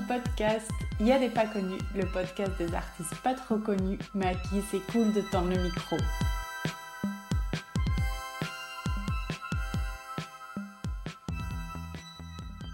podcast. 0.00 0.70
Il 1.00 1.06
y 1.06 1.12
a 1.12 1.18
des 1.18 1.28
pas 1.28 1.46
connus, 1.46 1.80
le 1.94 2.06
podcast 2.06 2.52
des 2.58 2.72
artistes 2.74 3.14
pas 3.22 3.34
trop 3.34 3.58
connus, 3.58 3.98
mais 4.14 4.26
à 4.26 4.34
qui 4.34 4.60
c'est 4.70 4.84
cool 4.92 5.12
de 5.12 5.20
tendre 5.32 5.50
le 5.50 5.62
micro. 5.62 5.96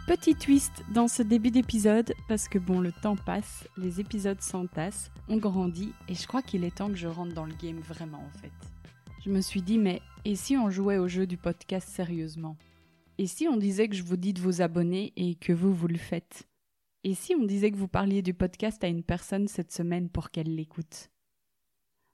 Petit 0.07 0.35
twist 0.35 0.85
dans 0.93 1.07
ce 1.07 1.23
début 1.23 1.51
d'épisode, 1.51 2.15
parce 2.29 2.49
que 2.49 2.59
bon, 2.59 2.81
le 2.81 2.91
temps 2.91 3.17
passe, 3.17 3.69
les 3.77 4.01
épisodes 4.01 4.41
s'entassent, 4.41 5.11
on 5.29 5.37
grandit, 5.37 5.93
et 6.09 6.15
je 6.15 6.27
crois 6.27 6.43
qu'il 6.43 6.65
est 6.65 6.77
temps 6.77 6.89
que 6.89 6.97
je 6.97 7.07
rentre 7.07 7.33
dans 7.33 7.47
le 7.47 7.55
game 7.55 7.79
vraiment 7.79 8.19
en 8.19 8.39
fait. 8.41 8.53
Je 9.25 9.31
me 9.31 9.41
suis 9.41 9.63
dit, 9.63 9.79
mais 9.79 10.03
et 10.25 10.35
si 10.35 10.57
on 10.57 10.69
jouait 10.69 10.99
au 10.99 11.09
jeu 11.09 11.27
du 11.27 11.37
podcast 11.37 11.89
sérieusement? 11.89 12.57
Et 13.19 13.27
si 13.27 13.47
on 13.47 13.57
disait 13.57 13.89
que 13.89 13.95
je 13.95 14.03
vous 14.03 14.17
dis 14.17 14.33
de 14.33 14.41
vous 14.41 14.63
abonner 14.63 15.13
et 15.17 15.35
que 15.35 15.53
vous, 15.53 15.75
vous 15.75 15.89
le 15.89 15.99
faites? 15.99 16.50
Et 17.03 17.15
si 17.15 17.35
on 17.35 17.45
disait 17.45 17.71
que 17.71 17.79
vous 17.79 17.89
parliez 17.89 18.21
du 18.21 18.35
podcast 18.35 18.85
à 18.85 18.89
une 18.89 19.03
personne 19.03 19.49
cette 19.49 19.73
semaine 19.73 20.11
pour 20.11 20.31
qu'elle 20.31 20.55
l'écoute? 20.55 21.11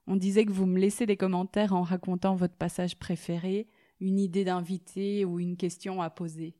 On 0.06 0.14
disait 0.14 0.44
que 0.44 0.52
vous 0.52 0.66
me 0.66 0.78
laissez 0.78 1.06
des 1.06 1.16
commentaires 1.16 1.74
en 1.74 1.82
racontant 1.82 2.36
votre 2.36 2.54
passage 2.54 2.96
préféré, 2.96 3.66
une 3.98 4.20
idée 4.20 4.44
d'invité 4.44 5.24
ou 5.24 5.40
une 5.40 5.56
question 5.56 6.00
à 6.00 6.10
poser. 6.10 6.54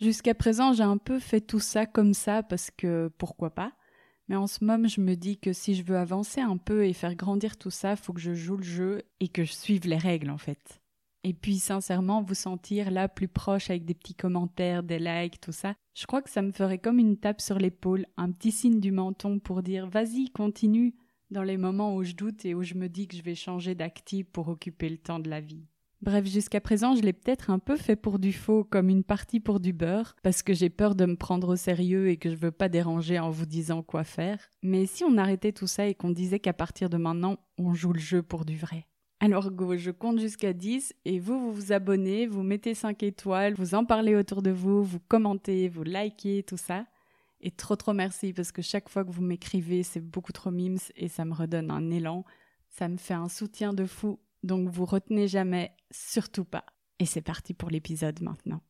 Jusqu'à 0.00 0.34
présent, 0.34 0.72
j'ai 0.72 0.82
un 0.82 0.98
peu 0.98 1.20
fait 1.20 1.40
tout 1.40 1.60
ça 1.60 1.86
comme 1.86 2.14
ça 2.14 2.42
parce 2.42 2.72
que 2.72 3.08
pourquoi 3.18 3.50
pas? 3.50 3.72
Mais 4.26 4.34
en 4.34 4.48
ce 4.48 4.64
moment, 4.64 4.88
je 4.88 5.00
me 5.00 5.14
dis 5.14 5.38
que 5.38 5.52
si 5.52 5.76
je 5.76 5.84
veux 5.84 5.96
avancer 5.96 6.40
un 6.40 6.56
peu 6.56 6.84
et 6.84 6.92
faire 6.92 7.14
grandir 7.14 7.56
tout 7.56 7.70
ça, 7.70 7.94
faut 7.94 8.12
que 8.12 8.20
je 8.20 8.34
joue 8.34 8.56
le 8.56 8.64
jeu 8.64 9.02
et 9.20 9.28
que 9.28 9.44
je 9.44 9.52
suive 9.52 9.86
les 9.86 9.98
règles 9.98 10.30
en 10.30 10.38
fait. 10.38 10.82
Et 11.24 11.32
puis 11.32 11.58
sincèrement, 11.58 12.22
vous 12.22 12.34
sentir 12.34 12.90
là 12.90 13.08
plus 13.08 13.28
proche 13.28 13.70
avec 13.70 13.86
des 13.86 13.94
petits 13.94 14.14
commentaires, 14.14 14.82
des 14.82 14.98
likes, 14.98 15.40
tout 15.40 15.52
ça, 15.52 15.74
je 15.94 16.04
crois 16.04 16.20
que 16.20 16.28
ça 16.28 16.42
me 16.42 16.52
ferait 16.52 16.78
comme 16.78 16.98
une 16.98 17.16
tape 17.16 17.40
sur 17.40 17.58
l'épaule, 17.58 18.06
un 18.18 18.30
petit 18.30 18.52
signe 18.52 18.78
du 18.78 18.92
menton 18.92 19.38
pour 19.38 19.62
dire 19.62 19.88
vas-y, 19.88 20.28
continue, 20.30 20.94
dans 21.30 21.42
les 21.42 21.56
moments 21.56 21.96
où 21.96 22.04
je 22.04 22.12
doute 22.12 22.44
et 22.44 22.54
où 22.54 22.62
je 22.62 22.74
me 22.74 22.88
dis 22.88 23.08
que 23.08 23.16
je 23.16 23.22
vais 23.22 23.34
changer 23.34 23.74
d'actif 23.74 24.26
pour 24.26 24.48
occuper 24.48 24.90
le 24.90 24.98
temps 24.98 25.18
de 25.18 25.30
la 25.30 25.40
vie. 25.40 25.64
Bref, 26.02 26.26
jusqu'à 26.26 26.60
présent, 26.60 26.94
je 26.94 27.00
l'ai 27.00 27.14
peut-être 27.14 27.48
un 27.48 27.58
peu 27.58 27.78
fait 27.78 27.96
pour 27.96 28.18
du 28.18 28.34
faux, 28.34 28.62
comme 28.62 28.90
une 28.90 29.04
partie 29.04 29.40
pour 29.40 29.58
du 29.58 29.72
beurre, 29.72 30.16
parce 30.22 30.42
que 30.42 30.52
j'ai 30.52 30.68
peur 30.68 30.94
de 30.94 31.06
me 31.06 31.16
prendre 31.16 31.48
au 31.48 31.56
sérieux 31.56 32.10
et 32.10 32.18
que 32.18 32.28
je 32.28 32.36
veux 32.36 32.50
pas 32.50 32.68
déranger 32.68 33.18
en 33.18 33.30
vous 33.30 33.46
disant 33.46 33.82
quoi 33.82 34.04
faire. 34.04 34.50
Mais 34.62 34.84
si 34.84 35.02
on 35.02 35.16
arrêtait 35.16 35.52
tout 35.52 35.66
ça 35.66 35.86
et 35.86 35.94
qu'on 35.94 36.10
disait 36.10 36.40
qu'à 36.40 36.52
partir 36.52 36.90
de 36.90 36.98
maintenant, 36.98 37.38
on 37.56 37.72
joue 37.72 37.94
le 37.94 38.00
jeu 38.00 38.22
pour 38.22 38.44
du 38.44 38.58
vrai. 38.58 38.86
Alors 39.24 39.50
go, 39.50 39.74
je 39.74 39.90
compte 39.90 40.20
jusqu'à 40.20 40.52
10 40.52 40.94
et 41.06 41.18
vous, 41.18 41.40
vous 41.40 41.52
vous 41.52 41.72
abonnez, 41.72 42.26
vous 42.26 42.42
mettez 42.42 42.74
5 42.74 43.02
étoiles, 43.02 43.54
vous 43.54 43.74
en 43.74 43.86
parlez 43.86 44.14
autour 44.14 44.42
de 44.42 44.50
vous, 44.50 44.84
vous 44.84 45.00
commentez, 45.08 45.68
vous 45.70 45.82
likez, 45.82 46.42
tout 46.42 46.58
ça. 46.58 46.84
Et 47.40 47.50
trop 47.50 47.74
trop 47.74 47.94
merci 47.94 48.34
parce 48.34 48.52
que 48.52 48.60
chaque 48.60 48.90
fois 48.90 49.02
que 49.02 49.10
vous 49.10 49.22
m'écrivez, 49.22 49.82
c'est 49.82 50.02
beaucoup 50.02 50.32
trop 50.32 50.50
mimes 50.50 50.76
et 50.94 51.08
ça 51.08 51.24
me 51.24 51.32
redonne 51.32 51.70
un 51.70 51.90
élan. 51.90 52.24
Ça 52.68 52.86
me 52.86 52.98
fait 52.98 53.14
un 53.14 53.30
soutien 53.30 53.72
de 53.72 53.86
fou 53.86 54.18
donc 54.42 54.68
vous 54.68 54.84
retenez 54.84 55.26
jamais, 55.26 55.72
surtout 55.90 56.44
pas. 56.44 56.66
Et 56.98 57.06
c'est 57.06 57.22
parti 57.22 57.54
pour 57.54 57.70
l'épisode 57.70 58.20
maintenant. 58.20 58.60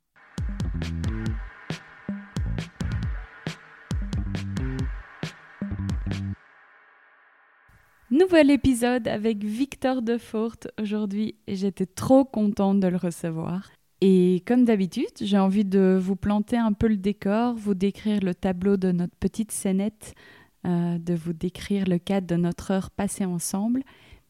Nouvel 8.15 8.53
épisode 8.53 9.09
avec 9.09 9.43
Victor 9.43 10.01
Defort 10.01 10.69
aujourd'hui 10.81 11.35
j'étais 11.49 11.85
trop 11.85 12.25
contente 12.25 12.79
de 12.79 12.87
le 12.87 12.97
recevoir. 12.97 13.73
Et 14.03 14.45
comme 14.47 14.65
d'habitude, 14.65 15.11
j'ai 15.21 15.37
envie 15.37 15.65
de 15.65 15.99
vous 16.01 16.15
planter 16.15 16.57
un 16.57 16.73
peu 16.73 16.87
le 16.87 16.97
décor, 16.97 17.57
vous 17.57 17.75
décrire 17.75 18.21
le 18.21 18.33
tableau 18.33 18.77
de 18.77 18.93
notre 18.93 19.17
petite 19.17 19.51
scénette, 19.51 20.15
euh, 20.65 20.97
de 20.97 21.13
vous 21.13 21.33
décrire 21.33 21.89
le 21.89 21.99
cadre 21.99 22.29
de 22.29 22.37
notre 22.37 22.71
heure 22.71 22.93
passée 22.93 23.25
ensemble 23.25 23.83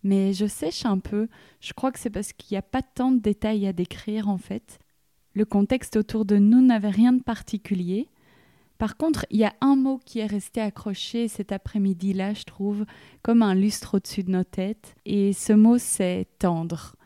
mais 0.02 0.32
je 0.32 0.46
sèche 0.46 0.86
un 0.86 0.98
peu. 0.98 1.28
Je 1.60 1.74
crois 1.74 1.92
que 1.92 1.98
c'est 1.98 2.08
parce 2.08 2.32
qu'il 2.32 2.54
n'y 2.54 2.58
a 2.58 2.62
pas 2.62 2.80
tant 2.80 3.12
de 3.12 3.20
détails 3.20 3.66
à 3.66 3.74
décrire 3.74 4.30
en 4.30 4.38
fait. 4.38 4.78
Le 5.34 5.44
contexte 5.44 5.96
autour 5.96 6.24
de 6.24 6.38
nous 6.38 6.62
n'avait 6.62 6.88
rien 6.88 7.12
de 7.12 7.22
particulier. 7.22 8.08
Par 8.78 8.96
contre, 8.96 9.24
il 9.30 9.38
y 9.38 9.44
a 9.44 9.54
un 9.60 9.76
mot 9.76 10.00
qui 10.04 10.18
est 10.18 10.26
resté 10.26 10.60
accroché 10.60 11.28
cet 11.28 11.52
après-midi-là, 11.52 12.34
je 12.34 12.44
trouve, 12.44 12.84
comme 13.22 13.42
un 13.42 13.54
lustre 13.54 13.96
au-dessus 13.96 14.24
de 14.24 14.32
nos 14.32 14.44
têtes, 14.44 14.96
et 15.04 15.32
ce 15.32 15.52
mot 15.52 15.78
c'est 15.78 16.26
tendre. 16.38 16.96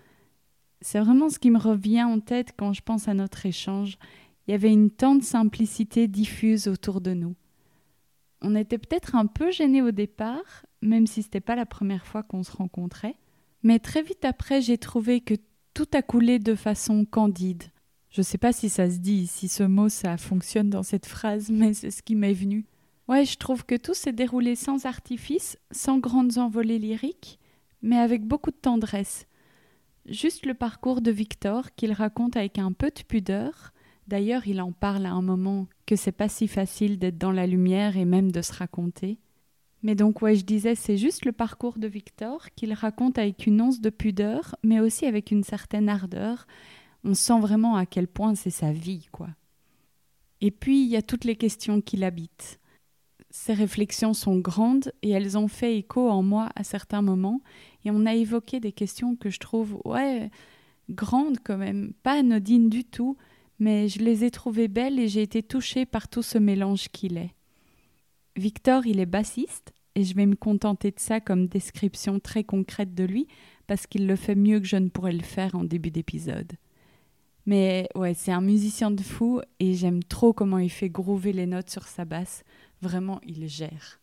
C'est 0.81 1.01
vraiment 1.01 1.29
ce 1.29 1.39
qui 1.39 1.51
me 1.51 1.59
revient 1.59 2.05
en 2.05 2.21
tête 2.21 2.55
quand 2.56 2.73
je 2.73 2.83
pense 2.83 3.09
à 3.09 3.15
notre 3.15 3.45
échange. 3.45 3.99
Il 4.47 4.53
y 4.53 4.55
avait 4.55 4.73
une 4.73 4.91
tendre 4.91 5.23
simplicité 5.23 6.09
diffuse 6.09 6.69
autour 6.69 7.01
de 7.01 7.12
nous. 7.12 7.34
On 8.41 8.55
était 8.55 8.79
peut-être 8.79 9.15
un 9.17 9.27
peu 9.27 9.50
gênés 9.50 9.83
au 9.83 9.91
départ, 9.91 10.65
même 10.81 11.06
si 11.06 11.23
c'était 11.23 11.41
pas 11.41 11.56
la 11.56 11.67
première 11.67 12.06
fois 12.06 12.23
qu'on 12.23 12.45
se 12.45 12.53
rencontrait. 12.53 13.17
Mais 13.62 13.81
très 13.81 14.03
vite 14.03 14.25
après, 14.25 14.62
j'ai 14.62 14.79
trouvé 14.79 15.21
que 15.21 15.35
tout 15.75 15.89
a 15.93 16.03
coulé 16.03 16.39
de 16.39 16.55
façon 16.55 17.05
candide. 17.05 17.65
Je 18.11 18.23
sais 18.23 18.39
pas 18.39 18.53
si 18.53 18.69
ça 18.69 18.91
se 18.91 18.99
dit, 18.99 19.27
si 19.27 19.49
ce 19.49 19.63
mot 19.63 19.89
ça 19.89 20.17
fonctionne 20.17 20.71
dans 20.71 20.83
cette 20.83 21.07
phrase, 21.07 21.51
mais 21.51 21.75
c'est 21.75 21.91
ce 21.91 22.03
qui 22.03 22.15
m'est 22.15 22.33
venu. 22.33 22.65
Ouais, 23.07 23.25
je 23.25 23.37
trouve 23.37 23.65
que 23.65 23.75
tout 23.75 23.95
s'est 23.95 24.13
déroulé 24.13 24.55
sans 24.55 24.87
artifice, 24.87 25.59
sans 25.71 25.99
grandes 25.99 26.39
envolées 26.39 26.79
lyriques, 26.79 27.39
mais 27.81 27.97
avec 27.97 28.25
beaucoup 28.25 28.51
de 28.51 28.57
tendresse. 28.57 29.27
Juste 30.07 30.47
le 30.47 30.55
parcours 30.55 31.01
de 31.01 31.11
Victor 31.11 31.75
qu'il 31.75 31.93
raconte 31.93 32.37
avec 32.37 32.59
un 32.59 32.73
peu 32.73 32.91
de 32.91 33.03
pudeur. 33.03 33.73
D'ailleurs, 34.07 34.47
il 34.47 34.61
en 34.61 34.73
parle 34.73 35.05
à 35.05 35.13
un 35.13 35.23
moment 35.23 35.67
que 35.87 35.97
c'est 35.97 36.13
pas 36.13 36.29
si 36.29 36.49
facile 36.49 36.99
d'être 36.99 37.19
dans 37.19 37.33
la 37.33 37.47
lumière 37.47 37.97
et 37.99 38.07
même 38.07 38.33
de 38.33 38.41
se 38.41 38.55
raconter. 38.55 39.19
Mais 39.83 39.95
donc, 39.95 40.23
ouais, 40.23 40.35
je 40.35 40.45
disais, 40.45 40.75
c'est 40.75 40.97
juste 40.97 41.25
le 41.25 41.33
parcours 41.33 41.79
de 41.79 41.87
Victor 41.87 42.49
qu'il 42.57 42.73
raconte 42.73 43.19
avec 43.19 43.47
une 43.47 43.61
once 43.61 43.81
de 43.81 43.91
pudeur, 43.91 44.57
mais 44.63 44.81
aussi 44.81 45.07
avec 45.07 45.31
une 45.31 45.45
certaine 45.45 45.89
ardeur. 45.89 46.47
On 47.05 47.15
sent 47.15 47.41
vraiment 47.41 47.77
à 47.77 47.87
quel 47.87 48.09
point 48.09 48.35
c'est 48.35 48.51
sa 48.51 48.73
vie, 48.73 49.09
quoi. 49.13 49.29
Et 50.41 50.51
puis, 50.51 50.83
il 50.83 50.89
y 50.89 50.97
a 50.97 51.03
toutes 51.03 51.25
les 51.25 51.37
questions 51.37 51.81
qui 51.81 51.97
l'habitent. 51.97 52.61
Ces 53.31 53.53
réflexions 53.53 54.15
sont 54.15 54.39
grandes 54.39 54.93
et 55.03 55.11
elles 55.11 55.37
ont 55.37 55.49
fait 55.49 55.77
écho 55.77 56.09
en 56.09 56.23
moi 56.23 56.51
à 56.55 56.65
certains 56.65 57.03
moments. 57.03 57.43
Et 57.85 57.91
on 57.91 58.07
a 58.07 58.15
évoqué 58.15 58.61
des 58.61 58.73
questions 58.73 59.17
que 59.17 59.31
je 59.31 59.39
trouve, 59.39 59.81
ouais, 59.85 60.31
grandes 60.91 61.39
quand 61.45 61.59
même, 61.59 61.93
pas 62.03 62.19
anodines 62.19 62.69
du 62.69 62.85
tout, 62.85 63.17
mais 63.59 63.89
je 63.89 63.99
les 63.99 64.25
ai 64.25 64.31
trouvées 64.31 64.69
belles 64.69 64.99
et 64.99 65.09
j'ai 65.09 65.23
été 65.23 65.43
touchée 65.43 65.85
par 65.87 66.09
tout 66.09 66.23
ce 66.23 66.39
mélange 66.39 66.89
qu'il 66.89 67.17
est. 67.17 67.35
Victor, 68.37 68.87
il 68.87 69.01
est 69.01 69.06
bassiste, 69.06 69.73
et 69.94 70.05
je 70.05 70.15
vais 70.15 70.27
me 70.27 70.37
contenter 70.37 70.93
de 70.93 71.01
ça 71.01 71.21
comme 71.21 71.49
description 71.49 72.21
très 72.21 72.44
concrète 72.44 72.94
de 72.94 73.03
lui, 73.05 73.27
parce 73.67 73.87
qu'il 73.87 74.06
le 74.06 74.15
fait 74.15 74.37
mieux 74.37 74.61
que 74.61 74.67
je 74.67 74.77
ne 74.77 74.89
pourrais 74.89 75.12
le 75.12 75.25
faire 75.25 75.56
en 75.56 75.65
début 75.65 75.91
d'épisode. 75.91 76.53
Mais 77.49 77.89
ouais, 77.95 78.12
c'est 78.12 78.31
un 78.31 78.43
musicien 78.43 78.91
de 78.91 79.00
fou, 79.00 79.41
et 79.59 79.73
j'aime 79.73 80.05
trop 80.05 80.35
comment 80.35 80.59
il 80.59 80.69
fait 80.69 80.91
groover 80.91 81.33
les 81.33 81.47
notes 81.47 81.71
sur 81.71 81.89
sa 81.89 82.05
basse. 82.05 82.45
Vraiment, 82.83 83.23
il 83.27 83.49
gère. 83.49 84.03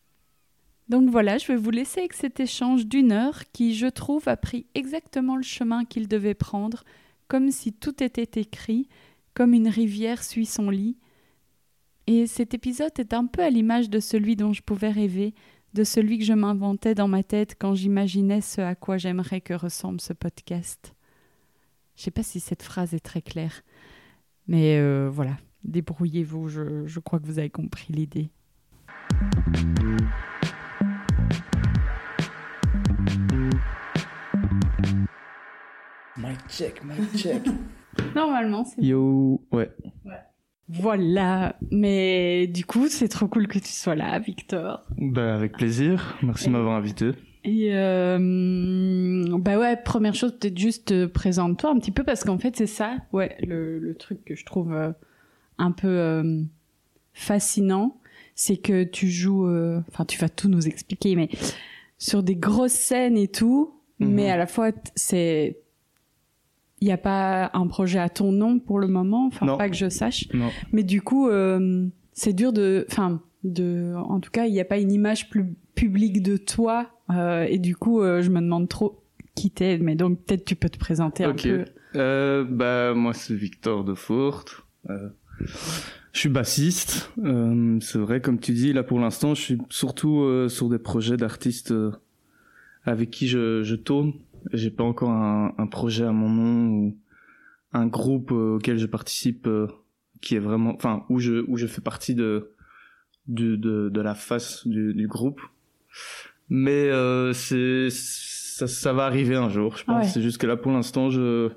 Donc 0.90 1.12
voilà, 1.12 1.38
je 1.38 1.46
vais 1.46 1.56
vous 1.56 1.70
laisser 1.70 2.00
avec 2.00 2.14
cet 2.14 2.40
échange 2.40 2.88
d'une 2.88 3.12
heure 3.12 3.44
qui, 3.54 3.76
je 3.76 3.86
trouve, 3.86 4.28
a 4.30 4.36
pris 4.36 4.66
exactement 4.74 5.36
le 5.36 5.44
chemin 5.44 5.86
qu'il 5.86 6.08
devait 6.08 6.34
prendre, 6.34 6.84
comme 7.28 7.52
si 7.52 7.72
tout 7.72 8.04
était 8.04 8.42
écrit, 8.42 8.90
comme 9.36 9.54
une 9.54 9.70
rivière 9.70 10.24
suit 10.24 10.48
son 10.48 10.72
lit, 10.72 10.98
et 12.08 12.26
cet 12.26 12.56
épisode 12.56 12.98
est 12.98 13.14
un 13.14 13.28
peu 13.28 13.44
à 13.44 13.52
l'image 13.52 13.92
de 13.92 14.00
celui 14.00 14.36
dont 14.36 14.54
je 14.54 14.64
pouvais 14.64 14.90
rêver, 14.90 15.36
de 15.76 15.84
celui 15.84 16.18
que 16.18 16.26
je 16.26 16.34
m'inventais 16.34 16.96
dans 16.96 17.08
ma 17.08 17.22
tête 17.22 17.56
quand 17.60 17.76
j'imaginais 17.76 18.42
ce 18.42 18.62
à 18.62 18.74
quoi 18.74 18.98
j'aimerais 18.98 19.42
que 19.42 19.54
ressemble 19.54 20.02
ce 20.02 20.14
podcast. 20.14 20.95
Je 21.96 22.04
sais 22.04 22.12
pas 22.12 22.24
si 22.24 22.40
cette 22.40 22.64
phrase 22.64 22.94
est 22.94 23.00
très 23.00 23.22
claire. 23.22 23.62
Mais 24.48 24.78
euh, 24.78 25.10
voilà, 25.12 25.38
débrouillez-vous, 25.64 26.50
je, 26.50 26.86
je 26.86 27.00
crois 27.00 27.20
que 27.20 27.26
vous 27.26 27.40
avez 27.40 27.50
compris 27.50 27.94
l'idée. 27.94 28.30
Mic 36.18 36.40
check, 36.50 36.84
mic 36.84 37.16
check. 37.18 37.42
Normalement, 38.16 38.66
c'est 38.66 38.82
Yo, 38.82 39.46
ouais. 39.52 39.72
Voilà, 40.68 41.56
mais 41.72 42.48
du 42.48 42.66
coup, 42.66 42.88
c'est 42.88 43.08
trop 43.08 43.28
cool 43.28 43.48
que 43.48 43.60
tu 43.60 43.72
sois 43.72 43.96
là, 43.96 44.18
Victor. 44.20 44.82
Bah, 44.98 45.36
avec 45.36 45.54
plaisir. 45.54 46.18
Merci 46.24 46.48
de 46.48 46.52
m'avoir 46.52 46.76
invité. 46.76 47.12
Et 47.48 47.70
euh, 47.76 49.38
bah 49.40 49.58
ouais, 49.60 49.78
première 49.78 50.16
chose, 50.16 50.32
peut-être 50.40 50.58
juste 50.58 50.92
euh, 50.92 51.08
présente-toi 51.08 51.70
un 51.70 51.78
petit 51.80 51.92
peu 51.92 52.04
parce 52.04 52.24
qu'en 52.24 52.40
fait, 52.40 52.56
c'est 52.56 52.66
ça, 52.68 52.98
ouais, 53.14 53.38
le, 53.46 53.78
le 53.80 53.96
truc 53.96 54.26
que 54.26 54.36
je 54.36 54.44
trouve 54.46 54.74
euh, 54.74 54.92
un 55.60 55.72
peu 55.72 55.88
euh, 55.88 56.42
fascinant, 57.14 57.98
c'est 58.36 58.58
que 58.58 58.84
tu 58.84 59.08
joues, 59.10 59.48
euh, 59.48 59.80
enfin, 59.90 60.06
tu 60.06 60.18
vas 60.20 60.30
tout 60.30 60.50
nous 60.50 60.68
expliquer, 60.68 61.16
mais 61.16 61.30
sur 61.98 62.24
des 62.24 62.36
grosses 62.36 62.72
scènes 62.74 63.18
et 63.18 63.28
tout, 63.28 63.72
Mhm. 64.00 64.10
mais 64.12 64.30
à 64.30 64.36
la 64.36 64.46
fois, 64.46 64.72
c'est, 64.96 65.58
il 66.82 66.86
n'y 66.88 66.92
a 66.92 66.98
pas 66.98 67.50
un 67.54 67.66
projet 67.68 68.00
à 68.00 68.10
ton 68.10 68.34
nom 68.34 68.60
pour 68.60 68.78
le 68.80 68.88
moment, 68.90 69.28
enfin, 69.28 69.56
pas 69.56 69.70
que 69.70 69.76
je 69.76 69.88
sache. 69.88 70.28
Non. 70.34 70.50
Mais 70.74 70.84
du 70.84 71.02
coup, 71.02 71.30
euh, 71.30 71.88
c'est 72.12 72.34
dur 72.34 72.52
de, 72.52 72.86
enfin, 72.92 73.22
de, 73.46 73.94
en 73.96 74.20
tout 74.20 74.32
cas, 74.32 74.48
il 74.48 74.52
n'y 74.52 74.60
a 74.60 74.66
pas 74.66 74.80
une 74.80 74.92
image 74.92 75.30
plus 75.30 75.56
publique 75.76 76.24
de 76.24 76.38
toi, 76.38 76.90
euh, 77.12 77.44
et 77.44 77.60
du 77.60 77.76
coup, 77.76 78.02
euh, 78.02 78.22
je 78.22 78.30
me 78.30 78.40
demande 78.42 78.68
trop 78.70 79.04
qui 79.36 79.52
t'es. 79.52 79.78
Mais 79.78 79.96
donc, 79.96 80.24
peut-être 80.26 80.46
tu 80.46 80.56
peux 80.56 80.70
te 80.70 80.78
présenter 80.80 81.26
Ok. 81.26 81.46
un 81.46 81.50
peu. 81.50 81.66
Euh, 81.96 82.44
bah, 82.44 82.94
moi, 82.94 83.14
c'est 83.14 83.36
Victor 83.36 83.84
de 83.84 83.94
Fourte. 83.94 84.64
Euh, 84.90 85.10
je 86.14 86.20
suis 86.20 86.30
bassiste. 86.30 87.12
Euh, 87.24 87.78
c'est 87.82 87.98
vrai, 88.00 88.22
comme 88.22 88.40
tu 88.40 88.54
dis, 88.54 88.74
là, 88.74 88.84
pour 88.84 89.00
l'instant, 89.00 89.34
je 89.36 89.42
suis 89.42 89.58
surtout 89.70 90.22
euh, 90.22 90.48
sur 90.50 90.70
des 90.70 90.80
projets 90.80 91.18
d'artistes 91.18 91.72
euh, 91.72 91.92
avec 92.84 93.10
qui 93.12 93.28
je, 93.28 93.64
je 93.64 93.76
tourne. 93.76 94.14
J'ai 94.54 94.72
pas 94.72 94.84
encore 94.84 95.10
un, 95.12 95.54
un 95.58 95.68
projet 95.68 96.06
à 96.06 96.12
mon 96.12 96.30
nom 96.30 96.70
ou 96.70 96.98
un 97.74 97.88
groupe 97.88 98.32
auquel 98.32 98.78
je 98.78 98.86
participe 98.86 99.48
euh, 99.48 99.68
qui 100.22 100.36
est 100.36 100.40
vraiment, 100.40 100.74
enfin, 100.76 101.04
où 101.10 101.20
je 101.20 101.44
où 101.48 101.58
je 101.58 101.68
fais 101.68 101.82
partie 101.82 102.16
de 102.16 102.52
de 103.28 103.56
de, 103.56 103.90
de 103.90 104.02
la 104.02 104.16
face 104.16 104.66
du, 104.68 104.94
du 104.94 105.08
groupe. 105.08 105.42
Mais 106.50 106.90
euh, 106.90 107.34
c'est 107.34 107.90
ça, 107.90 108.68
ça 108.68 108.94
va 108.94 109.06
arriver 109.06 109.36
un 109.36 109.50
jour, 109.50 109.78
je 109.78 109.84
pense. 109.84 110.04
Ouais. 110.06 110.10
C'est 110.10 110.22
juste 110.22 110.38
que 110.40 110.48
là, 110.48 110.56
pour 110.58 110.72
l'instant, 110.72 111.10
je 111.10 111.50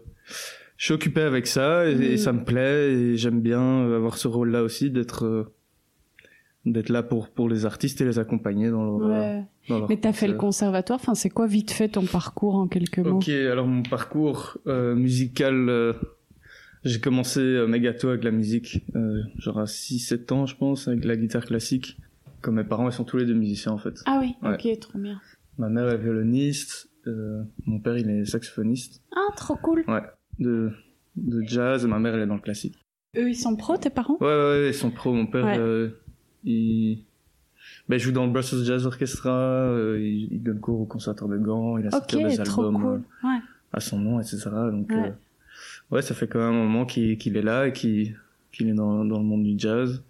je 0.77 0.85
suis 0.85 0.95
occupé 0.95 1.23
avec 1.23 1.47
ça 1.47 1.89
et, 1.91 1.93
et 1.95 2.17
ça 2.19 2.33
me 2.33 2.45
plaît 2.45 2.93
et 2.93 3.17
j'aime 3.17 3.41
bien 3.41 3.61
euh, 3.61 3.97
avoir 3.97 4.17
ce 4.17 4.29
rôle-là 4.29 4.63
aussi 4.63 4.91
d'être 4.91 5.25
euh, 5.25 5.53
d'être 6.67 6.89
là 6.89 7.03
pour 7.03 7.29
pour 7.31 7.49
les 7.49 7.67
artistes 7.67 8.01
et 8.01 8.05
les 8.05 8.19
accompagner 8.19 8.71
dans 8.71 8.85
leur, 8.99 9.09
euh, 9.09 9.11
Ouais. 9.39 9.45
dans 9.69 9.79
leur 9.81 9.89
Mais 9.89 9.97
t'as 9.97 10.13
fait 10.13 10.29
le 10.29 10.35
conservatoire. 10.35 10.99
Enfin, 11.03 11.15
c'est 11.15 11.31
quoi 11.31 11.47
vite 11.47 11.71
fait 11.71 11.89
ton 11.89 12.05
parcours 12.05 12.55
en 12.57 12.69
quelques 12.69 12.99
mots? 12.99 13.17
Ok, 13.17 13.29
alors 13.29 13.67
mon 13.67 13.83
parcours 13.83 14.59
euh, 14.67 14.95
musical, 14.95 15.69
euh, 15.69 15.93
j'ai 16.85 17.01
commencé 17.01 17.41
euh, 17.41 17.67
méga 17.67 17.93
tôt 17.93 18.09
avec 18.09 18.23
la 18.25 18.31
musique, 18.31 18.85
euh, 18.95 19.21
genre 19.39 19.59
à 19.61 19.65
6-7 19.65 20.33
ans 20.33 20.47
je 20.47 20.57
pense, 20.57 20.89
avec 20.89 21.05
la 21.05 21.17
guitare 21.17 21.45
classique. 21.45 21.97
Comme 22.41 22.57
mes 22.57 22.65
parents, 22.65 22.89
ils 22.89 22.93
sont 22.93 23.05
tous 23.05 23.17
les 23.17 23.27
deux 23.27 23.35
musiciens 23.35 23.73
en 23.73 23.79
fait. 23.79 24.01
Ah 24.07 24.19
oui, 24.21 24.35
Ouais. 24.43 24.55
ok, 24.55 24.81
trop 24.81 24.99
bien. 24.99 25.21
Ma 25.59 25.69
mère 25.69 25.89
est 25.89 25.99
violoniste, 25.99 26.89
euh, 27.07 27.43
mon 27.67 27.81
père 27.81 27.99
il 27.99 28.09
est 28.11 28.25
saxophoniste, 28.25 29.03
Ah, 29.15 29.33
trop 29.37 29.57
cool. 29.57 29.85
ouais, 29.89 30.03
de, 30.39 30.71
de 31.17 31.43
jazz, 31.47 31.85
et 31.85 31.89
ma 31.89 31.99
mère 31.99 32.15
elle 32.15 32.23
est 32.23 32.27
dans 32.27 32.37
le 32.37 32.41
classique. 32.41 32.77
Eux, 33.17 33.29
ils 33.31 33.35
sont 33.35 33.57
pros, 33.57 33.77
tes 33.77 33.91
parents? 33.91 34.17
Ouais, 34.21 34.27
ouais, 34.27 34.35
ouais, 34.61 34.69
ils 34.69 34.75
sont 34.75 34.91
pros. 34.91 35.13
Mon 35.13 35.27
père, 35.27 35.45
Ouais. 35.47 35.59
euh, 35.59 35.89
il... 36.45 37.05
Ben, 37.89 37.97
il 37.97 37.99
joue 38.01 38.13
dans 38.13 38.25
le 38.27 38.33
Brussels 38.33 38.65
Jazz 38.65 38.87
Orchestra, 38.87 39.31
euh, 39.33 39.99
il, 40.01 40.29
il 40.33 40.43
donne 40.43 40.61
cours 40.61 40.81
au 40.81 40.85
conservatoire 40.85 41.31
de 41.31 41.39
Gand, 41.39 41.79
il 41.79 41.87
a 41.87 41.91
sorti 41.91 42.17
Ok, 42.17 42.23
des 42.31 42.45
trop 42.45 42.63
albums 42.67 42.81
cool. 42.83 43.03
Ouais. 43.29 43.37
euh, 43.37 43.41
à 43.73 43.81
son 43.81 43.99
nom, 43.99 44.21
etc. 44.21 44.49
Donc, 44.71 44.91
Ouais. 44.91 44.97
ouais, 45.01 45.15
ouais 45.91 46.03
ça 46.03 46.15
fait 46.15 46.29
quand 46.29 46.39
même 46.39 46.55
un 46.55 46.65
moment 46.65 46.87
qu'il 46.87 47.37
est 47.37 47.43
là 47.43 47.67
et 47.67 47.73
qu'il 47.73 48.15
est 48.61 48.73
dans, 48.75 49.05
dans 49.05 49.19
le 49.19 49.25
monde 49.25 49.43
du 49.43 49.55
jazz. 49.59 50.03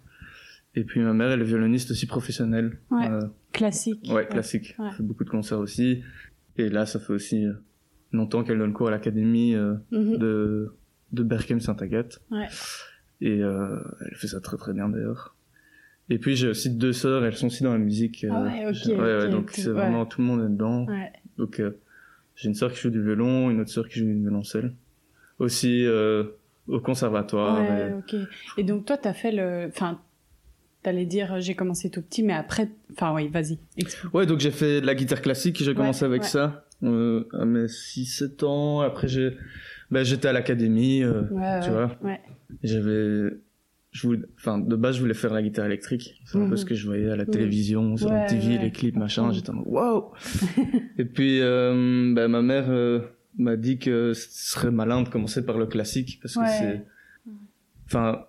Et 0.79 0.83
puis 0.85 1.01
ma 1.01 1.13
mère, 1.13 1.29
elle 1.31 1.41
est 1.41 1.45
violoniste 1.45 1.91
aussi 1.91 2.05
professionnelle. 2.05 2.77
Ouais. 2.89 3.09
Euh, 3.09 3.21
Classique. 3.51 4.09
ouais, 4.13 4.25
classique. 4.27 4.75
Ouais. 4.79 4.85
Elle 4.89 4.95
fait 4.95 5.03
beaucoup 5.03 5.23
de 5.25 5.29
concerts 5.29 5.59
aussi. 5.59 6.03
Et 6.57 6.69
là, 6.69 6.85
ça 6.85 6.99
fait 6.99 7.11
aussi 7.13 7.45
euh, 7.45 7.53
longtemps 8.13 8.43
qu'elle 8.43 8.59
donne 8.59 8.71
cours 8.73 8.87
à 8.87 8.91
l'académie 8.91 9.55
euh, 9.55 9.73
Mhm. 9.91 10.17
de, 10.17 10.73
de 11.11 11.23
Berkem 11.23 11.59
Saint-Agathe. 11.59 12.21
Ouais. 12.31 12.47
Et 13.21 13.43
euh, 13.43 13.77
elle 14.07 14.15
fait 14.15 14.27
ça 14.27 14.39
très 14.39 14.55
très 14.57 14.73
bien 14.73 14.87
d'ailleurs. 14.87 15.35
Et 16.09 16.17
puis 16.17 16.35
j'ai 16.35 16.47
aussi 16.47 16.69
deux 16.69 16.93
sœurs, 16.93 17.25
elles 17.25 17.35
sont 17.35 17.47
aussi 17.47 17.63
dans 17.63 17.73
la 17.73 17.77
musique. 17.79 18.25
Ah 18.31 18.41
ouais, 18.43 18.65
ok, 18.67 18.97
ouais, 18.99 19.29
donc 19.29 19.51
c'est 19.51 19.69
vraiment 19.69 20.05
tout 20.05 20.21
le 20.21 20.27
monde 20.27 20.41
est 20.41 20.49
dedans. 20.49 20.85
Ouais. 20.85 21.11
Donc 21.37 21.61
j'ai 22.35 22.47
une 22.47 22.55
sœur 22.55 22.71
qui 22.71 22.79
joue 22.79 22.89
du 22.89 23.01
violon, 23.03 23.49
une 23.51 23.59
autre 23.61 23.69
sœur 23.71 23.87
qui 23.89 23.99
joue 23.99 24.05
du 24.05 24.19
violoncelle. 24.19 24.73
Aussi 25.39 25.85
au 26.67 26.79
conservatoire. 26.79 27.61
Ouais, 27.61 27.89
et- 27.89 27.93
ok. 27.93 28.27
Et 28.57 28.63
donc 28.63 28.85
toi, 28.85 28.97
t'as 28.97 29.13
fait 29.13 29.31
le, 29.31 29.67
enfin, 29.67 29.99
t'allais 30.83 31.05
dire 31.05 31.33
euh, 31.33 31.39
j'ai 31.39 31.55
commencé 31.55 31.89
tout 31.89 32.01
petit, 32.01 32.23
mais 32.23 32.33
après, 32.33 32.69
enfin 32.91 33.13
oui, 33.13 33.27
vas-y. 33.27 33.57
Ouais, 34.13 34.25
donc 34.25 34.39
j'ai 34.39 34.51
fait 34.51 34.81
de 34.81 34.85
la 34.85 34.95
guitare 34.95 35.21
classique, 35.21 35.61
j'ai 35.63 35.73
commencé 35.73 36.05
avec 36.05 36.21
ouais. 36.23 36.27
ça 36.27 36.65
euh, 36.83 37.25
à 37.33 37.45
mes 37.45 37.65
6-7 37.65 38.45
ans. 38.45 38.79
Après 38.81 39.07
j'ai, 39.07 39.35
ben, 39.91 40.03
j'étais 40.03 40.27
à 40.27 40.33
l'académie, 40.33 41.03
euh, 41.03 41.23
Ouais, 41.31 41.59
tu 41.63 41.69
vois. 41.71 41.95
J'avais, 42.63 43.29
je 43.91 44.07
voulais, 44.07 44.21
enfin 44.37 44.57
de 44.59 44.75
base 44.75 44.95
je 44.95 45.01
voulais 45.01 45.13
faire 45.13 45.33
la 45.33 45.41
guitare 45.41 45.65
électrique. 45.65 46.21
C'est 46.25 46.37
un 46.37 46.41
Mhm. 46.41 46.49
peu 46.49 46.55
ce 46.57 46.65
que 46.65 46.75
je 46.75 46.85
voyais 46.85 47.09
à 47.09 47.15
la 47.15 47.23
Oui. 47.25 47.29
télévision, 47.31 47.97
sur 47.97 48.11
MTV, 48.11 48.47
ouais. 48.57 48.63
les 48.63 48.71
clips, 48.71 48.95
machin. 48.95 49.27
Mhm. 49.27 49.33
J'étais 49.33 49.49
en 49.49 49.55
mode 49.55 49.67
waouh. 49.67 50.11
Et 50.97 51.05
puis 51.05 51.39
euh, 51.41 52.13
ben, 52.15 52.27
ma 52.27 52.41
mère 52.41 52.69
m'a 53.37 53.55
dit 53.55 53.77
que 53.79 54.13
ce 54.13 54.27
serait 54.53 54.71
malin 54.71 55.01
de 55.03 55.09
commencer 55.09 55.45
par 55.45 55.57
le 55.57 55.65
classique 55.65 56.19
parce 56.21 56.35
que 56.35 56.45
c'est, 56.47 56.85
enfin 57.85 58.25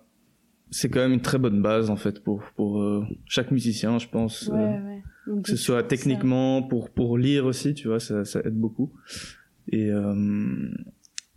c'est 0.71 0.89
quand 0.89 1.01
même 1.01 1.13
une 1.13 1.21
très 1.21 1.37
bonne 1.37 1.61
base 1.61 1.89
en 1.89 1.97
fait 1.97 2.23
pour 2.23 2.43
pour 2.55 2.81
euh, 2.81 3.05
chaque 3.25 3.51
musicien, 3.51 3.99
je 3.99 4.07
pense. 4.07 4.47
Ouais, 4.47 4.57
euh, 4.57 4.85
ouais. 4.85 5.03
Donc, 5.27 5.43
que 5.45 5.51
ce 5.51 5.57
soit 5.57 5.83
techniquement 5.83 6.63
pour 6.63 6.89
pour 6.89 7.17
lire 7.17 7.45
aussi 7.45 7.75
tu 7.75 7.87
vois 7.87 7.99
ça, 7.99 8.25
ça 8.25 8.39
aide 8.39 8.55
beaucoup 8.55 8.91
et 9.67 9.91
euh, 9.91 10.71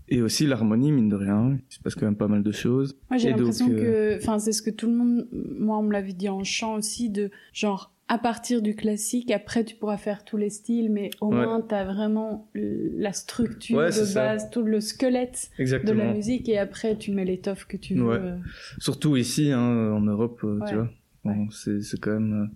et 0.08 0.20
aussi 0.22 0.46
l'harmonie 0.46 0.92
mine 0.92 1.08
de 1.08 1.16
rien 1.16 1.58
il 1.70 1.74
se 1.74 1.80
passe 1.80 1.94
quand 1.94 2.04
même 2.06 2.16
pas 2.16 2.28
mal 2.28 2.42
de 2.42 2.52
choses 2.52 2.96
Moi, 3.10 3.18
j'ai 3.18 3.30
donc, 3.30 3.38
l'impression 3.40 3.70
euh, 3.70 4.16
que, 4.16 4.16
enfin, 4.22 4.38
c'est 4.38 4.52
ce 4.52 4.62
que 4.62 4.70
tout 4.70 4.86
le 4.86 4.94
monde, 4.96 5.28
moi, 5.32 5.78
on 5.78 5.82
me 5.82 5.92
l'avait 5.92 6.12
dit 6.12 6.28
en 6.28 6.44
chant 6.44 6.74
aussi, 6.76 7.08
de 7.10 7.30
genre 7.52 7.90
à 8.06 8.18
partir 8.18 8.60
du 8.60 8.74
classique, 8.76 9.30
après 9.30 9.64
tu 9.64 9.76
pourras 9.76 9.96
faire 9.96 10.26
tous 10.26 10.36
les 10.36 10.50
styles, 10.50 10.92
mais 10.92 11.08
au 11.22 11.28
Ouais. 11.30 11.46
moins 11.46 11.62
t'as 11.62 11.84
vraiment 11.84 12.50
la 12.54 13.14
structure 13.14 13.78
Ouais, 13.78 13.86
de 13.86 13.92
ça. 13.92 14.26
base, 14.32 14.50
tout 14.50 14.62
le 14.62 14.80
squelette 14.80 15.50
de 15.58 15.92
la 15.92 16.12
musique, 16.12 16.50
et 16.50 16.58
après 16.58 16.98
tu 16.98 17.12
mets 17.12 17.24
l'étoffe 17.24 17.64
que 17.64 17.78
tu 17.78 17.94
veux. 17.94 18.04
Ouais. 18.04 18.16
euh. 18.20 18.36
surtout 18.78 19.16
ici 19.16 19.52
hein, 19.52 19.90
en 19.92 20.02
Europe 20.02 20.40
euh, 20.44 20.60
tu 20.68 20.74
vois 20.74 20.90
Bon, 21.24 21.48
c'est 21.50 21.80
c'est 21.80 21.98
quand 21.98 22.12
même 22.12 22.42
euh, 22.42 22.46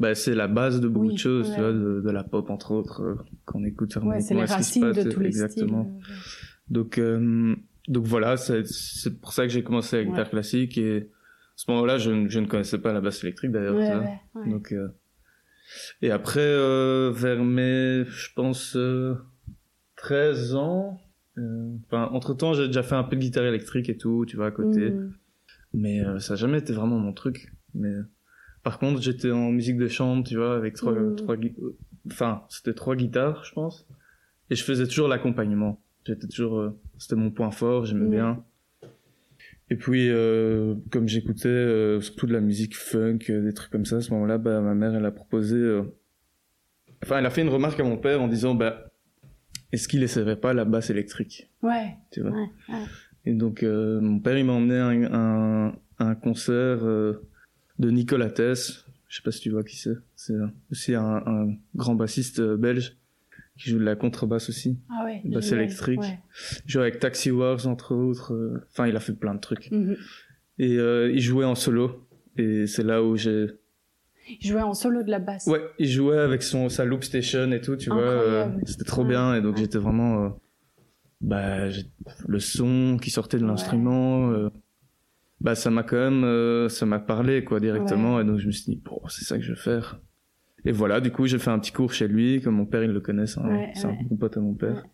bah, 0.00 0.14
c'est 0.14 0.34
la 0.34 0.48
base 0.48 0.80
de 0.80 0.88
beaucoup 0.88 1.08
Oui, 1.08 1.12
de 1.12 1.18
choses 1.18 1.52
tu 1.52 1.60
vois 1.60 1.72
de, 1.74 2.00
de 2.02 2.10
la 2.10 2.24
pop 2.24 2.48
entre 2.48 2.70
autres 2.72 3.02
euh, 3.02 3.14
quand 3.44 3.58
on 3.60 3.64
écoute 3.64 3.94
Ouais, 3.96 4.22
c'est 4.22 4.32
les 4.34 4.46
ce 4.46 4.52
racines 4.54 4.92
de 4.92 5.02
tous 5.02 5.20
les 5.20 5.26
exactement 5.28 5.84
styles. 6.02 6.14
Donc, 6.72 6.98
euh, 6.98 7.54
donc 7.88 8.04
voilà, 8.06 8.36
c'est 8.36 8.64
pour 9.20 9.32
ça 9.32 9.44
que 9.46 9.52
j'ai 9.52 9.62
commencé 9.62 9.96
la 9.98 10.04
guitare 10.04 10.24
Ouais. 10.24 10.30
classique 10.30 10.78
et 10.78 10.98
à 10.98 11.56
ce 11.56 11.70
moment-là, 11.70 11.98
je, 11.98 12.10
ne- 12.10 12.28
je 12.28 12.40
ne 12.40 12.46
connaissais 12.46 12.78
pas 12.78 12.92
la 12.92 13.00
basse 13.00 13.22
électrique 13.22 13.50
d'ailleurs. 13.52 13.76
Ouais, 13.76 13.90
ouais, 13.94 14.20
ouais. 14.36 14.50
Donc, 14.50 14.72
euh, 14.72 14.88
et 16.00 16.10
après, 16.10 16.40
euh, 16.40 17.10
vers 17.14 17.44
mes, 17.44 18.04
je 18.06 18.28
pense, 18.34 18.74
euh, 18.76 19.14
13 19.96 20.54
ans, 20.54 20.98
euh, 21.38 21.74
enfin, 21.86 22.08
entre 22.12 22.34
temps, 22.34 22.54
j'ai 22.54 22.66
déjà 22.68 22.82
fait 22.82 22.94
un 22.94 23.04
peu 23.04 23.16
de 23.16 23.20
guitare 23.20 23.44
électrique 23.44 23.88
et 23.88 23.96
tout, 23.96 24.24
tu 24.26 24.36
vois, 24.36 24.46
à 24.46 24.50
côté. 24.50 24.90
Mhm. 24.92 25.12
Mais 25.74 26.00
euh, 26.04 26.18
ça 26.20 26.34
n'a 26.34 26.36
jamais 26.36 26.58
été 26.58 26.72
vraiment 26.72 26.98
mon 26.98 27.12
truc. 27.12 27.52
Mais 27.74 27.92
par 28.62 28.78
contre, 28.78 29.00
j'étais 29.02 29.30
en 29.30 29.50
musique 29.50 29.76
de 29.78 29.88
chambre, 29.88 30.24
tu 30.26 30.36
vois, 30.36 30.56
avec 30.56 30.74
trois, 30.74 30.92
Mhm. 30.92 31.16
trois, 31.16 31.36
euh, 31.36 31.76
enfin, 32.06 32.44
c'était 32.48 32.74
trois 32.74 32.96
guitares, 32.96 33.44
je 33.44 33.52
pense. 33.52 33.86
Et 34.50 34.54
je 34.54 34.64
faisais 34.64 34.86
toujours 34.86 35.08
l'accompagnement. 35.08 35.81
J'étais 36.04 36.26
toujours, 36.26 36.58
euh, 36.58 36.70
c'était 36.98 37.16
mon 37.16 37.30
point 37.30 37.50
fort, 37.50 37.84
j'aimais 37.86 38.08
bien. 38.10 38.44
Et 39.70 39.76
puis, 39.76 40.08
euh, 40.10 40.74
comme 40.90 41.08
j'écoutais 41.08 41.48
euh, 41.48 42.00
surtout 42.00 42.26
de 42.26 42.32
la 42.32 42.40
musique 42.40 42.76
funk, 42.76 43.20
euh, 43.30 43.42
des 43.42 43.54
trucs 43.54 43.70
comme 43.70 43.86
ça, 43.86 43.96
à 43.96 44.00
ce 44.02 44.10
moment-là, 44.12 44.36
bah, 44.38 44.60
ma 44.60 44.74
mère, 44.74 44.94
elle 44.94 45.06
a 45.06 45.10
proposé, 45.12 45.80
enfin, 47.02 47.18
elle 47.18 47.26
a 47.26 47.30
fait 47.30 47.42
une 47.42 47.48
remarque 47.48 47.80
à 47.80 47.84
mon 47.84 47.96
père 47.96 48.20
en 48.20 48.28
disant, 48.28 48.54
bah, 48.54 48.90
est-ce 49.72 49.88
qu'il 49.88 50.02
essaierait 50.02 50.36
pas 50.40 50.52
la 50.52 50.64
basse 50.64 50.90
électrique, 50.90 51.48
Ouais, 51.62 51.96
tu 52.10 52.20
vois? 52.20 52.32
Ouais, 52.32 52.48
ouais. 52.68 52.84
et 53.24 53.32
donc, 53.32 53.62
mon 53.62 54.18
père, 54.18 54.36
il 54.36 54.44
m'a 54.44 54.52
emmené 54.52 54.76
à 54.76 54.86
un, 54.88 55.68
un, 55.68 55.74
un 56.00 56.14
concert 56.16 56.80
de 56.82 57.90
Nicolas 57.90 58.30
Tess. 58.30 58.84
Je 59.08 59.16
sais 59.16 59.22
pas 59.22 59.30
si 59.32 59.40
tu 59.40 59.50
vois 59.50 59.62
qui 59.64 59.76
c'est. 59.76 59.94
C'est 60.16 60.34
aussi 60.70 60.94
un, 60.94 61.22
un 61.26 61.54
grand 61.74 61.94
bassiste 61.94 62.40
belge. 62.42 62.96
Qui 63.58 63.70
joue 63.70 63.78
de 63.78 63.84
la 63.84 63.96
contrebasse 63.96 64.48
aussi. 64.48 64.78
Ah 64.90 65.04
ouais. 65.04 65.20
Basse 65.24 65.44
génial. 65.44 65.64
électrique. 65.64 66.00
Ouais. 66.00 66.18
Il 66.66 66.70
joue 66.70 66.80
avec 66.80 66.98
Taxi 66.98 67.30
Wars 67.30 67.66
entre 67.66 67.94
autres. 67.94 68.32
euh, 68.34 68.64
Enfin, 68.70 68.86
il 68.86 68.96
a 68.96 69.00
fait 69.00 69.12
plein 69.12 69.34
de 69.34 69.40
trucs. 69.40 69.70
Mhm. 69.70 69.96
Et 70.58 70.76
euh, 70.78 71.10
il 71.12 71.20
jouait 71.20 71.44
en 71.44 71.54
solo. 71.54 72.08
Et 72.36 72.66
c'est 72.66 72.82
là 72.82 73.02
où 73.02 73.16
j'ai. 73.16 73.46
Il 74.40 74.46
jouait 74.46 74.62
en 74.62 74.72
solo 74.74 75.02
de 75.02 75.10
la 75.10 75.18
basse. 75.18 75.46
Ouais, 75.46 75.60
il 75.78 75.88
jouait 75.88 76.18
avec 76.18 76.42
son 76.42 76.68
sa 76.68 76.84
loop 76.84 77.02
station 77.04 77.50
et 77.52 77.60
tout, 77.60 77.76
tu 77.76 77.90
vois. 77.90 78.00
euh. 78.02 78.48
C'était 78.64 78.84
trop 78.84 79.02
Ouais. 79.02 79.08
bien. 79.08 79.34
Et 79.34 79.42
donc 79.42 79.56
j'étais 79.58 79.78
vraiment. 79.78 80.24
euh, 80.24 80.28
bah, 81.20 81.68
le 82.26 82.38
son 82.40 82.98
qui 83.00 83.10
sortait 83.10 83.38
de 83.38 83.44
l'instrument. 83.46 84.32
bah, 85.40 85.54
ça 85.54 85.70
m'a 85.70 85.82
quand 85.82 86.10
même. 86.10 86.68
ça 86.68 86.86
m'a 86.86 87.00
parlé, 87.00 87.44
quoi, 87.44 87.60
directement. 87.60 88.20
Et 88.20 88.24
donc 88.24 88.38
je 88.38 88.46
me 88.46 88.52
suis 88.52 88.64
dit, 88.72 88.80
bon, 88.84 89.00
c'est 89.08 89.24
ça 89.24 89.36
que 89.36 89.42
je 89.44 89.52
vais 89.52 89.58
faire. 89.60 90.00
Et 90.64 90.72
voilà, 90.72 91.00
du 91.00 91.10
coup, 91.10 91.26
j'ai 91.26 91.38
fait 91.38 91.50
un 91.50 91.58
petit 91.58 91.72
cours 91.72 91.92
chez 91.92 92.06
lui, 92.08 92.40
comme 92.40 92.54
mon 92.54 92.66
père, 92.66 92.84
il 92.84 92.90
le 92.90 93.00
connaît, 93.00 93.26
c'est 93.26 93.40
un, 93.40 93.48
Ouais, 93.48 93.72
c'est 93.74 93.86
un 93.86 93.90
ouais. 93.90 94.04
bon 94.08 94.16
pote 94.16 94.36
à 94.36 94.40
mon 94.40 94.54
père. 94.54 94.84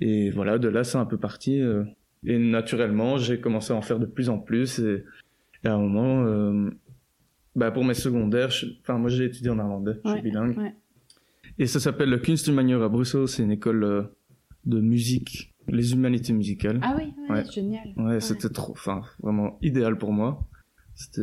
Et 0.00 0.30
voilà, 0.30 0.58
de 0.58 0.68
là, 0.68 0.84
c'est 0.84 0.98
un 0.98 1.04
peu 1.06 1.18
parti. 1.18 1.60
euh, 1.60 1.84
et 2.24 2.36
naturellement, 2.38 3.16
j'ai 3.16 3.40
commencé 3.40 3.72
à 3.72 3.76
en 3.76 3.82
faire 3.82 3.98
de 4.00 4.06
plus 4.06 4.28
en 4.28 4.38
plus. 4.38 4.80
Et, 4.80 5.04
et 5.64 5.68
à 5.68 5.74
un 5.74 5.78
moment, 5.78 6.24
euh, 6.24 6.70
bah, 7.54 7.70
pour 7.70 7.84
mes 7.84 7.94
secondaires, 7.94 8.50
je- 8.50 8.66
enfin, 8.80 8.98
moi, 8.98 9.08
j'ai 9.08 9.26
étudié 9.26 9.50
en 9.50 9.54
néerlandais, 9.56 10.00
je 10.04 10.10
suis 10.10 10.22
bilingue. 10.22 10.72
Et 11.60 11.66
ça 11.66 11.78
s'appelle 11.80 12.10
le 12.10 12.18
Kunstmanier 12.18 12.74
à 12.74 12.88
Bruxelles, 12.88 13.28
c'est 13.28 13.42
une 13.44 13.50
école 13.52 13.84
euh, 13.84 14.02
de 14.64 14.80
musique, 14.80 15.54
les 15.68 15.92
humanités 15.92 16.32
musicales. 16.32 16.80
Ah 16.82 16.94
oui, 16.98 17.12
Ouais. 17.28 17.44
génial. 17.52 17.88
Ouais, 17.96 18.20
c'était 18.20 18.48
trop, 18.48 18.72
enfin, 18.72 19.02
vraiment 19.22 19.58
idéal 19.62 19.96
pour 19.98 20.12
moi. 20.12 20.44
C'était, 20.94 21.22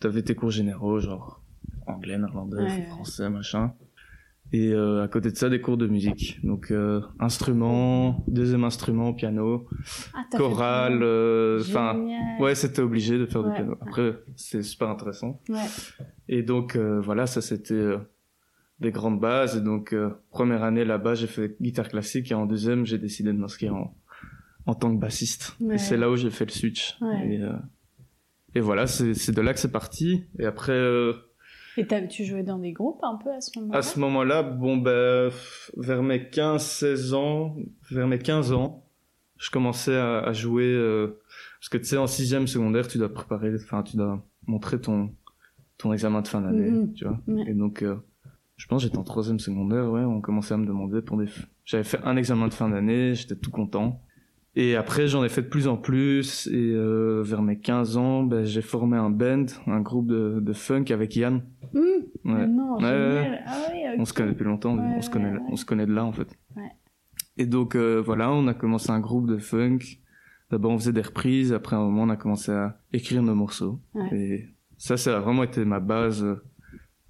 t'avais 0.00 0.22
tes 0.22 0.34
cours 0.34 0.50
généraux, 0.50 0.98
genre 1.00 1.43
anglais, 1.86 2.18
néerlandais, 2.18 2.62
Ouais, 2.62 2.82
français, 2.86 3.28
machin. 3.30 3.72
Et 4.52 4.72
euh, 4.72 5.02
à 5.02 5.08
côté 5.08 5.30
de 5.32 5.36
ça, 5.36 5.48
des 5.48 5.60
cours 5.60 5.76
de 5.76 5.86
musique. 5.88 6.38
Donc, 6.44 6.70
euh, 6.70 7.00
instrument, 7.18 8.24
deuxième 8.28 8.62
instrument, 8.62 9.12
piano, 9.12 9.66
Ah, 10.14 10.24
chorale, 10.36 11.00
euh, 11.02 11.60
enfin, 11.60 11.98
ouais, 12.38 12.54
c'était 12.54 12.82
obligé 12.82 13.18
de 13.18 13.26
faire 13.26 13.42
Ouais, 13.42 13.48
du 13.50 13.54
piano. 13.56 13.76
Après, 13.80 14.16
c'est 14.36 14.62
super 14.62 14.88
intéressant. 14.90 15.40
Ouais. 15.48 15.56
Et 16.28 16.42
donc, 16.42 16.76
euh, 16.76 17.00
voilà, 17.00 17.26
ça 17.26 17.40
c'était 17.40 17.74
euh, 17.74 17.98
des 18.78 18.92
grandes 18.92 19.18
bases. 19.18 19.56
Et 19.56 19.60
donc, 19.60 19.92
euh, 19.92 20.10
première 20.30 20.62
année 20.62 20.84
là-bas, 20.84 21.14
j'ai 21.14 21.26
fait 21.26 21.56
guitare 21.60 21.88
classique. 21.88 22.30
Et 22.30 22.34
en 22.34 22.46
deuxième, 22.46 22.84
j'ai 22.86 22.98
décidé 22.98 23.32
de 23.32 23.38
m'inscrire 23.38 23.74
en, 23.74 23.96
en 24.66 24.74
tant 24.74 24.94
que 24.94 25.00
bassiste. 25.00 25.56
Ouais. 25.60 25.76
Et 25.76 25.78
c'est 25.78 25.96
là 25.96 26.10
où 26.10 26.16
j'ai 26.16 26.30
fait 26.30 26.44
le 26.44 26.52
switch. 26.52 26.96
Ouais. 27.00 27.28
Et, 27.34 27.40
euh, 27.42 27.52
et 28.54 28.60
voilà, 28.60 28.86
c'est 28.86 29.14
c'est 29.14 29.32
de 29.32 29.40
là 29.40 29.52
que 29.52 29.58
c'est 29.58 29.72
parti. 29.72 30.26
Et 30.38 30.44
après, 30.44 30.72
euh, 30.72 31.12
Et 31.76 31.86
tu 32.08 32.24
jouais 32.24 32.42
dans 32.42 32.58
des 32.58 32.72
groupes 32.72 33.00
un 33.02 33.16
peu 33.16 33.30
à 33.32 33.40
ce 33.40 33.58
moment-là? 33.58 33.78
À 33.78 33.82
ce 33.82 33.98
moment-là, 34.00 34.42
bon, 34.42 34.76
ben, 34.76 35.30
vers 35.76 36.02
mes 36.02 36.18
15-16 36.18 37.14
ans, 37.14 37.56
vers 37.90 38.06
mes 38.06 38.18
15 38.18 38.52
ans, 38.52 38.84
je 39.38 39.50
commençais 39.50 39.96
à, 39.96 40.20
à 40.20 40.32
jouer, 40.32 40.64
euh, 40.72 41.20
parce 41.60 41.68
que 41.68 41.78
tu 41.78 41.84
sais, 41.84 41.96
en 41.96 42.06
sixième 42.06 42.46
secondaire, 42.46 42.86
tu 42.86 42.98
dois 42.98 43.12
préparer, 43.12 43.52
enfin, 43.56 43.82
tu 43.82 43.96
dois 43.96 44.22
montrer 44.46 44.80
ton, 44.80 45.12
ton 45.78 45.92
examen 45.92 46.22
de 46.22 46.28
fin 46.28 46.40
d'année, 46.40 46.70
Mhm. 46.70 46.92
tu 46.94 47.04
vois. 47.04 47.18
Ouais. 47.26 47.44
Et 47.48 47.54
donc, 47.54 47.82
euh, 47.82 47.96
je 48.56 48.66
pense 48.66 48.82
que 48.82 48.88
j'étais 48.88 48.98
en 48.98 49.02
troisième 49.04 49.40
secondaire, 49.40 49.90
ouais, 49.90 50.02
on 50.04 50.20
commençait 50.20 50.54
à 50.54 50.56
me 50.56 50.66
demander 50.66 51.02
pour 51.02 51.16
des, 51.18 51.26
j'avais 51.64 51.82
fait 51.84 51.98
un 52.04 52.16
examen 52.16 52.46
de 52.48 52.54
fin 52.54 52.68
d'année, 52.68 53.14
j'étais 53.14 53.34
tout 53.36 53.50
content. 53.50 54.00
Et 54.56 54.76
après, 54.76 55.08
j'en 55.08 55.24
ai 55.24 55.28
fait 55.28 55.42
de 55.42 55.48
plus 55.48 55.66
en 55.66 55.76
plus, 55.76 56.46
et 56.46 56.72
euh, 56.74 57.22
vers 57.24 57.42
mes 57.42 57.58
15 57.58 57.96
ans, 57.96 58.22
ben, 58.22 58.44
j'ai 58.44 58.62
formé 58.62 58.96
un 58.96 59.10
band, 59.10 59.46
un 59.66 59.80
groupe 59.80 60.06
de, 60.06 60.38
de 60.40 60.52
funk 60.52 60.84
avec 60.90 61.16
Yann. 61.16 61.42
Hum, 61.74 61.82
Ouais. 62.24 62.46
Non, 62.46 62.76
Ouais, 62.76 62.82
ouais. 62.84 63.38
Ah 63.46 63.56
oui, 63.72 63.80
ok. 63.92 63.94
On 63.98 64.04
se 64.04 64.12
connaît 64.14 64.30
depuis 64.30 64.44
longtemps, 64.44 64.78
on 64.78 65.00
se 65.02 65.10
connaît, 65.10 65.32
on 65.50 65.56
se 65.56 65.64
connaît 65.64 65.86
de 65.86 65.92
là 65.92 66.04
en 66.04 66.12
fait. 66.12 66.28
Ouais. 66.56 66.70
Et 67.36 67.46
donc 67.46 67.74
euh, 67.74 68.00
voilà, 68.00 68.32
on 68.32 68.46
a 68.46 68.54
commencé 68.54 68.90
un 68.90 69.00
groupe 69.00 69.26
de 69.28 69.36
funk. 69.38 69.78
D'abord 70.50 70.70
on 70.72 70.78
faisait 70.78 70.92
des 70.92 71.02
reprises, 71.02 71.52
après 71.52 71.74
un 71.76 71.80
moment 71.80 72.04
on 72.04 72.08
a 72.08 72.16
commencé 72.16 72.52
à 72.52 72.80
écrire 72.92 73.22
nos 73.22 73.34
morceaux. 73.34 73.80
Ouais. 73.94 74.08
Et 74.16 74.44
ça, 74.78 74.96
ça 74.96 75.16
a 75.16 75.20
vraiment 75.20 75.42
été 75.42 75.64
ma 75.64 75.80
base 75.80 76.22
euh, 76.24 76.36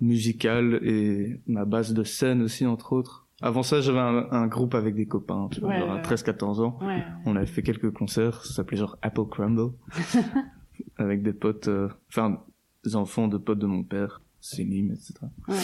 musicale 0.01 0.81
et 0.83 1.41
ma 1.47 1.65
base 1.65 1.93
de 1.95 2.03
scène 2.05 2.43
aussi 2.43 2.67
entre 2.67 2.93
autres. 2.95 3.24
Avant 3.47 3.63
ça, 3.63 3.81
j'avais 3.83 3.99
un, 3.99 4.27
un 4.31 4.47
groupe 4.47 4.75
avec 4.75 4.95
des 4.95 5.07
copains, 5.07 5.49
tu 5.53 5.61
vois, 5.61 5.69
Ouais, 5.71 5.79
genre 5.81 5.91
à 5.91 5.97
ouais. 5.97 6.03
13-14 6.03 6.63
ans. 6.63 6.79
Ouais. 6.81 7.03
On 7.27 7.37
avait 7.37 7.45
fait 7.47 7.63
quelques 7.63 7.91
concerts, 7.93 8.43
ça 8.45 8.55
s'appelait 8.55 8.79
genre 8.79 8.97
Apple 9.03 9.27
Crumble, 9.31 9.73
avec 10.97 11.23
des 11.23 11.33
potes, 11.33 11.69
euh, 11.69 11.89
enfin 12.09 12.41
des 12.85 12.97
enfants 12.97 13.29
de 13.29 13.37
potes 13.39 13.59
de 13.59 13.67
mon 13.67 13.83
père, 13.83 14.23
Céline, 14.41 14.93
etc. 14.93 15.15
Ouais. 15.49 15.57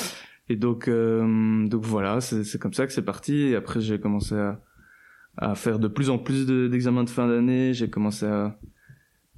Et 0.49 0.57
donc, 0.57 0.89
euh, 0.89 1.67
donc 1.69 1.83
voilà, 1.85 2.21
c'est 2.21 2.59
comme 2.59 2.73
ça 2.75 2.87
que 2.87 2.93
c'est 2.93 3.05
parti. 3.05 3.35
Et 3.35 3.57
après, 3.57 3.81
j'ai 3.81 3.99
commencé 4.01 4.35
à, 4.35 4.61
à 5.37 5.55
faire 5.55 5.79
de 5.79 5.89
plus 5.89 6.11
en 6.11 6.19
plus 6.19 6.45
de- 6.47 6.67
d'examens 6.69 7.05
de, 7.05 7.11
fin 7.11 7.29
d'année. 7.29 7.73
J'ai 7.73 7.89
commencé 7.89 8.27
à, 8.27 8.59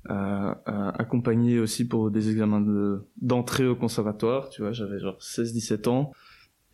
à, 0.08 0.62
à 0.66 1.00
accompagner 1.00 1.58
aussi 1.58 1.86
pour 1.86 2.10
des 2.10 2.30
examens 2.30 2.60
de- 2.60 3.04
d'entrée 3.20 3.66
au 3.66 3.76
conservatoire. 3.76 4.48
Tu 4.48 4.62
vois, 4.62 4.72
j'avais 4.72 4.98
genre 4.98 5.18
16-17 5.20 5.88
ans. 5.88 6.12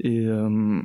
Et 0.01 0.27
euh, 0.27 0.81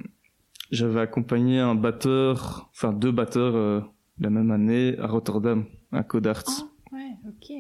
j'avais 0.74 1.00
accompagné 1.01 1.60
un 1.60 1.75
batteur, 1.75 2.70
enfin 2.72 2.92
deux 2.94 3.12
batteurs 3.12 3.56
euh, 3.56 3.82
la 4.20 4.30
même 4.30 4.51
année 4.51 4.98
à 5.00 5.08
Rotterdam, 5.08 5.65
à 5.92 6.03
Codarts. 6.03 6.44
Ah, 6.48 6.96
ouais, 6.96 7.12
ok. 7.27 7.51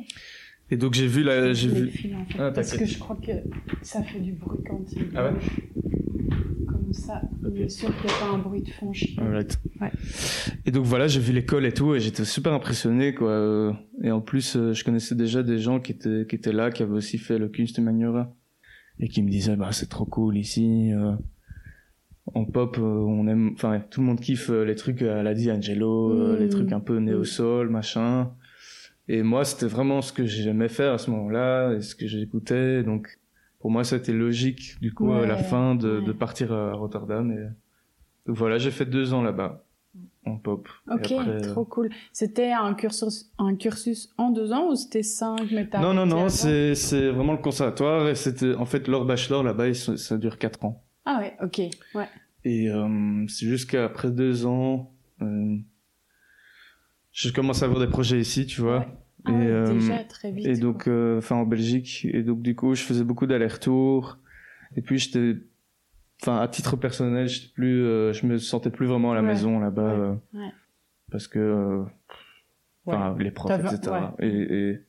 Et 0.71 0.77
donc 0.77 0.93
j'ai 0.93 1.07
vu 1.07 1.23
la, 1.23 1.53
j'ai 1.53 1.67
vu. 1.69 1.87
fils, 1.89 2.15
en 2.15 2.25
fait, 2.25 2.39
Ah, 2.39 2.51
parce 2.51 2.75
que 2.75 2.85
je 2.85 2.97
crois 2.97 3.17
que 3.17 3.31
ça 3.81 4.01
fait 4.03 4.19
du 4.19 4.33
bruit 4.33 4.59
quand 4.67 4.81
il 4.91 5.07
Ah 5.15 5.25
ouais. 5.31 5.39
Comme 6.67 6.93
ça, 6.93 7.21
Ok. 7.45 7.53
bien 7.53 7.69
sûr 7.69 7.89
qu'il 7.97 8.05
n'y 8.07 8.11
a 8.11 8.19
pas 8.19 8.33
un 8.33 8.37
bruit 8.39 8.61
de 8.63 8.69
fond. 8.71 8.91
Alright. 9.17 9.59
Ouais. 9.81 9.91
Et 10.65 10.71
donc 10.71 10.85
voilà, 10.85 11.07
j'ai 11.07 11.19
vu 11.19 11.33
l'école 11.33 11.65
et 11.65 11.73
tout, 11.73 11.93
et 11.95 11.99
j'étais 11.99 12.25
super 12.25 12.53
impressionné, 12.53 13.13
quoi. 13.13 13.29
Euh, 13.29 13.73
Et 14.01 14.11
en 14.11 14.21
plus, 14.21 14.55
euh, 14.55 14.73
je 14.73 14.83
connaissais 14.83 15.15
déjà 15.15 15.43
des 15.43 15.59
gens 15.59 15.79
qui 15.79 15.91
étaient, 15.91 16.25
qui 16.27 16.35
étaient 16.35 16.53
là, 16.53 16.71
qui 16.71 16.81
avaient 16.83 16.93
aussi 16.95 17.17
fait 17.17 17.37
le 17.37 17.49
Kunstmaniera, 17.49 18.33
et 18.99 19.07
qui 19.09 19.21
me 19.21 19.29
disaient, 19.29 19.55
bah, 19.55 19.71
c'est 19.71 19.89
trop 19.89 20.05
cool 20.05 20.37
ici. 20.37 20.91
Euh, 22.27 22.31
en 22.39 22.45
pop, 22.45 22.77
euh, 22.79 22.81
on 22.81 23.27
aime, 23.27 23.51
enfin, 23.53 23.79
tout 23.89 24.01
le 24.01 24.07
monde 24.07 24.19
kiffe 24.19 24.49
euh, 24.49 24.63
les 24.63 24.75
trucs 24.75 25.01
à 25.01 25.23
la 25.23 25.33
D'Angelo, 25.33 26.11
euh, 26.11 26.35
Mm. 26.37 26.39
les 26.39 26.49
trucs 26.49 26.71
un 26.71 26.79
peu 26.79 26.97
néo-soul, 26.97 27.69
machin. 27.69 28.31
Et 29.09 29.21
moi, 29.23 29.43
c'était 29.43 29.65
vraiment 29.67 30.01
ce 30.01 30.13
que 30.13 30.25
j'aimais 30.25 30.69
faire 30.69 30.93
à 30.93 30.97
ce 30.97 31.11
moment-là, 31.11 31.73
et 31.73 31.81
ce 31.81 31.95
que 31.95 32.07
j'écoutais. 32.07 32.83
Donc, 32.83 33.19
pour 33.59 33.69
moi, 33.71 33.83
c'était 33.83 34.13
logique, 34.13 34.77
du 34.81 34.93
coup, 34.93 35.11
à 35.11 35.25
la 35.25 35.37
fin, 35.37 35.75
de, 35.75 35.99
ouais. 35.99 36.05
de 36.05 36.11
partir 36.13 36.53
à 36.53 36.73
Rotterdam. 36.73 37.31
Et... 37.31 37.47
Donc 38.25 38.37
voilà, 38.37 38.57
j'ai 38.57 38.71
fait 38.71 38.85
deux 38.85 39.13
ans 39.13 39.21
là-bas, 39.21 39.65
en 40.25 40.37
pop. 40.37 40.69
Et 40.89 40.93
Ok, 40.93 41.11
après, 41.11 41.29
euh, 41.29 41.39
trop 41.41 41.65
cool. 41.65 41.89
C'était 42.13 42.51
un 42.51 42.73
cursus, 42.73 43.31
un 43.37 43.55
cursus 43.55 44.13
en 44.17 44.31
deux 44.31 44.53
ans 44.53 44.69
ou 44.71 44.75
c'était 44.75 45.03
cinq 45.03 45.51
mais 45.51 45.67
t'as 45.67 45.81
Non, 45.81 45.93
non, 45.93 46.05
non, 46.05 46.29
c'est, 46.29 46.73
c'est 46.75 47.09
vraiment 47.09 47.33
le 47.33 47.39
conservatoire, 47.39 48.07
et 48.07 48.15
c'était, 48.15 48.53
en 48.55 48.65
fait, 48.65 48.87
leur 48.87 49.03
bachelor 49.05 49.43
là-bas, 49.43 49.73
ça 49.73 50.17
dure 50.17 50.37
quatre 50.37 50.63
ans. 50.63 50.82
Ah 51.05 51.19
ouais, 51.19 51.35
ok. 51.41 51.61
Ouais. 51.95 52.07
Et 52.45 52.69
euh, 52.69 53.25
c'est 53.27 53.45
jusqu'après 53.45 54.11
deux 54.11 54.45
ans, 54.45 54.93
euh, 55.21 55.57
je 57.11 57.31
commence 57.31 57.61
à 57.61 57.65
avoir 57.65 57.79
des 57.79 57.87
projets 57.91 58.19
ici, 58.19 58.45
tu 58.45 58.61
vois. 58.61 58.79
Ouais. 58.79 58.87
Ah 59.25 59.31
Et, 59.31 59.33
ouais, 59.35 59.47
euh, 59.47 59.73
déjà 59.73 60.03
très 60.03 60.31
vite. 60.31 60.45
Et 60.45 60.55
donc, 60.57 60.87
enfin, 60.89 61.35
en 61.37 61.45
Belgique. 61.45 62.05
Et 62.11 62.23
donc, 62.23 62.41
du 62.41 62.55
coup, 62.55 62.75
je 62.75 62.83
faisais 62.83 63.03
beaucoup 63.03 63.25
d'allers-retours. 63.25 64.17
Et 64.75 64.81
puis, 64.81 64.97
j'étais, 64.99 65.35
enfin, 66.21 66.39
à 66.39 66.47
titre 66.47 66.75
personnel, 66.75 67.29
plus, 67.53 67.79
je 68.13 68.25
me 68.25 68.37
sentais 68.37 68.69
plus 68.69 68.85
vraiment 68.87 69.11
à 69.11 69.15
la 69.15 69.21
Ouais. 69.21 69.27
maison 69.27 69.59
là-bas. 69.59 70.17
Parce 71.11 71.27
que, 71.27 71.83
enfin, 72.85 73.15
les 73.19 73.31
profs, 73.31 73.51
etc. 73.59 73.95
et, 74.19 74.79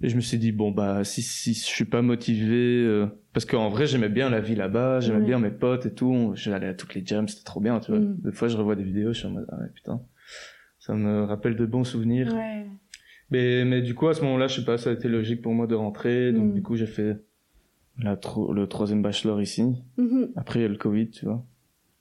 et 0.00 0.08
je 0.08 0.16
me 0.16 0.20
suis 0.20 0.38
dit, 0.38 0.52
bon, 0.52 0.70
bah, 0.70 1.04
si, 1.04 1.22
si 1.22 1.54
je 1.54 1.60
suis 1.60 1.84
pas 1.84 2.02
motivé, 2.02 2.82
euh, 2.84 3.06
parce 3.32 3.44
qu'en 3.44 3.68
vrai, 3.68 3.86
j'aimais 3.86 4.08
bien 4.08 4.30
la 4.30 4.40
vie 4.40 4.54
là-bas, 4.56 5.00
j'aimais 5.00 5.18
Ouais. 5.20 5.24
bien 5.26 5.38
mes 5.38 5.50
potes 5.50 5.86
et 5.86 5.92
tout. 5.94 6.32
J'allais 6.34 6.68
à 6.68 6.74
toutes 6.74 6.94
les 6.94 7.04
jams, 7.04 7.28
c'était 7.28 7.44
trop 7.44 7.60
bien, 7.60 7.78
tu 7.80 7.92
vois. 7.92 8.00
Mm. 8.00 8.16
Des 8.24 8.32
fois, 8.32 8.48
je 8.48 8.56
revois 8.56 8.74
des 8.74 8.82
vidéos, 8.82 9.12
je 9.12 9.18
suis 9.18 9.28
en 9.28 9.32
mode, 9.32 9.46
ah 9.50 9.56
ouais, 9.60 9.68
putain. 9.74 10.00
Ça 10.78 10.94
me 10.94 11.22
rappelle 11.24 11.54
de 11.56 11.66
bons 11.66 11.84
souvenirs. 11.84 12.32
Ouais. 12.34 12.66
Mais, 13.30 13.64
mais 13.64 13.80
du 13.82 13.94
coup, 13.94 14.08
à 14.08 14.14
ce 14.14 14.22
moment-là, 14.22 14.46
je 14.48 14.56
sais 14.60 14.64
pas, 14.64 14.76
ça 14.78 14.90
a 14.90 14.92
été 14.92 15.08
logique 15.08 15.40
pour 15.42 15.52
moi 15.54 15.66
de 15.66 15.74
rentrer. 15.74 16.32
Donc, 16.32 16.50
Mm. 16.50 16.54
du 16.54 16.62
coup, 16.62 16.76
j'ai 16.76 16.86
fait 16.86 17.16
la 17.98 18.16
tro- 18.16 18.52
le 18.52 18.66
troisième 18.66 19.02
bachelor 19.02 19.40
ici. 19.40 19.64
Mhm. 19.98 20.30
Après, 20.36 20.58
il 20.58 20.62
y 20.62 20.64
a 20.64 20.68
le 20.68 20.76
Covid, 20.76 21.10
tu 21.10 21.26
vois. 21.26 21.44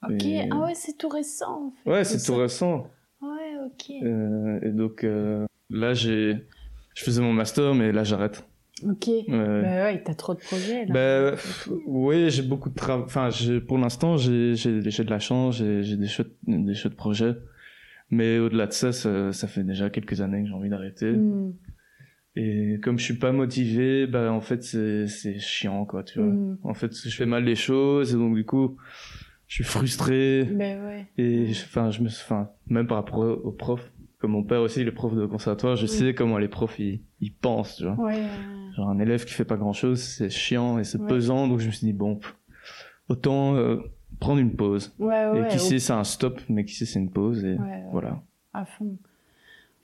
Ok, 0.10 0.26
Et- 0.26 0.48
ah 0.50 0.60
ouais, 0.62 0.74
c'est 0.74 0.98
tout 0.98 1.10
récent 1.10 1.68
en 1.68 1.72
fait. 1.72 1.90
Ouais, 1.90 2.04
c'est 2.04 2.26
tout 2.26 2.36
récent. 2.36 2.88
Ouais, 3.22 3.56
ok. 3.68 3.92
Euh, 4.04 4.60
et 4.64 4.72
donc, 4.72 5.04
euh, 5.04 5.46
là, 5.70 5.94
j'ai, 5.94 6.48
je 6.94 7.04
faisais 7.04 7.22
mon 7.22 7.34
master, 7.34 7.74
mais 7.76 7.92
là, 7.92 8.04
j'arrête. 8.04 8.46
Ok. 8.84 9.08
Ouais. 9.08 9.24
Bah 9.28 9.84
ouais, 9.84 10.02
t'as 10.04 10.16
trop 10.16 10.34
de 10.34 10.40
projets 10.40 10.86
là. 10.86 11.32
Pff, 11.32 11.70
oui, 11.86 12.30
j'ai 12.30 12.42
beaucoup 12.42 12.70
de 12.70 12.76
travail. 12.76 13.06
Enfin, 13.06 13.30
pour 13.68 13.78
l'instant, 13.78 14.18
j'ai, 14.18 14.54
de 14.56 15.10
la 15.10 15.20
chance, 15.20 15.58
j'ai, 15.58 15.84
j'ai 15.84 15.98
des 15.98 16.08
chouettes, 16.08 16.34
des 16.48 16.74
chouettes 16.74 16.96
projets. 16.96 17.36
Mais 18.10 18.40
au-delà 18.40 18.68
de 18.68 18.74
ça, 18.74 18.92
ça, 18.92 19.32
ça 19.32 19.48
fait 19.48 19.64
déjà 19.64 19.90
quelques 19.90 20.20
années 20.22 20.42
que 20.42 20.48
j'ai 20.48 20.54
envie 20.54 20.70
d'arrêter. 20.70 21.12
Mm. 21.12 21.54
Et 22.36 22.80
comme 22.82 22.98
je 22.98 23.04
suis 23.04 23.18
pas 23.18 23.32
motivé, 23.32 24.08
bah, 24.08 24.32
en 24.32 24.42
fait, 24.42 24.64
c'est, 24.64 25.08
chiant, 25.40 25.86
quoi, 25.86 26.04
tu 26.04 26.20
vois. 26.20 26.30
Mm. 26.30 26.58
En 26.64 26.74
fait, 26.74 26.92
je 26.94 27.16
fais 27.16 27.26
mal 27.26 27.44
les 27.44 27.56
choses, 27.56 28.14
et 28.14 28.18
donc, 28.18 28.36
du 28.36 28.46
coup, 28.46 28.78
je 29.48 29.56
suis 29.56 29.64
frustré 29.66 30.46
Ben 30.46 30.82
ouais. 30.86 31.08
et 31.18 31.50
enfin 31.52 31.92
je 31.92 32.02
me 32.02 32.08
enfin 32.08 32.50
même 32.68 32.88
par 32.88 32.96
rapport 32.96 33.18
au- 33.20 33.34
aux 33.34 33.52
profs 33.52 33.92
comme 34.22 34.32
mon 34.32 34.44
père 34.44 34.62
aussi 34.62 34.82
est 34.82 34.92
prof 34.92 35.13
de 35.16 35.25
conservatoire 35.25 35.75
je 35.75 35.84
Oui. 35.84 35.88
sais 35.90 36.13
comment 36.13 36.38
les 36.38 36.48
profs 36.48 36.78
ils, 36.80 37.01
ils 37.20 37.34
pensent 37.34 37.75
tu 37.78 37.84
vois 37.86 37.96
Ouais. 38.06 38.24
genre 38.75 38.88
un 38.90 39.00
élève 39.00 39.25
qui 39.25 39.34
fait 39.34 39.46
pas 39.46 39.58
grand 39.58 39.74
chose 39.74 40.00
c'est 40.01 40.30
chiant 40.30 40.78
et 40.80 40.84
c'est 40.84 41.00
Ouais. 41.00 41.08
pesant 41.08 41.48
donc 41.48 41.60
je 41.60 41.68
me 41.68 41.72
suis 41.72 41.86
dit 41.88 41.94
bon 41.94 42.20
autant 43.10 43.56
euh, 43.56 43.78
prendre 44.20 44.40
une 44.40 44.56
pause 44.56 44.94
Ouais, 45.00 45.28
ouais. 45.30 45.46
et 45.46 45.48
qui 45.50 45.60
sait 45.60 45.80
c'est 45.80 45.94
un 45.94 46.04
stop 46.04 46.40
mais 46.50 46.63
qui 46.66 46.75
sait 46.75 46.86
c'est 46.86 47.00
une 47.00 47.10
pause 47.12 47.44
et 47.44 47.58
voilà 47.92 48.22
À 48.54 48.66
fond. 48.66 48.96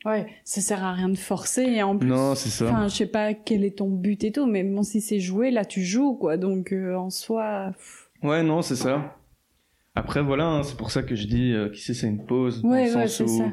Ouais, 0.06 0.28
ça 0.46 0.62
sert 0.62 0.84
à 0.86 0.94
rien 0.94 1.10
de 1.10 1.18
forcer 1.18 1.64
et 1.64 1.84
en 1.84 1.98
plus. 1.98 2.08
non 2.08 2.36
c'est 2.36 2.50
ça 2.50 2.66
Enfin, 2.66 2.88
je 2.88 2.96
sais 2.96 3.08
pas 3.08 3.34
quel 3.34 3.66
est 3.66 3.80
ton 3.80 3.90
but 3.90 4.24
et 4.24 4.32
tout, 4.32 4.46
mais 4.46 4.64
bon, 4.64 4.84
si 4.84 5.02
c'est 5.02 5.20
jouer, 5.20 5.50
là, 5.52 5.66
tu 5.66 5.82
joues, 5.84 6.14
quoi. 6.14 6.38
Donc, 6.38 6.72
euh, 6.72 6.96
en 6.96 7.10
soi. 7.10 7.72
pff, 7.74 8.10
ouais 8.24 8.44
non 8.44 8.62
c'est 8.62 8.76
ça 8.76 9.18
après 9.96 10.22
voilà 10.22 10.46
hein, 10.46 10.64
c'est 10.64 10.78
pour 10.78 10.92
ça 10.92 11.02
que 11.04 11.16
je 11.16 11.26
dis 11.28 11.52
euh, 11.52 11.70
qui 11.70 11.82
sait 11.82 11.94
c'est 11.96 12.08
une 12.08 12.24
pause 12.26 12.62
dans 12.62 12.70
Ouais, 12.70 12.88
le 12.90 12.96
ouais, 12.96 13.08
sens 13.08 13.20
où 13.22 13.38
ça. 13.40 13.52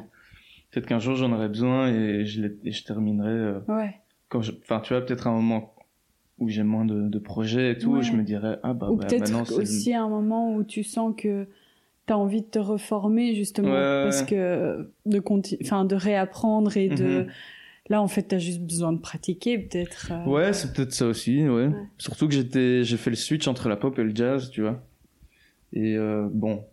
Peut-être 0.74 0.86
qu'un 0.86 0.98
jour 0.98 1.14
j'en 1.16 1.32
aurai 1.32 1.48
besoin 1.48 1.88
et 1.88 2.24
je, 2.26 2.42
et 2.64 2.72
je 2.72 2.84
terminerai 2.84 3.30
euh, 3.30 3.60
Ouais. 3.68 3.94
quand 4.28 4.42
je 4.42 4.52
enfin 4.62 4.80
tu 4.80 4.92
vois 4.92 5.02
peut-être 5.04 5.26
un 5.28 5.32
moment 5.32 5.74
où 6.38 6.48
j'ai 6.48 6.64
moins 6.64 6.84
de, 6.84 7.08
de 7.08 7.18
projets 7.18 7.70
et 7.72 7.78
tout 7.78 7.92
Ouais. 7.96 8.02
je 8.02 8.12
me 8.12 8.22
dirais 8.24 8.58
ah 8.62 8.74
bah, 8.74 8.90
Ou 8.90 8.96
bah, 8.96 9.06
peut-être 9.06 9.20
maintenant 9.20 9.44
le- 9.48 9.62
aussi 9.62 9.94
un 9.94 10.08
moment 10.08 10.54
où 10.54 10.64
tu 10.64 10.82
sens 10.82 11.14
que 11.16 11.46
t'as 12.06 12.16
envie 12.16 12.42
de 12.42 12.46
te 12.46 12.58
reformer, 12.58 13.34
justement, 13.34 13.70
Ouais, 13.72 14.02
parce 14.02 14.22
que 14.24 14.90
de 15.06 15.22
enfin, 15.64 15.86
de 15.86 15.94
réapprendre 15.94 16.76
et 16.76 16.88
de. 16.90 17.20
Mhm. 17.22 17.26
Là, 17.90 18.02
en 18.02 18.08
fait, 18.08 18.22
t'as 18.24 18.38
juste 18.38 18.60
besoin 18.62 18.92
de 18.92 18.98
pratiquer, 18.98 19.58
peut-être. 19.58 20.10
euh, 20.12 20.30
Ouais, 20.30 20.52
c'est 20.52 20.72
peut-être 20.74 20.92
ça 20.92 21.06
aussi, 21.06 21.42
ouais. 21.48 21.66
Ouais. 21.68 21.72
Surtout 21.98 22.28
que 22.28 22.34
j'étais, 22.34 22.82
j'ai 22.84 22.96
fait 22.98 23.08
le 23.10 23.16
switch 23.16 23.46
entre 23.48 23.68
la 23.70 23.76
pop 23.76 23.98
et 23.98 24.04
le 24.04 24.14
jazz, 24.14 24.50
tu 24.50 24.60
vois. 24.62 24.82
Et 25.72 25.96
euh, 25.96 26.28
bon, 26.30 26.64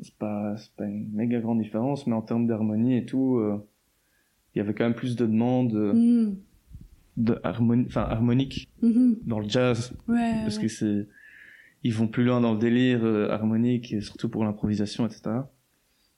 c'est 0.00 0.14
pas, 0.16 0.56
c'est 0.56 0.72
pas 0.76 0.84
une 0.86 1.10
méga 1.12 1.40
grande 1.40 1.60
différence, 1.60 2.06
mais 2.06 2.14
en 2.14 2.22
termes 2.22 2.46
d'harmonie 2.46 2.96
et 2.96 3.04
tout, 3.06 3.36
euh, 3.36 3.58
il 4.54 4.58
y 4.58 4.60
avait 4.60 4.74
quand 4.74 4.84
même 4.84 4.94
plus 4.94 5.16
de 5.16 5.26
demandes 5.26 5.74
euh, 5.74 5.92
Mhm. 5.94 6.36
de 7.16 7.38
harmonie, 7.42 7.84
enfin 7.86 8.02
harmonique 8.02 8.68
Mhm. 8.82 9.16
dans 9.26 9.40
le 9.40 9.48
jazz, 9.48 9.92
Ouais. 10.06 10.16
parce 10.44 10.56
ouais. 10.56 10.62
que 10.62 10.68
c'est, 10.68 11.08
ils 11.82 11.92
vont 11.94 12.06
plus 12.08 12.24
loin 12.24 12.40
dans 12.40 12.52
le 12.52 12.58
délire 12.58 13.04
euh, 13.04 13.28
harmonique 13.30 13.92
et 13.92 14.00
surtout 14.00 14.28
pour 14.28 14.44
l'improvisation, 14.44 15.06
etc. 15.06 15.50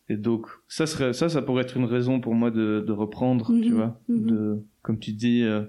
Et 0.08 0.16
donc 0.16 0.46
ça 0.68 0.86
serait, 0.86 1.12
ça, 1.12 1.28
ça 1.28 1.40
pourrait 1.40 1.62
être 1.62 1.76
une 1.76 1.84
raison 1.84 2.20
pour 2.20 2.34
moi 2.34 2.50
de, 2.50 2.84
de 2.86 2.92
reprendre, 2.92 3.46
tu 3.62 3.70
Mhm. 3.70 3.74
vois, 3.76 4.00
Mhm. 4.08 4.26
de, 4.26 4.62
comme 4.82 4.98
tu 4.98 5.12
dis. 5.12 5.42
euh, 5.42 5.62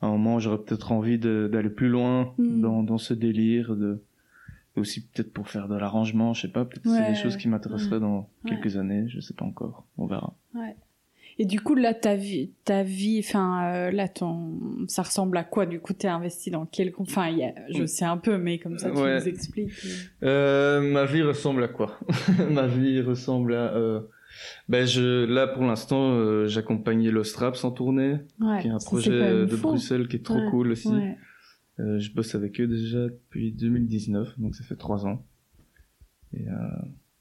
à 0.00 0.06
un 0.06 0.10
moment 0.10 0.40
j'aurais 0.40 0.58
peut-être 0.58 0.90
envie 0.90 1.16
d'aller 1.18 1.70
plus 1.70 1.88
loin 1.88 2.34
Mm. 2.36 2.60
dans, 2.60 2.82
dans 2.82 2.98
ce 2.98 3.14
délire 3.14 3.76
de 3.76 4.02
aussi 4.76 5.06
peut-être 5.06 5.32
pour 5.32 5.48
faire 5.48 5.68
de 5.68 5.76
l'arrangement 5.76 6.32
je 6.34 6.42
sais 6.42 6.48
pas 6.52 6.64
peut-être 6.64 6.84
c'est 6.84 6.90
Ouais, 7.00 7.08
des 7.10 7.14
choses 7.14 7.36
qui 7.36 7.48
m'intéresseraient 7.48 8.00
dans 8.00 8.28
Ouais. 8.44 8.50
quelques 8.50 8.76
années 8.76 9.04
je 9.08 9.20
sais 9.20 9.34
pas 9.34 9.44
encore 9.44 9.84
on 9.98 10.06
verra 10.06 10.34
Et 11.38 11.46
du 11.46 11.60
coup, 11.60 11.74
là, 11.74 11.94
ta 11.94 12.14
vie, 12.14 12.50
ta 12.66 12.82
vie, 12.82 13.18
enfin, 13.24 13.64
euh, 13.72 13.90
là, 13.90 14.06
ton, 14.06 14.60
ça 14.86 15.02
ressemble 15.02 15.38
à 15.38 15.44
quoi 15.44 15.64
Du 15.64 15.80
coup, 15.80 15.94
t'es 15.94 16.06
investi 16.06 16.50
dans 16.50 16.66
quel 16.66 16.92
Enfin, 16.98 17.28
il 17.28 17.38
y 17.38 17.42
a- 17.44 17.54
je 17.70 17.86
sais 17.86 18.04
un 18.04 18.18
peu, 18.18 18.36
mais 18.36 18.58
comme 18.58 18.78
ça, 18.78 18.90
tu 18.90 18.98
Ouais. 18.98 19.18
nous 19.18 19.28
expliques. 19.28 19.72
euh, 20.22 20.82
ma 20.92 21.06
vie 21.06 21.22
ressemble 21.22 21.64
à 21.64 21.68
quoi? 21.68 21.98
Ma 22.50 22.66
vie 22.66 23.00
ressemble 23.00 23.54
à 23.54 23.74
euh, 23.74 24.00
ben 24.68 24.86
je 24.86 25.24
là 25.24 25.46
pour 25.46 25.62
l'instant 25.64 26.10
euh, 26.12 26.46
j'accompagnais 26.48 27.10
l'Ostraps 27.10 27.64
en 27.64 27.70
tournée 27.70 28.16
Ouais. 28.40 28.60
qui 28.60 28.68
est 28.68 28.70
un 28.70 28.78
projet 28.78 29.10
de 29.10 29.46
fou. 29.46 29.68
Bruxelles 29.68 30.08
qui 30.08 30.16
est 30.16 30.24
trop 30.24 30.34
Ouais, 30.38 30.50
cool 30.50 30.70
aussi 30.72 30.88
Ouais. 30.88 31.16
Euh, 31.80 31.98
je 31.98 32.12
bosse 32.12 32.34
avec 32.34 32.60
eux 32.60 32.66
déjà 32.66 33.08
depuis 33.08 33.52
2019, 33.52 34.38
donc 34.38 34.54
ça 34.54 34.62
fait 34.64 34.76
trois 34.76 35.06
ans. 35.06 35.24
Et 36.34 36.46
euh, 36.48 36.52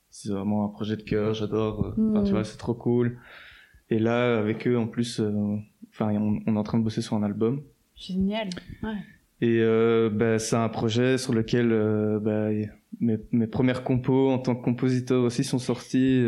c'est 0.10 0.30
vraiment 0.30 0.66
un 0.66 0.70
projet 0.70 0.98
de 0.98 1.02
cœur, 1.04 1.34
j'adore. 1.34 1.94
euh, 1.98 2.12
enfin, 2.12 2.24
tu 2.24 2.32
vois, 2.32 2.44
c'est 2.44 2.58
trop 2.58 2.74
cool. 2.74 3.18
Et 3.90 4.00
là, 4.00 4.38
avec 4.38 4.68
eux, 4.68 4.78
en 4.78 4.88
plus, 4.88 5.20
enfin, 5.90 6.14
on, 6.16 6.40
on 6.46 6.56
est 6.56 6.60
en 6.60 6.64
train 6.64 6.78
de 6.80 6.84
bosser 6.84 7.02
sur 7.02 7.16
un 7.16 7.24
album. 7.24 7.62
Génial. 7.96 8.50
Ouais. 8.84 8.96
Et 9.42 9.60
bah, 10.12 10.38
c'est 10.40 10.56
un 10.56 10.70
projet 10.70 11.18
sur 11.18 11.34
lequel 11.34 11.70
bah, 12.22 12.50
mes, 13.00 13.18
mes 13.32 13.48
premières 13.48 13.84
compos 13.84 14.30
en 14.30 14.38
tant 14.40 14.56
que 14.56 14.64
compositeur 14.64 15.24
aussi 15.24 15.44
sont 15.44 15.60
sorties. 15.60 16.24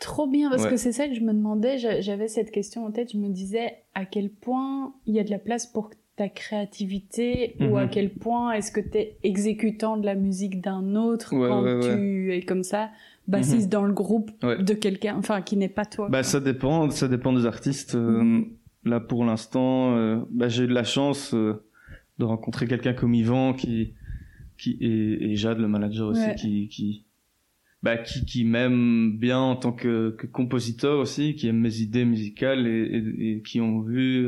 Trop 0.00 0.26
bien, 0.28 0.50
parce 0.50 0.64
Ouais. 0.64 0.70
que 0.70 0.76
c'est 0.76 0.92
ça 0.92 1.08
que 1.08 1.14
je 1.14 1.20
me 1.20 1.32
demandais. 1.32 1.78
j'a- 1.78 2.00
J'avais 2.00 2.28
cette 2.28 2.50
question 2.50 2.84
en 2.84 2.90
tête. 2.92 3.12
Je 3.12 3.18
me 3.18 3.28
disais 3.30 3.72
à 3.94 4.04
quel 4.04 4.30
point 4.30 4.92
il 5.06 5.14
y 5.14 5.18
a 5.20 5.24
de 5.24 5.30
la 5.30 5.38
place 5.38 5.66
pour 5.66 5.90
ta 6.18 6.28
créativité 6.28 7.54
ou 7.60 7.64
Mhm. 7.70 7.76
à 7.76 7.86
quel 7.88 8.10
point 8.10 8.52
est-ce 8.52 8.70
que 8.72 8.80
tu 8.80 8.98
es 8.98 9.16
exécutant 9.22 9.96
de 9.96 10.04
la 10.04 10.14
musique 10.14 10.60
d'un 10.60 10.94
autre 10.96 11.32
Ouais, 11.34 11.48
quand 11.48 11.62
ouais, 11.62 11.80
tu 11.96 12.32
es 12.34 12.42
comme 12.42 12.62
ça, 12.64 12.90
bassiste 13.26 13.68
dans 13.70 13.84
le 13.84 13.92
groupe 13.92 14.30
de 14.42 14.74
quelqu'un, 14.74 15.16
enfin 15.16 15.40
qui 15.42 15.56
n'est 15.56 15.68
pas 15.68 15.84
toi. 15.86 16.08
Bah 16.10 16.22
ça 16.22 16.40
dépend, 16.40 16.90
ça 16.90 17.08
dépend 17.08 17.32
des 17.32 17.46
artistes. 17.46 17.94
Euh, 17.94 18.22
Mhm. 18.22 18.46
Là 18.84 19.00
pour 19.00 19.24
l'instant, 19.24 19.96
euh, 19.96 20.20
bah, 20.30 20.48
j'ai 20.48 20.64
eu 20.64 20.66
de 20.68 20.72
la 20.74 20.84
chance 20.84 21.34
euh, 21.34 21.62
de 22.18 22.24
rencontrer 22.24 22.66
quelqu'un 22.66 22.94
comme 22.94 23.14
Yvan 23.14 23.52
qui 23.54 23.94
qui 24.56 24.76
et, 24.80 25.30
et 25.32 25.36
Jade 25.36 25.58
le 25.58 25.68
manager 25.68 26.08
aussi 26.08 26.34
qui 26.36 26.68
qui 26.68 27.04
bah 27.82 27.96
qui 27.98 28.24
qui 28.24 28.44
m'aime 28.44 29.16
bien 29.18 29.38
en 29.38 29.56
tant 29.56 29.72
que, 29.72 30.10
que 30.18 30.26
compositeur 30.26 30.98
aussi, 30.98 31.34
qui 31.36 31.46
aime 31.48 31.58
mes 31.60 31.80
idées 31.80 32.04
musicales 32.04 32.66
et, 32.66 32.82
et, 32.96 33.30
et 33.36 33.42
qui 33.42 33.60
ont 33.60 33.80
vu 33.80 34.26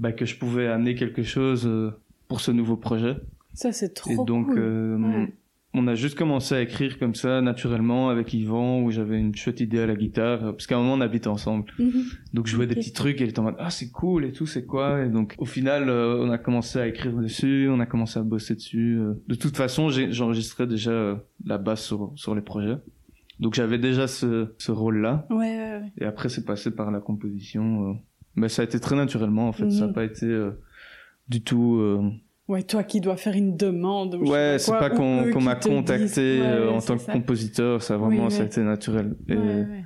bah, 0.00 0.10
que 0.12 0.24
je 0.26 0.36
pouvais 0.36 0.66
amener 0.66 0.94
quelque 0.96 1.22
chose 1.22 1.64
euh, 1.66 1.90
pour 2.26 2.40
ce 2.40 2.50
nouveau 2.50 2.76
projet. 2.76 3.16
Ça 3.54 3.70
c'est 3.72 3.94
trop 3.94 4.10
et 4.10 4.16
donc 4.26 4.46
cool. 4.48 4.58
euh, 4.58 4.96
Ouais. 4.98 5.32
on 5.74 5.86
a 5.86 5.94
juste 5.94 6.16
commencé 6.18 6.54
à 6.54 6.60
écrire 6.62 6.98
comme 6.98 7.14
ça 7.14 7.40
naturellement 7.40 8.08
avec 8.08 8.32
Yvan 8.34 8.80
où 8.82 8.90
j'avais 8.90 9.18
une 9.18 9.34
chouette 9.36 9.60
idée 9.60 9.80
à 9.80 9.86
la 9.86 9.94
guitare 9.94 10.40
parce 10.52 10.66
qu'à 10.66 10.76
un 10.76 10.78
moment 10.80 10.94
on 10.94 11.00
habite 11.00 11.26
ensemble. 11.26 11.64
Mhm. 11.78 12.04
Donc 12.34 12.46
je 12.46 12.52
jouais 12.56 12.66
des 12.66 12.74
petits 12.76 12.92
trucs 12.92 13.20
et 13.20 13.24
il 13.24 13.30
était 13.30 13.38
en 13.40 13.44
mode 13.44 13.56
ah 13.58 13.70
c'est 13.70 13.90
cool 13.90 14.24
et 14.24 14.32
tout 14.32 14.46
c'est 14.46 14.64
quoi? 14.66 15.04
Et 15.04 15.08
donc 15.08 15.34
au 15.38 15.44
final 15.44 15.88
euh, 15.88 16.24
on 16.24 16.30
a 16.30 16.38
commencé 16.38 16.78
à 16.80 16.86
écrire 16.88 17.12
dessus, 17.12 17.68
on 17.70 17.78
a 17.80 17.86
commencé 17.86 18.18
à 18.18 18.22
bosser 18.22 18.54
dessus. 18.54 18.98
euh. 19.00 19.14
De 19.28 19.34
toute 19.36 19.56
façon 19.56 19.88
j'enregistrais 19.90 20.66
déjà 20.66 21.22
la 21.44 21.58
basse 21.58 21.84
sur 21.84 22.12
sur 22.16 22.34
les 22.34 22.42
projets. 22.42 22.76
Donc 23.40 23.54
j'avais 23.54 23.78
déjà 23.78 24.06
ce 24.06 24.54
ce 24.58 24.70
rôle 24.72 24.98
là 25.00 25.26
Ouais, 25.30 25.36
ouais, 25.38 25.80
ouais. 25.82 25.92
et 25.98 26.04
après 26.04 26.28
c'est 26.28 26.44
passé 26.44 26.70
par 26.70 26.90
la 26.90 27.00
composition. 27.00 27.98
Mais 28.36 28.48
ça 28.48 28.62
a 28.62 28.64
été 28.64 28.78
très 28.80 28.96
naturellement 28.96 29.48
en 29.48 29.52
fait, 29.52 29.70
ça 29.70 29.80
n'a 29.82 29.86
Mhm. 29.88 29.92
pas 29.92 30.04
été 30.04 30.26
euh, 30.26 30.50
du 31.28 31.42
tout. 31.42 31.76
euh, 31.80 32.10
Ouais, 32.48 32.62
toi 32.64 32.82
qui 32.82 33.00
dois 33.00 33.16
faire 33.16 33.34
une 33.34 33.56
demande. 33.56 34.16
ou 34.16 34.28
Ouais, 34.28 34.56
c'est 34.58 34.72
pas 34.72 34.90
qu'on 34.90 35.40
m'a 35.40 35.54
contacté 35.54 36.40
Ouais, 36.40 36.46
euh, 36.46 36.70
en 36.70 36.80
tant 36.80 36.96
que 36.96 37.02
ça. 37.02 37.12
compositeur, 37.12 37.80
ça 37.82 37.96
vraiment 37.96 38.24
Oui, 38.26 38.30
ça 38.32 38.42
a 38.42 38.46
été 38.46 38.60
naturel 38.62 39.14
et, 39.28 39.36
Ouais, 39.36 39.38
ouais. 39.44 39.84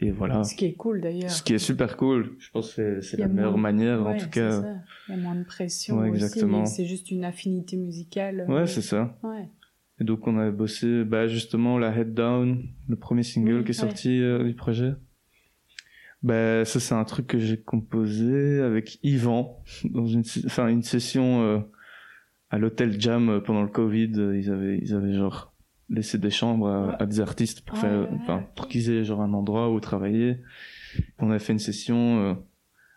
et 0.00 0.10
voilà. 0.10 0.44
Ce 0.44 0.54
qui 0.54 0.66
est 0.66 0.74
cool 0.74 1.00
d'ailleurs. 1.00 1.30
Ce 1.30 1.42
qui 1.42 1.54
est 1.54 1.58
super 1.58 1.96
cool, 1.96 2.32
je 2.38 2.50
pense 2.50 2.74
que 2.74 3.00
c'est- 3.00 3.16
la 3.16 3.24
a 3.24 3.28
meilleure 3.28 3.52
moins- 3.52 3.60
manière 3.72 4.06
en 4.06 4.14
tout 4.16 4.28
cas. 4.28 4.50
ça. 4.60 4.74
Il 5.08 5.14
y 5.16 5.18
a 5.18 5.22
moins 5.22 5.34
de 5.36 5.44
pression 5.44 6.04
exactement. 6.04 6.66
C'est 6.66 6.84
juste 6.84 7.10
une 7.10 7.24
affinité 7.24 7.76
musicale. 7.78 8.44
Ouais, 8.48 8.66
c'est 8.66 8.82
ça. 8.82 9.16
Ouais. 9.22 9.48
Et 10.00 10.04
donc 10.04 10.26
on 10.26 10.36
avait 10.38 10.50
bossé 10.52 11.04
bah, 11.04 11.28
justement 11.28 11.78
la 11.78 11.96
Head 11.96 12.12
Down, 12.12 12.62
le 12.88 12.96
premier 12.96 13.22
single 13.22 13.58
Oui, 13.58 13.64
qui 13.64 13.70
est 13.70 13.74
sorti 13.74 14.20
euh, 14.20 14.44
du 14.44 14.54
projet. 14.54 14.92
Bah 16.22 16.64
ça 16.64 16.78
c'est 16.78 16.94
un 16.94 17.04
truc 17.04 17.26
que 17.26 17.38
j'ai 17.38 17.58
composé 17.60 18.60
avec 18.60 18.98
Yvan 19.02 19.60
dans 19.84 20.06
une 20.06 20.22
enfin 20.46 20.68
une 20.68 20.82
session 20.84 21.42
euh, 21.42 21.58
à 22.50 22.58
l'hôtel 22.58 23.00
Jam 23.00 23.28
euh, 23.28 23.40
pendant 23.40 23.62
le 23.62 23.68
Covid, 23.68 24.12
euh, 24.18 24.38
ils 24.38 24.50
avaient 24.50 24.78
ils 24.80 24.94
avaient 24.94 25.14
genre 25.14 25.52
laissé 25.90 26.18
des 26.18 26.30
chambres 26.30 26.94
à, 26.98 27.06
des 27.06 27.20
artistes 27.20 27.62
pour 27.62 27.76
faire 27.76 28.08
enfin 28.22 28.44
pour 28.54 28.68
qu'ils 28.68 28.88
aient 28.90 29.04
genre 29.04 29.20
un 29.20 29.32
endroit 29.32 29.70
où 29.72 29.80
travailler. 29.80 30.38
On 31.18 31.30
a 31.30 31.38
fait 31.38 31.52
une 31.54 31.58
session 31.58 32.20
euh, 32.20 32.34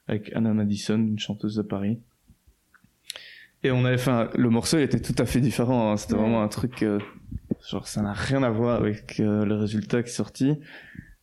avec 0.08 0.32
Anna 0.36 0.54
Madison, 0.54 0.98
une 1.00 1.18
chanteuse 1.20 1.56
de 1.56 1.62
Paris. 1.64 2.00
Et 3.64 3.72
on 3.72 3.84
avait 3.86 3.98
fait 3.98 4.12
un- 4.12 4.30
le 4.36 4.50
morceau 4.52 4.78
il 4.78 4.84
était 4.84 5.00
tout 5.02 5.16
à 5.18 5.26
fait 5.26 5.42
différent, 5.42 5.92
hein. 5.92 5.98
c'était 5.98 6.14
Ouais. 6.14 6.20
vraiment 6.20 6.44
un 6.44 6.48
truc 6.48 6.84
euh, 6.84 7.00
genre 7.70 7.88
ça 7.88 8.04
n'a 8.04 8.14
rien 8.14 8.44
à 8.44 8.52
voir 8.52 8.80
avec 8.80 9.20
euh, 9.20 9.44
le 9.46 9.56
résultat 9.56 10.04
qui 10.04 10.10
est 10.10 10.14
sorti. 10.14 10.54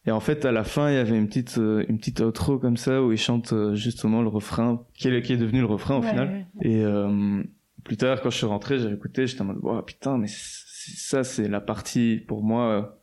Et 0.07 0.11
en 0.11 0.19
fait, 0.21 0.45
à 0.45 0.51
la 0.53 0.65
fin, 0.65 0.91
il 0.91 0.95
y 0.95 0.99
avait 0.99 1.17
une 1.17 1.29
petite, 1.29 1.59
euh, 1.59 1.85
une 1.89 1.99
petite 1.99 2.21
outro 2.21 2.59
comme 2.59 2.77
ça 2.77 3.03
où 3.03 3.13
il 3.13 3.19
chante 3.19 3.53
euh, 3.53 3.75
justement 3.77 4.21
le 4.21 4.29
refrain, 4.29 4.85
qui 4.95 5.07
est, 5.09 5.23
qui 5.23 5.33
est 5.33 5.37
devenu 5.37 5.61
le 5.61 5.67
refrain 5.67 5.99
au 5.99 6.01
Ouais, 6.03 6.09
final. 6.11 6.29
ouais. 6.29 6.69
Et 6.69 6.85
euh, 6.85 7.43
plus 7.85 7.97
tard, 7.97 8.21
quand 8.21 8.31
je 8.31 8.37
suis 8.39 8.47
rentré, 8.47 8.79
j'ai 8.81 8.91
écouté, 8.93 9.27
j'étais 9.29 9.43
en 9.43 9.47
mode, 9.47 9.61
oh, 9.63 9.81
putain, 9.83 10.19
mais 10.19 10.27
ça, 10.29 11.23
c'est 11.23 11.47
la 11.49 11.61
partie 11.61 12.17
pour 12.27 12.43
moi 12.43 12.99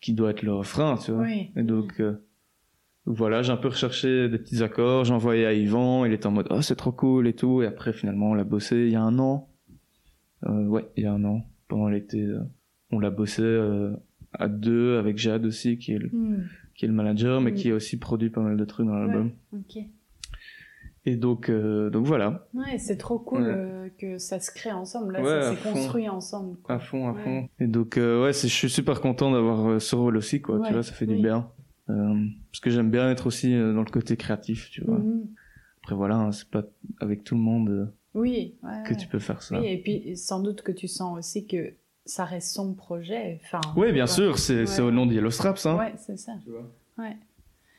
qui 0.00 0.14
doit 0.14 0.30
être 0.30 0.42
le 0.42 0.54
refrain, 0.54 0.96
tu 0.96 1.10
vois. 1.12 1.24
Oui. 1.24 1.50
Et 1.56 1.62
donc, 1.62 2.00
voilà, 3.04 3.42
j'ai 3.42 3.52
un 3.52 3.56
peu 3.58 3.68
recherché 3.68 4.30
des 4.30 4.38
petits 4.38 4.62
accords, 4.62 5.04
j'ai 5.04 5.12
envoyé 5.12 5.44
à 5.44 5.52
Yvan, 5.52 6.06
il 6.06 6.12
était 6.14 6.26
en 6.26 6.30
mode, 6.30 6.46
oh, 6.50 6.62
c'est 6.62 6.76
trop 6.76 6.92
cool 6.92 7.28
et 7.28 7.34
tout. 7.34 7.60
Et 7.62 7.66
après, 7.66 7.92
finalement, 7.92 8.30
on 8.30 8.34
l'a 8.34 8.44
bossé 8.44 8.76
il 8.86 8.92
y 8.92 8.96
a 8.96 9.02
un 9.02 9.18
an. 9.18 9.50
Ouais, 10.46 10.88
il 10.96 11.02
y 11.02 11.06
a 11.06 11.12
un 11.12 11.24
an, 11.24 11.44
pendant 11.68 11.88
l'été. 11.88 12.26
on 12.92 12.98
l'a 12.98 13.10
bossé 13.10 13.42
à 14.32 14.48
deux 14.48 14.98
avec 14.98 15.18
Jade 15.18 15.46
aussi, 15.46 15.78
qui 15.78 15.92
est 15.92 15.98
le, 15.98 16.08
Hmm. 16.12 16.44
qui 16.74 16.84
est 16.84 16.88
le 16.88 16.94
manager, 16.94 17.40
mais 17.40 17.50
Mm. 17.52 17.54
qui 17.54 17.70
a 17.70 17.74
aussi 17.74 17.96
produit 17.98 18.30
pas 18.30 18.40
mal 18.40 18.56
de 18.56 18.64
trucs 18.64 18.86
dans 18.86 18.94
l'album. 18.94 19.30
Ok. 19.52 19.78
Et 21.06 21.16
donc, 21.16 21.48
euh, 21.48 21.88
donc 21.88 22.04
voilà, 22.04 22.46
Ouais, 22.52 22.76
c'est 22.78 22.98
trop 22.98 23.18
cool 23.18 23.40
Ouais. 23.42 23.48
euh, 23.48 23.88
que 23.98 24.18
ça 24.18 24.40
se 24.40 24.50
crée 24.50 24.72
ensemble. 24.72 25.14
Là, 25.14 25.22
Ouais, 25.22 25.40
ça 25.42 25.54
s'est 25.56 25.72
construit 25.72 26.08
ensemble. 26.08 26.58
quoi. 26.62 26.74
à 26.74 26.78
fond, 26.78 27.08
à 27.08 27.12
Ouais. 27.12 27.22
fond. 27.24 27.48
Et 27.60 27.66
donc, 27.66 27.96
euh, 27.96 28.22
ouais, 28.24 28.32
je 28.34 28.46
suis 28.46 28.68
super 28.68 29.00
content 29.00 29.30
d'avoir 29.30 29.80
ce 29.80 29.96
rôle 29.96 30.16
aussi, 30.18 30.42
quoi. 30.42 30.60
Tu 30.66 30.72
vois, 30.72 30.82
ça 30.82 30.92
fait 30.92 31.06
du 31.06 31.16
bien. 31.16 31.50
Parce 31.86 32.60
que 32.60 32.68
j'aime 32.68 32.90
bien 32.90 33.10
être 33.10 33.26
aussi 33.26 33.52
dans 33.54 33.82
le 33.82 33.90
côté 33.90 34.16
créatif, 34.18 34.68
tu 34.70 34.82
vois. 34.84 34.98
Mhm. 34.98 35.26
Après, 35.82 35.94
voilà, 35.94 36.16
hein, 36.16 36.32
c'est 36.32 36.50
pas 36.50 36.64
avec 37.00 37.24
tout 37.24 37.34
le 37.34 37.40
monde 37.40 37.90
Oui, 38.12 38.56
que 38.86 38.92
tu 38.92 39.06
peux 39.08 39.18
faire 39.20 39.40
ça. 39.42 39.58
Oui, 39.60 39.68
et 39.68 39.78
puis 39.80 40.14
sans 40.16 40.40
doute 40.42 40.60
que 40.60 40.72
tu 40.72 40.86
sens 40.88 41.16
aussi 41.16 41.46
que 41.46 41.72
ça 42.08 42.24
reste 42.24 42.52
son 42.54 42.74
projet. 42.74 43.38
Enfin, 43.44 43.60
Oui, 43.76 43.92
bien 43.92 44.04
ouais. 44.04 44.10
sûr, 44.10 44.38
c'est 44.38 44.66
c'est 44.66 44.82
Ouais. 44.82 44.88
au 44.88 44.90
nom 44.90 45.06
de 45.06 45.12
Yellow 45.14 45.30
Straps, 45.30 45.64
hein. 45.66 45.76
Ouais, 45.76 45.94
c'est 45.98 46.16
ça. 46.18 46.32
Ouais. 46.98 47.16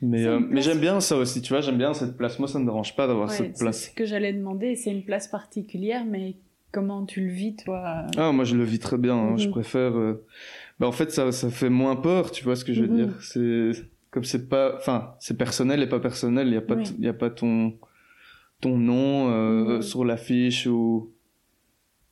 Mais, 0.01 0.19
C'est 0.23 0.27
euh, 0.27 0.37
une 0.39 0.45
mais 0.45 0.51
place- 0.51 0.63
j'aime 0.65 0.79
bien 0.79 0.99
ça 1.01 1.17
aussi, 1.17 1.41
tu 1.41 1.51
vois, 1.51 1.61
j'aime 1.61 1.77
bien 1.77 1.93
cette 1.93 2.15
place. 2.15 2.39
Moi, 2.39 2.47
ça 2.47 2.57
me 2.59 2.63
dérange 2.65 2.95
pas 2.95 3.05
d'avoir 3.07 3.27
Ouais, 3.29 3.35
cette 3.35 3.57
c'est 3.57 3.63
place. 3.65 3.85
ce 3.89 3.91
que 3.95 4.05
j'allais 4.05 4.31
demander. 4.31 4.75
C'est 4.77 4.91
une 4.91 5.03
place 5.03 5.27
particulière, 5.27 6.05
mais 6.05 6.35
comment 6.71 7.05
tu 7.05 7.19
le 7.25 7.31
vis, 7.31 7.55
toi? 7.57 8.05
Ah, 8.15 8.31
moi, 8.31 8.45
je 8.45 8.55
le 8.55 8.63
vis 8.63 8.79
très 8.79 8.97
bien. 8.97 9.15
hein. 9.17 9.37
Je 9.37 9.47
Mhm. 9.47 9.51
préfère. 9.51 9.97
euh, 9.97 10.25
Bah, 10.79 10.87
en 10.87 10.93
fait, 10.93 11.11
ça, 11.11 11.33
ça 11.33 11.49
fait 11.49 11.69
moins 11.69 11.97
peur, 11.97 12.31
tu 12.31 12.45
vois 12.45 12.55
ce 12.55 12.63
que 12.63 12.71
je 12.71 12.83
veux 12.83 12.87
Mhm. 12.87 12.95
dire. 12.95 13.21
C'est 13.21 13.71
comme 14.11 14.23
c'est 14.23 14.47
pas, 14.47 14.75
enfin, 14.77 15.15
c'est 15.19 15.37
personnel 15.37 15.83
et 15.83 15.87
pas 15.87 15.99
personnel. 15.99 16.47
Il 16.47 16.53
y 16.53 16.57
a 16.57 16.61
pas, 16.61 16.75
Oui. 16.75 16.83
y 16.99 17.07
a 17.09 17.13
pas 17.13 17.29
ton 17.29 17.73
ton 18.61 18.77
nom 18.77 19.29
euh, 19.29 19.81
sur 19.81 20.05
l'affiche 20.05 20.67
ou. 20.67 21.11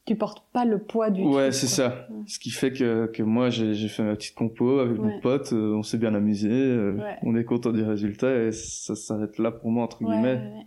Tu 0.08 0.16
portes 0.16 0.44
pas 0.54 0.64
le 0.66 0.80
poids 0.80 1.10
du 1.12 1.22
Ouais, 1.24 1.52
c'est 1.52 1.68
ça. 1.68 2.08
Ce 2.28 2.40
qui 2.40 2.50
fait 2.50 2.72
que 2.72 3.08
que 3.08 3.22
moi, 3.24 3.50
j'ai 3.50 3.88
fait 3.90 4.04
ma 4.04 4.16
petite 4.16 4.36
compo 4.36 4.80
avec 4.80 5.00
Ouais. 5.00 5.06
mon 5.16 5.20
pote. 5.20 5.52
euh, 5.54 5.76
on 5.76 5.84
s'est 5.84 5.98
bien 5.98 6.16
amusé. 6.16 6.50
euh, 6.50 6.94
Ouais. 6.98 7.18
On 7.24 7.36
est 7.36 7.44
content 7.44 7.72
du 7.72 7.84
résultat 7.84 8.44
et 8.46 8.52
ça 8.54 8.96
s'arrête 8.96 9.38
là 9.38 9.52
pour 9.52 9.70
moi 9.70 9.84
entre 9.84 10.04
guillemets. 10.04 10.66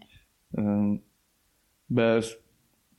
Euh, 0.59 0.95
bah, 1.89 2.21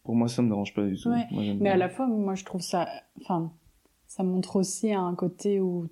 pour 0.03 0.15
moi, 0.15 0.27
ça 0.27 0.41
me 0.41 0.47
dérange 0.49 0.73
pas 0.73 0.83
du 0.83 0.97
tout. 0.97 1.09
Moi, 1.09 1.19
Mais 1.59 1.69
à 1.69 1.77
la 1.77 1.89
fois, 1.89 2.07
moi, 2.07 2.33
je 2.35 2.43
trouve 2.43 2.61
ça. 2.61 2.87
Enfin, 3.21 3.51
ça 4.07 4.23
montre 4.23 4.55
aussi 4.55 4.91
un 4.93 5.13
côté 5.15 5.59
où 5.59 5.87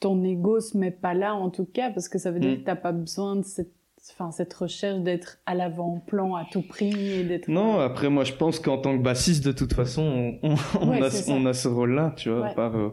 ton 0.00 0.22
ego 0.22 0.60
se 0.60 0.76
met 0.76 0.90
pas 0.90 1.14
là, 1.14 1.34
en 1.34 1.48
tout 1.48 1.64
cas, 1.64 1.90
parce 1.90 2.08
que 2.08 2.18
ça 2.18 2.30
veut 2.30 2.40
dire 2.40 2.52
Mm. 2.52 2.56
que 2.58 2.64
t'as 2.64 2.76
pas 2.76 2.92
besoin 2.92 3.36
de 3.36 3.42
cette, 3.42 3.72
enfin, 4.10 4.30
cette 4.32 4.52
recherche 4.54 5.00
d'être 5.00 5.38
à 5.46 5.54
l'avant-plan 5.54 6.34
à 6.34 6.44
tout 6.50 6.62
prix 6.62 6.92
et 7.20 7.24
d'être. 7.24 7.48
Non, 7.48 7.78
après 7.78 8.08
moi 8.10 8.24
je 8.24 8.32
pense 8.32 8.58
qu'en 8.60 8.78
tant 8.78 8.96
que 8.96 9.02
bassiste 9.02 9.44
de 9.44 9.52
toute 9.52 9.72
façon 9.74 10.02
on, 10.42 10.50
on, 10.50 10.56
on 10.80 10.88
Ouais, 10.90 11.02
a, 11.02 11.08
on 11.30 11.52
ce 11.52 11.68
rôle-là, 11.68 12.12
tu 12.16 12.30
vois. 12.30 12.46
À, 12.46 12.48
Ouais. 12.48 12.54
part, 12.54 12.76
euh, 12.76 12.90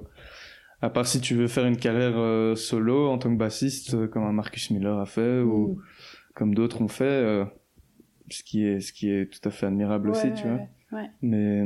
à 0.81 0.89
part 0.89 1.05
si 1.07 1.19
tu 1.19 1.35
veux 1.35 1.47
faire 1.47 1.65
une 1.65 1.77
carrière 1.77 2.13
euh, 2.17 2.55
solo 2.55 3.09
en 3.09 3.17
tant 3.17 3.29
que 3.31 3.37
bassiste, 3.37 3.93
euh, 3.95 4.07
comme 4.07 4.23
un 4.23 4.31
Marcus 4.33 4.71
Miller 4.71 4.97
a 4.99 5.05
fait 5.05 5.39
ou 5.41 5.69
Mm. 5.75 5.81
comme 6.35 6.53
d'autres 6.55 6.81
ont 6.81 6.87
fait, 6.87 7.43
ce 8.29 8.43
qui 8.43 8.63
est 8.65 8.79
ce 8.79 8.93
qui 8.93 9.09
est 9.09 9.25
tout 9.31 9.41
à 9.47 9.51
fait 9.51 9.65
admirable 9.65 10.09
Ouais, 10.09 10.15
aussi, 10.17 10.33
tu 10.33 10.47
vois. 10.47 10.59
Mais 11.21 11.63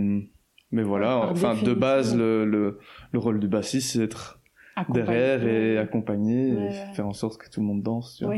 mais 0.72 0.82
voilà, 0.84 1.30
enfin 1.30 1.54
de 1.62 1.74
base 1.74 2.16
le, 2.18 2.46
le 2.46 2.80
le 3.12 3.20
rôle 3.20 3.40
du 3.40 3.48
bassiste 3.48 3.92
c'est 3.94 4.04
être 4.04 4.40
Accompagné. 4.76 5.06
derrière 5.06 5.46
et 5.46 5.78
accompagner 5.78 6.48
et 6.70 6.72
faire 6.96 7.06
en 7.08 7.14
sorte 7.14 7.40
que 7.40 7.48
tout 7.48 7.60
le 7.62 7.68
monde 7.68 7.84
danse, 7.84 8.16
tu 8.18 8.26
vois. 8.26 8.34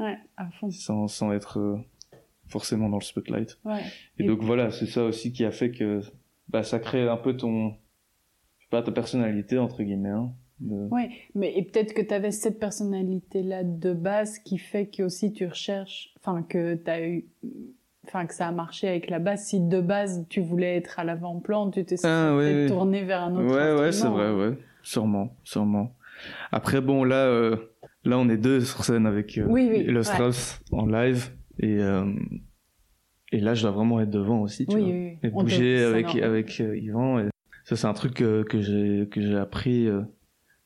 Oui, 0.00 0.06
ouais, 0.06 0.18
à 0.36 0.50
fond. 0.58 0.70
Sans 0.70 1.06
sans 1.08 1.32
être 1.32 1.58
euh, 1.60 1.76
forcément 2.48 2.88
dans 2.88 2.98
le 2.98 3.04
spotlight. 3.04 3.58
Ouais. 3.64 3.80
Et, 4.18 4.24
Et- 4.24 4.26
donc 4.26 4.42
voilà, 4.42 4.70
c'est 4.70 4.86
ça 4.86 5.04
aussi 5.04 5.32
qui 5.32 5.44
a 5.44 5.50
fait 5.52 5.70
que 5.70 6.00
bah, 6.48 6.62
ça 6.64 6.78
crée 6.80 7.08
un 7.08 7.16
peu 7.16 7.36
ton, 7.36 7.70
je 8.58 8.64
sais 8.64 8.70
pas, 8.70 8.82
ta 8.82 8.90
personnalité 8.92 9.58
entre 9.58 9.82
guillemets. 9.82 10.08
Hein, 10.10 10.32
de- 10.60 10.88
Ouais, 10.90 11.10
mais 11.34 11.56
et 11.56 11.62
peut-être 11.62 11.94
que 11.94 12.02
tu 12.02 12.12
avais 12.12 12.32
cette 12.32 12.58
personnalité-là 12.58 13.62
de 13.64 13.92
base 13.92 14.38
qui 14.40 14.58
fait 14.58 14.86
que 14.86 15.02
aussi 15.04 15.32
tu 15.32 15.46
recherches, 15.46 16.12
enfin 16.18 16.42
que 16.42 16.74
t'as 16.74 17.00
eu, 17.02 17.26
enfin 18.06 18.26
que 18.26 18.34
ça 18.34 18.48
a 18.48 18.52
marché 18.52 18.88
avec 18.88 19.08
la 19.10 19.20
base. 19.20 19.44
Si 19.44 19.60
de 19.60 19.80
base 19.80 20.26
tu 20.28 20.40
voulais 20.40 20.76
être 20.76 20.98
à 20.98 21.04
l'avant-plan, 21.04 21.70
tu 21.70 21.84
t'es 21.84 21.96
Ah, 22.04 22.34
ouais, 22.36 22.66
tourné 22.66 23.04
vers 23.04 23.22
un 23.22 23.36
autre. 23.36 23.54
Ouais, 23.54 23.80
ouais, 23.80 23.92
c'est 23.92 24.08
vrai, 24.08 24.32
ouais, 24.32 24.58
sûrement, 24.82 25.34
sûrement. 25.44 25.94
Après 26.52 26.80
bon, 26.82 27.04
là, 27.04 27.26
euh, 27.26 27.56
là 28.04 28.18
on 28.18 28.28
est 28.28 28.36
deux 28.36 28.60
sur 28.60 28.84
scène 28.84 29.06
avec 29.06 29.36
euh, 29.38 29.44
Oui, 29.48 29.66
oui, 29.70 29.82
le 29.84 29.98
ouais. 29.98 30.02
Strauss 30.04 30.60
en 30.72 30.86
live 30.86 31.30
et 31.58 31.78
euh, 31.80 32.04
et 33.32 33.40
là 33.40 33.54
je 33.54 33.62
dois 33.62 33.70
vraiment 33.70 34.00
être 34.00 34.10
devant 34.10 34.40
aussi, 34.42 34.66
tu 34.66 34.74
Oui, 34.76 34.80
vois, 34.82 34.90
oui, 34.90 35.18
oui. 35.22 35.28
et 35.28 35.32
On 35.34 35.42
bouger 35.42 35.82
avec 35.84 36.14
avec 36.16 36.60
euh, 36.60 36.76
Yvan. 36.76 37.18
Et 37.20 37.28
ça 37.64 37.76
c'est 37.76 37.86
un 37.86 37.92
truc 37.94 38.14
que, 38.14 38.44
j'ai 38.60 39.08
que 39.10 39.20
j'ai 39.20 39.36
appris. 39.36 39.86
euh, 39.86 40.02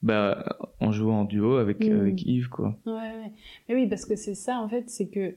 bah, 0.02 0.44
en 0.80 0.92
jouant 0.92 1.20
en 1.20 1.24
duo 1.24 1.56
avec, 1.56 1.80
Mm. 1.82 2.00
avec 2.00 2.22
Yves, 2.26 2.50
quoi. 2.50 2.76
Ouais, 2.84 2.92
ouais. 2.92 3.32
Mais 3.68 3.74
oui, 3.74 3.86
parce 3.88 4.04
que 4.04 4.16
c'est 4.16 4.34
ça, 4.34 4.58
en 4.60 4.68
fait, 4.68 4.90
c'est 4.90 5.08
que 5.08 5.34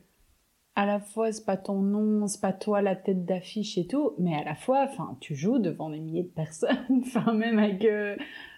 à 0.76 0.86
la 0.86 1.00
fois, 1.00 1.32
c'est 1.32 1.46
pas 1.46 1.56
ton 1.56 1.82
nom, 1.82 2.28
c'est 2.28 2.42
pas 2.42 2.52
toi 2.52 2.82
la 2.82 2.98
tête 2.98 3.24
d'affiche 3.26 3.78
et 3.78 3.88
tout, 3.88 4.12
mais 4.20 4.36
à 4.36 4.44
la 4.44 4.56
fois, 4.56 4.86
enfin, 4.90 5.16
tu 5.22 5.36
joues 5.36 5.60
devant 5.60 5.90
des 5.90 6.00
milliers 6.02 6.24
de 6.24 6.28
personnes, 6.28 6.76
enfin, 7.02 7.34
même 7.34 7.60
avec, 7.60 7.88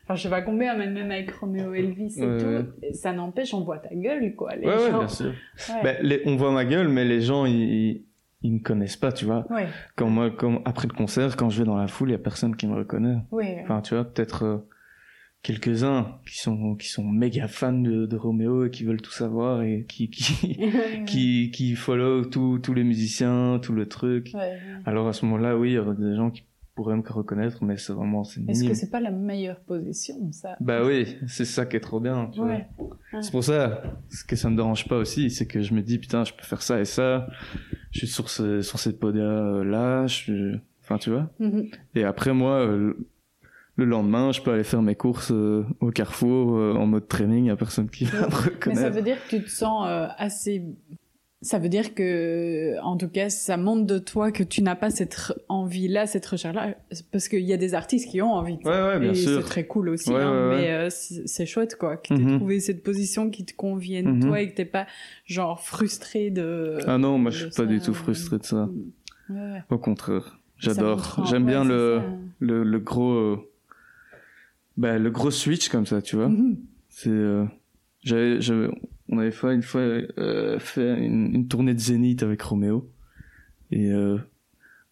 enfin, 0.10 0.16
je 0.16 0.24
sais 0.24 0.30
pas 0.30 0.42
combien, 0.42 0.76
mais 0.76 0.88
même 0.88 1.12
avec 1.12 1.30
Roméo 1.32 1.74
Elvis 1.76 2.16
et 2.18 2.22
tout, 2.22 2.94
ça 2.94 3.14
n'empêche, 3.14 3.54
on 3.54 3.62
voit 3.64 3.78
ta 3.78 3.94
gueule, 3.94 4.34
quoi. 4.36 4.56
Les 4.56 4.66
Ouais, 4.66 4.74
ouais, 4.76 4.90
gens- 4.92 4.98
bien 5.00 5.08
sûr. 5.08 5.34
Ouais. 5.70 5.84
Ben, 5.84 5.98
les- 6.02 6.22
on 6.26 6.36
voit 6.36 6.52
ma 6.52 6.66
gueule, 6.66 6.88
mais 6.90 7.06
les 7.06 7.22
gens, 7.22 7.46
ils, 7.46 8.04
ils, 8.42 8.54
me 8.54 8.60
connaissent 8.60 8.98
pas, 8.98 9.12
tu 9.12 9.26
vois. 9.26 9.46
Ouais, 9.52 9.68
Quand 9.96 10.10
moi, 10.10 10.32
comme 10.32 10.62
après 10.66 10.88
le 10.88 10.94
concert, 10.94 11.38
quand 11.38 11.50
je 11.52 11.60
vais 11.60 11.66
dans 11.66 11.78
la 11.78 11.88
foule, 11.88 12.10
il 12.10 12.14
y 12.14 12.16
a 12.16 12.20
personne 12.20 12.56
qui 12.56 12.66
me 12.68 12.76
reconnaît. 12.76 13.18
ouais, 13.32 13.60
Enfin, 13.64 13.82
tu 13.82 13.94
vois, 13.94 14.04
peut-être 14.04 14.44
euh, 14.44 14.58
quelques-uns 15.44 16.20
qui 16.28 16.38
sont 16.38 16.76
qui 16.76 16.90
sont 16.90 17.04
méga 17.04 17.48
fans 17.48 17.72
de, 17.72 18.06
de 18.06 18.16
Roméo 18.18 18.66
et 18.66 18.72
qui 18.72 18.84
veulent 18.84 19.02
tout 19.02 19.12
savoir 19.12 19.62
et 19.62 19.86
qui 19.88 20.10
qui 20.10 20.58
qui, 21.06 21.52
qui 21.52 21.76
follow 21.76 22.26
tous 22.26 22.60
tous 22.60 22.74
les 22.74 22.84
musiciens, 22.84 23.60
tout 23.62 23.74
le 23.74 23.88
truc. 23.88 24.32
Alors 24.86 25.08
à 25.08 25.14
ce 25.14 25.26
moment-là, 25.26 25.58
oui, 25.58 25.70
il 25.72 25.74
y 25.76 25.78
aurait 25.78 25.96
des 25.96 26.16
gens 26.16 26.30
qui 26.30 26.44
pourraient 26.80 26.96
me 26.96 27.04
reconnaître, 27.06 27.62
mais 27.62 27.76
c'est 27.76 27.92
vraiment 27.92 28.24
c'est 28.24 28.40
Est-ce 28.48 28.64
que 28.64 28.74
c'est 28.74 28.90
pas 28.90 29.02
la 29.02 29.12
meilleure 29.12 29.60
position, 29.60 30.16
ça? 30.32 30.56
Bah 30.62 30.86
oui, 30.86 31.18
c'est 31.28 31.44
ça 31.44 31.66
qui 31.66 31.76
est 31.76 31.82
trop 31.82 32.00
bien. 32.00 32.30
Tu 32.32 32.40
vois. 32.40 32.48
Ouais. 32.52 32.68
C'est 33.22 33.32
pour 33.32 33.44
ça, 33.44 33.84
ce 34.10 34.24
que 34.24 34.38
ça 34.38 34.50
me 34.50 34.56
dérange 34.56 34.88
pas 34.88 34.96
aussi, 34.96 35.30
c'est 35.30 35.46
que 35.46 35.62
je 35.62 35.74
me 35.74 35.82
dis 35.82 35.98
putain, 35.98 36.24
je 36.24 36.32
peux 36.34 36.44
faire 36.46 36.62
ça 36.62 36.80
et 36.80 36.86
ça. 36.86 37.28
Je 37.92 38.00
suis 38.00 38.08
sur 38.08 38.30
ce, 38.30 38.62
sur 38.62 38.80
cette 38.80 38.98
podia 38.98 39.24
là, 39.66 40.08
je 40.08 40.14
suis... 40.16 40.52
enfin 40.82 40.98
tu 40.98 41.10
vois. 41.10 41.30
Mhm. 41.40 41.68
Et 41.96 42.06
après 42.06 42.34
moi, 42.34 42.60
euh, 42.66 42.94
le 43.76 43.86
lendemain, 43.86 44.32
je 44.32 44.42
peux 44.42 44.52
aller 44.54 44.64
faire 44.64 44.82
mes 44.82 44.96
courses 44.96 45.32
euh, 45.34 45.66
au 45.82 45.92
Carrefour 45.92 46.56
euh, 46.56 46.76
en 46.76 46.86
mode 46.86 47.10
training, 47.10 47.50
a 47.50 47.58
personne 47.58 47.90
qui 47.90 48.06
va 48.06 48.20
me 48.22 48.26
Mais 48.26 48.30
ça 48.32 48.38
reconnaître. 48.52 48.96
veut 48.96 49.02
dire 49.02 49.18
que 49.26 49.36
tu 49.36 49.44
te 49.44 49.50
sens 49.50 49.86
assez. 50.18 50.64
Ça 51.42 51.58
veut 51.58 51.70
dire 51.70 51.94
que, 51.96 52.76
en 52.84 52.98
tout 52.98 53.08
cas, 53.08 53.30
ça 53.30 53.56
montre 53.56 53.86
de 53.86 53.98
toi 53.98 54.30
que 54.30 54.44
tu 54.44 54.62
n'as 54.62 54.76
pas 54.76 54.90
cette 54.90 55.32
envie-là, 55.48 56.06
cette 56.06 56.26
recherche-là, 56.26 56.76
parce 57.14 57.30
qu'il 57.30 57.44
y 57.46 57.54
a 57.54 57.58
des 57.58 57.74
artistes 57.76 58.10
qui 58.10 58.22
ont 58.22 58.34
envie. 58.34 58.58
de. 58.58 58.64
Ouais, 58.66 58.72
ouais, 58.94 59.00
bien 59.00 59.12
et 59.12 59.16
sûr. 59.16 59.38
c'est 59.42 59.48
très 59.48 59.66
cool 59.66 59.88
aussi, 59.88 60.10
Ouais, 60.10 60.22
hein, 60.22 60.50
mais 60.50 60.70
euh, 60.72 60.90
c'est 60.90 61.46
chouette 61.46 61.78
quoi, 61.78 61.96
que 61.96 62.14
tu 62.14 62.22
Mhm. 62.22 62.38
trouvé 62.40 62.60
cette 62.60 62.84
position 62.84 63.30
qui 63.30 63.46
te 63.46 63.54
convienne 63.54 64.16
Mhm. 64.16 64.20
toi 64.26 64.42
et 64.42 64.50
que 64.50 64.56
t'es 64.56 64.66
pas 64.66 64.86
genre 65.26 65.62
frustré 65.62 66.30
de. 66.30 66.78
Ah 66.86 66.98
non, 66.98 67.18
moi 67.18 67.32
je 67.32 67.46
suis 67.46 67.54
ça, 67.54 67.64
pas 67.64 67.70
du 67.70 67.80
tout 67.80 67.94
frustré 67.94 68.38
de 68.38 68.44
ça. 68.46 68.68
Au 69.70 69.78
contraire, 69.78 70.40
j'adore. 70.58 71.26
J'aime 71.30 71.46
bien 71.46 71.64
le, 71.64 72.02
le 72.40 72.64
le 72.64 72.80
gros 72.80 73.14
euh, 73.14 73.38
bah, 74.76 74.98
le 74.98 75.10
gros 75.10 75.32
switch 75.32 75.70
comme 75.70 75.86
ça, 75.86 76.02
tu 76.02 76.18
vois. 76.18 76.28
Mhm. 76.28 76.58
C'est 76.90 77.10
euh, 77.12 77.46
j'avais 78.04 78.68
on 79.10 79.18
avait 79.20 79.32
fait 79.32 79.54
une 79.54 79.62
fois 79.64 79.82
euh, 79.82 80.60
fait 80.60 80.94
une, 81.04 81.34
une 81.36 81.48
tournée 81.48 81.74
de 81.74 81.80
Zénith 81.80 82.24
avec 82.24 82.42
Roméo 82.42 82.90
et 83.72 83.92
euh, 83.92 84.18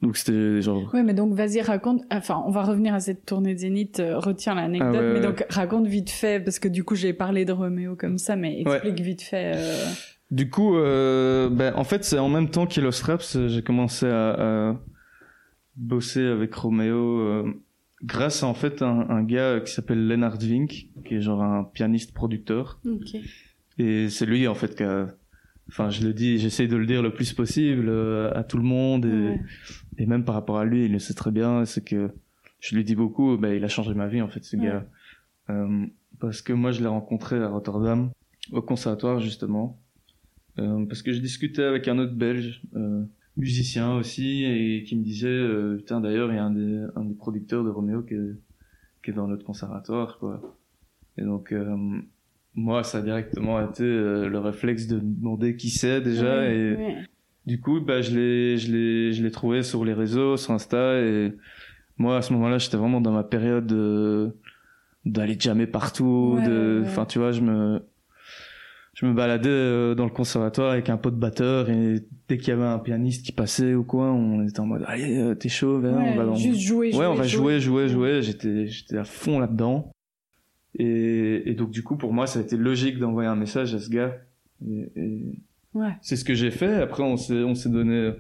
donc 0.02 0.18
c'était 0.18 0.62
genre 0.62 0.94
Ouais, 0.94 1.02
mais 1.04 1.14
donc 1.16 1.34
vas-y, 1.34 1.62
raconte. 1.62 2.04
Enfin, 2.12 2.44
on 2.46 2.52
va 2.52 2.64
revenir 2.64 2.94
à 2.94 3.00
cette 3.00 3.26
tournée 3.26 3.54
de 3.56 3.60
Zénith. 3.60 4.00
euh, 4.00 4.20
retiens 4.20 4.54
l'anecdote, 4.56 4.92
Ah 4.96 5.00
ouais, 5.00 5.08
mais 5.14 5.20
ouais. 5.20 5.26
donc 5.26 5.46
raconte 5.50 5.88
vite 5.88 6.10
fait 6.12 6.40
parce 6.44 6.60
que 6.60 6.68
du 6.68 6.84
coup 6.84 6.96
j'ai 6.96 7.14
parlé 7.14 7.46
de 7.46 7.52
Roméo 7.52 7.96
comme 7.96 8.18
ça, 8.18 8.36
mais 8.36 8.64
Ouais. 8.66 8.74
explique 8.76 9.00
vite 9.00 9.22
fait. 9.24 9.54
euh, 9.56 9.86
Du 10.30 10.50
coup, 10.50 10.76
euh, 10.78 11.50
ben, 11.50 11.74
en 11.76 11.84
fait, 11.84 12.04
c'est 12.04 12.20
en 12.20 12.30
même 12.30 12.50
temps 12.50 12.68
qu'Yellow 12.68 12.92
Straps, 12.92 13.48
j'ai 13.48 13.62
commencé 13.64 14.06
à, 14.06 14.70
à 14.72 14.80
bosser 15.76 16.26
avec 16.26 16.54
Roméo 16.54 17.20
euh, 17.22 17.54
grâce 18.04 18.44
à 18.44 18.48
en 18.48 18.54
fait 18.54 18.82
un, 18.82 19.08
un 19.10 19.24
gars 19.24 19.62
qui 19.62 19.72
s'appelle 19.72 20.06
Lennart 20.08 20.38
Vink, 20.38 20.88
qui 21.06 21.16
est 21.16 21.22
genre 21.22 21.42
un 21.42 21.64
pianiste 21.64 22.14
producteur. 22.14 22.80
Ok. 22.86 23.18
Et 23.78 24.10
c'est 24.10 24.26
lui 24.26 24.48
en 24.48 24.56
fait 24.56 24.76
qui 24.76 24.84
a, 24.84 25.08
enfin, 25.70 25.90
je 25.90 26.06
le 26.06 26.14
dis, 26.14 26.38
j'essaie 26.40 26.68
de 26.68 26.76
le 26.76 26.86
dire 26.86 27.02
le 27.02 27.14
plus 27.14 27.34
possible 27.34 27.90
euh, 27.90 28.32
à 28.34 28.44
tout 28.44 28.58
le 28.58 28.64
monde 28.64 29.06
et, 29.06 29.10
Ouais. 29.10 29.42
et 30.00 30.06
même 30.06 30.24
par 30.26 30.36
rapport 30.36 30.58
à 30.58 30.66
lui, 30.66 30.86
il 30.86 30.92
le 30.92 31.00
sait 31.00 31.14
très 31.14 31.32
bien. 31.32 31.66
C'est 31.66 31.84
que 31.84 32.12
je 32.60 32.76
lui 32.76 32.84
dis 32.84 32.96
beaucoup, 32.96 33.38
ben, 33.38 33.54
il 33.54 33.64
a 33.64 33.68
changé 33.68 33.94
ma 33.94 34.08
vie 34.08 34.22
en 34.22 34.28
fait, 34.30 34.44
ce 34.44 34.58
Ouais. 34.58 34.66
gars. 34.66 34.86
Euh, 35.50 35.86
parce 36.20 36.42
que 36.42 36.54
moi, 36.54 36.72
je 36.72 36.82
l'ai 36.82 36.88
rencontré 36.88 37.38
à 37.38 37.48
Rotterdam, 37.50 38.10
au 38.52 38.62
conservatoire 38.62 39.20
justement, 39.20 39.80
euh, 40.58 40.86
parce 40.88 41.04
que 41.04 41.14
je 41.14 41.20
discutais 41.20 41.64
avec 41.64 41.88
un 41.88 42.00
autre 42.00 42.14
Belge, 42.16 42.64
euh, 42.76 43.04
musicien 43.38 43.94
aussi, 43.94 44.44
et 44.46 44.84
qui 44.84 44.96
me 44.98 45.04
disait, 45.04 45.78
putain, 45.78 46.02
d'ailleurs, 46.02 46.32
il 46.32 46.36
y 46.36 46.40
a 46.40 46.44
un 46.44 46.50
des, 46.50 46.86
un 46.96 47.06
des 47.06 47.14
producteurs 47.14 47.64
de 47.64 47.70
Roméo 47.70 48.02
qui 48.02 48.16
est, 48.16 48.36
qui 49.04 49.12
est 49.12 49.14
dans 49.14 49.28
notre 49.28 49.46
conservatoire, 49.46 50.18
quoi. 50.18 50.42
Et 51.20 51.22
donc, 51.22 51.54
moi, 52.58 52.84
ça 52.84 52.98
a 52.98 53.02
directement 53.02 53.62
été 53.70 53.84
euh, 53.84 54.28
le 54.28 54.40
réflexe 54.40 54.88
de 54.88 55.00
demander 55.00 55.56
qui 55.56 55.70
c'est 55.70 56.02
déjà, 56.02 56.46
et, 56.52 56.76
du 57.46 57.62
coup, 57.62 57.80
bah, 57.80 58.02
je 58.02 58.14
l'ai, 58.18 58.58
je 58.58 58.72
l'ai, 58.72 59.14
je 59.14 59.24
l'ai 59.24 59.32
trouvé 59.32 59.62
sur 59.64 59.86
les 59.86 59.94
réseaux, 59.94 60.36
sur 60.36 60.52
Insta, 60.54 61.00
et 61.00 61.32
moi, 61.98 62.18
à 62.18 62.22
ce 62.22 62.34
moment-là, 62.34 62.58
j'étais 62.58 62.76
vraiment 62.78 63.00
dans 63.00 63.12
ma 63.14 63.24
période 63.24 63.68
de, 63.68 64.36
d'aller 65.06 65.38
jammer 65.40 65.68
partout, 65.68 66.34
Ouais, 66.38 66.46
de, 66.48 66.82
ouais. 66.82 66.88
enfin, 66.90 67.06
tu 67.06 67.20
vois, 67.20 67.32
je 67.32 67.42
me, 67.42 67.80
je 68.96 69.06
me 69.06 69.14
baladais 69.14 69.48
euh, 69.50 69.94
dans 69.96 70.06
le 70.06 70.10
conservatoire 70.12 70.72
avec 70.72 70.90
un 70.90 70.98
pote 70.98 71.16
batteur, 71.18 71.70
et 71.70 72.04
dès 72.28 72.38
qu'il 72.40 72.50
y 72.50 72.52
avait 72.52 72.64
un 72.66 72.80
pianiste 72.80 73.24
qui 73.26 73.32
passait 73.32 73.76
ou 73.76 73.84
quoi, 73.84 74.12
on 74.12 74.46
était 74.48 74.60
en 74.60 74.66
mode, 74.66 74.84
allez, 74.88 75.18
euh, 75.18 75.36
t'es 75.36 75.48
chaud, 75.50 75.80
viens, 75.80 75.96
Ouais, 76.02 76.10
on 76.12 76.16
va 76.16 76.26
dans- 76.26 76.36
juste 76.36 76.60
jouer, 76.62 76.94
Ouais, 76.96 77.06
on 77.06 77.14
va 77.14 77.24
jouer, 77.28 77.60
jouer, 77.60 77.88
jouer. 77.88 78.22
J'étais, 78.24 78.66
j'étais 78.68 78.98
à 78.98 79.04
fond 79.06 79.40
là-dedans. 79.40 79.92
Et, 80.80 81.50
et 81.50 81.54
donc, 81.56 81.72
du 81.72 81.84
coup, 81.84 81.98
pour 81.98 82.14
moi, 82.14 82.28
ça 82.28 82.40
a 82.40 82.42
été 82.44 82.56
logique 82.58 83.00
d'envoyer 83.00 83.28
un 83.30 83.36
message 83.36 83.74
à 83.74 83.80
ce 83.80 83.90
gars. 83.90 84.16
Et, 84.66 84.92
et 84.96 85.22
Ouais. 85.74 85.92
c'est 86.02 86.16
ce 86.16 86.24
que 86.26 86.34
j'ai 86.34 86.50
fait. 86.52 86.76
Après, 86.82 87.04
on 87.04 87.18
s'est, 87.18 87.44
on 87.44 87.54
s'est 87.54 87.70
donné, 87.70 88.14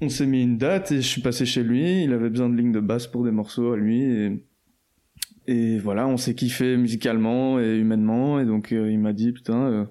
on 0.00 0.08
s'est 0.08 0.26
mis 0.26 0.42
une 0.42 0.58
date 0.58 0.92
et 0.92 0.96
je 0.96 1.06
suis 1.06 1.22
passé 1.22 1.46
chez 1.46 1.62
lui. 1.62 2.04
Il 2.04 2.12
avait 2.12 2.28
besoin 2.30 2.48
de 2.50 2.56
lignes 2.56 2.72
de 2.72 2.80
basse 2.80 3.06
pour 3.06 3.24
des 3.24 3.30
morceaux 3.30 3.72
à 3.72 3.76
lui. 3.76 4.02
Et, 4.02 4.44
et 5.46 5.78
voilà, 5.78 6.06
on 6.06 6.16
s'est 6.18 6.34
kiffé 6.34 6.76
musicalement 6.76 7.58
et 7.60 7.78
humainement. 7.78 8.38
Et 8.40 8.44
donc, 8.44 8.72
euh, 8.72 8.90
il 8.90 8.98
m'a 8.98 9.12
dit, 9.14 9.32
putain, 9.32 9.62
euh, 9.66 9.84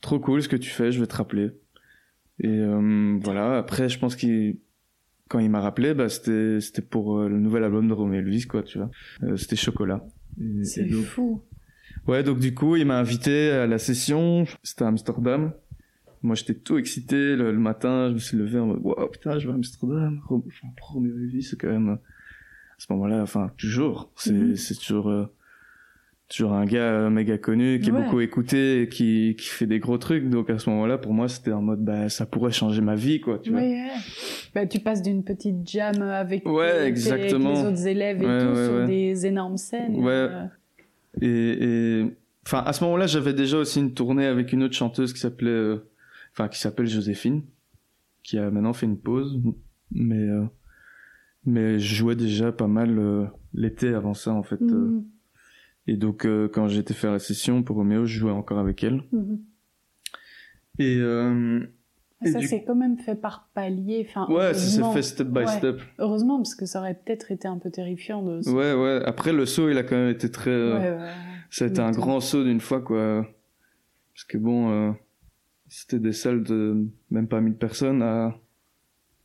trop 0.00 0.18
cool 0.18 0.42
ce 0.42 0.48
que 0.48 0.56
tu 0.56 0.70
fais, 0.70 0.90
je 0.90 0.98
vais 1.00 1.06
te 1.06 1.14
rappeler. 1.16 1.50
Et 2.40 2.48
euh, 2.48 3.18
voilà, 3.22 3.58
après, 3.58 3.88
je 3.88 3.98
pense 3.98 4.16
qu'il 4.16 4.58
quand 5.28 5.40
il 5.40 5.50
m'a 5.50 5.60
rappelé, 5.60 5.92
bah, 5.94 6.08
c'était 6.08 6.58
c'était 6.60 6.80
pour 6.80 7.18
le 7.20 7.38
nouvel 7.38 7.62
album 7.62 7.86
de 7.86 7.92
Romeo 7.92 8.14
Elvis, 8.14 8.46
quoi, 8.46 8.62
tu 8.62 8.78
vois. 8.78 8.90
C'était 9.36 9.56
Chocolat. 9.56 10.04
C'est 10.62 10.88
fou. 10.90 11.42
Ouais, 12.06 12.22
donc 12.22 12.38
du 12.40 12.54
coup, 12.54 12.76
il 12.76 12.86
m'a 12.86 12.98
invité 12.98 13.50
à 13.50 13.66
la 13.66 13.78
session. 13.78 14.44
C'était 14.62 14.84
à 14.84 14.88
Amsterdam. 14.88 15.52
Moi, 16.22 16.34
j'étais 16.34 16.54
tout 16.54 16.78
excité 16.78 17.36
le, 17.36 17.52
le 17.52 17.58
matin. 17.58 18.08
Je 18.08 18.14
me 18.14 18.18
suis 18.18 18.36
levé 18.36 18.58
en 18.58 18.66
mode, 18.66 18.80
wow, 18.82 19.08
putain, 19.08 19.38
je 19.38 19.46
vais 19.46 19.52
à 19.52 19.56
Amsterdam. 19.56 20.20
Enfin, 20.28 20.68
Romeo 20.80 21.16
Elvis, 21.16 21.44
c'est 21.44 21.56
quand 21.60 21.68
même, 21.70 21.90
euh, 21.90 21.94
à 21.94 22.78
ce 22.78 22.86
moment-là, 22.92 23.22
enfin, 23.22 23.52
toujours. 23.56 24.10
C'est, 24.16 24.32
Mhm. 24.32 24.56
c'est 24.56 24.74
toujours, 24.74 25.08
euh, 25.10 25.26
toujours 26.28 26.52
un 26.52 26.66
gars 26.66 26.78
euh, 26.92 27.10
méga 27.10 27.38
connu, 27.38 27.80
qui 27.80 27.90
Ouais. 27.90 27.98
est 28.00 28.02
beaucoup 28.04 28.20
écouté, 28.20 28.82
et 28.82 28.88
qui, 28.88 29.34
qui 29.38 29.48
fait 29.48 29.66
des 29.66 29.78
gros 29.78 29.96
trucs. 29.98 30.28
Donc, 30.28 30.50
à 30.50 30.58
ce 30.58 30.68
moment-là, 30.70 30.98
pour 30.98 31.14
moi, 31.14 31.26
c'était 31.28 31.52
en 31.52 31.62
mode, 31.62 31.82
bah, 31.84 32.08
ça 32.10 32.26
pourrait 32.26 32.52
changer 32.52 32.82
ma 32.82 32.94
vie, 32.94 33.20
quoi, 33.20 33.38
tu 33.38 33.50
vois. 33.50 33.60
Ouais, 33.60 33.66
ouais. 33.84 33.88
Bah, 34.54 34.66
tu 34.66 34.78
passes 34.80 35.02
d'une 35.02 35.24
petite 35.24 35.66
jam 35.68 36.02
avec, 36.02 36.46
Ouais, 36.46 36.70
tes- 36.80 36.86
exactement. 36.86 37.52
les 37.52 37.64
autres 37.64 37.86
élèves 37.86 38.22
et 38.22 38.26
Ouais, 38.26 38.38
tout 38.40 38.46
ouais, 38.48 38.64
sur 38.66 38.74
ouais. 38.74 38.86
des 38.86 39.26
énormes 39.26 39.56
scènes. 39.56 39.96
Ouais. 39.96 40.10
euh, 40.12 40.44
Et, 41.22 42.00
et 42.00 42.06
enfin 42.46 42.62
à 42.64 42.72
ce 42.72 42.84
moment-là, 42.84 43.06
j'avais 43.06 43.32
déjà 43.32 43.56
aussi 43.58 43.80
une 43.80 43.94
tournée 43.94 44.26
avec 44.26 44.52
une 44.52 44.62
autre 44.62 44.74
chanteuse 44.74 45.12
qui 45.14 45.18
s'appelait, 45.20 45.50
euh, 45.50 45.78
enfin 46.32 46.48
qui 46.48 46.60
s'appelle 46.60 46.86
Joséphine, 46.86 47.42
qui 48.22 48.38
a 48.38 48.50
maintenant 48.50 48.74
fait 48.74 48.86
une 48.86 48.98
pause, 48.98 49.40
mais 49.90 50.14
euh, 50.28 50.44
mais 51.46 51.78
je 51.78 51.94
jouais 51.94 52.14
déjà 52.14 52.52
pas 52.52 52.66
mal 52.68 53.30
l'été 53.54 53.88
avant 53.94 54.14
ça 54.14 54.32
en 54.32 54.42
fait. 54.42 54.60
euh. 54.62 55.00
Et 55.88 55.96
donc 55.96 56.24
euh, 56.26 56.48
quand 56.48 56.68
j'étais 56.68 56.94
faire 56.94 57.12
la 57.12 57.18
session 57.18 57.62
pour 57.62 57.76
Roméo, 57.76 58.06
je 58.06 58.18
jouais 58.18 58.30
encore 58.32 58.58
avec 58.58 58.84
elle. 58.84 59.02
mhm. 59.12 59.40
Et 60.78 60.96
euh, 60.98 61.60
Et 62.24 62.30
Ça, 62.32 62.38
du- 62.40 62.46
c'est 62.46 62.62
quand 62.64 62.74
même 62.76 62.98
fait 62.98 63.14
par 63.16 63.48
palier. 63.54 64.06
Enfin, 64.08 64.26
ouais, 64.32 64.54
ça 64.54 64.60
s'est 64.60 64.78
heureusement. 64.80 64.92
fait 64.92 65.02
step 65.02 65.28
by 65.28 65.40
Ouais. 65.40 65.46
step. 65.58 65.80
Heureusement, 65.98 66.36
parce 66.38 66.54
que 66.54 66.66
ça 66.66 66.80
aurait 66.80 66.94
peut-être 66.94 67.30
été 67.32 67.48
un 67.48 67.58
peu 67.58 67.70
terrifiant 67.70 68.22
de. 68.22 68.48
Ouais, 68.50 68.74
ouais. 68.74 69.02
Après 69.04 69.32
le 69.32 69.44
saut, 69.46 69.70
il 69.70 69.78
a 69.78 69.82
quand 69.82 69.96
même 69.96 70.10
été 70.10 70.30
très. 70.30 70.50
euh, 70.50 70.78
Ouais, 70.78 71.02
ouais. 71.02 71.10
Ça 71.50 71.64
a 71.64 71.68
été 71.68 71.80
un 71.80 71.90
grand 71.92 72.20
saut 72.20 72.44
d'une 72.44 72.60
fois, 72.60 72.80
quoi. 72.80 73.26
Parce 74.14 74.24
que 74.24 74.36
bon, 74.38 74.70
euh, 74.70 74.92
c'était 75.68 75.98
des 76.00 76.12
salles 76.12 76.42
de 76.44 76.86
même 77.10 77.26
pas 77.28 77.40
1000 77.40 77.54
personnes 77.54 78.02
à, 78.02 78.36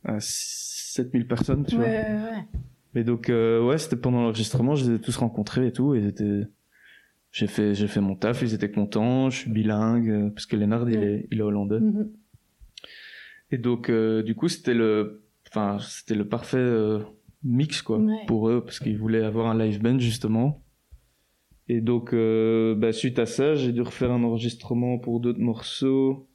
à 0.04 0.16
7000 0.20 1.26
personnes, 1.28 1.64
tu 1.66 1.76
Ouais, 1.76 1.82
vois. 1.82 2.14
ouais, 2.14 2.30
ouais. 2.30 2.44
Mais 2.94 3.04
donc, 3.04 3.28
euh, 3.28 3.64
ouais, 3.64 3.78
c'était 3.78 3.96
pendant 3.96 4.22
l'enregistrement, 4.22 4.74
je 4.74 4.88
les 4.90 4.96
ai 4.96 5.00
tous 5.00 5.16
rencontrés 5.16 5.66
et 5.66 5.72
tout, 5.72 5.94
et 5.94 5.98
ils 5.98 6.06
étaient... 6.06 6.42
J'ai 7.32 7.48
fait, 7.48 7.74
j'ai 7.74 7.88
fait 7.88 8.00
mon 8.00 8.14
taf, 8.14 8.42
ils 8.42 8.54
étaient 8.54 8.70
contents, 8.70 9.28
je 9.28 9.38
suis 9.38 9.50
bilingue, 9.50 10.08
euh, 10.08 10.30
parce 10.30 10.46
que 10.46 10.54
Lennart, 10.54 10.88
il 10.88 11.02
est, 11.02 11.26
il 11.32 11.38
est 11.38 11.42
hollandais. 11.42 11.80
Mhm. 11.80 12.08
Et 13.50 13.58
donc, 13.58 13.90
euh, 13.90 14.22
du 14.22 14.36
coup, 14.36 14.46
c'était 14.46 14.74
le, 14.74 15.24
enfin, 15.48 15.78
c'était 15.80 16.14
le 16.14 16.28
parfait 16.28 16.58
euh, 16.58 17.00
mix, 17.42 17.82
quoi, 17.82 17.98
Ouais. 17.98 18.24
pour 18.28 18.48
eux, 18.48 18.62
parce 18.64 18.78
qu'ils 18.78 18.96
voulaient 18.98 19.24
avoir 19.24 19.48
un 19.48 19.58
live 19.58 19.82
band, 19.82 19.98
justement. 19.98 20.62
Et 21.68 21.80
donc, 21.80 22.12
euh, 22.12 22.76
bah, 22.76 22.92
suite 22.92 23.18
à 23.18 23.26
ça, 23.26 23.56
j'ai 23.56 23.72
dû 23.72 23.80
refaire 23.82 24.12
un 24.12 24.22
enregistrement 24.22 24.98
pour 24.98 25.18
d'autres 25.18 25.40
morceaux 25.40 26.28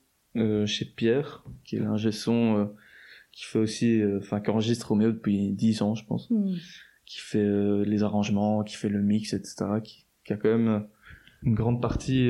chez 0.65 0.85
Pierre, 0.85 1.43
qui 1.65 1.75
est 1.75 1.79
l'ingé 1.79 2.13
son, 2.13 2.69
qui 3.31 3.45
fait 3.45 3.59
aussi, 3.59 4.01
euh, 4.01 4.19
enfin, 4.19 4.39
qui 4.41 4.49
enregistre 4.49 4.89
Roméo 4.89 5.11
depuis 5.11 5.51
10 5.53 5.81
ans, 5.81 5.95
je 5.95 6.05
pense, 6.05 6.29
Mhm. 6.31 6.55
qui 7.05 7.19
fait 7.19 7.39
euh, 7.39 7.83
les 7.85 8.03
arrangements, 8.03 8.63
qui 8.63 8.75
fait 8.75 8.89
le 8.89 9.01
mix, 9.01 9.33
etc., 9.33 9.65
qui, 9.83 10.05
qui 10.25 10.33
a 10.33 10.37
quand 10.37 10.49
même 10.49 10.67
euh, 10.67 10.79
une 11.43 11.55
grande 11.55 11.81
partie, 11.81 12.29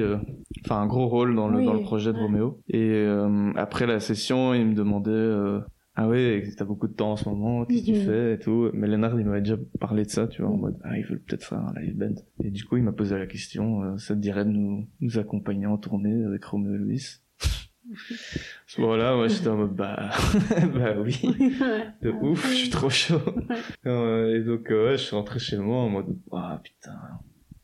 enfin, 0.65 0.81
un 0.81 0.85
gros 0.85 1.07
rôle 1.07 1.35
dans 1.35 1.47
le, 1.47 1.59
Oui, 1.59 1.65
dans 1.65 1.73
le 1.73 1.81
projet 1.81 2.11
de 2.13 2.17
ouais. 2.17 2.23
Roméo. 2.23 2.61
Et 2.67 3.05
après 3.55 3.87
la 3.87 3.99
session, 3.99 4.53
il 4.53 4.67
me 4.67 4.75
demandait, 4.75 5.63
ah 5.95 6.07
ouais, 6.07 6.43
t'as 6.55 6.63
beaucoup 6.63 6.87
de 6.87 6.93
temps 6.93 7.13
en 7.13 7.15
ce 7.17 7.27
moment, 7.27 7.65
qu'est-ce 7.65 7.81
que 7.81 7.85
tu 7.87 7.93
Mhm. 7.93 8.05
fais 8.05 8.33
et 8.35 8.39
tout. 8.39 8.69
Mais 8.73 8.87
Lennart, 8.87 9.19
il 9.19 9.25
m'avait 9.25 9.41
déjà 9.41 9.57
parlé 9.79 10.05
de 10.05 10.09
ça, 10.11 10.27
tu 10.27 10.43
vois, 10.43 10.51
en 10.51 10.55
Mhm. 10.55 10.61
mode, 10.61 10.77
ah, 10.83 10.95
ils 10.97 11.05
veulent 11.05 11.21
peut-être 11.23 11.43
faire 11.43 11.57
un 11.57 11.73
live 11.81 11.97
band. 11.97 12.13
Et 12.43 12.51
du 12.51 12.63
coup, 12.65 12.77
il 12.77 12.83
m'a 12.83 12.91
posé 12.91 13.17
la 13.17 13.25
question, 13.25 13.81
euh, 13.83 13.97
ça 13.97 14.13
te 14.13 14.19
dirait 14.19 14.45
de 14.45 14.51
nous, 14.51 14.87
nous 15.01 15.17
accompagner 15.17 15.65
en 15.65 15.77
tournée 15.79 16.23
avec 16.23 16.45
Roméo 16.45 16.75
Elvis 16.75 17.17
À 17.91 17.95
ce 18.67 18.81
moment-là, 18.81 19.15
moi, 19.15 19.27
j'étais 19.27 19.47
en 19.47 19.57
mode, 19.57 19.73
bah, 19.75 20.11
bah 20.73 20.95
oui, 20.99 21.19
de 22.01 22.11
ouf, 22.21 22.47
je 22.49 22.53
suis 22.55 22.69
trop 22.69 22.89
chaud. 22.89 23.19
Euh, 23.85 24.35
et 24.35 24.43
donc, 24.43 24.69
euh, 24.71 24.85
ouais, 24.85 24.97
je 24.97 25.03
suis 25.03 25.15
rentré 25.15 25.39
chez 25.39 25.57
moi 25.57 25.77
en 25.77 25.89
mode, 25.89 26.15
ah 26.31 26.59
putain, 26.63 26.97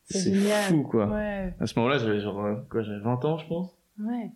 C'est 0.04 0.34
fou, 0.68 0.82
quoi. 0.82 1.06
Ouais, 1.08 1.54
À 1.60 1.66
ce 1.66 1.78
moment-là, 1.78 1.98
j'avais 1.98 2.20
genre, 2.20 2.44
euh, 2.44 2.54
quoi, 2.70 2.82
j'avais 2.82 3.00
20 3.00 3.24
ans, 3.24 3.38
je 3.38 3.46
pense. 3.46 3.76
ouais. 4.00 4.30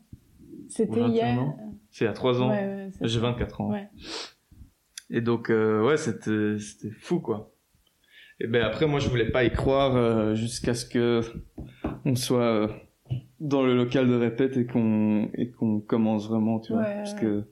Ou 0.52 0.64
C'était 0.68 1.00
21 1.00 1.08
hier. 1.08 1.44
C'est 1.90 2.04
il 2.04 2.08
y 2.08 2.10
a 2.10 2.12
3 2.12 2.40
ans. 2.42 2.50
Ouais, 2.50 2.56
ouais, 2.56 2.90
J'ai 3.00 3.18
ça. 3.20 3.26
24 3.26 3.60
ans. 3.62 3.70
Ouais. 3.70 3.88
Et 5.10 5.20
donc, 5.20 5.50
euh, 5.50 5.84
ouais, 5.84 5.96
c'était, 5.96 6.56
c'était 6.60 6.90
fou, 6.94 7.18
quoi. 7.20 7.52
Et 8.38 8.46
ben 8.46 8.62
après, 8.62 8.86
moi, 8.86 9.00
je 9.00 9.08
voulais 9.08 9.28
pas 9.30 9.44
y 9.44 9.52
croire 9.52 9.96
euh, 9.96 10.34
jusqu'à 10.34 10.72
ce 10.72 10.86
que 10.86 11.20
on 12.04 12.14
soit 12.14 12.40
euh, 12.42 12.68
dans 13.40 13.62
le 13.62 13.74
local 13.76 14.08
de 14.08 14.14
répète 14.14 14.56
et 14.56 14.66
qu'on 14.66 15.28
et 15.34 15.50
qu'on 15.50 15.80
commence 15.80 16.28
vraiment, 16.28 16.60
tu 16.60 16.72
vois. 16.72 16.82
Ouais, 16.82 16.94
Parce 16.96 17.14
que 17.14 17.44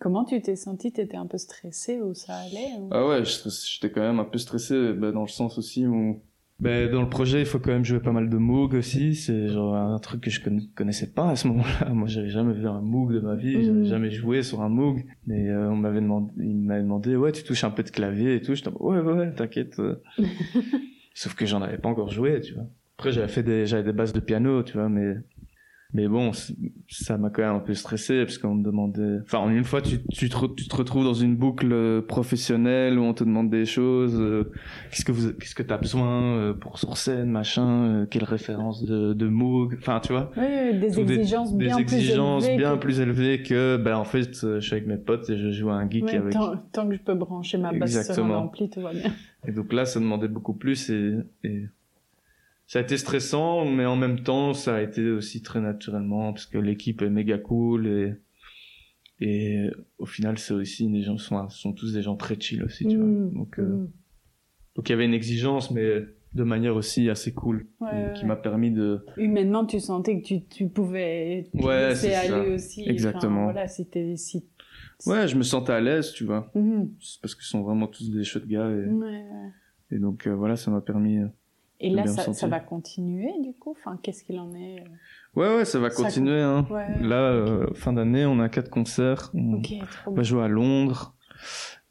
Comment 0.00 0.24
tu 0.24 0.40
t'es 0.40 0.56
senti? 0.56 0.92
T'étais 0.92 1.16
un 1.16 1.26
peu 1.26 1.36
stressé 1.36 2.00
ou 2.00 2.14
ça 2.14 2.34
allait 2.38 2.72
ou- 2.78 2.88
ah 2.92 3.06
ouais, 3.06 3.22
j'étais 3.24 3.90
quand 3.92 4.00
même 4.00 4.20
un 4.20 4.24
peu 4.24 4.38
stressé, 4.38 4.92
ben, 4.94 5.12
dans 5.12 5.22
le 5.22 5.28
sens 5.28 5.58
aussi 5.58 5.86
où 5.86 6.22
ben, 6.60 6.90
dans 6.90 7.00
le 7.02 7.08
projet, 7.08 7.40
il 7.40 7.46
faut 7.46 7.58
quand 7.58 7.72
même 7.72 7.84
jouer 7.86 8.00
pas 8.00 8.12
mal 8.12 8.28
de 8.28 8.36
Moog 8.36 8.74
aussi. 8.74 9.14
C'est 9.14 9.48
genre 9.48 9.74
un 9.74 9.98
truc 9.98 10.20
que 10.22 10.30
je 10.30 10.40
conna- 10.42 10.62
connaissais 10.74 11.10
pas 11.10 11.30
à 11.30 11.36
ce 11.36 11.48
moment-là. 11.48 11.88
Moi, 11.94 12.06
j'avais 12.06 12.28
jamais 12.28 12.52
vu 12.52 12.66
un 12.68 12.80
Moog 12.82 13.12
de 13.14 13.20
ma 13.20 13.34
vie. 13.34 13.56
Mhm. 13.56 13.64
J'avais 13.64 13.84
jamais 13.86 14.10
joué 14.10 14.42
sur 14.42 14.60
un 14.60 14.68
Moog. 14.68 15.04
Mais 15.26 15.48
euh, 15.48 15.70
on 15.70 15.76
m'avait 15.76 16.00
demandé, 16.02 16.30
il 16.38 16.56
m'avait 16.58 16.82
demandé, 16.82 17.16
ouais, 17.16 17.32
tu 17.32 17.42
touches 17.44 17.64
un 17.64 17.70
peu 17.70 17.82
de 17.82 17.88
clavier 17.90 18.34
et 18.36 18.42
tout. 18.42 18.54
J'étais, 18.54 18.68
ouais, 18.70 19.00
ouais, 19.00 19.12
ouais, 19.12 19.34
t'inquiète. 19.34 19.78
euh. 19.80 20.02
Sauf 21.14 21.34
que 21.34 21.46
j'en 21.46 21.62
avais 21.62 21.78
pas 21.78 21.88
encore 21.88 22.10
joué, 22.10 22.40
tu 22.40 22.54
vois. 22.54 22.66
Après, 23.00 23.12
j'avais 23.12 23.28
fait 23.28 23.42
des, 23.42 23.64
j'avais 23.64 23.82
des 23.82 23.94
bases 23.94 24.12
de 24.12 24.20
piano, 24.20 24.62
tu 24.62 24.74
vois, 24.74 24.90
mais, 24.90 25.14
mais 25.94 26.06
bon, 26.06 26.32
ça 26.86 27.16
m'a 27.16 27.30
quand 27.30 27.40
même 27.40 27.54
un 27.56 27.58
peu 27.60 27.72
stressé 27.72 28.26
parce 28.26 28.36
qu'on 28.36 28.54
me 28.56 28.62
demandait, 28.62 29.20
enfin, 29.22 29.38
en 29.38 29.48
une 29.48 29.64
fois, 29.64 29.80
tu, 29.80 30.04
tu 30.12 30.28
te, 30.28 30.46
tu 30.54 30.68
te 30.68 30.76
retrouves 30.76 31.04
dans 31.04 31.14
une 31.14 31.34
boucle 31.34 31.72
euh, 31.72 32.02
professionnelle 32.02 32.98
où 32.98 33.02
on 33.02 33.14
te 33.14 33.24
demande 33.24 33.48
des 33.48 33.64
choses, 33.64 34.20
euh, 34.20 34.52
qu'est-ce 34.90 35.06
que 35.06 35.12
vous, 35.12 35.32
qu'est-ce 35.32 35.54
que 35.54 35.62
t'as 35.62 35.78
besoin 35.78 36.36
euh, 36.36 36.52
pour 36.52 36.78
sur 36.78 36.98
scène, 36.98 37.30
machin, 37.30 37.84
euh, 38.02 38.04
quelle 38.06 38.24
référence 38.24 38.84
de, 38.84 39.14
de 39.14 39.26
Moog, 39.28 39.76
enfin, 39.78 40.00
tu 40.00 40.12
vois. 40.12 40.30
Oui, 40.36 40.44
oui, 40.44 40.78
des 40.78 41.00
exigences 41.00 41.56
Des 41.56 41.64
bien 41.64 41.78
exigences 41.78 42.44
plus 42.44 42.48
élevées. 42.50 42.62
bien 42.62 42.74
que- 42.76 42.80
plus 42.82 43.00
élevées 43.00 43.42
que, 43.42 43.76
ben, 43.78 43.96
en 43.96 44.04
fait, 44.04 44.34
je 44.42 44.60
suis 44.60 44.74
avec 44.74 44.86
mes 44.86 44.98
potes 44.98 45.30
et 45.30 45.38
je 45.38 45.50
joue 45.52 45.70
à 45.70 45.76
un 45.76 45.88
geek 45.88 46.12
avec, 46.12 46.34
tant, 46.34 46.54
tant 46.70 46.86
que 46.86 46.96
je 46.96 47.00
peux 47.00 47.14
brancher 47.14 47.56
ma 47.56 47.72
basse 47.72 48.12
sur 48.12 48.22
un 48.26 48.30
ampli, 48.36 48.68
tout 48.68 48.82
va 48.82 48.92
bien. 48.92 49.10
Et 49.48 49.52
donc 49.52 49.72
là, 49.72 49.86
ça 49.86 50.00
demandait 50.00 50.28
beaucoup 50.28 50.52
plus 50.52 50.90
et, 50.90 51.14
et 51.44 51.62
ça 52.70 52.78
a 52.78 52.82
été 52.82 52.96
stressant, 52.96 53.64
mais 53.64 53.84
en 53.84 53.96
même 53.96 54.20
temps, 54.22 54.54
ça 54.54 54.76
a 54.76 54.80
été 54.80 55.10
aussi 55.10 55.42
très 55.42 55.60
naturellement 55.60 56.32
parce 56.32 56.46
que 56.46 56.56
l'équipe 56.56 57.02
est 57.02 57.10
méga 57.10 57.36
cool 57.36 57.88
et 57.88 58.12
et 59.18 59.66
au 59.98 60.06
final, 60.06 60.38
c'est 60.38 60.54
aussi 60.54 60.88
des 60.88 61.02
gens 61.02 61.18
sont 61.18 61.48
sont 61.48 61.72
tous 61.72 61.92
des 61.92 62.00
gens 62.02 62.14
très 62.14 62.38
chill 62.38 62.62
aussi, 62.62 62.86
tu 62.86 62.96
vois. 62.96 63.08
Donc 63.34 63.58
euh, 63.58 63.64
mm. 63.64 63.90
donc 64.76 64.88
il 64.88 64.92
y 64.92 64.94
avait 64.94 65.04
une 65.04 65.14
exigence, 65.14 65.72
mais 65.72 66.04
de 66.32 66.44
manière 66.44 66.76
aussi 66.76 67.10
assez 67.10 67.34
cool 67.34 67.66
Ouais, 67.80 67.88
et 67.90 68.06
ouais, 68.06 68.12
qui 68.14 68.24
m'a 68.24 68.36
permis 68.36 68.70
de 68.70 69.04
Humainement, 69.16 69.66
tu 69.66 69.80
sentais 69.80 70.20
que 70.20 70.24
tu, 70.24 70.44
tu 70.46 70.68
pouvais 70.68 71.50
te 71.52 71.58
Ouais, 71.66 71.88
laisser 71.88 72.10
c'est 72.10 72.28
ça. 72.28 72.36
aller 72.36 72.54
aussi. 72.54 72.82
Enfin, 72.82 72.90
Exactement. 72.92 73.44
voilà, 73.46 73.66
si 73.66 73.88
t'es... 73.88 74.14
Si... 74.16 74.46
ouais, 75.06 75.26
je 75.26 75.34
me 75.34 75.42
sentais 75.42 75.72
à 75.72 75.80
l'aise, 75.80 76.12
tu 76.12 76.22
vois. 76.22 76.52
C'est 77.00 77.20
parce 77.20 77.34
qu'ils 77.34 77.46
sont 77.46 77.62
vraiment 77.62 77.88
tous 77.88 78.12
des 78.12 78.22
chouettes 78.22 78.46
gars 78.46 78.70
et, 78.70 78.86
Ouais, 78.86 79.06
ouais. 79.08 79.50
et 79.90 79.98
donc 79.98 80.28
euh, 80.28 80.36
voilà, 80.36 80.54
ça 80.54 80.70
m'a 80.70 80.80
permis. 80.80 81.18
Euh, 81.82 81.86
Et 81.86 81.90
là, 81.90 82.06
ça, 82.06 82.46
va 82.46 82.60
continuer 82.60 83.32
du 83.42 83.52
coup? 83.54 83.70
Enfin, 83.78 83.98
qu'est-ce 84.02 84.24
qu'il 84.24 84.38
en 84.38 84.52
est 84.54 84.84
Ouais, 85.34 85.56
ouais, 85.56 85.64
ça 85.64 85.78
va 85.78 85.90
Ça 85.90 86.02
continuer. 86.04 86.40
Hein. 86.40 86.66
Ouais. 86.70 86.86
Là, 87.00 87.20
euh, 87.22 87.66
fin 87.74 87.92
d'année, 87.92 88.26
on 88.26 88.38
a 88.40 88.48
quatre 88.48 88.70
concerts. 88.70 89.30
On 89.34 89.56
va 89.56 89.58
bien. 89.58 90.22
jouer 90.22 90.42
à 90.44 90.48
Londres, 90.48 91.14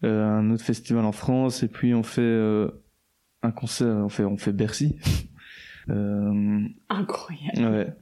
euh, 0.03 0.25
un 0.25 0.51
autre 0.51 0.63
festival 0.63 1.05
en 1.05 1.11
France, 1.11 1.63
et 1.63 1.67
puis 1.67 1.93
on 1.93 2.03
fait 2.03 2.21
euh, 2.21 2.69
un 3.41 3.51
concert, 3.51 3.87
on 3.95 4.09
fait, 4.09 4.25
on 4.25 4.37
fait 4.37 4.51
Bercy. 4.53 4.97
euh, 5.89 6.59
Incroyable. 6.89 7.75
ouais. 7.75 7.93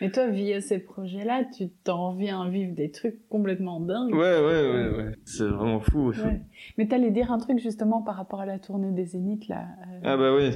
Mais 0.00 0.10
toi, 0.10 0.26
via 0.28 0.60
ces 0.60 0.80
projets-là, 0.80 1.44
tu 1.56 1.68
t'en 1.84 2.14
viens 2.14 2.42
à 2.42 2.48
vivre 2.48 2.74
des 2.74 2.90
trucs 2.90 3.26
complètement 3.28 3.78
dingues. 3.80 4.12
ouais, 4.12 4.18
ouais, 4.40 4.70
ouais, 4.70 4.96
ouais. 4.96 5.12
C'est 5.24 5.46
vraiment 5.46 5.80
fou. 5.80 6.08
Ouais. 6.10 6.42
Mais 6.76 6.88
t'allais 6.88 7.12
dire 7.12 7.30
un 7.32 7.38
truc 7.38 7.58
justement 7.60 8.02
par 8.02 8.16
rapport 8.16 8.40
à 8.40 8.46
la 8.46 8.58
tournée 8.58 8.90
des 8.90 9.06
Zéniths 9.06 9.46
là. 9.48 9.62
euh, 9.92 10.00
Ah 10.02 10.16
bah 10.16 10.34
oui. 10.34 10.50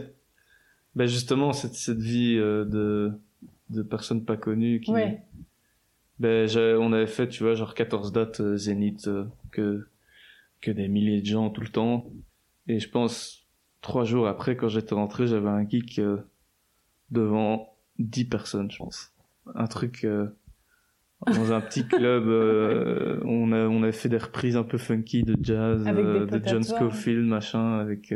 Bah 0.94 1.06
justement, 1.06 1.52
cette, 1.52 1.74
cette 1.74 2.00
vie 2.00 2.36
euh, 2.38 2.64
de, 2.64 3.12
de 3.70 3.82
personnes 3.82 4.24
pas 4.24 4.36
connues 4.36 4.80
qui... 4.80 4.90
Ouais. 4.90 5.22
Ben, 6.18 6.48
on 6.80 6.92
avait 6.92 7.06
fait, 7.06 7.28
tu 7.28 7.44
vois, 7.44 7.54
genre 7.54 7.74
14 7.74 8.12
dates 8.12 8.40
euh, 8.40 8.56
Zénith, 8.56 9.06
euh, 9.06 9.24
que, 9.52 9.86
que 10.60 10.72
des 10.72 10.88
milliers 10.88 11.20
de 11.20 11.26
gens 11.26 11.50
tout 11.50 11.60
le 11.60 11.68
temps. 11.68 12.10
Et 12.66 12.80
je 12.80 12.88
pense, 12.88 13.46
trois 13.82 14.04
jours 14.04 14.26
après, 14.26 14.56
quand 14.56 14.68
j'étais 14.68 14.94
rentré, 14.94 15.28
j'avais 15.28 15.48
un 15.48 15.68
geek 15.68 16.00
euh, 16.00 16.16
devant 17.10 17.76
10 18.00 18.24
personnes, 18.24 18.70
je 18.70 18.78
pense. 18.78 19.12
Un 19.54 19.66
truc 19.68 20.04
euh, 20.04 20.26
dans 21.26 21.52
un 21.52 21.60
petit 21.60 21.86
club. 21.86 22.24
euh, 22.26 23.20
on, 23.24 23.52
a, 23.52 23.68
on 23.68 23.84
avait 23.84 23.92
fait 23.92 24.08
des 24.08 24.18
reprises 24.18 24.56
un 24.56 24.64
peu 24.64 24.76
funky 24.76 25.22
de 25.22 25.36
jazz, 25.40 25.84
euh, 25.86 26.26
de 26.26 26.42
John 26.44 26.64
Scofield, 26.64 27.26
machin, 27.26 27.78
avec... 27.78 28.12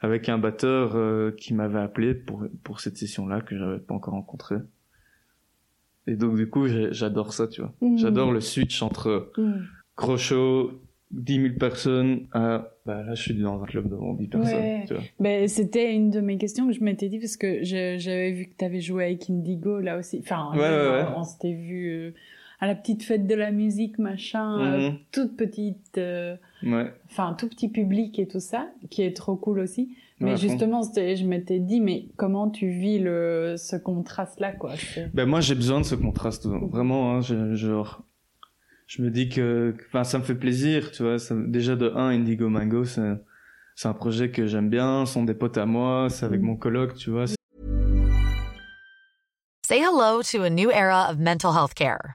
avec 0.00 0.28
un 0.28 0.38
batteur 0.38 0.92
euh, 0.96 1.30
qui 1.32 1.54
m'avait 1.54 1.78
appelé 1.80 2.14
pour 2.14 2.44
pour 2.62 2.80
cette 2.80 2.96
session-là 2.96 3.40
que 3.42 3.56
j'avais 3.58 3.78
pas 3.78 3.94
encore 3.94 4.14
rencontré. 4.14 4.56
Et 6.06 6.16
donc 6.16 6.36
du 6.36 6.48
coup, 6.48 6.66
j'adore 6.90 7.32
ça, 7.32 7.46
tu 7.46 7.60
vois. 7.60 7.72
Mhm. 7.80 7.98
J'adore 7.98 8.32
le 8.32 8.40
switch 8.40 8.82
entre 8.82 9.30
Mm. 9.36 9.52
gros 9.96 10.16
show, 10.16 10.72
10 11.10 11.42
000 11.42 11.54
personnes 11.58 12.26
à 12.32 12.68
bah 12.86 13.02
là 13.02 13.14
je 13.14 13.20
suis 13.22 13.34
dans 13.34 13.62
un 13.62 13.66
club 13.66 13.88
devant 13.88 14.14
10 14.14 14.28
personnes, 14.28 14.54
Ouais. 14.58 14.84
tu 14.86 14.94
vois. 14.94 15.02
Ben, 15.20 15.46
c'était 15.48 15.92
une 15.94 16.10
de 16.10 16.20
mes 16.20 16.38
questions 16.38 16.66
que 16.66 16.72
je 16.72 16.82
m'étais 16.82 17.08
dit 17.08 17.18
parce 17.18 17.36
que 17.36 17.62
j'avais 17.62 18.32
vu 18.32 18.46
que 18.46 18.54
tu 18.58 18.64
avais 18.64 18.80
joué 18.80 19.04
avec 19.04 19.28
Indigo 19.28 19.78
là 19.80 19.98
aussi. 19.98 20.20
Enfin, 20.22 20.50
Ouais, 20.54 20.60
ouais, 20.60 21.04
on 21.16 21.22
s'était 21.24 21.52
vu 21.52 21.90
euh, 21.90 22.10
à 22.60 22.66
la 22.66 22.74
petite 22.74 23.02
fête 23.02 23.26
de 23.26 23.34
la 23.34 23.50
musique, 23.50 23.98
machin, 23.98 24.58
euh, 24.60 24.90
Mhm. 24.90 24.96
toute 25.12 25.36
petite, 25.36 25.98
euh, 25.98 26.36
Ouais. 26.62 26.92
enfin 27.10 27.34
tout 27.38 27.48
petit 27.48 27.68
public 27.68 28.18
et 28.18 28.28
tout 28.28 28.40
ça, 28.40 28.68
qui 28.90 29.02
est 29.02 29.16
trop 29.16 29.36
cool 29.36 29.60
aussi. 29.60 29.96
Mais 30.20 30.36
justement, 30.36 30.82
je 30.82 31.24
m'étais 31.24 31.58
dit, 31.60 31.80
mais 31.80 32.08
comment 32.16 32.50
tu 32.50 32.68
vis 32.68 32.98
le, 32.98 33.54
ce 33.56 33.76
contraste-là, 33.76 34.52
quoi? 34.52 34.74
Ben 35.14 35.26
moi 35.26 35.40
j'ai 35.40 35.54
besoin 35.54 35.80
de 35.80 35.86
ce 35.86 35.94
contraste 35.94 36.46
vraiment 36.46 37.14
hein, 37.14 37.20
je, 37.22 37.54
genre 37.54 38.02
je 38.86 39.02
me 39.02 39.10
dis 39.10 39.28
que 39.30 39.74
enfin 39.88 40.04
ça 40.04 40.18
me 40.18 40.22
fait 40.24 40.34
plaisir, 40.34 40.90
tu 40.92 41.02
vois, 41.04 41.18
ça, 41.18 41.34
déjà 41.34 41.74
de 41.76 41.90
un 41.96 42.08
Indigo 42.08 42.48
Mango 42.50 42.84
c'est 42.84 43.14
c'est 43.76 43.88
un 43.88 43.94
projet 43.94 44.30
que 44.30 44.46
j'aime 44.46 44.68
bien, 44.68 45.06
ce 45.06 45.14
sont 45.14 45.24
des 45.24 45.32
potes 45.32 45.56
à 45.56 45.64
moi, 45.64 46.08
c'est 46.10 46.26
avec 46.26 46.40
Mhm. 46.40 46.46
mon 46.48 46.56
coloc, 46.56 46.94
tu 46.96 47.08
vois, 47.10 47.24
Say 49.66 49.78
hello 49.78 50.20
to 50.22 50.42
a 50.42 50.50
new 50.50 50.70
era 50.70 51.08
of 51.10 51.18
mental 51.18 51.52
health 51.54 51.74
care. 51.74 52.14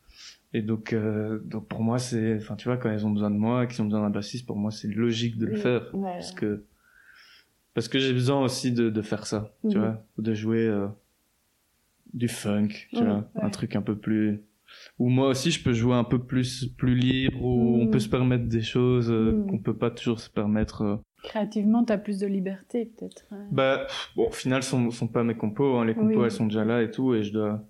Et 0.53 0.61
donc, 0.61 0.91
euh, 0.93 1.39
donc 1.45 1.67
pour 1.67 1.81
moi, 1.81 1.97
c'est, 1.97 2.35
enfin, 2.37 2.55
tu 2.55 2.67
vois, 2.67 2.77
quand 2.77 2.91
ils 2.91 3.05
ont 3.05 3.11
besoin 3.11 3.31
de 3.31 3.37
moi, 3.37 3.65
qu'ils 3.67 3.81
ont 3.81 3.85
besoin 3.85 4.01
d'un 4.01 4.09
bassiste, 4.09 4.45
pour 4.45 4.57
moi, 4.57 4.69
c'est 4.71 4.89
logique 4.89 5.37
de 5.37 5.45
le 5.45 5.53
Oui, 5.53 5.59
faire. 5.59 5.89
ouais. 5.93 6.11
Parce 6.17 6.31
que, 6.33 6.65
parce 7.73 7.87
que 7.87 7.99
j'ai 7.99 8.11
besoin 8.13 8.43
aussi 8.43 8.71
de, 8.73 8.89
de 8.89 9.01
faire 9.01 9.25
ça, 9.25 9.53
tu 9.69 9.77
Mhm. 9.77 9.83
vois, 9.83 10.05
de 10.17 10.33
jouer 10.33 10.65
euh, 10.67 10.87
du 12.13 12.27
funk, 12.27 12.67
tu 12.93 13.03
Mhm, 13.03 13.05
vois, 13.09 13.15
ouais. 13.35 13.43
un 13.43 13.49
truc 13.49 13.75
un 13.75 13.81
peu 13.81 13.97
plus, 13.97 14.43
où 14.99 15.09
moi 15.09 15.29
aussi 15.29 15.51
je 15.51 15.63
peux 15.63 15.73
jouer 15.73 15.95
un 15.95 16.03
peu 16.03 16.19
plus, 16.19 16.65
plus 16.77 16.95
libre, 16.95 17.41
où 17.43 17.77
Mhm. 17.77 17.81
on 17.83 17.87
peut 17.87 17.99
se 17.99 18.09
permettre 18.09 18.45
des 18.47 18.61
choses 18.61 19.09
euh, 19.09 19.31
Mhm. 19.33 19.47
qu'on 19.47 19.59
peut 19.59 19.77
pas 19.77 19.91
toujours 19.91 20.19
se 20.19 20.29
permettre. 20.29 20.81
euh. 20.81 20.97
Créativement, 21.23 21.83
t'as 21.85 21.97
plus 21.99 22.19
de 22.19 22.27
liberté, 22.27 22.85
peut-être. 22.85 23.25
ouais. 23.31 23.37
Bah, 23.51 23.87
bon, 24.15 24.27
au 24.27 24.31
final, 24.31 24.63
ce 24.63 24.71
sont, 24.71 24.91
sont 24.91 25.07
pas 25.07 25.23
mes 25.23 25.35
compos, 25.35 25.77
hein. 25.77 25.85
les 25.85 25.93
compos, 25.93 26.07
Oui. 26.07 26.25
elles 26.25 26.31
sont 26.31 26.47
déjà 26.47 26.65
là 26.65 26.81
et 26.81 26.89
tout, 26.91 27.13
et 27.13 27.23
je 27.23 27.31
dois, 27.31 27.63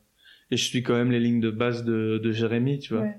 et 0.51 0.57
je 0.57 0.63
suis 0.65 0.83
quand 0.83 0.93
même 0.93 1.11
les 1.11 1.19
lignes 1.19 1.39
de 1.41 1.49
base 1.51 1.83
de, 1.85 2.19
de 2.23 2.31
Jérémy, 2.31 2.79
tu 2.79 2.93
vois. 2.93 3.03
Ouais. 3.03 3.17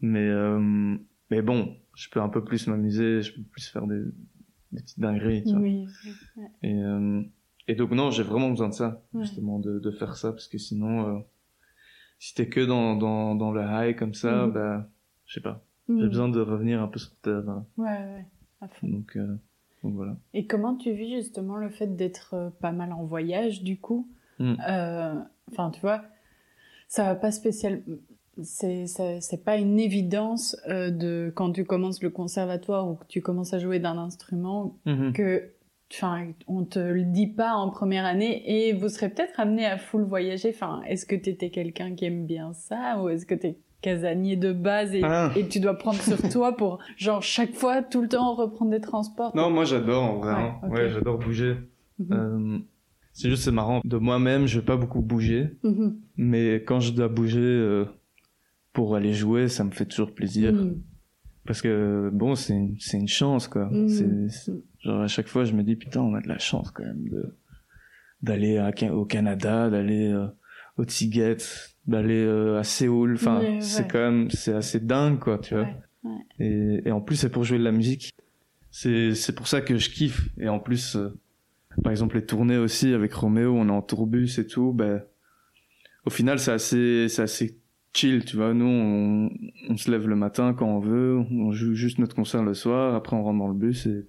Mais, 0.00 0.26
euh, 0.28 0.96
mais 1.30 1.42
bon, 1.42 1.76
je 1.94 2.08
peux 2.10 2.20
un 2.20 2.28
peu 2.28 2.42
plus 2.44 2.66
m'amuser, 2.66 3.22
je 3.22 3.32
peux 3.34 3.42
plus 3.42 3.68
faire 3.68 3.86
des, 3.86 4.00
des 4.72 4.80
petites 4.82 5.00
dingueries, 5.00 5.44
tu 5.44 5.50
vois. 5.52 5.60
Oui. 5.60 5.86
Et, 6.62 6.74
euh, 6.74 7.22
et 7.68 7.74
donc, 7.74 7.92
non, 7.92 8.10
j'ai 8.10 8.22
vraiment 8.22 8.50
besoin 8.50 8.68
de 8.68 8.74
ça, 8.74 9.02
justement, 9.18 9.58
de, 9.58 9.78
de 9.78 9.90
faire 9.90 10.16
ça, 10.16 10.32
parce 10.32 10.48
que 10.48 10.58
sinon, 10.58 11.16
euh, 11.16 11.20
si 12.18 12.34
t'es 12.34 12.48
que 12.48 12.60
dans, 12.60 12.96
dans, 12.96 13.34
dans 13.34 13.52
le 13.52 13.62
high 13.62 13.96
comme 13.96 14.14
ça, 14.14 14.46
Mhm. 14.46 14.52
bah, 14.52 14.90
je 15.26 15.34
sais 15.34 15.40
pas. 15.40 15.64
Mhm. 15.88 16.00
J'ai 16.00 16.08
besoin 16.08 16.28
de 16.28 16.40
revenir 16.40 16.82
un 16.82 16.88
peu 16.88 16.98
sur 16.98 17.14
terre. 17.16 17.42
Ouais, 17.76 17.86
ouais, 17.86 18.26
à 18.60 18.68
fond. 18.68 18.88
Donc, 18.88 19.16
euh, 19.16 19.36
donc 19.82 19.94
voilà. 19.94 20.16
Et 20.32 20.46
comment 20.46 20.76
tu 20.76 20.92
vis 20.92 21.16
justement 21.16 21.56
le 21.56 21.68
fait 21.70 21.94
d'être 21.96 22.52
pas 22.60 22.72
mal 22.72 22.92
en 22.92 23.04
voyage, 23.04 23.62
du 23.62 23.78
coup? 23.78 24.08
Mm. 24.38 24.54
Euh, 24.68 25.14
Enfin, 25.52 25.70
tu 25.70 25.80
vois, 25.82 26.02
ça 26.88 27.04
va 27.04 27.14
pas 27.14 27.30
spécial. 27.30 27.82
C'est 28.42 29.44
pas 29.44 29.56
une 29.56 29.78
évidence 29.78 30.56
euh, 30.68 30.90
de 30.90 31.32
quand 31.34 31.52
tu 31.52 31.64
commences 31.64 32.02
le 32.02 32.10
conservatoire 32.10 32.88
ou 32.88 32.94
que 32.96 33.04
tu 33.06 33.20
commences 33.20 33.54
à 33.54 33.58
jouer 33.58 33.78
d'un 33.78 33.96
instrument 33.96 34.76
Mhm. 34.86 35.12
que 35.12 35.50
enfin 35.92 36.26
on 36.48 36.64
te 36.64 36.78
le 36.80 37.04
dit 37.04 37.28
pas 37.28 37.52
en 37.52 37.70
première 37.70 38.04
année 38.04 38.42
et 38.68 38.72
vous 38.72 38.88
serez 38.88 39.08
peut-être 39.10 39.38
amené 39.38 39.64
à 39.66 39.76
full 39.78 40.02
voyager 40.02 40.50
enfin 40.52 40.80
est-ce 40.88 41.06
que 41.06 41.14
tu 41.14 41.30
étais 41.30 41.50
quelqu'un 41.50 41.94
qui 41.94 42.06
aime 42.06 42.26
bien 42.26 42.52
ça 42.54 43.00
ou 43.00 43.08
est-ce 43.08 43.24
que 43.26 43.34
tu 43.36 43.46
es 43.48 43.58
casanier 43.82 44.34
de 44.36 44.52
base 44.52 44.94
et, 44.94 45.02
Ah. 45.04 45.30
et 45.36 45.46
tu 45.46 45.60
dois 45.60 45.74
prendre 45.78 46.00
sur 46.00 46.16
toi 46.32 46.56
pour 46.56 46.78
genre 46.96 47.22
chaque 47.22 47.54
fois 47.54 47.82
tout 47.82 48.00
le 48.02 48.08
temps 48.08 48.34
reprendre 48.34 48.72
des 48.72 48.80
transports? 48.80 49.30
Non, 49.36 49.50
moi 49.50 49.64
j'adore 49.64 50.02
en 50.02 50.16
vrai. 50.18 50.34
Ouais, 50.68 50.80
hein. 50.86 50.88
j'adore 50.92 51.18
bouger. 51.18 51.56
Mhm. 52.00 52.12
Euh, 52.12 52.58
c'est 53.14 53.30
juste 53.30 53.44
c'est 53.44 53.50
marrant. 53.52 53.80
De 53.84 53.96
moi-même, 53.96 54.46
je 54.46 54.58
vais 54.58 54.64
pas 54.66 54.76
beaucoup 54.76 55.00
bouger, 55.00 55.56
Mhm. 55.62 55.96
mais 56.18 56.56
quand 56.66 56.80
je 56.80 56.92
dois 56.92 57.08
bouger 57.08 57.40
euh, 57.40 57.86
pour 58.74 58.94
aller 58.96 59.14
jouer, 59.14 59.48
ça 59.48 59.64
me 59.64 59.70
fait 59.70 59.86
toujours 59.86 60.12
plaisir. 60.12 60.52
Mhm. 60.52 60.82
Parce 61.46 61.62
que 61.62 62.10
bon, 62.12 62.34
c'est 62.34 62.54
une, 62.54 62.76
c'est 62.80 62.98
une 62.98 63.08
chance 63.08 63.48
quoi. 63.48 63.66
Mhm. 63.70 63.88
C'est- 63.88 64.28
c'est- 64.28 64.52
genre 64.80 65.00
à 65.00 65.08
chaque 65.08 65.28
fois, 65.28 65.44
je 65.44 65.52
me 65.54 65.62
dis 65.62 65.76
putain, 65.76 66.00
on 66.02 66.14
a 66.14 66.20
de 66.20 66.28
la 66.28 66.38
chance 66.38 66.70
quand 66.70 66.84
même 66.84 67.08
de 67.08 67.34
d'aller 68.22 68.56
à 68.58 68.72
au 68.92 69.04
Canada, 69.04 69.68
d'aller 69.70 70.10
euh, 70.10 70.26
au 70.78 70.84
Tibet, 70.84 71.36
d'aller 71.86 72.24
euh, 72.24 72.58
à 72.58 72.64
Séoul. 72.64 73.14
Enfin, 73.14 73.40
Ouais, 73.40 73.60
c'est 73.60 73.86
quand 73.90 73.98
même 73.98 74.30
c'est 74.30 74.54
assez 74.54 74.80
dingue 74.80 75.18
quoi, 75.18 75.38
tu 75.38 75.54
vois. 75.54 75.68
Ouais. 76.04 76.10
Et, 76.40 76.82
et 76.88 76.90
en 76.90 77.00
plus, 77.02 77.16
c'est 77.16 77.28
pour 77.30 77.44
jouer 77.44 77.58
de 77.58 77.64
la 77.64 77.72
musique. 77.72 78.12
C'est 78.70 79.14
c'est 79.14 79.34
pour 79.34 79.46
ça 79.46 79.60
que 79.60 79.76
je 79.76 79.90
kiffe. 79.90 80.28
Et 80.38 80.48
en 80.48 80.58
plus, 80.58 80.96
euh, 80.96 81.10
par 81.82 81.90
exemple, 81.90 82.16
les 82.16 82.24
tournées 82.26 82.56
aussi 82.58 82.92
avec 82.92 83.12
Roméo, 83.12 83.54
on 83.56 83.68
est 83.68 83.72
en 83.72 83.82
tourbus 83.82 84.38
et 84.38 84.46
tout. 84.46 84.72
Ben, 84.72 85.02
au 86.06 86.10
final, 86.10 86.38
c'est 86.38 86.52
assez 86.52 87.08
c'est 87.08 87.22
assez 87.22 87.58
chill, 87.92 88.24
tu 88.24 88.36
vois. 88.36 88.54
Nous, 88.54 88.66
on, 88.66 89.30
on 89.70 89.76
se 89.76 89.90
lève 89.90 90.06
le 90.08 90.16
matin 90.16 90.54
quand 90.54 90.66
on 90.68 90.80
veut, 90.80 91.18
on 91.30 91.52
joue 91.52 91.74
juste 91.74 91.98
notre 91.98 92.14
concert 92.14 92.42
le 92.42 92.54
soir. 92.54 92.94
Après, 92.94 93.16
on 93.16 93.22
rentre 93.22 93.38
dans 93.38 93.48
le 93.48 93.54
bus 93.54 93.86
et 93.86 94.06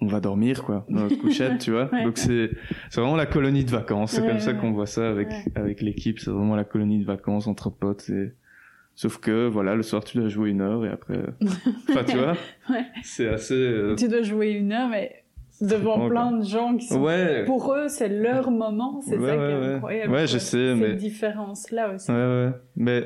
on 0.00 0.06
va 0.06 0.18
dormir 0.18 0.64
quoi 0.64 0.84
dans 0.88 1.02
notre 1.02 1.16
couchette 1.20 1.58
tu 1.60 1.70
vois 1.70 1.88
Ouais. 1.92 2.02
donc 2.02 2.18
c'est 2.18 2.50
c'est 2.90 3.00
vraiment 3.00 3.14
la 3.14 3.24
colonie 3.26 3.64
de 3.64 3.70
vacances 3.70 4.10
c'est 4.10 4.20
Ouais, 4.20 4.26
comme 4.30 4.40
ça 4.40 4.52
qu'on 4.52 4.72
voit 4.72 4.86
ça 4.88 5.08
avec 5.08 5.28
avec 5.54 5.80
l'équipe 5.80 6.18
c'est 6.18 6.32
vraiment 6.32 6.56
la 6.56 6.64
colonie 6.64 6.98
de 6.98 7.04
vacances 7.04 7.46
entre 7.46 7.70
potes 7.70 8.10
et 8.10 8.32
sauf 8.96 9.18
que 9.18 9.46
voilà 9.46 9.76
le 9.76 9.84
soir 9.84 10.02
tu 10.02 10.18
dois 10.18 10.26
jouer 10.26 10.50
une 10.50 10.60
heure 10.60 10.84
et 10.84 10.88
après 10.88 11.20
enfin 11.88 12.02
tu 12.02 12.16
vois 12.16 12.36
c'est 13.04 13.28
assez 13.28 13.54
euh, 13.54 13.94
Tu 13.94 14.08
dois 14.08 14.22
jouer 14.22 14.50
une 14.50 14.72
heure, 14.72 14.88
mais 14.88 15.21
devant 15.62 16.08
plein 16.08 16.32
de 16.32 16.44
gens 16.44 16.76
qui 16.76 16.86
sont. 16.88 17.00
ouais 17.02 17.44
Pour 17.44 17.72
eux, 17.74 17.88
c'est 17.88 18.08
leur 18.08 18.50
moment, 18.50 19.00
c'est 19.00 19.16
Ouais, 19.16 19.28
ça 19.28 19.34
qui 19.34 19.40
ouais, 19.40 19.50
est 19.52 19.58
ouais. 19.60 19.74
incroyable. 19.74 20.12
Ouais, 20.12 20.26
je 20.26 20.38
sais, 20.38 20.74
Cette 20.74 20.76
mais- 20.76 20.94
différence-là 20.96 21.94
aussi. 21.94 22.10
Ouais, 22.10 22.16
ouais. 22.16 22.50
Mais 22.76 23.04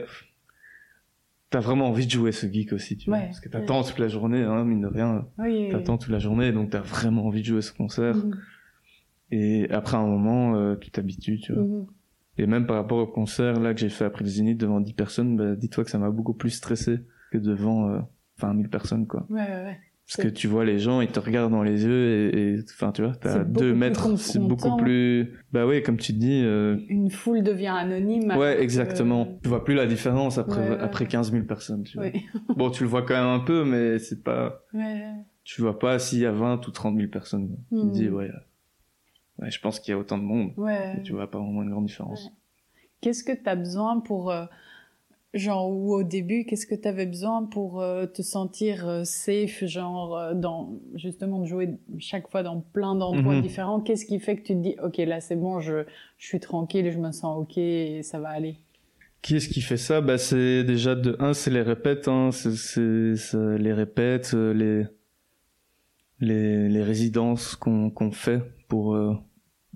t'as 1.50 1.60
vraiment 1.60 1.88
envie 1.88 2.06
de 2.06 2.10
jouer 2.10 2.32
ce 2.32 2.46
geek 2.46 2.72
aussi, 2.72 2.96
tu 2.96 3.10
vois. 3.10 3.20
Parce 3.20 3.40
que 3.40 3.48
t'attends 3.48 3.82
toute 3.82 3.98
la 3.98 4.08
journée, 4.08 4.42
hein, 4.42 4.64
mine 4.64 4.80
de 4.82 4.86
rien. 4.88 5.26
Oui. 5.38 5.68
T'attends 5.70 5.98
toute 5.98 6.10
la 6.10 6.18
journée, 6.18 6.52
donc 6.52 6.70
t'as 6.70 6.80
vraiment 6.80 7.26
envie 7.26 7.40
de 7.40 7.46
jouer 7.46 7.62
ce 7.62 7.72
concert. 7.72 8.16
Mhm. 8.16 8.36
Et 9.32 9.68
après 9.70 9.96
un 9.96 10.06
moment, 10.06 10.56
euh, 10.56 10.76
tu 10.76 10.90
t'habitues, 10.90 11.38
tu 11.40 11.52
vois. 11.52 11.62
Mhm. 11.62 11.86
Et 12.38 12.46
même 12.46 12.66
par 12.66 12.76
rapport 12.76 12.98
au 12.98 13.06
concert, 13.06 13.58
là, 13.60 13.72
que 13.72 13.80
j'ai 13.80 13.88
fait 13.88 14.04
après 14.04 14.22
le 14.24 14.28
Zénith 14.30 14.58
devant 14.58 14.80
10 14.80 14.92
personnes, 14.92 15.36
bah, 15.36 15.56
dis-toi 15.56 15.84
que 15.84 15.90
ça 15.90 15.98
m'a 15.98 16.10
beaucoup 16.10 16.34
plus 16.34 16.50
stressé 16.50 16.98
que 17.32 17.38
devant, 17.38 17.88
euh, 17.88 17.98
enfin, 18.38 18.52
1000 18.52 18.68
personnes, 18.68 19.06
quoi. 19.06 19.26
Ouais, 19.30 19.40
ouais, 19.40 19.64
ouais. 19.64 19.78
Parce 20.08 20.28
que 20.28 20.32
tu 20.32 20.46
vois 20.46 20.64
les 20.64 20.78
gens, 20.78 21.00
ils 21.00 21.08
te 21.10 21.18
regardent 21.18 21.50
dans 21.50 21.64
les 21.64 21.82
yeux 21.84 22.32
et, 22.32 22.60
enfin, 22.74 22.92
tu 22.92 23.02
vois, 23.02 23.16
t'as 23.16 23.42
deux 23.42 23.74
mètres, 23.74 24.16
c'est 24.18 24.38
beaucoup 24.38 24.76
plus, 24.76 25.32
bah 25.52 25.66
oui, 25.66 25.82
comme 25.82 25.96
tu 25.96 26.12
dis, 26.12 26.42
euh, 26.44 26.76
Une 26.88 27.10
foule 27.10 27.42
devient 27.42 27.74
anonyme. 27.76 28.30
Ouais, 28.36 28.54
que- 28.56 28.62
exactement. 28.62 29.26
Tu 29.42 29.48
vois 29.48 29.64
plus 29.64 29.74
la 29.74 29.86
différence 29.86 30.38
après, 30.38 30.70
Ouais, 30.70 30.78
après 30.80 31.04
ouais. 31.06 31.10
15 31.10 31.32
000 31.32 31.44
personnes, 31.44 31.82
tu 31.82 31.98
vois. 31.98 32.06
Bon, 32.56 32.70
tu 32.70 32.84
le 32.84 32.88
vois 32.88 33.02
quand 33.02 33.14
même 33.14 33.26
un 33.26 33.40
peu, 33.40 33.64
mais 33.64 33.98
c'est 33.98 34.22
pas, 34.22 34.62
Ouais. 34.72 35.10
tu 35.42 35.60
vois 35.60 35.76
pas 35.78 35.98
s'il 35.98 36.20
y 36.20 36.26
a 36.26 36.30
20 36.30 36.64
ou 36.68 36.70
30 36.70 36.96
000 36.96 37.08
personnes. 37.10 37.56
Tu 37.70 37.74
te 37.80 37.86
dis, 37.92 38.08
ouais, 38.08 38.30
euh, 38.30 39.42
ouais, 39.42 39.50
je 39.50 39.58
pense 39.60 39.80
qu'il 39.80 39.90
y 39.90 39.94
a 39.94 39.98
autant 39.98 40.18
de 40.18 40.22
monde. 40.22 40.52
Ouais. 40.56 40.98
Et 40.98 41.02
tu 41.02 41.14
vois 41.14 41.28
pas 41.28 41.40
vraiment 41.40 41.64
une 41.64 41.70
grande 41.70 41.86
différence. 41.86 42.30
Qu'est-ce 43.00 43.24
que 43.24 43.32
tu 43.32 43.48
as 43.48 43.56
besoin 43.56 43.98
pour, 43.98 44.30
euh, 44.30 44.44
genre, 45.36 45.70
ou 45.70 45.94
au 45.94 46.02
début, 46.02 46.44
qu'est-ce 46.44 46.66
que 46.66 46.74
tu 46.74 46.88
avais 46.88 47.06
besoin 47.06 47.44
pour 47.44 47.80
euh, 47.80 48.06
te 48.06 48.22
sentir 48.22 48.88
euh, 48.88 49.04
safe, 49.04 49.64
genre, 49.64 50.16
euh, 50.16 50.34
dans, 50.34 50.72
justement, 50.94 51.40
de 51.40 51.46
jouer 51.46 51.70
chaque 51.98 52.28
fois 52.30 52.42
dans 52.42 52.60
plein 52.60 52.94
d'endroits 52.94 53.34
Mhm. 53.34 53.42
différents? 53.42 53.80
Qu'est-ce 53.80 54.04
qui 54.06 54.18
fait 54.20 54.36
que 54.36 54.42
tu 54.42 54.54
te 54.54 54.58
dis, 54.60 54.76
ok, 54.82 54.96
là 54.98 55.20
c'est 55.20 55.36
bon, 55.36 55.60
je, 55.60 55.84
je 56.18 56.26
suis 56.26 56.40
tranquille, 56.40 56.90
je 56.90 56.98
me 56.98 57.12
sens 57.12 57.38
ok 57.38 57.58
et 57.58 58.02
ça 58.02 58.18
va 58.18 58.30
aller? 58.30 58.56
Qui 59.22 59.36
est-ce 59.36 59.48
qui 59.48 59.60
fait 59.60 59.76
ça? 59.76 60.00
Bah, 60.00 60.18
c'est 60.18 60.62
déjà 60.64 60.94
de 60.94 61.16
un, 61.18 61.32
c'est 61.32 61.50
les 61.50 61.62
répètes, 61.62 62.06
hein. 62.08 62.30
C'est, 62.32 63.14
les 63.58 63.72
répètes, 63.72 64.32
les, 64.34 64.84
les, 66.20 66.68
les 66.68 66.82
résidences 66.82 67.56
qu'on, 67.56 67.90
qu'on 67.90 68.12
fait 68.12 68.40
pour, 68.68 68.96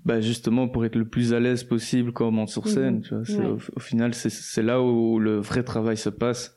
bah, 0.05 0.19
justement, 0.21 0.67
pour 0.67 0.85
être 0.85 0.95
le 0.95 1.07
plus 1.07 1.33
à 1.33 1.39
l'aise 1.39 1.63
possible 1.63 2.11
quand 2.13 2.27
on 2.27 2.31
monte 2.31 2.49
sur 2.49 2.67
scène, 2.67 2.95
Mhm. 2.95 3.01
tu 3.01 3.15
vois. 3.15 3.45
Ouais. 3.45 3.51
au, 3.51 3.59
au 3.75 3.79
final, 3.79 4.13
c'est, 4.13 4.29
c'est 4.29 4.63
là 4.63 4.81
où 4.81 5.19
le 5.19 5.37
vrai 5.39 5.63
travail 5.63 5.97
se 5.97 6.09
passe. 6.09 6.55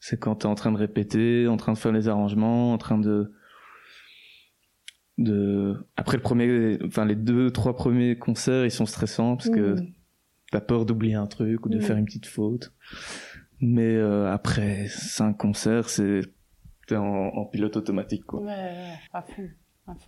C'est 0.00 0.18
quand 0.18 0.34
t'es 0.36 0.46
en 0.46 0.54
train 0.56 0.72
de 0.72 0.78
répéter, 0.78 1.46
en 1.46 1.56
train 1.56 1.72
de 1.74 1.78
faire 1.78 1.92
les 1.92 2.08
arrangements, 2.08 2.72
en 2.72 2.78
train 2.78 2.98
de, 2.98 3.32
de, 5.18 5.76
après 5.96 6.16
le 6.16 6.22
premier, 6.22 6.78
enfin, 6.84 7.04
les 7.04 7.14
deux, 7.14 7.50
trois 7.50 7.76
premiers 7.76 8.16
concerts, 8.18 8.64
ils 8.64 8.70
sont 8.70 8.86
stressants 8.86 9.36
parce 9.36 9.50
que 9.50 9.74
Mhm. 9.80 9.92
t'as 10.50 10.60
peur 10.60 10.86
d'oublier 10.86 11.14
un 11.14 11.26
truc 11.26 11.64
ou 11.66 11.68
de 11.68 11.78
faire 11.78 11.96
une 11.96 12.04
petite 12.06 12.26
faute. 12.26 12.72
Mais 13.60 13.94
euh, 13.94 14.32
après 14.32 14.88
cinq 14.88 15.34
concerts, 15.38 15.88
c'est 15.88 16.22
t'es 16.88 16.96
en, 16.96 17.04
en 17.04 17.44
pilote 17.44 17.76
automatique 17.76 18.24
quoi. 18.24 18.40
Ouais, 18.40 18.48
ouais, 19.14 19.20
fond. 19.36 19.48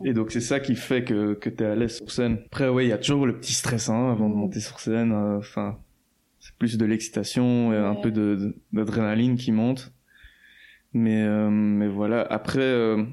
Et 0.05 0.12
donc 0.14 0.31
c'est 0.31 0.41
ça 0.41 0.61
qui 0.61 0.77
fait 0.77 1.05
que 1.05 1.35
que 1.35 1.51
t'es 1.51 1.64
à 1.64 1.75
l'aise 1.75 1.97
sur 1.97 2.11
scène. 2.11 2.39
Après 2.47 2.68
ouais, 2.68 2.87
il 2.87 2.89
y 2.89 2.93
a 2.93 2.99
toujours 2.99 3.27
le 3.27 3.37
petit 3.39 3.53
stress 3.53 3.89
hein, 3.89 4.11
avant 4.11 4.29
de 4.29 4.35
Mhm. 4.35 4.41
monter 4.41 4.61
sur 4.61 4.79
scène. 4.81 5.12
euh, 5.12 5.39
Enfin, 5.39 5.79
c'est 6.41 6.55
plus 6.57 6.79
de 6.79 6.85
l'excitation, 6.85 7.72
et 7.72 7.77
un 7.77 7.95
peu 7.97 8.11
de 8.11 8.37
de- 8.37 8.57
d'adrénaline 8.72 9.37
qui 9.37 9.53
monte. 9.53 9.93
Mais 10.93 11.22
euh, 11.22 11.51
mais 11.51 11.89
voilà. 11.89 12.22
Après 12.22 12.61
euh, 12.61 13.05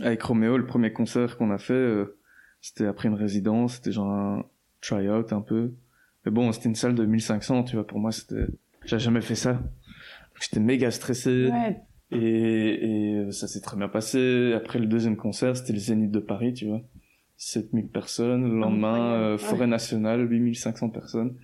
avec 0.00 0.22
Roméo, 0.22 0.56
le 0.58 0.66
premier 0.66 0.92
concert 0.92 1.36
qu'on 1.36 1.50
a 1.50 1.58
fait, 1.58 1.72
euh, 1.74 2.18
c'était 2.60 2.86
après 2.86 3.08
une 3.08 3.14
résidence, 3.14 3.74
c'était 3.76 3.92
genre 3.92 4.10
un 4.10 4.44
try-out 4.80 5.32
un 5.32 5.40
peu. 5.40 5.72
Mais 6.24 6.32
bon, 6.32 6.52
c'était 6.52 6.68
une 6.68 6.74
salle 6.74 6.94
de 6.94 7.04
1500, 7.04 7.64
tu 7.64 7.76
vois. 7.76 7.86
Pour 7.86 7.98
moi, 7.98 8.12
c'était, 8.12 8.46
j'avais 8.84 9.02
jamais 9.02 9.20
fait 9.22 9.34
ça. 9.34 9.62
J'étais 10.40 10.60
méga 10.60 10.90
stressé. 10.90 11.48
Ouais, 11.50 11.80
Et, 12.12 12.18
et 13.26 13.32
ça 13.32 13.46
s'est 13.46 13.60
très 13.60 13.76
bien 13.76 13.88
passé. 13.88 14.52
Après 14.56 14.78
le 14.78 14.86
deuxième 14.86 15.16
concert, 15.16 15.56
c'était 15.56 15.72
le 15.72 15.78
Zénith 15.78 16.10
de 16.10 16.18
Paris, 16.20 16.52
tu 16.54 16.66
vois. 16.66 16.80
7000 17.36 17.88
personnes. 17.88 18.48
Le 18.52 18.58
lendemain, 18.58 19.12
euh. 19.14 19.38
Forêt 19.38 19.66
Nationale, 19.66 20.30
8500 20.30 20.90
personnes. 20.90 21.36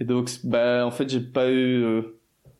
Et 0.00 0.04
donc, 0.04 0.30
bah, 0.44 0.86
en 0.86 0.90
fait, 0.90 1.08
j'ai 1.08 1.20
pas 1.20 1.50
eu 1.50 1.82
euh, 1.82 2.02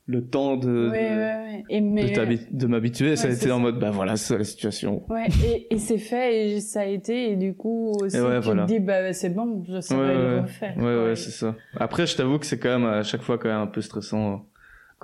le 0.06 0.26
temps 0.26 0.56
de, 0.56 0.68
ouais, 0.90 0.90
de, 0.90 0.90
ouais, 0.92 1.24
ouais. 1.24 1.64
Et 1.70 1.80
de 1.80 1.86
mais, 1.86 2.12
t'habi- 2.12 2.46
de 2.50 2.66
m'habituer. 2.66 3.16
ça 3.16 3.28
a 3.28 3.30
été 3.30 3.50
en 3.50 3.58
mode, 3.58 3.78
bah 3.78 3.90
voilà, 3.90 4.16
c'est 4.16 4.34
ça 4.34 4.38
la 4.38 4.44
situation. 4.44 5.02
Ouais, 5.10 5.26
et, 5.46 5.72
et 5.74 5.78
c'est 5.78 5.98
fait, 5.98 6.56
et 6.56 6.60
ça 6.60 6.80
a 6.82 6.84
été, 6.86 7.30
et 7.32 7.36
du 7.36 7.54
coup, 7.54 7.90
aussi, 8.02 8.16
Et 8.16 8.20
ouais, 8.20 8.38
tu 8.40 8.44
voilà. 8.44 8.62
te 8.64 8.68
dis, 8.68 8.80
bah, 8.80 9.12
c'est 9.12 9.30
bon, 9.30 9.64
je 9.66 9.74
Ouais, 9.74 9.80
saurais 9.80 10.08
ouais, 10.08 10.14
le 10.14 10.34
ouais. 10.34 10.40
refaire. 10.40 10.76
Ouais, 10.76 11.04
ouais, 11.04 11.16
c'est 11.16 11.30
ça. 11.30 11.56
Après, 11.76 12.06
je 12.06 12.16
t'avoue 12.16 12.38
que 12.38 12.46
c'est 12.46 12.58
quand 12.58 12.78
même 12.78 12.86
à 12.88 13.02
chaque 13.02 13.22
fois 13.22 13.38
quand 13.38 13.48
même 13.48 13.60
un 13.62 13.66
peu 13.66 13.80
stressant. 13.80 14.44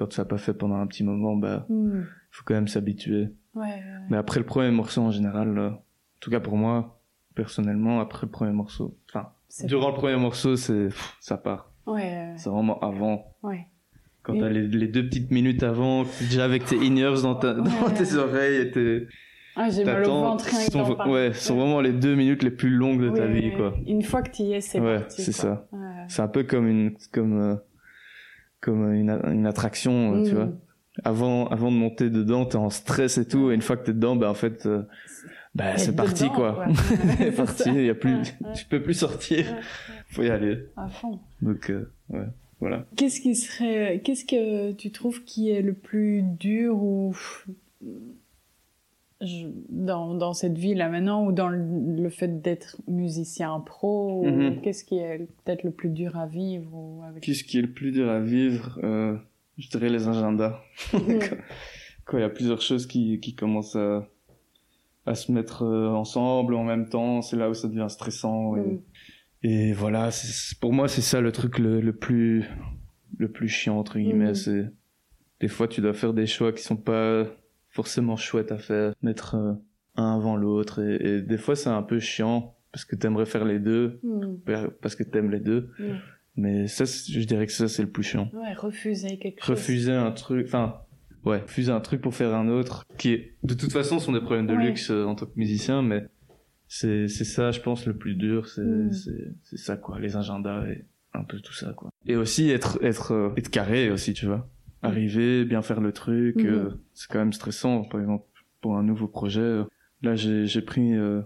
Quand 0.01 0.07
tu 0.07 0.19
l'as 0.19 0.25
pas 0.25 0.39
fait 0.39 0.55
pendant 0.55 0.77
un 0.77 0.87
petit 0.87 1.05
moment, 1.05 1.37
bah, 1.37 1.67
Hmm. 1.69 2.05
faut 2.31 2.43
quand 2.47 2.55
même 2.55 2.69
s'habituer. 2.69 3.29
Ouais, 3.55 3.65
ouais, 3.67 3.83
Mais 4.09 4.17
après 4.17 4.41
le 4.41 4.47
premier 4.47 4.71
morceau 4.71 5.03
en 5.03 5.11
général, 5.11 5.59
euh, 5.59 5.69
en 5.69 5.83
tout 6.21 6.31
cas 6.31 6.41
pour 6.41 6.57
moi, 6.57 7.03
personnellement, 7.35 8.01
après 8.01 8.27
le 8.27 8.31
premier 8.31 8.53
morceau, 8.53 8.97
enfin, 9.11 9.29
durant 9.65 9.89
le 9.89 9.95
premier 9.97 10.17
morceau, 10.17 10.57
c'est, 10.57 10.89
ça 11.21 11.37
part. 11.37 11.71
Ouais, 11.87 12.01
ouais, 12.01 12.33
C'est 12.39 12.49
vraiment 12.49 12.79
avant. 12.81 13.35
ouais. 13.43 13.67
Quand 14.23 14.39
t'as 14.39 14.49
les, 14.49 14.67
les 14.69 14.89
deux 14.89 15.05
petites 15.05 15.31
minutes 15.31 15.63
avant, 15.63 16.05
déjà 16.21 16.45
avec 16.47 16.65
tes 16.65 16.77
in-ears 16.79 17.21
dans, 17.21 17.35
ta, 17.35 17.53
dans 17.53 17.65
Ouais. 17.65 17.93
tes 17.95 18.15
oreilles 18.15 18.57
et 18.57 18.71
t'es, 18.71 19.07
Ah, 19.55 19.69
j'ai 19.69 19.85
mal 19.85 20.03
au 20.07 20.09
ventre 20.09 20.47
que 20.47 20.51
sont- 20.55 20.95
parler. 20.95 21.13
ouais, 21.13 21.33
sont 21.35 21.57
vraiment 21.57 21.83
les 21.83 21.93
deux 21.93 22.15
minutes 22.15 22.43
les 22.43 22.51
plus 22.51 22.71
longues 22.71 23.03
de 23.03 23.11
ta 23.11 23.27
Ouais, 23.27 23.33
vie, 23.33 23.49
ouais. 23.51 23.57
quoi. 23.57 23.75
Une 23.87 24.01
fois 24.03 24.23
que 24.23 24.31
tu 24.31 24.45
y 24.45 24.53
es, 24.55 24.63
c'est 24.63 24.81
Ouais, 24.81 25.01
parti. 25.01 25.21
c'est 25.23 25.33
ça. 25.33 25.67
Ouais. 25.73 25.79
C'est 26.09 26.23
un 26.23 26.29
peu 26.29 26.43
comme 26.45 26.67
une, 26.69 26.95
comme, 27.13 27.39
euh, 27.39 27.57
comme 28.61 28.93
une, 28.93 29.11
une 29.33 29.47
attraction, 29.47 30.15
euh, 30.17 30.25
tu 30.25 30.33
Mm. 30.33 30.37
vois. 30.37 30.49
Avant, 31.05 31.47
avant 31.49 31.71
de 31.71 31.77
monter 31.77 32.11
dedans, 32.11 32.45
t'es 32.45 32.57
en 32.57 32.69
stress 32.69 33.17
et 33.17 33.27
tout, 33.27 33.51
et 33.51 33.55
une 33.55 33.63
fois 33.63 33.77
que 33.77 33.87
t'es 33.87 33.93
dedans, 33.95 34.17
bah, 34.17 34.29
en 34.31 34.35
fait, 34.35 34.67
euh, 34.67 34.83
bah, 35.55 35.71
Être 35.71 35.79
c'est 35.81 35.97
parti, 35.97 36.25
dedans, 36.25 36.35
quoi. 36.35 36.67
C'est 37.17 37.31
parti, 37.37 37.71
il 37.75 37.85
y 37.87 37.91
a 37.91 37.95
plus, 37.95 38.17
ouais. 38.17 38.53
tu 38.55 38.65
peux 38.67 38.83
plus 38.83 38.95
sortir. 38.95 39.47
Ouais, 39.47 39.61
Faut 40.11 40.23
y 40.25 40.31
aller. 40.31 40.67
À 40.77 40.89
fond. 40.89 41.21
Donc, 41.41 41.71
euh, 41.71 41.91
ouais, 42.11 42.27
voilà. 42.59 42.85
Qu'est-ce 42.97 43.21
qui 43.21 43.35
serait, 43.35 44.03
qu'est-ce 44.05 44.25
que 44.27 44.73
tu 44.73 44.91
trouves 44.91 45.23
qui 45.25 45.51
est 45.51 45.63
le 45.63 45.73
plus 45.75 46.23
dur 46.23 46.83
ou 46.83 47.15
je- 49.21 49.47
dans, 49.69 50.15
dans 50.15 50.33
cette 50.33 50.57
vie 50.57 50.75
là 50.75 50.89
maintenant 50.89 51.25
ou 51.27 51.33
dans 51.33 51.49
le, 51.49 51.59
le 52.03 52.09
fait 52.11 52.41
d'être 52.41 52.77
musicien 52.89 53.61
pro 53.61 54.25
Mhm. 54.25 54.61
qu'est-ce 54.63 54.85
qui 54.85 54.99
est 54.99 55.19
peut-être 55.45 55.63
le 55.65 55.71
plus 55.73 55.91
dur 55.91 56.17
à 56.17 56.27
vivre 56.27 56.71
ou 56.75 57.03
avec 57.05 57.23
Qu'est-ce 57.23 57.45
qui 57.45 57.59
est 57.59 57.63
le 57.63 57.71
plus 57.73 57.93
dur 57.93 58.09
à 58.09 58.21
vivre 58.21 58.79
euh, 58.83 59.17
Je 59.59 59.69
dirais 59.69 59.89
les 59.91 60.09
agendas. 60.09 60.61
Quand 62.05 62.19
il 62.19 62.21
y 62.21 62.25
a 62.25 62.29
plusieurs 62.31 62.61
choses 62.61 62.87
qui, 62.87 63.21
qui 63.21 63.35
commencent 63.35 63.77
à, 63.77 64.09
à 65.07 65.15
se 65.15 65.31
mettre 65.33 65.63
euh, 65.65 65.89
ensemble 65.91 66.55
en 66.55 66.65
même 66.65 66.89
temps, 66.89 67.23
c'est 67.23 67.37
là 67.37 67.49
où 67.51 67.55
ça 67.55 67.69
devient 67.69 67.87
stressant. 67.89 68.57
Et, 68.57 68.61
Mm. 68.61 68.81
et 69.43 69.73
voilà, 69.73 70.11
pour 70.61 70.73
moi, 70.73 70.89
c'est 70.89 71.01
ça 71.03 71.21
le 71.21 71.31
truc 71.33 71.59
le, 71.59 71.81
le 71.81 71.93
plus 71.95 72.45
le 73.19 73.31
plus 73.31 73.49
chiant 73.49 73.79
entre 73.79 73.99
guillemets. 73.99 74.29
Mhm. 74.29 74.35
C'est 74.35 74.65
des 75.41 75.49
fois 75.49 75.69
tu 75.69 75.81
dois 75.83 75.93
faire 75.95 76.15
des 76.15 76.27
choix 76.27 76.53
qui 76.53 76.63
sont 76.63 76.77
pas 76.77 77.27
forcément 77.71 78.17
chouettes 78.17 78.53
à 78.53 78.59
faire, 78.59 78.93
mettre 79.03 79.35
euh, 79.37 79.53
un 79.97 80.15
avant 80.17 80.37
l'autre, 80.37 80.81
et, 80.83 80.95
et 81.17 81.23
des 81.23 81.39
fois 81.39 81.57
c'est 81.57 81.69
un 81.71 81.83
peu 81.83 81.99
chiant 81.99 82.57
parce 82.73 82.85
que 82.85 82.95
t'aimerais 82.97 83.27
faire 83.27 83.45
les 83.45 83.59
deux, 83.59 83.99
Mm. 84.03 84.37
parce 84.81 84.95
que 84.95 85.03
t'aimes 85.03 85.31
les 85.31 85.41
deux. 85.41 85.71
Mm. 85.79 85.85
Mais 86.37 86.67
ça, 86.69 86.85
je 86.85 87.25
dirais 87.25 87.45
que 87.47 87.53
ça, 87.53 87.67
c'est 87.69 87.83
le 87.83 87.91
plus 87.91 88.05
chiant. 88.05 88.31
ouais 88.33 88.55
refuser 88.55 89.19
quelque 89.19 89.41
chose 89.45 89.51
Refuser 89.51 89.93
un 89.93 90.13
truc, 90.13 90.47
enfin, 90.47 90.77
ouais, 91.25 91.39
refuser 91.41 91.73
un 91.73 91.81
truc 91.81 92.01
pour 92.01 92.15
faire 92.15 92.33
un 92.35 92.49
autre, 92.49 92.85
qui 92.99 93.13
est, 93.13 93.35
de 93.43 93.55
toute 93.55 93.73
façon, 93.73 93.99
sont 93.99 94.13
des 94.13 94.21
problèmes 94.21 94.47
de 94.47 94.55
Ouais. 94.55 94.67
luxe 94.67 94.91
euh, 94.93 95.05
en 95.05 95.17
tant 95.17 95.27
que 95.27 95.33
musicien, 95.37 95.83
mais 95.83 96.07
c'est, 96.69 97.09
c'est 97.09 97.25
ça, 97.25 97.51
je 97.51 97.61
pense, 97.61 97.85
le 97.87 97.97
plus 97.97 98.15
dur, 98.15 98.47
c'est, 98.47 98.63
Mm. 98.63 98.93
c'est, 98.93 99.35
c'est 99.43 99.59
ça, 99.59 99.77
quoi, 99.77 99.99
les 99.99 100.17
agendas 100.17 100.65
et 100.69 100.85
un 101.15 101.25
peu 101.25 101.41
tout 101.41 101.53
ça, 101.53 101.73
quoi. 101.77 101.91
Et 102.07 102.15
aussi 102.15 102.49
être, 102.51 102.79
être, 102.83 103.11
euh, 103.13 103.35
être 103.37 103.51
carré 103.51 103.91
aussi, 103.91 104.13
tu 104.15 104.27
vois. 104.27 104.49
Arriver, 104.83 105.45
bien 105.45 105.63
faire 105.63 105.81
le 105.81 105.93
truc, 105.93 106.37
Mhm. 106.43 106.47
euh, 106.51 106.71
c'est 106.95 107.09
quand 107.11 107.19
même 107.19 107.33
stressant, 107.33 107.85
par 107.85 108.01
exemple, 108.01 108.25
pour 108.61 108.77
un 108.77 108.83
nouveau 108.83 109.09
projet. 109.09 109.41
euh, 109.41 109.65
Là, 110.03 110.15
j'ai, 110.17 110.47
j'ai 110.47 110.63
pris, 110.63 110.95
euh, 110.95 111.21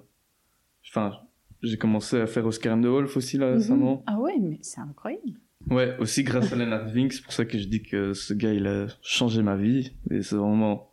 enfin, 0.88 1.12
j'ai 1.62 1.76
commencé 1.76 2.20
à 2.20 2.26
faire 2.26 2.44
Oscar 2.46 2.76
and 2.76 2.80
the 2.82 2.86
Wolf 2.86 3.16
aussi, 3.16 3.38
là, 3.38 3.50
Mhm. 3.50 3.55
récemment. 3.59 4.02
ah 4.07 4.18
ouais 4.18 4.36
mais 4.40 4.59
c'est 4.62 4.80
incroyable 4.80 5.38
Ouais, 5.70 5.96
aussi 5.98 6.24
grâce 6.24 6.52
à 6.52 6.57
Leonard 6.57 6.88
Vink, 6.88 7.12
c'est 7.12 7.22
pour 7.22 7.32
ça 7.32 7.44
que 7.44 7.57
je 7.59 7.66
dis 7.68 7.82
que 7.82 8.12
ce 8.12 8.34
gars, 8.34 8.52
il 8.52 8.66
a 8.66 8.86
changé 9.02 9.42
ma 9.42 9.57
vie. 9.57 9.92
Et 10.11 10.20
c'est 10.22 10.36
vraiment 10.36 10.90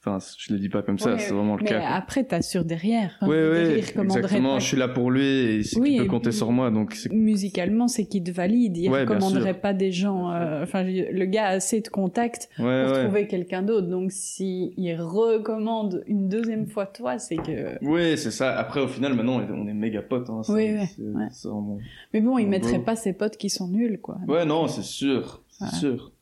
Enfin, 0.00 0.18
je 0.38 0.52
le 0.52 0.60
dis 0.60 0.68
pas 0.68 0.82
comme 0.82 0.96
ça, 0.98 1.14
Ouais, 1.14 1.18
c'est 1.18 1.34
vraiment 1.34 1.56
le 1.56 1.64
mais 1.64 1.70
cas. 1.70 1.82
après, 1.88 2.22
t'assures 2.22 2.64
derrière. 2.64 3.16
Enfin, 3.20 3.26
Ouais, 3.32 3.50
ouais, 3.50 3.78
exactement. 3.78 4.14
pas- 4.54 4.58
Je 4.60 4.64
suis 4.64 4.76
là 4.76 4.86
pour 4.86 5.10
lui 5.10 5.26
et 5.26 5.62
c'est 5.64 5.80
Oui, 5.80 6.06
compter 6.06 6.30
sur 6.30 6.52
moi, 6.52 6.70
donc 6.70 6.96
Musicalement, 7.10 7.88
c'est 7.88 8.04
qu'il 8.06 8.22
te 8.22 8.30
valide. 8.30 8.76
Il 8.76 8.90
Ouais, 8.90 9.00
recommanderait 9.00 9.54
pas 9.60 9.74
des 9.74 9.90
gens. 9.90 10.30
euh, 10.30 10.62
Enfin, 10.62 10.84
le 10.84 11.24
gars 11.24 11.46
a 11.46 11.50
assez 11.54 11.80
de 11.80 11.88
contacts 11.88 12.48
ouais, 12.60 12.84
pour 12.86 12.98
trouver 13.02 13.26
quelqu'un 13.26 13.62
d'autre. 13.62 13.88
Donc, 13.88 14.12
si 14.12 14.72
il 14.76 14.94
recommande 15.00 16.04
une 16.06 16.28
deuxième 16.28 16.68
fois 16.68 16.86
toi, 16.86 17.18
c'est 17.18 17.36
que. 17.36 17.76
Oui, 17.84 18.16
c'est 18.16 18.30
ça. 18.30 18.56
Après, 18.56 18.80
au 18.80 18.88
final, 18.88 19.14
maintenant, 19.14 19.40
on 19.52 19.66
est, 19.66 19.74
méga 19.74 20.00
potes. 20.02 20.30
Hein. 20.30 20.42
Oui, 20.48 20.74
ouais, 20.74 20.88
c'est 21.32 21.48
vraiment- 21.48 21.78
Mais 22.14 22.20
bon, 22.20 22.38
il 22.38 22.46
mettrait 22.46 22.78
pas 22.78 22.94
ses 22.94 23.12
potes 23.14 23.36
qui 23.36 23.50
sont 23.50 23.66
nuls, 23.66 23.98
quoi. 24.00 24.18
Ouais, 24.28 24.44
non, 24.44 24.68
c'est 24.68 24.82
sûr. 24.82 25.42
C'est 25.48 25.74
sûr. 25.74 26.12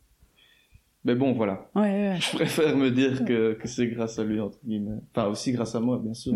Mais 1.07 1.15
bon, 1.15 1.33
voilà. 1.33 1.71
Ouais, 1.77 1.83
ouais. 1.83 2.17
Je 2.21 2.35
préfère 2.37 2.77
me 2.77 2.91
dire 2.91 3.25
que, 3.25 3.53
que 3.55 3.69
c'est 3.69 3.87
grâce 3.87 4.19
à 4.19 4.25
lui, 4.25 4.41
entre 4.41 4.59
guillemets. 4.65 4.99
Enfin, 5.15 5.29
aussi 5.29 5.53
grâce 5.53 5.75
à 5.77 5.81
moi, 5.81 6.01
bien 6.03 6.15
sûr. 6.15 6.35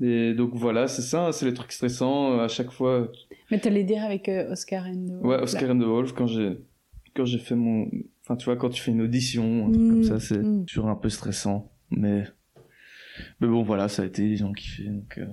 Et 0.00 0.34
donc 0.34 0.50
voilà, 0.54 0.86
c'est 0.86 1.02
ça, 1.02 1.32
c'est 1.32 1.46
les 1.46 1.54
trucs 1.54 1.72
stressants. 1.72 2.38
À 2.38 2.46
chaque 2.48 2.70
fois, 2.70 3.10
mais 3.50 3.58
t'allais 3.58 3.84
dire 3.84 4.04
avec 4.04 4.28
euh, 4.28 4.52
Oscar 4.52 4.84
and 4.86 5.06
the 5.06 5.24
Ouais, 5.24 5.40
Oscar 5.40 5.70
and 5.70 5.78
the 5.78 5.84
Wolf, 5.84 6.12
quand 6.12 6.26
j'ai, 6.26 6.58
quand 7.16 7.24
j'ai 7.24 7.38
fait 7.38 7.56
mon, 7.56 7.90
enfin, 8.22 8.36
tu 8.36 8.44
vois, 8.44 8.56
quand 8.56 8.68
tu 8.68 8.80
fais 8.82 8.92
une 8.92 9.00
audition, 9.00 9.66
un 9.66 9.70
truc 9.72 9.82
Mm, 9.82 9.90
comme 9.90 10.04
ça, 10.04 10.20
c'est 10.20 10.38
mm. 10.38 10.66
toujours 10.66 10.88
un 10.88 10.94
peu 10.94 11.08
stressant. 11.08 11.72
Mais, 11.90 12.24
mais 13.40 13.48
bon, 13.48 13.62
voilà, 13.62 13.88
ça 13.88 14.02
a 14.02 14.04
été, 14.04 14.22
les 14.28 14.36
gens 14.36 14.52
kiffaient, 14.52 14.84
donc, 14.84 15.18
euh, 15.18 15.24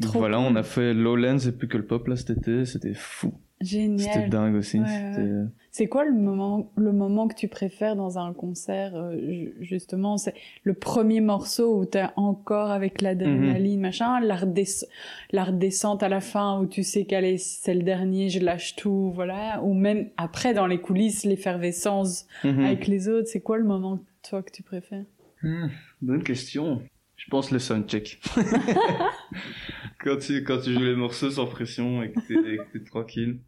donc 0.00 0.12
voilà, 0.12 0.38
cool. 0.38 0.46
on 0.48 0.56
a 0.56 0.64
fait 0.64 0.92
Lowlands 0.92 1.38
et 1.38 1.52
Pop 1.52 2.08
là 2.08 2.16
cet 2.16 2.30
été, 2.30 2.64
c'était 2.64 2.94
fou. 2.94 3.32
C'était 3.62 3.96
Génial. 3.96 4.28
dingue 4.28 4.54
aussi. 4.56 4.80
Ouais, 4.80 4.86
c'était- 4.88 5.30
C'est 5.76 5.88
quoi 5.88 6.04
le 6.04 6.12
moment, 6.12 6.70
le 6.76 6.92
moment 6.92 7.26
que 7.26 7.34
tu 7.34 7.48
préfères 7.48 7.96
dans 7.96 8.16
un 8.16 8.32
concert 8.32 8.94
euh, 8.94 9.16
ju- 9.18 9.54
Justement, 9.60 10.16
c'est 10.18 10.34
le 10.62 10.72
premier 10.72 11.20
morceau 11.20 11.80
où 11.80 11.84
t'es 11.84 12.04
encore 12.14 12.70
avec 12.70 13.02
l'adrénaline, 13.02 13.80
machin, 13.80 14.20
la, 14.20 14.36
redesc- 14.36 14.86
la 15.32 15.42
redescente 15.42 16.04
à 16.04 16.08
la 16.08 16.20
fin 16.20 16.60
où 16.60 16.66
tu 16.68 16.84
sais 16.84 17.06
qu'elle 17.06 17.24
est, 17.24 17.38
c'est 17.38 17.74
le 17.74 17.82
dernier, 17.82 18.28
je 18.28 18.38
lâche 18.38 18.76
tout, 18.76 19.10
voilà. 19.16 19.60
Ou 19.64 19.74
même 19.74 20.10
après 20.16 20.54
dans 20.54 20.68
les 20.68 20.80
coulisses, 20.80 21.24
l'effervescence 21.24 22.28
Mhm. 22.44 22.64
avec 22.64 22.86
les 22.86 23.08
autres. 23.08 23.26
C'est 23.26 23.40
quoi 23.40 23.58
le 23.58 23.64
moment 23.64 23.98
toi 24.22 24.44
que 24.44 24.52
tu 24.52 24.62
préfères? 24.62 25.04
Hmm, 25.42 25.66
bonne 26.00 26.22
question. 26.22 26.82
Je 27.16 27.28
pense 27.28 27.50
le 27.50 27.58
soundcheck. 27.58 28.20
quand 30.04 30.18
tu, 30.18 30.44
quand 30.44 30.60
tu 30.60 30.72
joues 30.72 30.84
les 30.84 30.94
morceaux 30.94 31.30
sans 31.30 31.46
pression 31.46 32.00
et 32.04 32.12
que 32.12 32.20
t'es, 32.20 32.34
et 32.54 32.56
que 32.58 32.78
t'es 32.78 32.84
tranquille. 32.84 33.38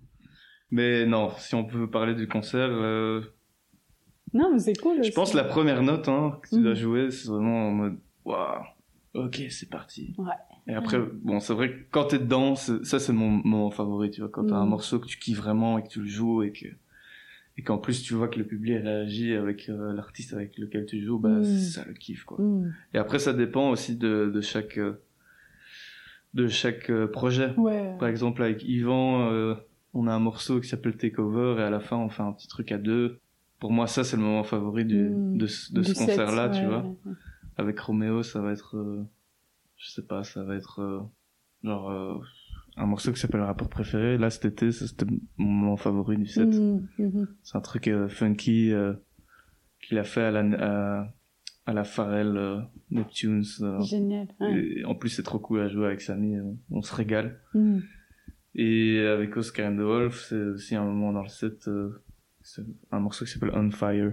Mais 0.71 1.07
non, 1.07 1.31
si 1.39 1.55
on 1.55 1.65
peut 1.65 1.89
parler 1.89 2.15
du 2.15 2.27
concert, 2.29 2.69
euh, 2.71 3.21
Non, 4.35 4.51
mais 4.53 4.59
c'est 4.59 4.75
cool. 4.77 5.03
Je 5.03 5.13
pense 5.13 5.33
la 5.35 5.45
première 5.45 5.83
note 5.83 6.09
hein, 6.09 6.39
que 6.43 6.49
tu 6.49 6.57
Mhm. 6.57 6.63
dois 6.65 6.75
jouer, 6.75 7.11
c'est 7.11 7.29
vraiment 7.29 7.69
en 7.69 7.71
mode 7.71 7.99
waouh, 8.25 8.65
ok, 9.15 9.43
c'est 9.51 9.71
parti. 9.71 10.15
Ouais. 10.19 10.27
Et 10.69 10.75
après, 10.75 10.99
bon, 10.99 11.39
c'est 11.39 11.55
vrai 11.55 11.71
que 11.71 11.79
quand 11.93 12.07
t'es 12.07 12.19
dedans, 12.19 12.57
ça 12.57 12.99
c'est 12.99 13.13
mon 13.13 13.31
moment 13.31 13.71
favori, 13.71 14.11
tu 14.11 14.21
vois, 14.21 14.29
quand 14.31 14.45
t'as 14.47 14.57
un 14.57 14.65
Mhm. 14.65 14.71
morceau 14.71 14.99
que 14.99 15.07
tu 15.07 15.19
kiffes 15.19 15.39
vraiment 15.39 15.79
et 15.79 15.85
que 15.85 15.89
tu 15.89 16.01
le 16.01 16.09
joues 16.09 16.43
et 16.43 16.53
que 16.53 16.67
et 17.59 17.63
qu'en 17.63 17.79
plus 17.79 18.03
tu 18.03 18.13
vois 18.13 18.29
que 18.29 18.39
le 18.39 18.45
public 18.47 18.83
réagit 18.83 19.33
avec 19.33 19.71
euh, 19.71 19.95
l'artiste 19.95 20.35
avec 20.35 20.59
lequel 20.59 20.85
tu 20.85 21.03
joues, 21.03 21.19
bah 21.19 21.31
Mhm. 21.39 21.45
ça 21.45 21.85
le 21.87 21.95
kiff 21.95 22.25
quoi. 22.25 22.39
Et 22.93 22.99
après 22.99 23.19
ça 23.21 23.33
dépend 23.33 23.71
aussi 23.71 23.97
de, 23.97 24.31
de 24.35 24.41
chaque 24.43 24.77
euh, 24.77 25.01
de 26.35 26.49
chaque 26.49 26.91
euh, 26.91 27.07
projet. 27.07 27.55
Ouais. 27.57 27.97
Par 27.99 28.09
exemple 28.09 28.43
avec 28.43 28.63
Yvan, 28.65 29.31
on 29.99 30.07
a 30.07 30.13
un 30.13 30.19
morceau 30.19 30.61
qui 30.61 30.69
s'appelle 30.69 30.97
Takeover 30.97 31.61
et 31.61 31.63
à 31.65 31.71
la 31.71 31.81
fin 31.81 31.97
on 31.97 32.09
fait 32.09 32.23
un 32.23 32.33
petit 32.33 32.49
truc 32.49 32.73
à 32.73 32.79
deux. 32.79 33.21
Pour 33.61 33.73
moi 33.73 33.87
ça 33.87 34.05
c'est 34.05 34.17
le 34.17 34.23
moment 34.23 34.45
favori 34.45 34.85
du, 34.85 35.09
Mm. 35.11 35.39
de, 35.39 35.47
ce- 35.47 35.73
de 35.73 35.83
concert-là, 35.83 36.49
tu 36.51 36.65
vois. 36.67 36.83
ouais. 36.83 37.13
Avec 37.57 37.79
Roméo 37.81 38.23
ça 38.23 38.41
va 38.41 38.53
être, 38.53 38.77
euh, 38.77 39.03
je 39.79 39.91
sais 39.91 40.03
pas, 40.07 40.23
ça 40.25 40.43
va 40.45 40.55
être 40.57 40.81
euh, 40.81 41.01
genre 41.65 41.91
euh, 41.91 42.15
un 42.77 42.85
morceau 42.87 43.13
qui 43.13 43.19
s'appelle 43.21 43.41
Rapport 43.41 43.69
préféré. 43.71 44.19
Là 44.19 44.29
cet 44.31 44.45
été 44.45 44.73
c'était 44.73 45.07
mon 45.39 45.49
moment 45.51 45.77
favori 45.77 46.19
du 46.19 46.27
set. 46.27 46.49
Mm, 46.55 46.87
mhm. 46.99 47.29
C'est 47.43 47.57
un 47.57 47.61
truc 47.63 47.91
funky 48.09 48.73
qu'il 49.81 49.99
a 49.99 50.05
fait 50.05 50.23
à 50.23 50.31
la, 50.31 50.41
à, 51.01 51.13
à 51.67 51.73
la 51.73 51.85
Pharrell 51.85 52.67
Neptunes. 52.91 53.45
Génial. 53.83 54.29
ouais. 54.41 54.61
et 54.81 54.85
en 54.85 54.95
plus 54.95 55.09
c'est 55.09 55.23
trop 55.23 55.39
cool 55.39 55.61
à 55.61 55.69
jouer 55.69 55.87
avec 55.87 56.01
Samy, 56.03 56.37
on 56.71 56.83
se 56.83 56.95
régale. 56.95 57.41
Et 58.59 59.01
avec 59.01 59.37
Oscar 59.37 59.71
and 59.71 59.77
the 59.77 59.81
Wolf, 59.81 60.27
c'est 60.29 60.41
aussi 60.41 60.75
un 60.75 60.85
moment 60.85 61.13
dans 61.13 61.23
le 61.23 61.29
set, 61.29 61.69
euh, 61.69 62.03
un 62.91 63.01
morceau 63.01 63.25
qui 63.25 63.31
s'appelle 63.33 63.53
On 63.55 63.71
Fire. 63.71 64.13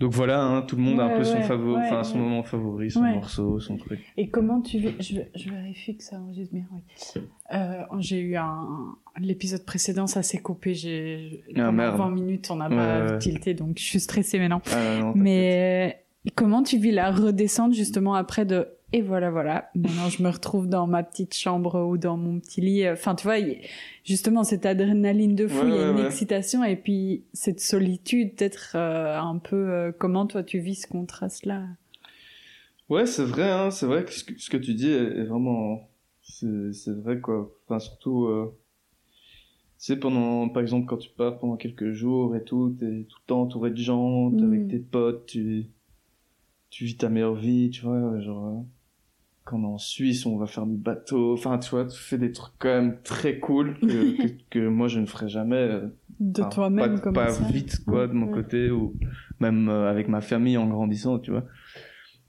Donc 0.00 0.12
voilà, 0.14 0.42
hein, 0.42 0.62
tout 0.62 0.76
le 0.76 0.82
monde 0.82 0.98
a 0.98 1.04
un 1.04 1.08
Ouais, 1.08 1.18
peu 1.18 1.24
son 1.24 1.42
favori, 1.42 1.82
ouais, 1.82 2.04
son 2.04 2.18
moment 2.18 2.42
favori, 2.42 2.90
son 2.90 3.02
morceau, 3.02 3.60
son 3.60 3.76
truc. 3.76 4.00
Et 4.16 4.30
comment 4.30 4.62
tu 4.62 4.78
vis 4.78 4.94
je, 4.98 5.20
je 5.38 5.50
vérifie 5.50 5.96
que 5.96 6.02
ça 6.02 6.18
enregistre 6.18 6.54
bien. 6.54 6.64
Oui. 6.72 7.22
Euh, 7.54 7.82
j'ai 7.98 8.20
eu 8.20 8.36
un 8.36 8.66
l'épisode 9.20 9.64
précédent, 9.66 10.06
ça 10.06 10.22
s'est 10.22 10.38
coupé. 10.40 10.72
J'ai 10.74 11.44
Ah, 11.50 11.52
pendant 11.66 11.72
merde. 11.72 11.98
20 11.98 12.10
minutes, 12.12 12.50
on 12.50 12.56
n'a 12.56 12.70
pas 12.70 13.18
tilté, 13.18 13.52
donc 13.52 13.78
je 13.78 13.84
suis 13.84 14.00
stressée 14.00 14.38
maintenant. 14.38 14.62
Ah, 14.72 15.00
non. 15.00 15.12
Mais 15.14 15.94
euh, 16.26 16.30
comment 16.34 16.62
tu 16.62 16.78
vis 16.78 16.92
la 16.92 17.10
redescente 17.12 17.74
justement 17.74 18.14
après 18.14 18.46
de 18.46 18.66
et 18.92 19.02
voilà 19.02 19.30
voilà 19.30 19.70
maintenant 19.74 20.08
je 20.08 20.22
me 20.22 20.28
retrouve 20.30 20.68
dans 20.68 20.86
ma 20.86 21.02
petite 21.02 21.34
chambre 21.34 21.84
ou 21.86 21.98
dans 21.98 22.16
mon 22.16 22.38
petit 22.38 22.60
lit 22.60 22.88
enfin 22.88 23.14
tu 23.16 23.24
vois 23.26 23.36
justement 24.04 24.44
cette 24.44 24.64
adrénaline 24.64 25.34
de 25.34 25.48
fou 25.48 25.64
Ouais, 25.64 25.70
il 25.70 25.74
y 25.74 25.78
a 25.78 25.90
une 25.90 25.96
ouais. 25.96 26.06
excitation 26.06 26.62
et 26.64 26.76
puis 26.76 27.24
cette 27.32 27.60
solitude 27.60 28.36
peut-être 28.36 28.72
euh, 28.76 29.18
un 29.18 29.38
peu 29.38 29.56
euh, 29.70 29.92
comment 29.98 30.26
toi 30.26 30.42
tu 30.44 30.60
vis 30.60 30.76
ce 30.82 30.86
contraste 30.86 31.46
là 31.46 31.66
Ouais, 32.88 33.04
c'est 33.06 33.24
vrai, 33.24 33.50
hein, 33.50 33.72
c'est 33.72 33.86
vrai 33.86 34.04
que 34.04 34.12
ce, 34.12 34.22
que 34.22 34.38
ce 34.38 34.48
que 34.48 34.56
tu 34.56 34.72
dis 34.74 34.88
est, 34.88 35.18
est 35.18 35.24
vraiment, 35.24 35.88
c'est 36.22 36.94
vrai 36.94 37.18
quoi. 37.18 37.50
Enfin 37.66 37.80
surtout, 37.80 38.26
euh, 38.26 38.56
tu 39.80 39.86
sais 39.86 39.96
pendant, 39.96 40.48
par 40.48 40.62
exemple 40.62 40.86
quand 40.86 40.96
tu 40.98 41.10
pars 41.10 41.36
pendant 41.40 41.56
quelques 41.56 41.90
jours 41.90 42.36
et 42.36 42.44
tout, 42.44 42.76
t'es 42.78 42.86
tout 43.08 43.18
le 43.20 43.26
temps 43.26 43.42
entouré 43.42 43.70
de 43.72 43.76
gens, 43.76 44.30
t'es 44.30 44.42
Mm. 44.44 44.52
avec 44.52 44.68
tes 44.68 44.78
potes, 44.78 45.26
tu, 45.26 45.66
tu 46.70 46.84
vis 46.84 46.96
ta 46.96 47.08
meilleure 47.08 47.34
vie, 47.34 47.70
tu 47.70 47.82
vois, 47.82 48.20
genre 48.20 48.64
quand 49.46 49.56
on 49.58 49.62
est 49.62 49.72
en 49.74 49.78
Suisse, 49.78 50.26
on 50.26 50.36
va 50.36 50.46
faire 50.46 50.66
du 50.66 50.76
bateau, 50.76 51.32
enfin 51.32 51.56
tu 51.58 51.70
vois, 51.70 51.86
tu 51.86 51.98
fais 51.98 52.18
des 52.18 52.32
trucs 52.32 52.54
quand 52.58 52.68
même 52.68 52.98
très 53.02 53.38
cool 53.38 53.78
que, 53.80 53.86
que, 54.26 54.26
que 54.50 54.68
moi 54.68 54.88
je 54.88 55.00
ne 55.00 55.06
ferais 55.06 55.28
jamais. 55.28 55.56
euh, 55.56 55.88
de 56.20 56.42
Enfin, 56.42 56.50
toi-même 56.50 56.96
pas, 56.96 57.00
comme 57.00 57.14
pas 57.14 57.30
ça 57.30 57.46
vite 57.50 57.78
quoi 57.86 58.06
de 58.06 58.12
mon 58.12 58.26
Ouais. 58.26 58.34
côté 58.34 58.70
ou 58.70 58.94
même 59.40 59.68
euh, 59.70 59.88
avec 59.90 60.08
ma 60.08 60.20
famille 60.20 60.56
en 60.58 60.66
grandissant 60.68 61.18
tu 61.18 61.30
vois 61.30 61.44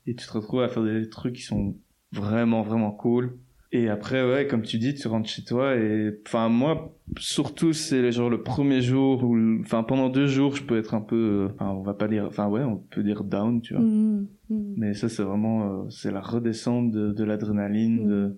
et 0.06 0.16
tu 0.16 0.26
te 0.26 0.32
retrouves 0.32 0.62
à 0.62 0.70
faire 0.70 0.84
des 0.84 1.10
trucs 1.10 1.36
qui 1.36 1.42
sont 1.42 1.76
vraiment 2.14 2.62
vraiment 2.62 2.92
cool 2.92 3.38
et 3.72 3.90
après 3.90 4.24
ouais 4.30 4.48
comme 4.48 4.62
tu 4.62 4.78
dis 4.78 4.94
tu 4.94 5.08
rentres 5.08 5.30
chez 5.30 5.44
toi 5.44 5.76
et 5.76 6.12
enfin 6.26 6.48
moi 6.50 6.96
surtout 7.18 7.74
c'est 7.74 8.12
genre 8.12 8.30
le 8.30 8.42
premier 8.42 8.82
jour 8.82 9.24
ou 9.24 9.36
le- 9.36 9.60
enfin 9.62 9.84
pendant 9.84 10.10
deux 10.10 10.28
jours 10.28 10.56
je 10.56 10.64
peux 10.64 10.78
être 10.78 10.94
un 10.94 11.02
peu 11.02 11.16
euh, 11.16 11.50
enfin 11.54 11.72
on 11.72 11.82
va 11.82 11.94
pas 11.94 12.08
dire 12.08 12.26
enfin 12.26 12.48
ouais 12.48 12.64
on 12.64 12.78
peut 12.78 13.04
dire 13.04 13.24
down 13.24 13.62
tu 13.62 13.74
vois 13.74 13.84
Mhm, 13.84 14.28
mhm. 14.50 14.74
mais 14.78 14.94
ça 14.94 15.10
c'est 15.10 15.24
vraiment 15.24 15.84
euh, 15.86 15.90
c'est 15.90 16.12
la 16.12 16.22
redescente 16.22 16.92
de, 16.92 17.12
de 17.12 17.24
l'adrénaline 17.24 18.06
Mm. 18.06 18.08
de 18.08 18.38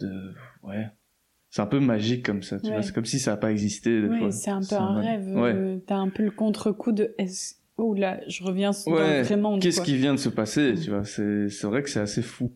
de 0.00 0.34
ouais 0.64 0.88
c'est 1.50 1.62
un 1.62 1.66
peu 1.66 1.80
magique 1.80 2.24
comme 2.26 2.42
ça 2.42 2.58
tu 2.58 2.66
Ouais. 2.66 2.72
vois 2.72 2.82
c'est 2.82 2.92
comme 2.94 3.04
si 3.04 3.18
ça 3.20 3.34
a 3.34 3.36
pas 3.36 3.52
existé 3.52 4.00
des 4.02 4.08
oui 4.08 4.18
fois. 4.18 4.30
c'est 4.32 4.50
un 4.50 4.60
peu 4.60 4.74
un 4.76 5.00
rêve 5.00 5.36
ouais 5.36 5.52
euh, 5.54 5.78
t'as 5.86 5.96
un 5.96 6.08
peu 6.08 6.24
le 6.24 6.30
contre-coup 6.32 6.92
de 6.92 7.14
oh 7.76 7.94
là 7.94 8.20
je 8.28 8.42
reviens 8.42 8.72
dans 8.72 8.92
Ouais, 8.92 9.22
qu'est-ce 9.60 9.80
qui 9.80 9.96
vient 9.96 10.14
de 10.14 10.18
se 10.18 10.28
passer, 10.28 10.74
tu 10.82 10.90
vois, 10.90 11.04
c'est, 11.04 11.48
c'est 11.48 11.66
vrai 11.68 11.82
que 11.82 11.88
c'est 11.90 12.00
assez 12.00 12.22
fou. 12.22 12.52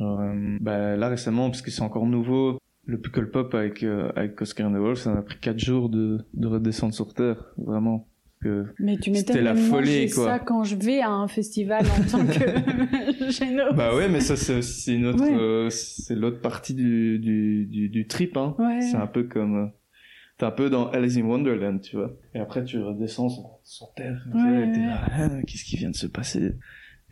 Euh, 0.00 0.58
bah, 0.60 0.96
là 0.96 1.08
récemment, 1.08 1.50
parce 1.50 1.62
que 1.62 1.70
c'est 1.70 1.82
encore 1.82 2.06
nouveau, 2.06 2.58
le 2.86 2.98
Pickle 3.00 3.30
Pop 3.30 3.54
avec, 3.54 3.82
euh, 3.82 4.10
avec 4.16 4.40
Oscar 4.42 4.68
and 4.68 4.72
the 4.74 4.78
Wolf, 4.78 4.98
ça 4.98 5.14
m'a 5.14 5.22
pris 5.22 5.38
quatre 5.40 5.58
jours 5.58 5.88
de, 5.88 6.18
de 6.34 6.46
redescendre 6.46 6.92
sur 6.94 7.14
Terre, 7.14 7.52
vraiment. 7.56 8.08
Que... 8.42 8.66
Mais 8.78 8.98
tu 8.98 9.14
C'était 9.14 9.34
m'étonnes, 9.40 9.44
la 9.44 9.54
folie, 9.56 10.10
quoi. 10.10 10.24
ça 10.24 10.38
quand 10.38 10.64
je 10.64 10.76
vais 10.76 11.00
à 11.00 11.08
un 11.10 11.28
festival 11.28 11.82
en 11.86 12.10
tant 12.10 12.26
que 12.26 13.30
géno. 13.30 13.72
Bah 13.74 13.94
ouais, 13.96 14.08
mais 14.10 14.20
ça 14.20 14.36
c'est 14.36 14.56
aussi 14.56 14.96
une 14.96 15.06
autre, 15.06 15.22
Ouais. 15.24 15.34
euh, 15.34 15.70
c'est 15.70 16.14
l'autre 16.14 16.40
partie 16.42 16.74
du, 16.74 17.18
du, 17.18 17.64
du, 17.64 17.88
du 17.88 18.06
trip, 18.06 18.36
hein. 18.36 18.54
Ouais. 18.58 18.82
C'est 18.82 18.98
un 18.98 19.06
peu 19.06 19.22
comme, 19.22 19.56
euh, 19.56 19.66
t'es 20.36 20.44
un 20.44 20.50
peu 20.50 20.68
dans 20.68 20.90
Alice 20.90 21.16
in 21.16 21.22
Wonderland, 21.22 21.80
tu 21.80 21.96
vois. 21.96 22.12
Et 22.34 22.38
après 22.40 22.64
tu 22.64 22.78
redescends 22.82 23.30
sur, 23.30 23.44
sur 23.62 23.94
Terre, 23.96 24.22
Ouais, 24.34 24.70
t'es 24.74 24.80
là, 24.80 25.00
ah, 25.10 25.28
qu'est-ce 25.46 25.64
qui 25.64 25.76
vient 25.78 25.90
de 25.90 25.96
se 25.96 26.06
passer? 26.08 26.52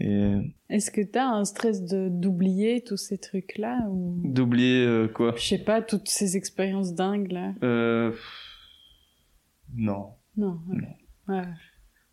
Et 0.01 0.32
Est-ce 0.68 0.90
que 0.90 1.01
t'as 1.03 1.26
un 1.28 1.45
stress 1.45 1.84
de 1.84 2.09
d'oublier 2.11 2.82
tous 2.82 2.97
ces 2.97 3.18
trucs-là 3.18 3.86
ou? 3.90 4.20
D'oublier 4.24 4.84
euh, 4.86 5.07
quoi? 5.09 5.34
je 5.36 5.43
sais 5.43 5.59
pas 5.62 5.80
toutes 5.82 6.09
ces 6.09 6.36
expériences 6.36 6.95
dingues 6.95 7.30
là 7.30 7.55
Euh... 7.62 8.12
Non. 9.74 10.11
Non. 10.36 10.59
ok. 10.70 10.78
Ouais. 11.28 11.43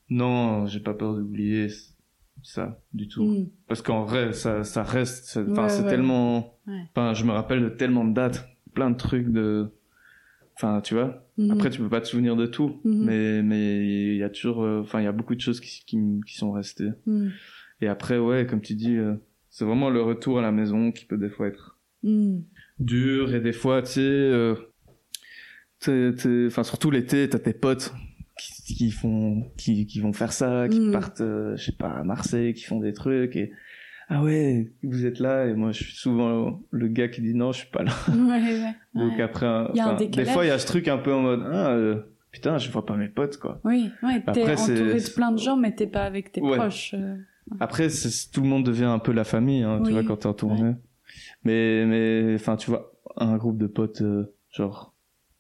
Non, 0.10 0.66
j'ai 0.66 0.80
pas 0.80 0.94
peur 0.94 1.16
d'oublier 1.16 1.68
ça 2.44 2.80
du 2.94 3.08
tout. 3.08 3.24
Mm. 3.24 3.50
Parce 3.68 3.82
qu'en 3.82 4.04
vrai, 4.04 4.34
ça, 4.34 4.64
ça 4.64 4.84
reste. 4.84 5.38
Enfin, 5.52 5.64
Ouais, 5.64 5.70
c'est 5.70 5.84
ouais. 5.84 5.90
tellement. 5.90 6.58
Enfin, 6.96 7.14
je 7.14 7.26
me 7.26 7.32
rappelle 7.32 7.62
de 7.64 7.70
tellement 7.70 8.06
de 8.06 8.14
dates, 8.14 8.48
plein 8.74 8.90
de 8.92 8.96
trucs 8.98 9.30
de. 9.30 9.72
enfin, 10.56 10.82
tu 10.82 10.94
vois? 10.94 11.26
Mhm. 11.38 11.52
Après, 11.52 11.70
tu 11.70 11.80
peux 11.80 11.90
pas 11.90 12.02
te 12.02 12.08
souvenir 12.08 12.36
de 12.36 12.46
tout, 12.46 12.80
Mhm. 12.84 13.06
mais 13.06 13.44
mais 13.44 13.78
il 14.14 14.18
y 14.18 14.24
a 14.24 14.30
toujours, 14.30 14.64
euh, 14.64 14.82
enfin, 14.82 15.00
il 15.02 15.04
y 15.04 15.08
a 15.08 15.12
beaucoup 15.12 15.36
de 15.36 15.42
choses 15.42 15.60
qui 15.60 15.84
qui 15.86 16.38
sont 16.38 16.52
restées. 16.52 16.90
Et 17.82 17.88
après, 17.88 18.18
ouais, 18.18 18.46
comme 18.46 18.62
tu 18.62 18.74
dis, 18.76 18.96
euh, 18.98 19.16
c'est 19.50 19.66
vraiment 19.66 19.90
le 19.90 20.02
retour 20.02 20.40
à 20.40 20.42
la 20.42 20.52
maison 20.52 20.92
qui 20.92 21.06
peut 21.06 21.18
des 21.18 21.30
fois 21.30 21.48
être 21.48 21.78
Mm. 22.04 22.40
dur 22.80 23.34
et 23.36 23.42
des 23.42 23.52
fois, 23.52 23.82
tu 23.82 23.92
sais, 23.94 24.00
euh, 24.02 24.56
enfin, 26.48 26.64
surtout 26.64 26.92
l'été, 26.92 27.28
t'as 27.30 27.40
tes 27.40 27.54
potes 27.54 27.94
qui, 28.38 28.76
qui 28.76 28.92
font, 28.92 29.52
qui, 29.58 29.86
qui 29.86 30.00
vont 30.00 30.14
faire 30.14 30.32
ça, 30.34 30.68
qui 30.70 30.80
Mm. 30.80 30.92
partent, 30.92 31.22
euh, 31.22 31.56
je 31.58 31.66
sais 31.66 31.72
pas, 31.78 31.90
à 31.90 32.04
Marseille, 32.04 32.54
qui 32.54 32.64
font 32.64 32.80
des 32.80 32.94
trucs 32.94 33.36
et 33.36 33.52
ah 34.12 34.24
ouais, 34.24 34.72
vous 34.82 35.06
êtes 35.06 35.20
là 35.20 35.46
et 35.46 35.54
moi 35.54 35.72
je 35.72 35.84
suis 35.84 35.94
souvent 35.96 36.64
le 36.72 36.88
gars 36.88 37.10
qui 37.10 37.22
dit 37.22 37.36
non, 37.36 37.52
je 37.52 37.60
suis 37.60 37.70
pas 37.70 37.84
là. 37.84 37.92
Ouais, 38.08 38.42
ouais. 38.42 38.76
Donc 38.96 39.18
ouais. 39.18 39.22
après, 39.22 39.46
un 39.46 39.96
des 39.98 40.26
fois 40.26 40.46
il 40.46 40.48
y 40.48 40.52
a 40.52 40.58
ce 40.58 40.66
truc 40.66 40.88
un 40.88 40.98
peu 40.98 41.14
en 41.14 41.22
mode 41.22 41.44
ah 41.52 41.74
euh, 41.74 42.02
putain, 42.32 42.58
je 42.58 42.72
vois 42.72 42.86
pas 42.86 42.96
mes 42.96 43.08
potes 43.10 43.38
quoi. 43.38 43.60
Oui, 43.64 43.92
ouais, 44.02 44.24
t'es 44.34 44.52
entouré 44.52 44.96
de 44.96 45.14
plein 45.14 45.32
de 45.32 45.38
gens, 45.38 45.58
mais 45.58 45.76
t'es 45.76 45.86
pas 45.86 46.06
avec 46.06 46.32
tes 46.32 46.42
proches. 46.42 46.96
euh. 46.98 47.18
Après, 47.60 47.90
c'est- 47.90 48.32
tout 48.32 48.42
le 48.42 48.48
monde 48.48 48.66
devient 48.66 48.86
un 48.86 49.00
peu 49.00 49.12
la 49.12 49.24
famille, 49.24 49.64
hein, 49.64 49.82
tu 49.86 49.92
vois, 49.92 50.04
quand 50.04 50.18
t'es 50.18 50.28
en 50.28 50.34
tournée. 50.34 50.76
Mais, 51.44 51.86
mais, 51.86 52.36
enfin, 52.36 52.56
tu 52.56 52.70
vois, 52.70 52.92
un 53.18 53.38
groupe 53.38 53.58
de 53.58 53.68
potes, 53.68 54.02
euh, 54.02 54.36
genre, 54.52 54.94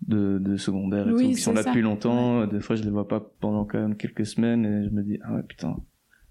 de, 0.07 0.39
de 0.39 0.55
secondaire 0.57 1.07
et 1.09 1.11
Oui, 1.13 1.23
tout, 1.29 1.35
qui 1.35 1.41
sont 1.41 1.53
là 1.53 1.61
ça. 1.63 1.69
depuis 1.69 1.81
longtemps. 1.81 2.47
Des 2.47 2.61
fois, 2.61 2.75
je 2.75 2.83
les 2.83 2.89
vois 2.89 3.07
pas 3.07 3.19
pendant 3.39 3.65
quand 3.65 3.79
même 3.79 3.95
quelques 3.95 4.25
semaines 4.25 4.65
et 4.65 4.85
je 4.85 4.89
me 4.93 5.03
dis, 5.03 5.19
ah 5.23 5.35
ouais, 5.35 5.43
putain, 5.43 5.75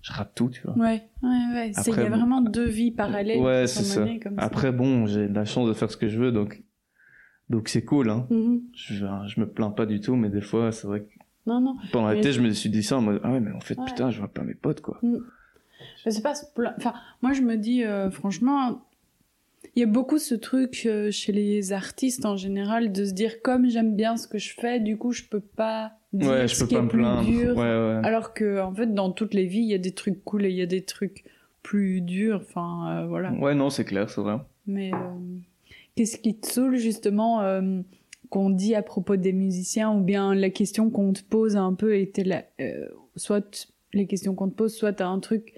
je 0.02 0.12
rate 0.12 0.32
tout, 0.34 0.48
tu 0.48 0.62
vois. 0.62 0.72
Ouais, 0.76 1.02
ouais, 1.22 1.28
ouais. 1.54 1.72
Il 1.86 1.94
y 1.94 2.00
a 2.00 2.08
bon. 2.10 2.16
vraiment 2.16 2.40
deux 2.40 2.66
vies 2.68 2.90
parallèles 2.92 3.40
Ouais, 3.40 3.64
qui 3.66 3.72
c'est 3.74 3.84
ça. 3.84 4.06
Après, 4.38 4.72
bon, 4.72 5.06
j'ai 5.06 5.28
la 5.28 5.44
chance 5.44 5.68
de 5.68 5.74
faire 5.74 5.90
ce 5.90 5.96
que 5.96 6.08
je 6.08 6.18
veux, 6.18 6.32
donc, 6.32 6.62
donc 7.50 7.68
c'est 7.68 7.84
cool, 7.84 8.10
hein. 8.10 8.26
Mhm. 8.30 8.62
Je, 8.74 8.94
je 9.26 9.40
me 9.40 9.46
plains 9.46 9.70
pas 9.70 9.86
du 9.86 10.00
tout, 10.00 10.16
mais 10.16 10.30
des 10.30 10.40
fois, 10.42 10.72
c'est 10.72 10.86
vrai 10.86 11.00
que 11.02 11.10
Non, 11.46 11.60
non. 11.60 11.76
pendant 11.92 12.10
l'été, 12.10 12.32
je- 12.32 12.38
je 12.40 12.42
me 12.46 12.50
suis 12.50 12.70
dit 12.70 12.82
ça 12.82 12.98
en 12.98 13.02
mode, 13.02 13.20
ah 13.22 13.32
ouais, 13.32 13.40
mais 13.40 13.52
en 13.52 13.60
fait, 13.60 13.78
Ouais. 13.78 13.84
putain, 13.86 14.10
je 14.10 14.18
vois 14.18 14.28
pas 14.28 14.42
mes 14.42 14.54
potes, 14.54 14.80
quoi. 14.80 14.98
Je 15.02 15.08
sais 16.10 16.22
pas, 16.22 16.32
enfin, 16.76 16.94
moi 17.22 17.32
je 17.32 17.42
me 17.42 17.56
dis, 17.56 17.84
euh, 17.84 18.10
franchement, 18.10 18.82
il 19.74 19.80
y 19.80 19.82
a 19.82 19.86
beaucoup 19.86 20.18
ce 20.18 20.34
truc 20.34 20.84
euh, 20.86 21.10
chez 21.10 21.32
les 21.32 21.72
artistes 21.72 22.24
en 22.24 22.36
général 22.36 22.92
de 22.92 23.04
se 23.04 23.12
dire, 23.12 23.42
comme 23.42 23.68
j'aime 23.68 23.94
bien 23.96 24.16
ce 24.16 24.26
que 24.26 24.38
je 24.38 24.54
fais, 24.54 24.80
du 24.80 24.96
coup 24.96 25.12
je 25.12 25.24
peux 25.24 25.40
pas 25.40 25.92
dire 26.12 26.30
Ouais, 26.30 26.48
je 26.48 26.54
ce 26.54 26.60
peux 26.64 26.68
qui 26.68 26.74
pas 26.74 26.80
est 26.80 26.84
me 26.84 26.88
plus 26.88 26.98
plaindre. 27.00 27.24
dur. 27.28 27.56
Ouais, 27.56 27.62
ouais. 27.62 28.00
Alors 28.02 28.34
que, 28.34 28.60
en 28.60 28.72
fait, 28.74 28.92
dans 28.94 29.10
toutes 29.12 29.34
les 29.34 29.46
vies, 29.46 29.60
il 29.60 29.68
y 29.68 29.74
a 29.74 29.78
des 29.78 29.92
trucs 29.92 30.24
cool 30.24 30.46
et 30.46 30.50
il 30.50 30.56
y 30.56 30.62
a 30.62 30.66
des 30.66 30.84
trucs 30.84 31.24
plus 31.62 32.00
durs, 32.00 32.40
enfin, 32.48 33.02
euh, 33.02 33.06
voilà. 33.06 33.32
Ouais, 33.32 33.54
non, 33.54 33.68
c'est 33.68 33.84
clair, 33.84 34.08
c'est 34.08 34.20
vrai. 34.20 34.38
Mais 34.66 34.90
qu'est-ce 35.96 36.16
qui 36.18 36.34
te 36.38 36.46
saoule 36.46 36.76
justement 36.76 37.42
qu'on 38.30 38.50
dit 38.50 38.74
à 38.74 38.82
propos 38.82 39.16
des 39.16 39.32
musiciens 39.32 39.90
ou 39.92 40.00
bien 40.02 40.34
la 40.34 40.50
question 40.50 40.90
qu'on 40.90 41.12
te 41.12 41.22
pose 41.22 41.56
un 41.56 41.72
peu 41.74 41.96
était 41.96 42.24
la, 42.24 42.44
soit 43.16 43.68
les 43.94 44.06
questions 44.06 44.34
qu'on 44.34 44.48
te 44.48 44.54
pose, 44.54 44.74
soit 44.74 44.92
t'as 44.92 45.06
un 45.08 45.18
truc, 45.20 45.54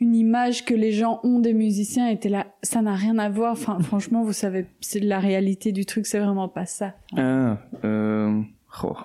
une 0.00 0.14
image 0.14 0.64
que 0.64 0.74
les 0.74 0.92
gens 0.92 1.20
ont 1.24 1.40
des 1.40 1.54
musiciens 1.54 2.08
était 2.08 2.28
là, 2.28 2.46
ça 2.62 2.82
n'a 2.82 2.94
rien 2.94 3.18
à 3.18 3.28
voir. 3.28 3.52
Enfin, 3.52 3.78
franchement, 3.80 4.22
vous 4.22 4.32
savez, 4.32 4.66
c'est 4.80 5.00
la 5.00 5.18
réalité 5.18 5.72
du 5.72 5.84
truc, 5.86 6.06
c'est 6.06 6.20
vraiment 6.20 6.48
pas 6.48 6.66
ça. 6.66 6.94
Ah, 7.16 7.58
euh... 7.84 8.40
oh. 8.84 8.96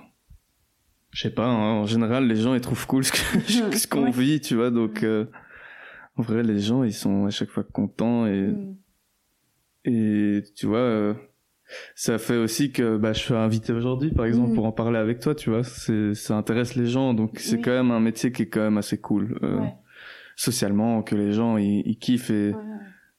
Je 1.12 1.22
sais 1.24 1.30
pas, 1.34 1.46
hein, 1.46 1.74
en 1.82 1.86
général, 1.86 2.28
les 2.28 2.36
gens, 2.36 2.54
ils 2.56 2.62
trouvent 2.62 2.88
cool 2.88 3.04
ce 3.04 3.12
que- 3.12 3.18
ce 3.78 3.88
qu'on 3.88 4.04
Ouais. 4.06 4.12
vit, 4.12 4.40
tu 4.42 4.56
vois, 4.56 4.70
donc... 4.72 5.04
euh, 5.04 5.26
En 6.18 6.22
vrai, 6.22 6.44
les 6.44 6.60
gens, 6.60 6.84
ils 6.84 6.94
sont 6.94 7.26
à 7.26 7.30
chaque 7.32 7.50
fois 7.50 7.64
contents 7.64 8.28
et... 8.28 8.48
Mm. 8.50 8.76
Et 9.86 10.44
tu 10.56 10.68
vois, 10.68 10.78
euh, 10.78 11.14
ça 11.96 12.18
fait 12.18 12.38
aussi 12.38 12.72
que 12.72 12.98
bah, 12.98 13.14
je 13.14 13.20
suis 13.20 13.34
invité 13.34 13.74
aujourd'hui, 13.74 14.12
par 14.12 14.26
exemple, 14.26 14.50
Mhm. 14.50 14.56
pour 14.56 14.66
en 14.66 14.72
parler 14.72 14.98
avec 14.98 15.20
toi, 15.20 15.36
tu 15.36 15.50
vois. 15.50 15.64
Ça 15.64 16.38
intéresse 16.38 16.76
les 16.76 16.86
gens, 16.86 17.14
donc 17.14 17.40
c'est 17.40 17.56
Oui. 17.58 17.62
quand 17.64 17.72
même 17.72 17.92
un 17.92 18.00
métier 18.00 18.32
qui 18.32 18.44
est 18.44 18.48
quand 18.48 18.62
même 18.62 18.78
assez 18.78 18.98
cool. 19.00 19.38
euh, 19.44 19.60
Ouais. 19.60 19.74
Socialement, 20.36 21.02
que 21.04 21.16
les 21.16 21.32
gens, 21.34 21.58
ils, 21.58 21.98
kiffent 21.98 22.30
et, 22.32 22.54
Ouais. 22.54 22.62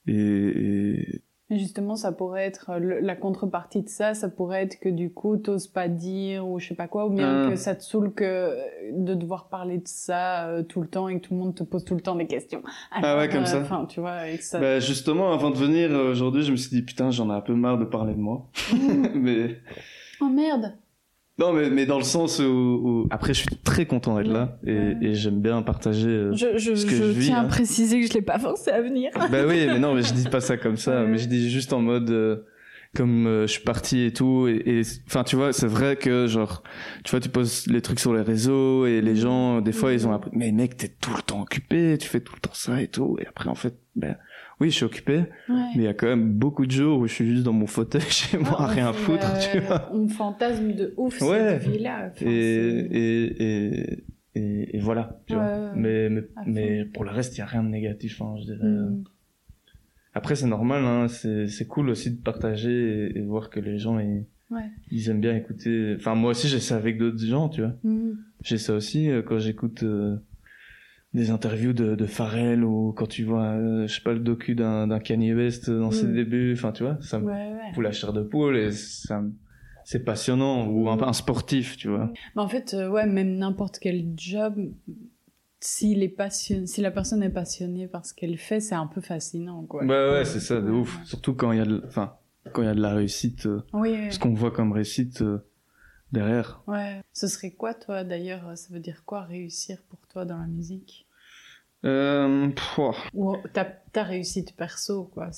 et, 0.09 0.15
et- 0.17 1.23
Et 1.51 1.59
justement, 1.59 1.95
ça 1.95 2.11
pourrait 2.11 2.47
être 2.47 2.71
euh, 2.71 2.79
le- 2.79 3.01
la 3.01 3.15
contrepartie 3.15 3.83
de 3.83 3.89
ça, 3.91 4.15
ça 4.15 4.29
pourrait 4.31 4.63
être 4.63 4.81
que 4.81 4.89
du 4.89 5.13
coup, 5.13 5.37
t'oses 5.37 5.69
pas 5.69 5.89
dire 5.89 6.49
ou 6.49 6.59
je 6.59 6.69
sais 6.69 6.75
pas 6.75 6.89
quoi, 6.89 7.07
ou 7.07 7.11
bien 7.11 7.45
Ah. 7.47 7.51
que 7.51 7.57
ça 7.57 7.75
te 7.75 7.83
saoule 7.83 8.13
que 8.15 8.25
euh, 8.25 8.57
de 8.93 9.15
devoir 9.15 9.49
parler 9.51 9.77
de 9.77 9.87
ça 9.87 10.49
euh, 10.49 10.63
tout 10.63 10.81
le 10.81 10.89
temps 10.89 11.07
et 11.09 11.21
que 11.21 11.27
tout 11.27 11.35
le 11.35 11.41
monde 11.41 11.55
te 11.55 11.63
pose 11.63 11.85
tout 11.85 11.95
le 11.95 12.01
temps 12.01 12.17
des 12.17 12.27
questions. 12.27 12.63
Ah 12.91 13.19
ouais, 13.19 13.29
comme 13.29 13.45
ça. 13.45 13.61
Enfin, 13.61 13.85
tu 13.87 14.01
vois, 14.01 14.27
et 14.29 14.39
que 14.39 14.43
ça. 14.43 14.59
Bah, 14.59 14.81
justement, 14.81 15.33
avant 15.35 15.51
de 15.51 15.57
venir 15.57 15.91
aujourd'hui, 15.93 16.43
je 16.43 16.51
me 16.51 16.57
suis 16.57 16.71
dit, 16.71 16.83
putain, 16.83 17.11
j'en 17.11 17.29
ai 17.31 17.35
un 17.35 17.43
peu 17.43 17.55
marre 17.55 17.79
de 17.79 17.85
parler 17.85 18.15
de 18.15 18.21
moi. 18.21 18.49
mais... 19.15 19.59
Oh 20.23 20.29
merde. 20.29 20.73
Non, 21.39 21.53
mais, 21.53 21.69
mais 21.69 21.85
dans 21.85 21.99
le 21.99 22.05
sens 22.05 22.39
où, 22.39 22.45
où- 22.45 23.07
Après, 23.11 23.35
je 23.35 23.41
suis 23.41 23.57
très 23.65 23.87
content 23.87 24.17
d'être 24.17 24.31
là 24.33 24.57
et, 24.67 24.73
Ouais. 24.73 24.97
et 25.03 25.15
j'aime 25.15 25.41
bien 25.41 25.63
partager... 25.63 26.09
euh, 26.09 26.33
Je, 26.33 26.59
je, 26.59 26.75
ce 26.77 26.87
que 26.87 26.93
je 26.93 27.03
je 27.05 27.09
vis, 27.11 27.27
tiens 27.27 27.39
hein. 27.41 27.45
à 27.45 27.49
préciser 27.49 28.01
que 28.01 28.07
je 28.07 28.13
l'ai 28.15 28.23
pas 28.23 28.39
forcé 28.39 28.71
à 28.71 28.81
venir. 28.81 29.11
Bah 29.33 29.45
oui, 29.47 29.67
mais 29.67 29.79
non, 29.81 29.95
mais 29.95 30.03
je 30.03 30.13
dis 30.15 30.29
pas 30.29 30.41
ça 30.41 30.57
comme 30.57 30.77
ça, 30.77 31.03
Ouais. 31.03 31.09
mais 31.09 31.19
je 31.19 31.27
dis 31.27 31.51
juste 31.51 31.73
en 31.73 31.81
mode 31.81 32.09
euh, 32.11 32.37
comme 32.95 33.27
euh, 33.27 33.49
je 33.49 33.53
suis 33.53 33.63
parti 33.65 34.03
et 34.05 34.13
tout 34.13 34.47
et 34.47 34.63
et- 34.65 34.83
enfin 35.09 35.25
tu 35.25 35.35
vois, 35.35 35.53
c'est 35.53 35.67
vrai 35.67 35.97
que 35.97 36.29
genre 36.29 36.63
tu 37.03 37.11
vois 37.11 37.19
tu 37.19 37.29
poses 37.29 37.67
les 37.67 37.83
trucs 37.83 37.99
sur 37.99 38.15
les 38.15 38.23
réseaux 38.23 38.87
et 38.87 39.01
les 39.01 39.17
gens 39.17 39.61
des 39.61 39.73
fois 39.73 39.93
ils 39.93 40.07
ont 40.07 40.13
appris 40.13 40.31
mais 40.33 40.53
mec, 40.53 40.77
t'es 40.77 40.87
tout 41.01 41.11
le 41.17 41.21
temps 41.23 41.41
occupé, 41.43 41.99
tu 41.99 42.07
fais 42.07 42.21
tout 42.21 42.35
le 42.37 42.41
temps 42.41 42.55
ça 42.55 42.81
et 42.81 42.87
tout 42.87 43.17
et 43.21 43.27
après 43.27 43.49
en 43.51 43.57
fait 43.57 43.75
ben 43.97 44.15
oui, 44.65 44.71
je 44.71 44.77
suis 44.77 44.85
occupé, 44.85 45.17
Ouais. 45.19 45.27
mais 45.49 45.71
il 45.77 45.83
y 45.83 45.87
a 45.89 45.95
quand 45.95 46.07
même 46.07 46.33
beaucoup 46.33 46.65
de 46.67 46.71
jours 46.73 46.99
où 47.01 47.07
je 47.07 47.13
suis 47.13 47.27
juste 47.29 47.43
dans 47.45 47.53
mon 47.53 47.67
fauteuil 47.67 48.01
chez 48.09 48.39
moi 48.39 48.61
à 48.63 48.67
Ouais, 48.69 48.75
rien 48.75 48.93
foutre, 48.93 49.25
euh, 49.35 49.39
tu 49.53 49.61
vois. 49.61 49.91
On 49.93 50.09
fantasme 50.09 50.73
de 50.73 50.95
ouf 50.97 51.21
Ouais. 51.23 51.59
cette 51.61 51.69
vie-là. 51.71 52.11
Enfin, 52.13 52.27
Et, 52.27 52.31
c'est- 52.31 52.89
et, 52.97 53.43
et, 53.43 54.05
et, 54.37 54.77
et 54.77 54.81
voilà, 54.81 55.21
tu 55.27 55.35
Ouais, 55.35 55.39
vois. 55.41 55.73
Mais, 55.77 56.09
mais, 56.09 56.23
à 56.37 56.43
mais 56.47 56.85
pour 56.87 57.05
le 57.05 57.11
reste, 57.11 57.37
il 57.37 57.41
y 57.41 57.43
a 57.43 57.47
rien 57.47 57.63
de 57.63 57.69
négatif, 57.69 58.21
hein, 58.23 58.35
je 58.41 58.45
dirais. 58.53 58.67
Mm. 58.69 59.05
Après, 60.15 60.37
c'est 60.37 60.47
normal, 60.47 60.85
hein, 60.85 61.09
c'est, 61.09 61.49
c'est 61.49 61.67
cool 61.67 61.91
aussi 61.91 62.11
de 62.17 62.21
partager 62.23 62.71
et, 63.11 63.19
et 63.19 63.23
voir 63.23 63.51
que 63.51 63.61
les 63.61 63.79
gens, 63.79 63.99
ils, 63.99 64.25
Ouais. 64.51 64.61
ils 64.91 65.09
aiment 65.09 65.21
bien 65.21 65.35
écouter. 65.37 65.95
Enfin, 65.97 66.15
moi 66.15 66.31
aussi, 66.33 66.47
j'ai 66.49 66.61
ça 66.61 66.77
avec 66.77 66.99
d'autres 66.99 67.19
gens, 67.25 67.49
tu 67.49 67.63
vois. 67.63 67.75
Mm. 67.83 68.13
J'ai 68.43 68.59
ça 68.59 68.75
aussi 68.75 69.11
euh, 69.11 69.23
quand 69.23 69.39
j'écoute 69.39 69.83
euh, 69.83 70.17
des 71.15 71.31
interviews 71.31 71.73
de, 71.73 71.95
de 71.95 72.07
Pharrell 72.07 72.65
ou 72.65 72.93
quand 72.93 73.07
tu 73.07 73.23
vois, 73.25 73.45
euh, 73.53 73.87
je 73.87 73.95
sais 73.95 74.03
pas, 74.03 74.13
le 74.13 74.19
docu 74.19 74.55
d'un, 74.57 74.89
d'un 74.89 74.99
Kanye 74.99 75.33
West 75.33 75.71
dans 75.71 75.91
ses 75.93 76.07
Mm. 76.07 76.15
débuts. 76.15 76.53
Enfin, 76.55 76.73
tu 76.73 76.83
vois, 76.83 76.99
ça 77.01 77.19
me 77.21 77.27
Ouais, 77.27 77.33
ouais. 77.53 77.73
fout 77.73 77.83
la 77.85 77.93
chair 77.93 78.13
de 78.13 78.23
poule 78.23 78.57
et 78.57 78.73
ça 78.73 79.21
me- 79.21 79.33
c'est 79.85 80.05
passionnant. 80.05 80.67
Ou 80.67 80.89
un, 80.91 81.01
un 81.03 81.13
sportif, 81.13 81.77
tu 81.77 81.89
vois. 81.89 82.13
Mais 82.35 82.43
en 82.43 82.49
fait, 82.49 82.75
euh, 82.75 82.89
ouais, 82.91 83.07
même 83.07 83.37
n'importe 83.37 83.79
quel 83.81 84.05
job, 84.17 84.57
s'il 85.61 86.03
est 86.03 86.15
si 86.67 86.81
la 86.83 86.91
personne 86.91 87.23
est 87.23 87.31
passionnée 87.31 87.87
par 87.87 88.05
ce 88.05 88.13
qu'elle 88.13 88.37
fait, 88.37 88.61
c'est 88.61 88.75
un 88.75 88.87
peu 88.89 89.01
fascinant, 89.01 89.63
quoi. 89.65 89.85
Bah 89.85 90.11
ouais, 90.13 90.25
c'est 90.25 90.41
ça, 90.41 90.61
de 90.61 90.71
ouf. 90.71 90.99
Surtout 91.05 91.35
quand 91.35 91.53
il 91.53 91.59
y 91.59 91.63
a 91.63 91.65
de, 91.65 91.83
enfin, 91.87 92.17
quand 92.53 92.63
il 92.63 92.67
y 92.67 92.69
a 92.69 92.75
de 92.75 92.81
la 92.83 92.93
réussite, 92.93 93.47
euh, 93.47 93.63
Oui, 93.73 93.95
ce 94.11 94.19
qu'on 94.19 94.35
voit 94.35 94.51
comme 94.51 94.73
réussite 94.73 95.23
derrière. 96.13 96.63
Ouais. 96.67 97.01
Ce 97.13 97.27
serait 97.27 97.51
quoi, 97.53 97.75
toi, 97.75 98.05
d'ailleurs 98.05 98.57
Ça 98.57 98.73
veut 98.73 98.81
dire 98.81 99.03
quoi 99.05 99.23
réussir 99.23 99.79
pour 99.89 100.01
toi 100.07 100.25
dans 100.25 100.39
la 100.39 100.47
musique? 100.47 101.04
Euh. 101.85 102.51
Ou 103.13 103.37
ta, 103.53 103.65
ta 103.65 104.03
réussite 104.03 104.57
perso, 104.57 105.05
quoi. 105.05 105.29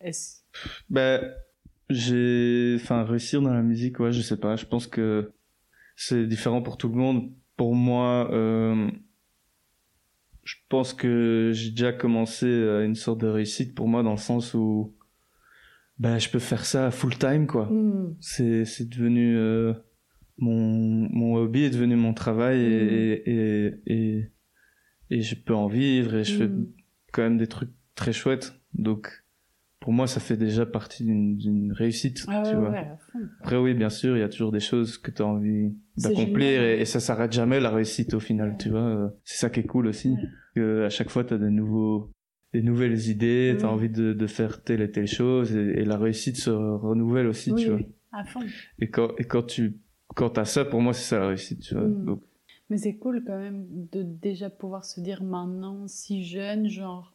Est-ce... 0.00 0.40
Ben, 0.88 1.32
j'ai, 1.90 2.76
enfin, 2.80 3.04
réussir 3.04 3.42
dans 3.42 3.52
la 3.52 3.62
musique, 3.62 4.00
ouais, 4.00 4.12
je 4.12 4.22
sais 4.22 4.36
pas. 4.36 4.56
Je 4.56 4.66
pense 4.66 4.86
que 4.86 5.32
c'est 5.94 6.26
différent 6.26 6.62
pour 6.62 6.76
tout 6.76 6.88
le 6.88 6.94
monde. 6.94 7.30
Pour 7.56 7.74
moi, 7.74 8.30
euh, 8.32 8.90
je 10.44 10.54
pense 10.68 10.94
que 10.94 11.50
j'ai 11.54 11.70
déjà 11.70 11.92
commencé 11.92 12.46
euh, 12.46 12.84
une 12.84 12.94
sorte 12.94 13.20
de 13.20 13.26
réussite 13.26 13.74
pour 13.74 13.88
moi 13.88 14.02
dans 14.02 14.12
le 14.12 14.16
sens 14.18 14.54
où, 14.54 14.94
ben, 15.98 16.18
je 16.18 16.28
peux 16.28 16.38
faire 16.38 16.64
ça 16.64 16.90
full 16.90 17.16
time, 17.18 17.46
quoi. 17.46 17.66
Hmm. 17.66 18.14
c'est 18.20 18.64
c'est 18.64 18.88
devenu 18.88 19.36
euh, 19.38 19.72
mon 20.38 21.08
mon 21.10 21.36
hobby 21.36 21.62
est 21.64 21.70
devenu 21.70 21.96
mon 21.96 22.12
travail 22.12 22.60
et, 22.60 23.30
et 23.30 23.80
et 23.86 24.30
et 25.10 25.20
je 25.22 25.34
peux 25.34 25.54
en 25.54 25.66
vivre 25.68 26.14
et 26.14 26.24
je 26.24 26.34
fais 26.34 26.48
Mm. 26.48 26.66
quand 27.12 27.22
même 27.22 27.38
des 27.38 27.46
trucs 27.46 27.70
très 27.94 28.12
chouettes 28.12 28.54
donc 28.74 29.24
pour 29.80 29.92
moi 29.92 30.06
ça 30.06 30.20
fait 30.20 30.36
déjà 30.36 30.66
partie 30.66 31.04
d'une 31.04 31.72
réussite 31.72 32.24
Ah 32.28 32.42
ouais, 32.42 32.50
tu 32.50 32.56
vois 32.56 32.70
ouais, 32.70 32.86
après 33.40 33.56
oui 33.56 33.74
bien 33.74 33.88
sûr 33.90 34.16
il 34.16 34.20
y 34.20 34.22
a 34.24 34.28
toujours 34.28 34.52
des 34.52 34.60
choses 34.60 34.98
que 34.98 35.10
tu 35.10 35.22
as 35.22 35.26
envie 35.26 35.72
d'accomplir 35.96 36.62
et, 36.62 36.80
et 36.80 36.84
ça 36.84 37.00
s'arrête 37.00 37.32
jamais 37.32 37.60
la 37.60 37.70
réussiite 37.70 38.14
au 38.14 38.20
final 38.20 38.50
Ouais. 38.50 38.56
tu 38.58 38.68
vois 38.70 39.12
c'est 39.24 39.38
ça 39.38 39.50
qui 39.50 39.60
est 39.60 39.66
cool 39.66 39.86
aussi 39.86 40.16
que 40.54 40.84
à 40.84 40.88
chaque 40.90 41.10
fois 41.10 41.24
tu 41.24 41.34
as 41.34 41.38
des 41.38 41.50
nouveaux 41.50 42.10
des 42.52 42.62
nouvelles 42.62 43.08
idées 43.08 43.54
tu 43.58 43.64
as 43.64 43.68
Mm. 43.68 43.72
envie 43.72 43.90
de, 43.90 44.12
de 44.12 44.26
faire 44.26 44.62
telle 44.62 44.80
et 44.80 44.90
telle 44.90 45.06
chose 45.08 45.54
et, 45.54 45.80
et 45.80 45.84
la 45.84 45.96
réussite 45.98 46.36
se 46.36 46.50
renouvelle 46.50 47.26
aussi 47.28 47.52
oui, 47.52 47.62
tu 47.62 47.68
vois 47.68 47.76
oui, 47.78 47.86
à 48.12 48.24
fond. 48.24 48.40
et 48.80 48.88
quand, 48.90 49.10
et 49.18 49.24
quand 49.24 49.42
tu, 49.42 49.78
quand 50.14 50.30
t'as 50.30 50.44
ça, 50.46 50.64
pour 50.64 50.80
moi, 50.80 50.94
c'est 50.94 51.02
ça 51.10 51.18
la 51.18 51.26
réussite, 51.28 51.60
tu 51.60 51.74
vois. 51.74 51.84
Mm. 51.86 52.04
Donc, 52.06 52.22
Mais 52.70 52.78
c'est 52.78 52.94
cool 52.96 53.22
quand 53.24 53.38
même 53.38 53.66
de 53.92 54.02
déjà 54.02 54.50
pouvoir 54.50 54.84
se 54.84 55.00
dire 55.00 55.22
maintenant, 55.22 55.86
si 55.86 56.24
jeune, 56.24 56.68
genre, 56.68 57.14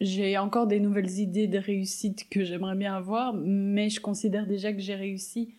j'ai 0.00 0.38
encore 0.38 0.66
des 0.66 0.80
nouvelles 0.80 1.10
idées 1.18 1.46
de 1.48 1.58
réussite 1.58 2.28
que 2.30 2.44
j'aimerais 2.44 2.76
bien 2.76 2.94
avoir, 2.94 3.34
mais 3.34 3.90
je 3.90 4.00
considère 4.00 4.46
déjà 4.46 4.72
que 4.72 4.80
j'ai 4.80 4.94
réussi. 4.94 5.54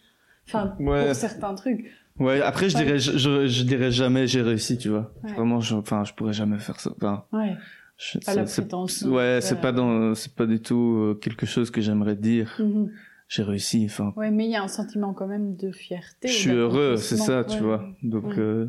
Enfin, 0.47 0.76
Ouais. 0.80 1.05
pour 1.05 1.15
certains 1.15 1.53
trucs. 1.53 1.86
Ouais, 2.19 2.41
après, 2.41 2.69
je 2.69 2.78
dirais, 2.78 2.97
je, 2.99 3.17
je, 3.17 3.47
je 3.47 3.63
dirais 3.63 3.91
jamais 3.91 4.26
j'ai 4.28 4.41
réussi, 4.41 4.78
tu 4.78 4.89
vois. 4.89 5.13
Ouais. 5.24 5.34
Vraiment, 5.34 5.59
je, 5.59 5.76
enfin, 5.76 6.03
je 6.03 6.13
pourrais 6.13 6.34
jamais 6.34 6.57
faire 6.57 6.80
ça. 6.80 6.91
Enfin, 6.97 7.26
Ouais. 7.32 7.55
je- 7.97 8.17
Pas 8.19 8.34
la 8.34 8.43
prétention. 8.45 9.09
Ouais, 9.09 9.39
c'est 9.41 9.61
pas 9.61 9.72
dans, 9.72 10.15
c'est 10.15 10.34
pas 10.36 10.47
du 10.47 10.59
tout 10.59 10.97
euh, 10.97 11.13
quelque 11.15 11.45
chose 11.45 11.69
que 11.69 11.80
j'aimerais 11.80 12.15
dire. 12.15 12.55
Mhm. 12.59 12.91
J'ai 13.34 13.44
réussi, 13.44 13.86
enfin. 13.86 14.12
Ouais, 14.18 14.30
mais 14.30 14.44
il 14.44 14.52
y 14.52 14.58
a 14.58 14.62
un 14.64 14.68
sentiment 14.68 15.14
quand 15.14 15.26
même 15.28 15.56
de 15.56 15.72
fierté. 15.72 16.28
Je 16.28 16.34
suis 16.34 16.52
heureux, 16.52 16.98
c'est 16.98 17.16
ça, 17.16 17.46
tu 17.46 17.56
Ouais. 17.56 17.60
vois. 17.62 17.88
Donc, 18.04 18.38
euh, 18.38 18.68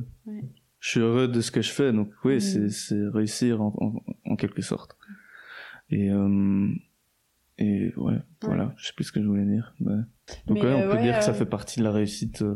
je 0.79 0.89
suis 0.89 1.01
heureux 1.01 1.27
de 1.27 1.41
ce 1.41 1.51
que 1.51 1.63
je 1.63 1.71
fais. 1.73 1.93
Donc, 1.93 2.13
oui, 2.25 2.37
Mm. 2.37 2.69
c'est, 2.69 3.09
réussir 3.09 3.61
en, 3.61 3.75
en, 3.81 4.31
en 4.31 4.37
quelque 4.37 4.63
sorte. 4.63 4.97
Et, 5.91 6.11
euh, 6.13 6.69
et 7.59 7.93
ouais, 7.97 8.19
voilà. 8.41 8.73
Je 8.77 8.87
sais 8.87 8.93
plus 8.95 9.03
ce 9.03 9.11
que 9.11 9.21
je 9.21 9.27
voulais 9.27 9.45
dire. 9.45 9.75
Donc, 9.81 10.63
Mais, 10.63 10.73
on 10.73 10.83
euh, 10.83 10.91
peut 10.93 10.99
dire 10.99 11.19
que 11.19 11.25
ça 11.25 11.33
euh, 11.33 11.35
fait 11.35 11.45
partie 11.47 11.81
de 11.81 11.85
la 11.85 11.91
réussite. 11.91 12.43
euh. 12.43 12.55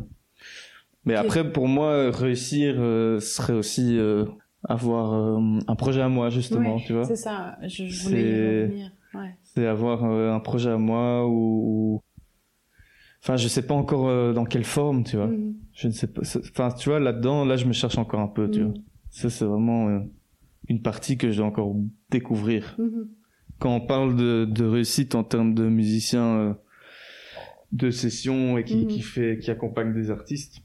Mais 1.07 1.17
après, 1.17 1.51
pour 1.53 1.67
moi, 1.67 2.13
réussir 2.13 2.77
euh, 2.79 3.19
serait 3.19 3.53
aussi 3.53 3.99
euh, 3.99 4.27
avoir 4.63 5.13
euh, 5.13 5.59
un 5.67 5.75
projet 5.75 6.03
à 6.03 6.09
moi, 6.09 6.31
justement, 6.31 6.77
Ouais, 6.77 6.85
tu 6.87 6.93
vois. 6.93 7.05
C'est 7.05 7.17
ça, 7.17 7.59
je, 7.67 7.87
je 7.89 8.03
voulais 8.05 8.23
y 8.23 8.63
revenir. 8.63 8.91
Ouais. 9.15 9.35
C'est 9.57 9.67
avoir 9.67 10.05
euh, 10.05 10.33
un 10.35 10.41
projet 10.41 10.69
à 10.71 10.77
moi 10.77 11.27
ou, 11.27 11.33
ou- 11.97 12.03
Enfin, 13.23 13.37
je 13.39 13.49
sais 13.49 13.67
pas 13.67 13.73
encore 13.75 14.07
euh, 14.09 14.33
dans 14.35 14.45
quelle 14.45 14.65
forme, 14.65 15.03
tu 15.03 15.17
vois. 15.17 15.27
Mhm. 15.29 15.55
Je 15.73 15.89
ne 15.89 15.93
sais 15.93 16.07
pas. 16.07 16.21
Enfin, 16.51 16.71
tu 16.71 16.91
vois, 16.91 17.01
là-dedans, 17.01 17.45
là, 17.47 17.57
je 17.57 17.65
me 17.67 17.73
cherche 17.73 17.97
encore 17.99 18.21
un 18.21 18.29
peu, 18.29 18.51
tu 18.51 18.61
Mhm. 18.61 18.67
vois. 18.67 18.75
Ça, 19.11 19.31
c'est 19.31 19.47
vraiment 19.47 19.89
euh, 19.89 20.01
une 20.69 20.83
partie 20.83 21.17
que 21.17 21.31
je 21.31 21.39
dois 21.39 21.47
encore 21.47 21.75
découvrir. 22.11 22.77
Mhm. 22.79 23.09
Quand 23.59 23.75
on 23.75 23.81
parle 23.81 24.15
de, 24.15 24.45
de 24.45 24.65
réussite 24.67 25.15
en 25.15 25.25
termes 25.25 25.55
de 25.55 25.67
musicien 25.67 26.59
de 27.73 27.91
session 27.91 28.59
et 28.59 28.65
qui, 28.65 28.87
qui 28.87 29.01
fait, 29.01 29.39
qui 29.39 29.51
accompagne 29.51 29.95
des 29.95 30.11
artistes, 30.11 30.61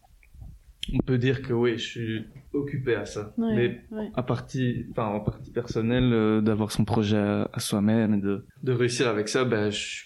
on 0.93 0.99
peut 0.99 1.17
dire 1.17 1.41
que 1.41 1.53
oui, 1.53 1.77
je 1.77 1.83
suis 1.89 2.25
occupé 2.53 2.95
à 2.95 3.05
ça. 3.05 3.33
Ouais, 3.37 3.53
Mais 3.55 3.81
ouais. 3.97 4.11
à 4.15 4.23
partie, 4.23 4.87
enfin, 4.91 5.05
en 5.07 5.19
partie 5.19 5.51
personnelle, 5.51 6.11
euh, 6.13 6.41
d'avoir 6.41 6.71
son 6.71 6.85
projet 6.85 7.17
à, 7.17 7.49
à 7.53 7.59
soi-même 7.59 8.13
et 8.15 8.17
de, 8.21 8.45
de 8.63 8.71
réussir 8.71 9.07
avec 9.07 9.29
ça, 9.29 9.45
ben, 9.45 9.69
je, 9.71 10.03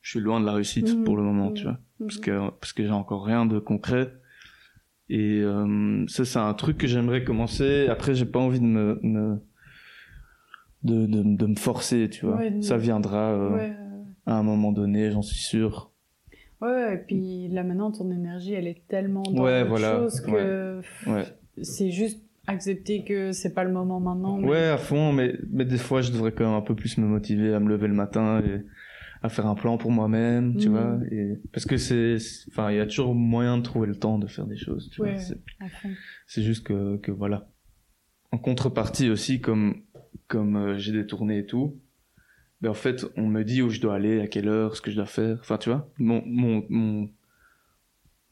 je 0.00 0.10
suis 0.10 0.20
loin 0.20 0.40
de 0.40 0.46
la 0.46 0.52
réussite 0.54 0.96
Mhm. 0.96 1.04
pour 1.04 1.16
le 1.16 1.22
moment, 1.22 1.50
tu 1.52 1.64
vois 1.64 1.78
parce 1.98 2.16
Mhm. 2.16 2.22
que 2.22 2.50
parce 2.60 2.72
que 2.72 2.82
j'ai 2.84 2.90
encore 2.90 3.24
rien 3.24 3.46
de 3.46 3.58
concret 3.60 4.12
et 5.08 5.40
euh, 5.40 6.04
ça 6.08 6.24
c'est 6.24 6.38
un 6.40 6.52
truc 6.54 6.78
que 6.78 6.86
j'aimerais 6.88 7.22
commencer 7.22 7.86
après 7.88 8.14
j'ai 8.14 8.24
pas 8.24 8.40
envie 8.40 8.58
de 8.58 8.64
me, 8.64 8.98
me- 9.02 9.38
de, 10.82 11.06
de 11.06 11.22
de 11.36 11.46
me 11.46 11.54
forcer 11.54 12.08
tu 12.10 12.26
vois 12.26 12.38
Ouais, 12.38 12.60
ça 12.60 12.76
viendra 12.76 13.30
euh, 13.32 13.58
à 14.26 14.34
un 14.34 14.42
moment 14.42 14.72
donné 14.72 15.12
j'en 15.12 15.22
suis 15.22 15.38
sûr 15.40 15.91
ouais, 16.62 16.68
ouais, 16.68 16.94
et 16.94 16.98
puis 16.98 17.48
là 17.48 17.62
maintenant, 17.64 17.90
ton 17.92 18.10
énergie, 18.10 18.54
elle 18.54 18.66
est 18.66 18.86
tellement 18.88 19.22
dans 19.22 19.42
Ouais, 19.44 19.60
autre 19.60 19.68
voilà, 19.70 19.98
chose 19.98 20.20
que 20.20 20.78
pff, 20.80 21.06
ouais 21.08 21.24
c'est 21.60 21.90
juste 21.90 22.22
accepter 22.46 23.04
que 23.04 23.32
c'est 23.32 23.52
pas 23.52 23.62
le 23.64 23.72
moment 23.72 24.00
maintenant. 24.00 24.38
mais- 24.38 24.48
ouais 24.48 24.68
à 24.68 24.78
fond 24.78 25.12
mais 25.12 25.34
mais 25.50 25.64
des 25.66 25.76
fois 25.78 26.00
je 26.00 26.10
devrais 26.10 26.32
quand 26.32 26.44
même 26.44 26.54
un 26.54 26.62
peu 26.62 26.74
plus 26.74 26.96
me 26.98 27.06
motiver 27.06 27.52
à 27.54 27.60
me 27.60 27.68
lever 27.68 27.86
le 27.88 27.94
matin 27.94 28.40
et 28.42 28.62
à 29.22 29.28
faire 29.28 29.46
un 29.46 29.54
plan 29.54 29.76
pour 29.78 29.90
moi-même 29.92 30.56
tu 30.56 30.68
Mhm. 30.68 30.74
vois 30.74 30.98
et 31.12 31.38
parce 31.52 31.66
que 31.66 31.76
c'est 31.76 32.16
enfin 32.48 32.70
il 32.72 32.78
y 32.78 32.80
a 32.80 32.86
toujours 32.86 33.14
moyen 33.14 33.58
de 33.58 33.62
trouver 33.62 33.86
le 33.86 33.94
temps 33.96 34.18
de 34.18 34.26
faire 34.26 34.46
des 34.46 34.56
choses 34.56 34.90
tu 34.90 35.02
Ouais, 35.02 35.14
vois. 35.14 35.70
C'est 36.26 36.42
juste 36.42 36.66
que, 36.66 36.96
que 36.96 37.12
voilà. 37.12 37.48
En 38.32 38.38
contrepartie 38.38 39.10
aussi, 39.10 39.40
comme, 39.42 39.82
comme 40.26 40.56
euh, 40.56 40.78
j'ai 40.78 40.92
des 40.92 41.06
tournées 41.06 41.40
et 41.40 41.46
tout, 41.46 41.76
ben 42.62 42.70
en 42.70 42.74
fait, 42.74 43.04
on 43.16 43.26
me 43.26 43.42
dit 43.42 43.60
où 43.62 43.68
je 43.70 43.80
dois 43.80 43.94
aller, 43.96 44.20
à 44.20 44.26
quelle 44.28 44.48
heure, 44.48 44.76
ce 44.76 44.80
que 44.80 44.90
je 44.90 44.96
dois 44.96 45.06
faire. 45.06 45.36
Enfin, 45.40 45.58
tu 45.58 45.68
vois, 45.68 45.90
mon, 45.98 46.22
mon, 46.26 46.64
mon, 46.70 47.10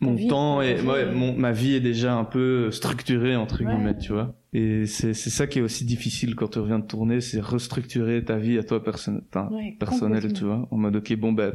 mon 0.00 0.14
vie, 0.14 0.28
temps 0.28 0.62
et 0.62 0.80
ouais, 0.80 1.12
mon, 1.12 1.34
ma 1.36 1.52
vie 1.52 1.74
est 1.74 1.80
déjà 1.80 2.14
un 2.14 2.24
peu 2.24 2.70
structurée, 2.70 3.36
entre 3.36 3.62
Ouais. 3.64 3.74
guillemets, 3.74 3.96
tu 3.98 4.12
vois. 4.12 4.34
Et 4.52 4.86
c'est, 4.86 5.12
c'est 5.14 5.30
ça 5.30 5.46
qui 5.46 5.58
est 5.58 5.62
aussi 5.62 5.84
difficile 5.84 6.34
quand 6.34 6.48
tu 6.48 6.58
reviens 6.58 6.78
de 6.78 6.86
tourner, 6.86 7.20
c'est 7.20 7.40
restructurer 7.40 8.24
ta 8.24 8.38
vie 8.38 8.56
à 8.58 8.62
toi 8.64 8.82
personne, 8.82 9.22
Ouais, 9.50 9.76
personnelle, 9.78 10.32
tu 10.32 10.44
vois. 10.44 10.66
En 10.70 10.76
mode, 10.78 10.96
ok, 10.96 11.14
bon, 11.16 11.32
ben, 11.32 11.52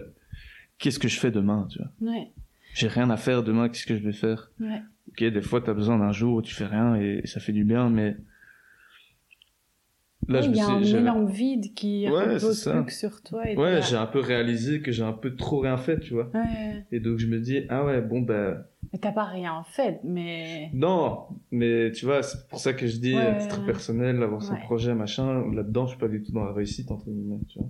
qu'est-ce 0.77 0.99
que 0.99 1.07
je 1.07 1.19
fais 1.19 1.31
demain, 1.31 1.67
tu 1.71 1.79
vois? 1.79 2.11
Ouais, 2.11 2.31
J'ai 2.73 2.87
rien 2.87 3.09
à 3.09 3.17
faire 3.17 3.41
demain, 3.41 3.67
qu'est-ce 3.69 3.85
que 3.87 3.95
je 3.97 4.03
vais 4.03 4.13
faire? 4.13 4.51
ouais. 4.59 4.81
Ok, 5.09 5.23
des 5.23 5.41
fois, 5.41 5.61
t'as 5.61 5.73
besoin 5.73 5.97
d'un 5.97 6.11
jour 6.11 6.35
où 6.35 6.41
tu 6.41 6.53
fais 6.53 6.65
rien 6.65 6.95
et, 6.95 7.21
et 7.23 7.27
ça 7.27 7.39
fait 7.39 7.53
du 7.53 7.63
bien, 7.63 7.89
mais 7.89 8.17
là, 10.27 10.41
je 10.41 10.49
il 10.49 10.55
y 10.55 10.59
a 10.59 10.67
un 10.69 10.83
suis, 10.83 10.95
énorme 10.97 11.27
vide 11.27 11.73
qui 11.73 12.07
Ouais, 12.09 12.37
que 12.37 12.91
sur 12.91 13.21
toi. 13.21 13.49
Et 13.49 13.55
ouais, 13.57 13.81
j'ai 13.81 13.95
un 13.95 14.05
peu 14.05 14.19
réalisé 14.19 14.81
que 14.81 14.91
j'ai 14.91 15.03
un 15.03 15.13
peu 15.13 15.35
trop 15.35 15.59
rien 15.59 15.77
fait, 15.77 15.99
tu 15.99 16.13
vois. 16.13 16.29
Ouais, 16.33 16.85
Et 16.91 16.99
donc, 16.99 17.17
je 17.17 17.27
me 17.27 17.39
dis, 17.39 17.65
ah 17.69 17.85
ouais, 17.85 18.01
bon, 18.01 18.21
ben, 18.21 18.63
mais 18.93 18.99
t'as 18.99 19.11
pas 19.11 19.25
rien 19.25 19.63
fait, 19.67 19.99
mais... 20.03 20.69
non, 20.73 21.23
mais 21.51 21.91
tu 21.91 22.05
vois, 22.05 22.21
c'est 22.23 22.47
pour 22.47 22.59
ça 22.59 22.73
que 22.73 22.87
je 22.87 22.97
dis, 22.97 23.15
Ouais. 23.15 23.27
à 23.27 23.35
titre 23.35 23.65
personnel, 23.65 24.21
avoir 24.21 24.41
son 24.41 24.55
projet, 24.55 24.93
machin, 24.93 25.51
là-dedans, 25.51 25.85
je 25.85 25.91
suis 25.91 25.99
pas 25.99 26.07
du 26.07 26.21
tout 26.21 26.31
dans 26.31 26.43
la 26.45 26.53
réussite, 26.53 26.91
entre 26.91 27.09
guillemets, 27.09 27.39
tu 27.49 27.59
vois. 27.59 27.69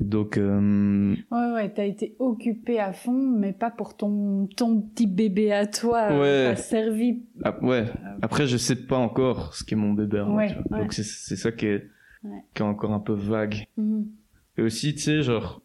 Donc, 0.00 0.38
euh, 0.38 1.14
Ouais, 1.30 1.52
ouais, 1.52 1.72
t'as 1.72 1.84
été 1.84 2.16
occupé 2.18 2.80
à 2.80 2.92
fond, 2.92 3.12
mais 3.12 3.52
pas 3.52 3.70
pour 3.70 3.96
ton, 3.96 4.46
ton 4.56 4.80
petit 4.80 5.06
bébé 5.06 5.52
à 5.52 5.66
toi. 5.66 6.08
euh, 6.10 6.20
Ouais. 6.20 6.54
T'as 6.54 6.56
servi. 6.56 7.22
ah, 7.44 7.62
ouais, 7.62 7.84
après, 8.22 8.46
je 8.46 8.56
sais 8.56 8.76
pas 8.76 8.96
encore 8.96 9.54
ce 9.54 9.62
qu'est 9.62 9.76
mon 9.76 9.92
bébé, 9.92 10.22
moi, 10.26 10.36
Ouais, 10.44 10.56
ouais. 10.70 10.78
Donc, 10.80 10.92
c'est, 10.94 11.04
c'est 11.04 11.36
ça 11.36 11.52
qui 11.52 11.66
est, 11.66 11.86
qui 12.54 12.62
est 12.62 12.66
encore 12.66 12.92
un 12.92 13.00
peu 13.00 13.12
vague. 13.12 13.66
Mhm. 13.76 14.06
Et 14.56 14.62
aussi, 14.62 14.94
tu 14.94 15.00
sais, 15.00 15.22
genre, 15.22 15.60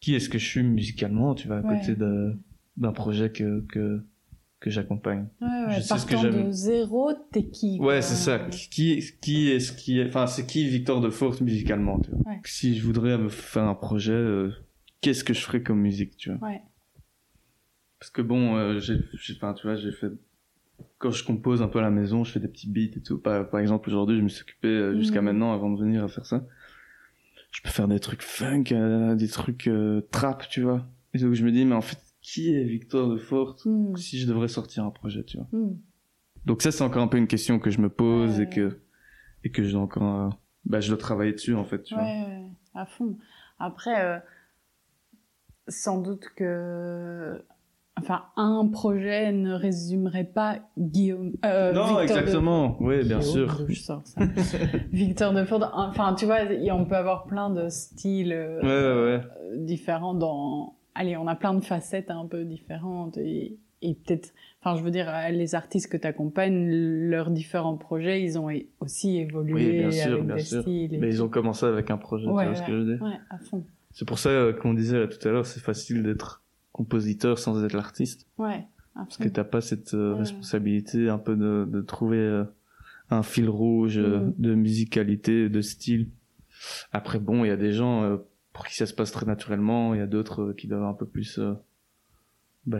qui 0.00 0.14
est-ce 0.16 0.28
que 0.28 0.38
je 0.38 0.46
suis 0.46 0.62
musicalement, 0.64 1.34
tu 1.36 1.46
vois, 1.46 1.58
à 1.58 1.62
côté 1.62 1.94
de, 1.94 2.36
d'un 2.76 2.92
projet 2.92 3.30
que, 3.30 3.60
que, 3.68 4.02
que 4.62 4.70
j'accompagne. 4.70 5.26
Ouais, 5.40 5.48
ouais, 5.48 5.72
Je 5.76 5.80
sais 5.80 5.98
ce 5.98 6.06
que 6.06 6.16
j'aime. 6.16 6.46
de 6.46 6.50
zéro, 6.52 7.10
t'es 7.32 7.44
qui 7.48 7.78
Ouais, 7.80 8.00
c'est 8.00 8.14
ça. 8.14 8.38
Qui, 8.38 9.02
qui 9.20 9.50
est-ce 9.50 9.72
qui 9.72 9.98
est, 9.98 10.06
enfin, 10.08 10.26
c'est 10.26 10.46
qui 10.46 10.66
Victor 10.68 11.00
de 11.00 11.10
Force 11.10 11.40
musicalement, 11.40 11.98
tu 12.00 12.10
vois? 12.12 12.32
Ouais. 12.32 12.40
Si 12.44 12.76
je 12.78 12.84
voudrais 12.84 13.18
me 13.18 13.28
faire 13.28 13.64
un 13.64 13.74
projet, 13.74 14.12
euh, 14.12 14.50
qu'est-ce 15.00 15.24
que 15.24 15.34
je 15.34 15.40
ferais 15.40 15.62
comme 15.62 15.80
musique, 15.80 16.16
tu 16.16 16.30
vois? 16.32 16.48
Ouais. 16.48 16.62
Parce 17.98 18.10
que 18.10 18.22
bon, 18.22 18.56
euh, 18.56 18.78
j'ai, 18.80 18.98
enfin, 19.36 19.54
tu 19.54 19.66
vois, 19.66 19.76
j'ai 19.76 19.92
fait, 19.92 20.10
quand 20.98 21.10
je 21.10 21.24
compose 21.24 21.60
un 21.62 21.68
peu 21.68 21.78
à 21.78 21.82
la 21.82 21.90
maison, 21.90 22.24
je 22.24 22.32
fais 22.32 22.40
des 22.40 22.48
petits 22.48 22.68
beats 22.70 22.96
et 22.96 23.02
tout. 23.02 23.18
Par, 23.18 23.48
par 23.50 23.60
exemple, 23.60 23.88
aujourd'hui, 23.88 24.16
je 24.16 24.22
me 24.22 24.28
suis 24.28 24.42
occupé 24.42 24.68
euh, 24.68 24.96
jusqu'à 24.96 25.20
Mhm. 25.20 25.26
maintenant, 25.26 25.52
avant 25.52 25.70
de 25.70 25.80
venir 25.80 26.02
à 26.04 26.08
faire 26.08 26.26
ça. 26.26 26.44
Je 27.52 27.60
peux 27.62 27.68
faire 27.70 27.86
des 27.88 28.00
trucs 28.00 28.22
funk, 28.22 28.64
euh, 28.72 29.14
des 29.14 29.28
trucs 29.28 29.68
trap, 30.10 30.48
tu 30.48 30.62
vois. 30.62 30.86
Et 31.14 31.18
donc 31.18 31.34
je 31.34 31.44
me 31.44 31.52
dis, 31.52 31.64
mais 31.66 31.74
en 31.74 31.82
fait, 31.82 31.98
qui 32.22 32.54
est 32.54 32.62
Victor 32.64 33.08
de 33.08 33.18
Forte 33.18 33.66
Mhm. 33.66 33.96
si 33.96 34.18
je 34.18 34.26
devrais 34.26 34.48
sortir 34.48 34.84
un 34.84 34.90
projet, 34.90 35.22
tu 35.24 35.36
vois. 35.36 35.48
Mhm. 35.52 35.76
Donc 36.46 36.62
ça, 36.62 36.70
c'est 36.72 36.82
encore 36.84 37.02
un 37.02 37.08
peu 37.08 37.18
une 37.18 37.26
question 37.28 37.58
que 37.58 37.70
je 37.70 37.80
me 37.80 37.88
pose 37.90 38.38
Ouais. 38.38 38.44
et 38.44 38.48
que 38.48 38.80
et 39.44 39.50
que 39.50 39.62
je 39.64 39.72
dois 39.72 39.80
encore, 39.82 40.20
euh, 40.20 40.28
bah, 40.64 40.80
je 40.80 40.88
dois 40.88 40.96
travailler 40.98 41.32
dessus 41.32 41.54
en 41.54 41.64
fait, 41.64 41.82
tu 41.82 41.94
vois. 41.94 42.04
Ouais, 42.04 42.46
à 42.74 42.86
fond. 42.86 43.16
Après, 43.58 44.04
euh, 44.04 44.18
sans 45.68 46.00
doute 46.00 46.24
que. 46.36 47.42
Enfin, 47.98 48.22
un 48.36 48.66
projet 48.68 49.32
ne 49.32 49.52
résumerait 49.52 50.24
pas 50.24 50.60
Guillaume. 50.78 51.32
euh, 51.44 51.72
non, 51.72 51.82
Victor 51.82 51.98
de- 51.98 52.02
exactement. 52.04 52.76
Oui, 52.80 53.04
bien 53.04 53.20
sûr. 53.20 53.66
Je 53.68 53.80
sors 53.80 54.06
ça. 54.06 54.20
Victor 54.92 55.34
de 55.34 55.44
Ford. 55.44 55.70
Enfin, 55.74 56.14
tu 56.14 56.24
vois, 56.24 56.38
on 56.72 56.84
peut 56.86 56.96
avoir 56.96 57.26
plein 57.26 57.50
de 57.50 57.68
styles 57.68 58.32
euh, 58.32 59.20
différents 59.58 60.14
dans. 60.14 60.76
Allez, 60.94 61.16
on 61.16 61.26
a 61.26 61.34
plein 61.34 61.54
de 61.54 61.64
facettes 61.64 62.10
un 62.10 62.26
peu 62.26 62.44
différentes 62.44 63.16
et, 63.18 63.56
et 63.80 63.94
peut-être. 63.94 64.32
Enfin, 64.60 64.76
je 64.76 64.82
veux 64.84 64.90
dire, 64.90 65.10
les 65.30 65.54
artistes 65.54 65.90
que 65.90 65.96
tu 65.96 66.06
accompagnes, 66.06 66.68
leurs 66.70 67.30
différents 67.30 67.76
projets, 67.76 68.22
ils 68.22 68.38
ont 68.38 68.48
aussi 68.80 69.16
évolué 69.18 69.54
Oui, 69.54 69.72
bien 69.78 69.90
sûr, 69.90 70.12
avec 70.12 70.26
bien 70.26 70.36
des 70.36 70.42
sûr. 70.42 70.60
styles. 70.62 70.94
et 70.94 70.98
Mais 70.98 71.08
ils 71.08 71.22
ont 71.22 71.28
commencé 71.28 71.66
avec 71.66 71.90
un 71.90 71.96
projet, 71.96 72.26
Ouais, 72.28 72.42
tu 72.44 72.48
vois 72.50 72.54
ce 72.56 72.62
que 72.62 72.72
je 72.72 72.76
veux 72.76 72.94
dire? 72.96 73.02
Ouais, 73.02 73.18
à 73.30 73.38
fond. 73.38 73.64
C'est 73.92 74.06
pour 74.06 74.18
ça 74.18 74.28
euh, 74.30 74.52
qu'on 74.52 74.74
disait 74.74 74.98
là 75.00 75.06
tout 75.08 75.26
à 75.26 75.32
l'heure, 75.32 75.46
c'est 75.46 75.60
facile 75.60 76.02
d'être 76.02 76.42
compositeur 76.72 77.38
sans 77.38 77.62
être 77.64 77.74
l'artiste. 77.74 78.26
Ouais, 78.38 78.66
à 78.94 79.00
Parce 79.04 79.16
que 79.18 79.28
t'as 79.28 79.44
pas 79.44 79.60
cette 79.60 79.94
euh, 79.94 80.12
Ouais. 80.12 80.18
responsabilité 80.20 81.08
un 81.08 81.18
peu 81.18 81.36
de, 81.36 81.66
de 81.70 81.80
trouver 81.82 82.18
euh, 82.18 82.44
un 83.10 83.22
fil 83.22 83.48
rouge 83.48 83.98
Mhm. 83.98 84.34
de 84.38 84.54
musicalité, 84.54 85.48
de 85.48 85.60
style. 85.60 86.08
Après 86.92 87.18
bon, 87.18 87.44
il 87.44 87.48
y 87.48 87.50
a 87.50 87.56
des 87.56 87.72
gens 87.72 88.18
pour 88.52 88.66
qui 88.66 88.74
ça 88.74 88.86
se 88.86 88.94
passe 88.94 89.12
très 89.12 89.26
naturellement, 89.26 89.94
il 89.94 89.98
y 89.98 90.02
a 90.02 90.06
d'autres 90.06 90.42
euh, 90.42 90.54
qui 90.54 90.66
doivent 90.68 90.84
un 90.84 90.92
peu 90.94 91.06
plus 91.06 91.38
euh, 91.38 91.54
bah, 92.66 92.78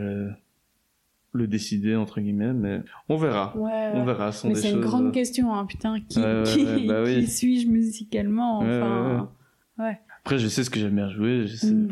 le 1.35 1.47
décider 1.47 1.95
entre 1.95 2.21
guillemets, 2.21 2.53
mais 2.53 2.81
on 3.09 3.17
verra. 3.17 3.57
Ouais, 3.57 3.91
On 3.95 4.05
verra. 4.05 4.31
ce 4.31 4.41
sont 4.41 4.49
Mais 4.49 4.55
c'est 4.55 4.69
une 4.69 4.75
choses, 4.75 4.83
grande 4.85 5.07
euh, 5.07 5.11
question, 5.11 5.53
hein, 5.53 5.65
putain. 5.65 5.99
Qui, 6.01 6.19
Ouais, 6.19 6.43
qui, 6.45 6.63
ouais, 6.65 6.85
bah 6.87 7.03
oui. 7.03 7.21
qui 7.21 7.27
suis-je 7.27 7.67
musicalement 7.67 8.59
Enfin, 8.59 9.31
ouais. 9.79 9.99
Après, 10.19 10.37
je 10.37 10.47
sais 10.47 10.63
ce 10.63 10.69
que 10.69 10.79
j'aime 10.79 10.95
bien 10.95 11.09
jouer. 11.09 11.47
Je 11.47 11.55
sais, 11.55 11.71
Mm. 11.73 11.87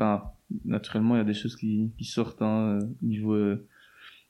naturellement, 0.66 1.16
il 1.16 1.20
y 1.20 1.22
a 1.22 1.26
des 1.26 1.34
choses 1.34 1.56
qui, 1.56 1.92
qui 1.98 2.06
sortent, 2.06 2.42
hein, 2.42 2.80
niveau 3.02 3.34
euh, 3.34 3.68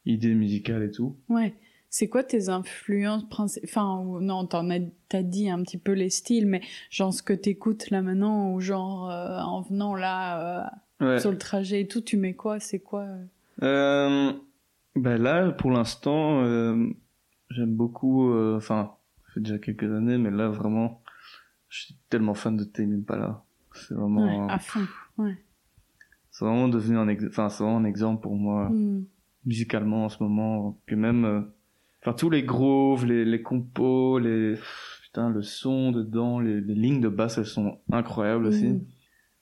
idée 0.06 0.34
musicale 0.34 0.84
et 0.84 0.92
tout. 0.92 1.18
ouais. 1.30 1.54
C'est 1.94 2.08
quoi 2.08 2.24
tes 2.24 2.48
influences 2.48 3.28
principales 3.28 3.70
Enfin, 3.70 4.02
non, 4.22 4.46
t'en 4.48 4.70
as, 4.70 4.80
t'as 5.10 5.24
dit 5.24 5.50
un 5.50 5.62
petit 5.62 5.78
peu 5.78 5.92
les 5.92 6.10
styles, 6.10 6.48
mais 6.48 6.62
genre 6.90 7.14
ce 7.14 7.22
que 7.22 7.34
t'écoutes 7.34 7.90
là 7.90 8.02
maintenant, 8.02 8.54
ou 8.54 8.62
genre 8.62 9.10
euh, 9.12 9.40
en 9.42 9.62
venant 9.62 9.94
là 9.94 10.72
Ouais. 11.02 11.08
euh, 11.08 11.20
sur 11.20 11.32
le 11.32 11.38
trajet 11.38 11.82
et 11.82 11.88
tout, 11.88 12.00
tu 12.02 12.16
mets 12.16 12.34
quoi 12.34 12.60
C'est 12.62 12.80
quoi 12.80 13.08
euh? 13.62 14.32
Ben 14.96 15.18
là, 15.22 15.52
pour 15.52 15.72
l'instant, 15.72 16.44
j'aime 17.50 17.76
beaucoup. 17.76 18.32
Enfin, 18.56 18.96
ça 19.28 19.34
fait 19.34 19.40
déjà 19.42 19.58
quelques 19.60 19.84
années, 19.92 20.18
mais 20.18 20.32
là 20.32 20.48
vraiment, 20.50 21.02
je 21.70 21.84
suis 21.86 21.98
tellement 22.10 22.34
fan 22.36 22.56
de 22.56 22.64
Tame 22.64 22.94
Impala. 22.94 23.44
C'est 23.74 23.94
vraiment, 23.96 24.46
Ouais, 24.46 24.52
à 24.54 24.60
fond. 24.60 24.82
Ouais. 25.18 25.36
c'est 26.30 26.46
vraiment 26.46 26.68
devenu 26.68 26.98
un, 26.98 27.08
ex- 27.10 27.26
enfin, 27.28 27.50
c'est 27.50 27.64
vraiment 27.64 27.78
un 27.80 27.86
exemple 27.86 28.22
pour 28.22 28.36
moi 28.36 28.70
Mm. 28.70 29.06
musicalement 29.46 30.06
en 30.06 30.10
ce 30.10 30.22
moment. 30.24 30.78
Que 30.88 30.96
même, 30.96 31.50
enfin, 32.02 32.14
tous 32.14 32.30
les 32.30 32.44
grooves, 32.44 33.06
les, 33.06 33.26
les 33.26 33.42
compos, 33.42 34.20
les 34.20 34.56
putain, 35.04 35.30
le 35.30 35.42
son 35.42 35.92
dedans, 35.92 36.40
les, 36.40 36.62
les 36.62 36.76
lignes 36.76 37.02
de 37.02 37.10
basse, 37.10 37.38
elles 37.38 37.46
sont 37.46 37.80
incroyables 37.92 38.46
aussi. 38.46 38.68
Mm. 38.68 38.86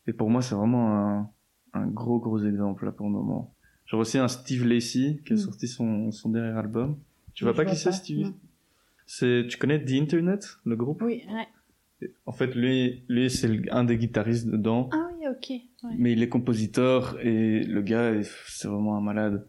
Et 0.07 0.13
pour 0.13 0.29
moi, 0.29 0.41
c'est 0.41 0.55
vraiment 0.55 0.95
un, 0.95 1.29
un 1.73 1.85
gros, 1.87 2.19
gros 2.19 2.43
exemple 2.43 2.85
là 2.85 2.91
pour 2.91 3.05
le 3.05 3.11
moment. 3.13 3.53
Genre 3.85 3.99
aussi 3.99 4.17
un 4.17 4.27
Steve 4.27 4.65
Lacy 4.65 5.21
qui 5.25 5.33
a 5.33 5.35
Mm. 5.35 5.39
sorti 5.39 5.67
son, 5.67 6.11
son 6.11 6.29
dernier 6.29 6.57
album. 6.57 6.97
Tu 7.33 7.43
vois 7.43 7.53
pas 7.53 7.65
qui 7.65 7.75
c'est 7.75 7.91
Steve? 7.91 8.33
C'est, 9.05 9.45
tu 9.49 9.57
connais 9.57 9.83
The 9.83 9.91
Internet, 9.93 10.57
le 10.65 10.75
groupe? 10.75 11.01
Oui, 11.01 11.23
ouais. 11.31 12.09
En 12.25 12.31
fait, 12.31 12.55
lui, 12.55 13.03
lui 13.09 13.29
c'est 13.29 13.69
un 13.71 13.83
des 13.83 13.97
guitaristes 13.97 14.47
dedans, 14.47 14.89
Ah 14.93 15.09
oui, 15.19 15.27
ok. 15.27 15.49
Ouais. 15.83 15.95
mais 15.97 16.13
il 16.13 16.23
est 16.23 16.29
compositeur 16.29 17.17
et 17.21 17.59
le 17.63 17.81
gars, 17.81 18.13
c'est 18.47 18.67
vraiment 18.67 18.95
un 18.97 19.01
malade. 19.01 19.45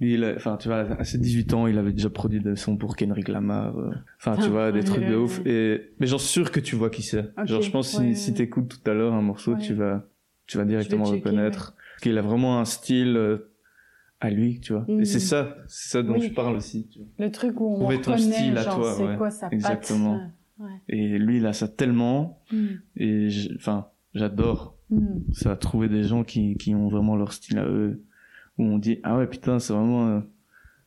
Il 0.00 0.24
a- 0.24 0.34
enfin, 0.36 0.56
tu 0.58 0.68
vois, 0.68 0.80
à 0.98 1.04
ses 1.04 1.16
18 1.18 1.54
ans, 1.54 1.66
il 1.66 1.78
avait 1.78 1.92
déjà 1.92 2.10
produit 2.10 2.40
des 2.40 2.54
sons 2.56 2.76
pour 2.76 2.96
Kendrick 2.96 3.28
Lamar. 3.28 3.78
euh, 3.78 3.90
Enfin, 4.18 4.36
tu 4.36 4.44
Ah, 4.44 4.48
vois, 4.48 4.72
des 4.72 4.84
trucs 4.84 5.06
de 5.06 5.16
ouf. 5.16 5.40
Et, 5.46 5.90
mais 6.00 6.06
j'en 6.06 6.18
suis 6.18 6.28
sûr 6.28 6.50
que 6.50 6.60
tu 6.60 6.76
vois 6.76 6.90
qui 6.90 7.02
c'est. 7.02 7.30
Genre, 7.44 7.62
je 7.62 7.70
pense 7.70 7.96
ouais, 7.98 8.14
si, 8.14 8.20
si 8.20 8.30
ouais. 8.30 8.36
t'écoutes 8.36 8.68
tout 8.68 8.90
à 8.90 8.94
l'heure 8.94 9.14
un 9.14 9.22
morceau, 9.22 9.54
Ouais. 9.54 9.60
tu 9.60 9.72
vas, 9.72 10.06
tu 10.46 10.58
vas 10.58 10.64
directement 10.66 11.04
checker, 11.06 11.18
reconnaître. 11.18 11.74
Parce 11.94 12.02
qu'il 12.02 12.18
a 12.18 12.22
vraiment 12.22 12.60
un 12.60 12.66
style 12.66 13.16
euh, 13.16 13.50
à 14.20 14.28
lui, 14.30 14.60
tu 14.60 14.74
vois. 14.74 14.84
Et 14.88 14.92
Mhm. 14.96 15.04
c'est 15.06 15.18
ça, 15.20 15.56
c'est 15.66 15.90
ça 15.92 16.02
dont 16.02 16.14
Oui. 16.18 16.28
je 16.28 16.32
parle 16.34 16.56
aussi, 16.56 16.88
tu 16.88 16.98
vois. 16.98 17.08
Le 17.18 17.30
truc 17.30 17.58
où 17.60 17.74
on 17.76 17.78
Trouver 17.80 18.00
ton 18.02 18.16
style 18.18 18.58
à 18.58 18.62
genre, 18.64 18.76
toi, 18.80 18.92
c'est 18.98 19.16
quoi 19.16 19.30
sa 19.30 19.48
Exactement. 19.48 20.18
patte. 20.18 20.30
Ouais. 20.58 20.80
Et 20.88 21.18
lui, 21.18 21.38
il 21.38 21.46
a 21.46 21.52
ça 21.54 21.68
tellement, 21.68 22.42
Mm. 22.52 22.66
et 22.98 23.28
enfin, 23.56 23.86
j'adore. 24.14 24.76
Mm. 24.90 25.32
Ça 25.32 25.52
a 25.52 25.56
trouvé 25.56 25.88
des 25.88 26.02
gens 26.04 26.22
qui, 26.22 26.56
qui 26.56 26.74
ont 26.74 26.88
vraiment 26.88 27.16
leur 27.16 27.32
style 27.32 27.58
à 27.58 27.66
eux, 27.66 28.02
où 28.58 28.64
on 28.64 28.78
dit, 28.78 28.98
ah 29.02 29.16
ouais, 29.18 29.26
putain, 29.26 29.58
c'est 29.58 29.72
vraiment, 29.72 30.08
euh, 30.08 30.20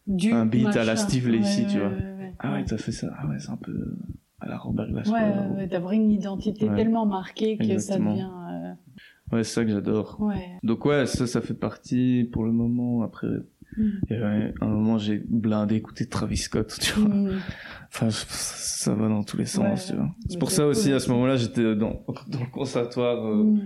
Du 0.08 0.32
Un 0.34 0.46
beat 0.46 0.76
à 0.76 0.84
la. 0.84 0.96
Steve 0.96 1.30
Lacy, 1.30 1.62
Ouais, 1.62 1.68
tu 1.68 1.78
vois. 1.80 1.90
ouais, 1.90 2.34
ah 2.40 2.54
ouais, 2.54 2.66
t'as 2.66 2.78
fait 2.78 2.92
ça, 2.92 3.08
ah 3.20 3.28
ouais, 3.28 3.38
c'est 3.40 3.52
un 3.52 3.58
peu 3.58 3.72
euh, 3.72 3.98
à 4.40 4.48
la 4.50 4.58
Robert 4.58 4.88
Glasper. 4.92 5.12
Ouais, 5.14 5.56
ouais, 5.58 5.68
d'avoir 5.68 5.92
une 5.94 6.10
identité 6.12 6.68
tellement 6.68 7.06
marquée 7.06 7.58
que 7.58 7.64
Exactement. 7.64 8.16
ça 8.16 8.22
devient. 8.24 8.76
Ouais, 9.32 9.44
c'est 9.44 9.54
ça 9.54 9.64
que 9.66 9.70
j'adore. 9.72 10.18
euh, 10.22 10.26
Ouais. 10.26 10.58
Donc 10.64 10.84
ouais, 10.86 11.06
ça, 11.06 11.28
ça 11.28 11.42
fait 11.42 11.54
partie 11.54 12.28
pour 12.32 12.44
le 12.46 12.52
moment. 12.52 13.04
Après, 13.04 13.28
Mm. 13.78 13.84
il 14.10 14.18
y 14.18 14.20
a 14.20 14.52
un 14.62 14.68
moment, 14.68 14.98
j'ai 14.98 15.24
blindé 15.30 15.76
écouter 15.76 16.08
Travis 16.08 16.38
Scott, 16.38 16.76
tu 16.82 17.00
vois. 17.00 17.08
Mm. 17.14 17.40
Enfin, 17.90 18.10
je- 18.10 18.26
ça 18.28 18.96
va 18.96 19.08
dans 19.08 19.22
tous 19.24 19.38
les 19.38 19.46
sens, 19.46 19.64
Ouais, 19.64 19.92
tu 19.92 19.96
vois. 19.96 20.10
C'est 20.28 20.40
pour 20.40 20.50
ça 20.50 20.64
cool 20.64 20.72
aussi, 20.72 20.92
à 20.92 21.00
ce 21.00 21.12
moment-là, 21.12 21.36
j'étais 21.36 21.76
dans, 21.76 22.04
dans 22.30 22.40
le 22.40 22.52
conservatoire 22.52 23.24
euh, 23.28 23.44
Mm. 23.44 23.62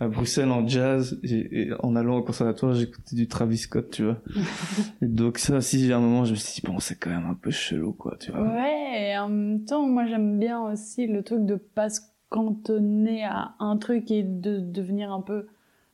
À 0.00 0.08
Bruxelles 0.08 0.50
en 0.50 0.66
jazz, 0.66 1.20
et, 1.22 1.60
et 1.60 1.70
en 1.80 1.94
allant 1.94 2.16
au 2.16 2.22
conservatoire, 2.22 2.74
j'écoutais 2.74 3.14
du 3.14 3.28
Travis 3.28 3.58
Scott, 3.58 3.90
tu 3.90 4.04
vois. 4.04 4.16
et 5.02 5.06
donc 5.06 5.38
ça 5.38 5.58
aussi, 5.58 5.86
j'ai 5.86 5.92
un 5.92 6.00
moment, 6.00 6.24
je 6.24 6.30
me 6.30 6.36
suis 6.36 6.60
dit, 6.60 6.66
bon, 6.66 6.80
c'est 6.80 6.96
quand 6.96 7.10
même 7.10 7.26
un 7.26 7.34
peu 7.34 7.50
chelou, 7.50 7.92
quoi, 7.92 8.16
tu 8.18 8.32
vois. 8.32 8.42
Ouais, 8.42 9.10
et 9.10 9.18
en 9.18 9.28
même 9.28 9.64
temps, 9.64 9.86
moi 9.86 10.06
j'aime 10.06 10.38
bien 10.38 10.60
aussi 10.60 11.06
le 11.06 11.22
truc 11.22 11.44
de 11.44 11.56
pas 11.56 11.90
se 11.90 12.00
cantonner 12.30 13.24
à 13.24 13.54
un 13.58 13.76
truc 13.76 14.10
et 14.10 14.22
de 14.22 14.58
devenir 14.58 15.12
un 15.12 15.20
peu 15.20 15.46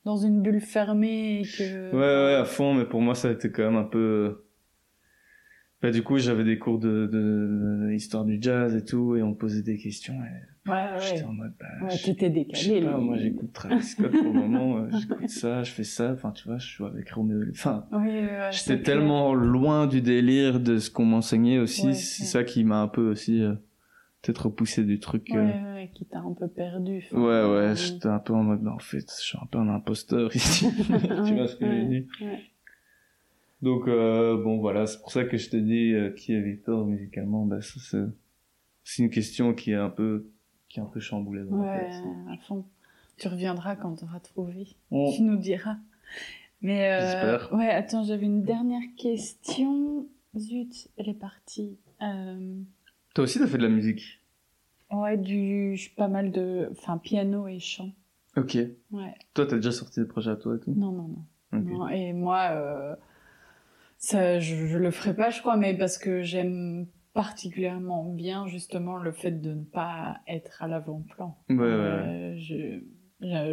dans 0.04 0.16
une 0.16 0.40
bulle 0.40 0.60
fermée 0.60 1.40
et 1.40 1.42
que. 1.42 1.90
Ouais, 1.90 1.98
ouais, 1.98 2.34
à 2.36 2.44
fond, 2.44 2.74
mais 2.74 2.84
pour 2.84 3.00
moi, 3.00 3.16
ça 3.16 3.28
a 3.28 3.32
été 3.32 3.50
quand 3.50 3.64
même 3.64 3.76
un 3.76 3.84
peu... 3.84 4.45
Bah, 5.82 5.90
du 5.90 6.02
coup, 6.02 6.16
j'avais 6.18 6.42
des 6.44 6.58
cours 6.58 6.78
de, 6.78 7.06
de, 7.06 7.86
de 7.86 7.92
histoire 7.92 8.24
du 8.24 8.38
jazz 8.40 8.74
et 8.74 8.84
tout, 8.84 9.14
et 9.14 9.22
on 9.22 9.30
me 9.30 9.34
posait 9.34 9.62
des 9.62 9.76
questions, 9.76 10.14
et 10.14 10.70
Ouais, 10.70 10.84
j'étais 10.98 11.20
ouais. 11.22 11.24
en 11.28 11.32
mode, 11.34 11.52
bah, 11.60 11.66
Ouais, 11.82 11.90
je- 11.90 11.96
Je 11.98 12.04
sais 12.04 12.30
décalé. 12.30 12.80
pas, 12.80 12.96
moi 12.98 13.16
j'écoute 13.18 13.52
Travis 13.52 13.82
Scott 13.84 14.10
pour 14.10 14.22
le 14.32 14.32
moment, 14.32 14.78
euh, 14.78 14.88
j'écoute 14.90 15.28
ça, 15.28 15.62
je 15.62 15.70
fais 15.70 15.84
ça, 15.84 16.12
enfin 16.12 16.32
tu 16.32 16.48
vois, 16.48 16.58
je 16.58 16.66
suis 16.66 16.82
avec 16.84 17.10
Romeo. 17.10 17.40
Enfin, 17.50 17.86
Oui, 17.92 17.98
ouais, 18.08 18.22
ouais, 18.22 18.48
j'étais 18.52 18.80
clair. 18.80 18.82
tellement 18.96 19.34
loin 19.34 19.86
du 19.86 20.00
délire 20.00 20.58
de 20.60 20.78
ce 20.78 20.90
qu'on 20.90 21.04
m'enseignait 21.04 21.58
aussi, 21.58 21.88
Ouais, 21.88 21.92
c'est 21.92 22.22
ouais. 22.22 22.28
ça 22.28 22.42
qui 22.42 22.64
m'a 22.64 22.80
un 22.80 22.88
peu 22.88 23.08
aussi 23.10 23.42
euh, 23.42 23.52
peut-être 24.22 24.46
repoussé 24.46 24.82
du 24.82 24.98
truc. 24.98 25.28
Ouais, 25.32 25.36
euh. 25.38 25.44
ouais, 25.44 25.74
ouais, 25.74 25.90
qui 25.94 26.04
t'a 26.06 26.18
un 26.18 26.32
peu 26.32 26.48
perdu. 26.48 27.06
Ouais, 27.12 27.20
ouais, 27.20 27.22
euh, 27.22 27.74
j'étais 27.76 28.08
un 28.08 28.18
peu 28.18 28.32
en 28.32 28.42
mode, 28.42 28.62
bah, 28.62 28.72
en 28.74 28.78
fait, 28.80 29.04
je 29.08 29.22
suis 29.24 29.38
un 29.40 29.46
peu 29.46 29.58
un 29.58 29.68
imposteur 29.68 30.34
ici. 30.34 30.66
tu 31.26 31.34
vois 31.34 31.46
ce 31.46 31.54
que 31.56 31.64
Ouais, 31.64 31.70
j'ai 31.82 31.84
dit 32.00 32.06
ouais. 32.22 32.40
Donc, 33.62 33.88
euh, 33.88 34.42
bon, 34.42 34.58
voilà, 34.58 34.86
c'est 34.86 35.00
pour 35.00 35.10
ça 35.10 35.24
que 35.24 35.36
je 35.36 35.48
te 35.48 35.56
dis 35.56 35.92
euh, 35.92 36.10
qui 36.10 36.32
est 36.34 36.40
Victor 36.40 36.84
musicalement. 36.84 37.46
Bah, 37.46 37.60
ça, 37.62 37.80
c'est, 38.84 39.02
une 39.02 39.10
question 39.10 39.54
qui 39.54 39.72
est 39.72 39.76
un 39.76 39.88
peu, 39.88 40.30
qui 40.68 40.78
est 40.78 40.82
un 40.82 40.86
peu 40.86 41.00
chamboulée 41.00 41.44
dans 41.44 41.56
Ouais, 41.56 41.72
tête. 41.72 42.02
à 42.30 42.36
fond. 42.46 42.64
Tu 43.16 43.28
reviendras 43.28 43.76
quand 43.76 43.96
tu 43.96 44.04
auras 44.04 44.20
trouvé. 44.20 44.76
Tu 44.90 45.22
nous 45.22 45.36
diras. 45.36 45.76
Mais 46.60 46.90
euh, 46.90 47.00
J'espère. 47.00 47.52
ouais, 47.54 47.70
attends, 47.70 48.04
j'avais 48.04 48.26
une 48.26 48.42
dernière 48.42 48.82
question. 48.96 50.06
Zut, 50.36 50.88
elle 50.98 51.08
est 51.08 51.14
partie. 51.14 51.78
Euh, 52.02 52.60
Toi 53.14 53.24
aussi, 53.24 53.38
t'as 53.38 53.46
fait 53.46 53.58
de 53.58 53.62
la 53.62 53.68
musique? 53.70 54.20
ouais, 54.90 55.16
du 55.16 55.76
pas 55.96 56.08
mal 56.08 56.30
de, 56.30 56.68
enfin 56.72 56.98
piano 56.98 57.48
et 57.48 57.58
chant. 57.58 57.90
Ok. 58.36 58.58
Ouais. 58.90 59.14
Toi, 59.34 59.46
t'as 59.46 59.56
déjà 59.56 59.72
sorti 59.72 60.00
des 60.00 60.06
projets 60.06 60.30
à 60.30 60.36
toi 60.36 60.56
et 60.56 60.60
tout? 60.60 60.74
Non, 60.76 60.92
non, 60.92 61.08
non. 61.52 61.88
Et 61.88 62.12
moi, 62.12 62.98
ça, 63.98 64.38
je, 64.38 64.66
je 64.66 64.78
le 64.78 64.90
ferai 64.90 65.14
pas, 65.14 65.30
je 65.30 65.40
crois, 65.40 65.56
mais 65.56 65.76
parce 65.76 65.98
que 65.98 66.22
j'aime 66.22 66.86
particulièrement 67.16 68.04
bien 68.12 68.46
justement 68.46 68.96
le 68.96 69.10
fait 69.10 69.40
de 69.40 69.54
ne 69.54 69.64
pas 69.64 70.18
être 70.28 70.62
à 70.62 70.68
l'avant-plan. 70.68 71.36
Ouais, 71.48 71.56
ouais, 71.56 71.64
ouais. 71.64 71.74
Euh, 71.74 72.36
je, 72.36 72.80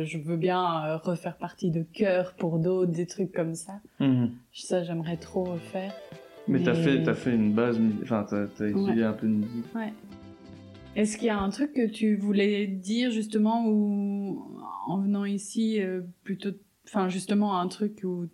je, 0.03 0.17
veux 0.17 0.35
bien 0.35 0.85
euh, 0.85 0.97
refaire 0.97 1.37
partie 1.37 1.71
de 1.71 1.83
chœur 1.83 2.33
pour 2.35 2.59
d'autres, 2.59 2.91
des 2.91 3.05
trucs 3.05 3.31
comme 3.31 3.55
ça. 3.55 3.79
Mhm. 4.01 4.31
Ça, 4.51 4.83
j'aimerais 4.83 5.17
trop 5.17 5.45
refaire. 5.45 5.93
Mais, 6.49 6.61
t'as 6.61 6.73
fait, 6.73 7.03
t'as 7.03 7.13
fait 7.13 7.33
une 7.33 7.53
base, 7.53 7.79
enfin, 8.01 8.25
t'as, 8.29 8.47
t'as 8.47 8.67
étudié 8.67 9.05
un 9.05 9.13
peu 9.13 9.27
de 9.27 9.33
musique. 9.33 9.65
Est-ce 10.97 11.17
qu'il 11.17 11.27
y 11.27 11.29
a 11.29 11.39
un 11.39 11.49
truc 11.49 11.73
que 11.73 11.87
tu 11.87 12.17
voulais 12.17 12.67
dire 12.67 13.11
justement 13.11 13.65
ou 13.65 14.45
en 14.87 14.99
venant 14.99 15.23
ici 15.23 15.81
euh, 15.81 16.01
plutôt, 16.23 16.51
enfin 16.85 17.07
justement 17.07 17.59
un 17.59 17.67
truc 17.67 18.01
où 18.03 18.27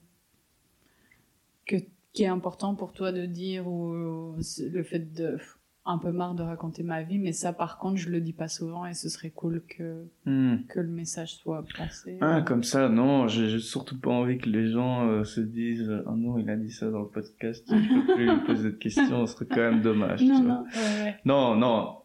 que 1.68 1.78
qui 2.14 2.24
est 2.24 2.28
important 2.28 2.76
pour 2.76 2.93
toi 2.93 3.12
de 3.12 3.26
dire 3.26 3.68
ou 3.68 3.93
le 3.93 4.84
fait 4.84 5.14
de 5.14 5.38
un 5.86 5.97
peu 5.97 6.12
marre 6.12 6.36
de 6.36 6.43
raconter 6.43 6.84
ma 6.84 7.01
vie, 7.01 7.18
mais 7.18 7.32
ça 7.34 7.51
par 7.51 7.80
contre 7.80 7.97
je 7.97 8.10
le 8.10 8.22
dis 8.22 8.34
pas 8.34 8.47
souvent 8.47 8.86
et 8.86 8.93
ce 8.93 9.10
serait 9.10 9.32
cool 9.32 9.64
que 9.68 10.05
Mhm. 10.26 10.66
que 10.68 10.80
le 10.82 10.89
message 10.89 11.36
soit 11.38 11.66
passé. 11.78 12.18
Ah, 12.22 12.41
comme 12.41 12.64
ça, 12.64 12.89
non, 12.89 13.28
j'ai 13.28 13.57
surtout 13.60 13.99
pas 13.99 14.12
envie 14.12 14.38
que 14.38 14.49
les 14.49 14.70
gens 14.72 15.07
euh, 15.07 15.24
se 15.24 15.41
disent 15.41 15.89
«Ah 16.05 16.14
non, 16.16 16.38
il 16.38 16.47
a 16.49 16.57
dit 16.57 16.70
ça 16.70 16.91
dans 16.91 16.99
le 17.01 17.07
podcast, 17.07 17.66
je 17.70 17.93
peux 17.93 18.14
plus 18.14 18.26
lui 18.30 18.45
poser 18.45 18.72
de 18.72 18.76
questions, 18.76 19.26
ce 19.26 19.34
serait 19.34 19.45
quand 19.47 19.55
même 19.72 19.82
dommage. 19.82 20.22
non 20.24 20.38
tu 20.39 20.43
vois. 20.45 20.53
non 20.53 20.64
ouais, 20.64 21.03
ouais. 21.05 21.16
Non, 21.26 21.55
non. 21.55 21.95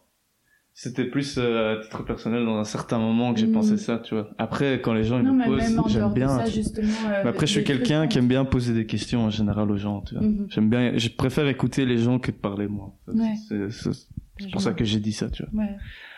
C'était 0.77 1.05
plus 1.05 1.37
euh, 1.37 1.77
à 1.79 1.81
titre 1.81 2.03
personnel 2.03 2.43
dans 2.43 2.57
un 2.57 2.65
certain 2.65 2.99
moment 2.99 3.33
que 3.33 3.39
j'ai 3.39 3.47
Mm. 3.47 3.53
pensé 3.53 3.77
ça, 3.77 3.97
tu 3.97 4.13
vois. 4.13 4.29
Après, 4.37 4.81
quand 4.81 4.93
les 4.93 5.05
gens 5.05 5.19
ils 5.19 5.23
non 5.25 5.33
me 5.33 5.45
posent, 5.45 5.89
j'aime 5.89 6.13
bien. 6.13 6.27
ça 6.27 6.43
euh, 6.43 6.81
Mais 7.23 7.29
après, 7.29 7.47
je 7.47 7.51
suis 7.53 7.63
quelqu'un 7.63 8.07
qui 8.07 8.17
aime 8.17 8.27
bien 8.27 8.43
poser 8.43 8.73
des 8.73 8.85
questions 8.85 9.21
en 9.23 9.29
général 9.29 9.71
aux 9.71 9.77
gens, 9.77 10.01
tu 10.01 10.15
vois. 10.15 10.23
Mhm. 10.27 10.47
J'aime 10.49 10.69
bien, 10.69 10.97
je 10.97 11.07
préfère 11.07 11.47
écouter 11.47 11.85
les 11.85 11.97
gens 11.97 12.19
que 12.19 12.29
de 12.31 12.35
parler 12.35 12.67
moi. 12.67 12.93
Ouais. 13.07 13.35
C'est 13.47 14.51
pour 14.51 14.59
ça 14.59 14.73
que 14.73 14.83
j'ai 14.83 14.99
dit 14.99 15.13
ça, 15.13 15.29
tu 15.29 15.43
vois. 15.49 15.63
Ouais. 15.63 15.77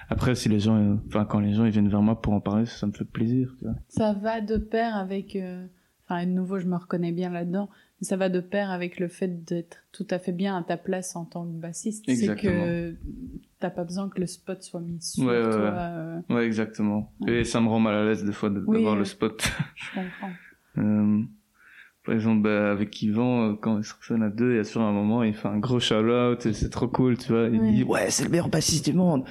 Après, 0.10 0.34
si 0.34 0.50
les 0.50 0.60
gens, 0.60 0.98
enfin, 1.08 1.26
quand 1.26 1.40
les 1.40 1.54
gens 1.54 1.66
ils 1.66 1.72
viennent 1.72 1.90
vers 1.90 2.02
moi 2.02 2.20
pour 2.20 2.34
en 2.34 2.40
parler, 2.40 2.66
ça 2.66 2.88
me 2.88 2.94
fait 2.94 3.06
plaisir, 3.06 3.54
tu 3.60 3.66
vois. 3.66 3.76
Ça 3.90 4.14
va 4.14 4.42
de 4.42 4.58
pair 4.58 4.96
avec, 4.96 5.36
euh, 5.36 5.68
enfin, 6.10 6.26
de 6.26 6.32
nouveau, 6.32 6.58
je 6.58 6.66
me 6.66 6.78
reconnais 6.78 7.12
bien 7.12 7.30
là-dedans, 7.30 7.70
ça 8.02 8.16
va 8.18 8.30
de 8.30 8.40
pair 8.40 8.70
avec 8.72 9.00
le 9.00 9.08
fait 9.08 9.44
d'être 9.44 9.78
tout 9.92 10.06
à 10.12 10.20
fait 10.20 10.32
bien 10.32 10.56
à 10.58 10.64
ta 10.64 10.78
place 10.78 11.16
en 11.16 11.26
tant 11.26 11.46
que 11.46 11.52
bassiste. 11.60 12.06
C'est 12.08 12.36
que 12.36 12.96
t'as 13.60 13.70
pas 13.72 13.84
besoin 13.84 14.08
que 14.10 14.20
le 14.20 14.28
spot 14.28 14.62
soit 14.62 14.82
mis 14.82 15.02
sur 15.02 15.26
Ouais, 15.26 15.42
toi. 15.42 15.56
ouais. 15.58 15.70
euh, 15.74 16.20
Ouais, 16.30 16.46
exactement. 16.46 17.12
Ouais. 17.22 17.40
Et 17.40 17.44
ça 17.44 17.60
me 17.60 17.68
rend 17.68 17.80
mal 17.80 17.96
à 17.96 18.06
l'aise 18.06 18.24
des 18.24 18.32
fois 18.34 18.50
de- 18.52 18.64
Oui, 18.68 18.78
d'avoir 18.78 18.96
le 18.96 19.06
spot. 19.06 19.44
je 19.76 19.86
comprends. 19.96 20.32
Euh, 20.80 21.24
par 22.06 22.14
exemple, 22.14 22.44
bah, 22.44 22.72
avec 22.72 23.02
Yvan, 23.02 23.50
euh, 23.50 23.54
quand 23.60 23.80
est 23.80 23.84
sur 23.84 23.98
scène 24.04 24.22
à 24.22 24.30
deux, 24.30 24.52
il 24.52 24.58
y 24.58 24.60
a 24.60 24.64
sur 24.64 24.80
un 24.82 24.92
moment, 24.92 25.24
il 25.24 25.34
fait 25.34 25.48
un 25.48 25.58
gros 25.58 25.80
shout-out 25.80 26.46
et 26.46 26.54
c'est 26.54 26.70
trop 26.70 26.88
cool, 26.88 27.18
tu 27.18 27.34
vois. 27.34 27.48
Il 27.48 27.60
dit, 27.74 27.84
ouais, 27.84 28.12
c'est 28.12 28.24
le 28.26 28.30
meilleur 28.30 28.48
bassiste 28.50 28.86
du 28.86 28.94
monde. 28.94 29.26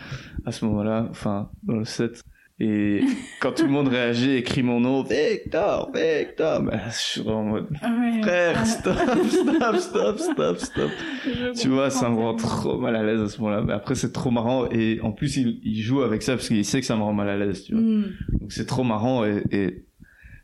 À 0.44 0.50
ce 0.50 0.64
moment-là, 0.64 1.06
enfin, 1.08 1.50
dans 1.62 1.76
le 1.76 1.84
set. 1.84 2.20
Et 2.58 3.02
quand 3.40 3.52
tout 3.52 3.64
le 3.64 3.70
monde 3.70 3.88
réagit 3.88 4.30
et 4.36 4.42
crie 4.42 4.62
mon 4.62 4.80
nom, 4.80 5.02
Victor, 5.02 5.90
Victor, 5.92 6.62
bah, 6.62 6.78
je 6.88 6.96
suis 6.96 7.20
vraiment 7.20 7.40
en 7.40 7.44
mode, 7.44 7.68
Ouais. 7.70 8.22
frère, 8.22 8.56
Ah, 8.58 8.64
stop, 8.64 8.96
stop, 9.28 9.76
stop, 9.76 10.18
stop, 10.18 10.56
stop. 10.58 10.90
Tu 11.60 11.68
vois, 11.68 11.90
ça 11.90 12.08
me 12.08 12.16
rend 12.16 12.34
trop 12.34 12.78
mal 12.78 12.96
à 12.96 13.02
l'aise 13.02 13.20
à 13.20 13.28
ce 13.28 13.38
moment-là. 13.42 13.60
Mais 13.60 13.74
après, 13.74 13.94
c'est 13.94 14.10
trop 14.12 14.30
marrant. 14.30 14.70
Et 14.70 15.00
en 15.02 15.12
plus, 15.12 15.36
il, 15.36 15.60
il 15.64 15.82
joue 15.82 16.00
avec 16.02 16.22
ça 16.22 16.32
parce 16.34 16.48
qu'il 16.48 16.64
sait 16.64 16.80
que 16.80 16.86
ça 16.86 16.96
me 16.96 17.02
rend 17.02 17.12
mal 17.12 17.28
à 17.28 17.36
l'aise, 17.36 17.62
tu 17.64 17.72
vois. 17.74 17.82
Mm. 17.82 18.04
Donc 18.40 18.52
c'est 18.52 18.66
trop 18.66 18.84
marrant 18.84 19.24
et, 19.26 19.42
et 19.50 19.84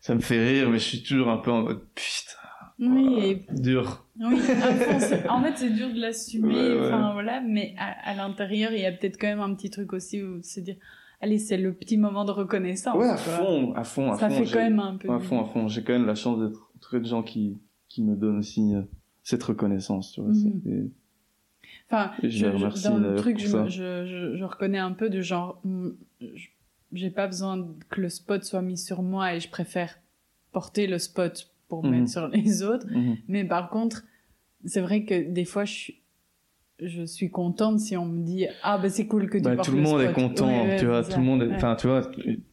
ça 0.03 0.15
me 0.15 0.21
fait 0.21 0.45
rire, 0.47 0.69
mais 0.69 0.79
je 0.79 0.85
suis 0.85 1.03
toujours 1.03 1.31
un 1.31 1.39
peu 1.39 1.51
en 1.51 1.63
mode 1.63 1.81
putain. 1.95 2.37
Oui, 2.79 3.19
et 3.25 3.47
Dur. 3.59 4.05
Oui, 4.21 4.37
fond, 4.39 5.29
en 5.31 5.43
fait, 5.43 5.53
c'est 5.57 5.71
dur 5.71 5.89
de 5.95 6.01
l'assumer, 6.01 6.49
Ouais, 6.55 6.75
ouais. 6.81 6.87
enfin 6.89 7.13
voilà, 7.15 7.41
mais 7.41 7.75
à, 7.79 8.11
à 8.11 8.15
l'intérieur, 8.15 8.73
il 8.73 8.81
y 8.81 8.87
a 8.87 8.93
peut-être 8.93 9.19
quand 9.21 9.29
même 9.29 9.41
un 9.41 9.55
petit 9.55 9.71
truc 9.71 9.93
aussi 9.93 10.21
où 10.23 10.43
se 10.43 10.59
dire, 10.61 10.75
allez, 11.23 11.39
c'est 11.39 11.57
le 11.57 11.73
petit 11.73 11.97
moment 11.97 12.25
de 12.27 12.31
reconnaissance. 12.33 12.97
Ouais, 12.97 13.09
à 13.09 13.16
fond, 13.16 13.73
à 13.75 13.85
fond, 13.85 14.12
à 14.12 14.18
Ça 14.18 14.29
fond. 14.29 14.37
fait 14.37 14.45
j'ai- 14.45 14.53
quand 14.55 14.62
même 14.62 14.81
un 14.81 14.97
peu. 14.97 15.11
À 15.11 15.18
fond, 15.18 15.41
à 15.41 15.45
fond. 15.47 15.68
J'ai 15.68 15.83
quand 15.83 15.95
même 15.95 16.07
la 16.07 16.14
chance 16.14 16.39
d'être 16.39 16.70
entouré 16.77 17.01
de 17.01 17.07
gens 17.07 17.23
qui, 17.23 17.59
qui 17.89 18.03
me 18.03 18.14
donnent 18.16 18.39
aussi 18.39 18.75
euh, 18.75 18.83
cette 19.23 19.43
reconnaissance, 19.43 20.12
tu 20.12 20.20
vois. 20.20 20.31
Mhm. 20.31 20.61
c'est- 20.64 20.91
Enfin, 21.91 22.11
Et 22.23 22.31
je 22.31 22.39
je, 22.39 22.47
remercie 22.47 22.85
dans 22.85 22.99
le 22.99 23.14
truc, 23.16 23.39
je, 23.39 23.47
ça. 23.49 23.66
je, 23.66 24.35
je, 24.37 24.45
reconnais 24.45 24.79
un 24.79 24.93
peu 24.93 25.11
de 25.11 25.20
genre, 25.20 25.61
je- 26.20 26.49
j'ai 26.93 27.11
pas 27.11 27.27
besoin 27.27 27.66
que 27.91 28.01
le 28.01 28.09
spot 28.09 28.43
soit 28.45 28.62
mis 28.62 28.79
sur 28.79 29.03
moi 29.03 29.35
et 29.35 29.41
je 29.41 29.49
préfère 29.51 29.99
porter 30.53 30.87
le 30.87 30.99
spot 30.99 31.51
pour 31.68 31.85
Mhm. 31.85 31.91
mettre 31.91 32.11
sur 32.11 32.29
les 32.29 32.62
autres. 32.62 32.87
Mhm. 32.91 33.16
Mais 33.29 33.45
par 33.45 33.68
contre, 33.70 34.05
c'est 34.64 34.81
vrai 34.81 35.05
que 35.05 35.29
des 35.31 35.45
fois, 35.45 35.64
je 35.64 35.73
suis, 35.73 36.02
je 36.85 37.05
suis 37.05 37.30
contente 37.30 37.78
si 37.80 37.97
on 37.97 38.07
me 38.07 38.22
dit 38.24 38.47
ah 38.62 38.78
ben 38.78 38.91
c'est 38.91 39.07
cool 39.07 39.28
que 39.28 39.39
tu 39.39 39.45
Bah, 39.45 39.55
portes 39.57 39.68
tout 39.68 39.76
le 39.76 39.83
monde 39.83 40.01
est 40.03 40.12
content, 40.12 40.47
Ouais, 40.49 40.68
ouais, 40.70 40.76
tu 40.78 40.87
vois, 40.87 41.03
tout 41.03 41.11
ça. 41.12 41.16
le 41.18 41.22
monde 41.22 41.43
Ouais. 41.43 41.53
enfin, 41.55 41.76
tu 41.76 41.87
vois, 41.87 42.03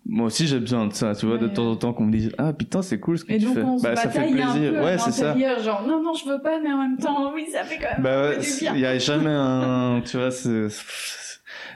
moi 0.06 0.28
aussi 0.28 0.48
j'ai 0.48 0.60
besoin 0.60 0.88
de 0.88 0.94
ça, 0.94 1.16
tu 1.16 1.26
vois, 1.26 1.38
de 1.38 1.48
temps 1.48 1.70
en 1.70 1.76
temps 1.76 1.94
qu'on 1.94 2.06
me 2.06 2.12
dise, 2.12 2.32
ah, 2.38 2.54
putain, 2.54 2.82
c'est 2.82 3.00
cool 3.00 3.18
ce 3.18 3.26
que 3.26 3.34
Et 3.34 3.38
tu 3.38 3.46
donc 3.46 3.56
fais. 3.56 3.64
on 3.64 3.78
se 3.78 3.84
bah, 3.84 3.96
ça 3.96 4.10
fait 4.10 4.30
plaisir. 4.32 4.74
ouais, 4.84 4.98
c'est 4.98 5.12
ça. 5.12 5.36
genre 5.62 5.84
non 5.88 6.02
non 6.04 6.14
je 6.14 6.30
veux 6.30 6.42
pas 6.42 6.60
mais 6.62 6.72
en 6.72 6.78
même 6.78 6.98
temps 6.98 7.32
oui 7.34 7.46
ça 7.52 7.64
fait 7.64 7.78
quand 7.78 7.92
même 7.96 8.04
Bah 8.04 8.32
il 8.74 8.80
y 8.80 8.86
a 8.86 8.98
jamais 8.98 9.30
un, 9.30 10.02
tu 10.06 10.18
vois, 10.18 10.32
c'est, 10.32 10.68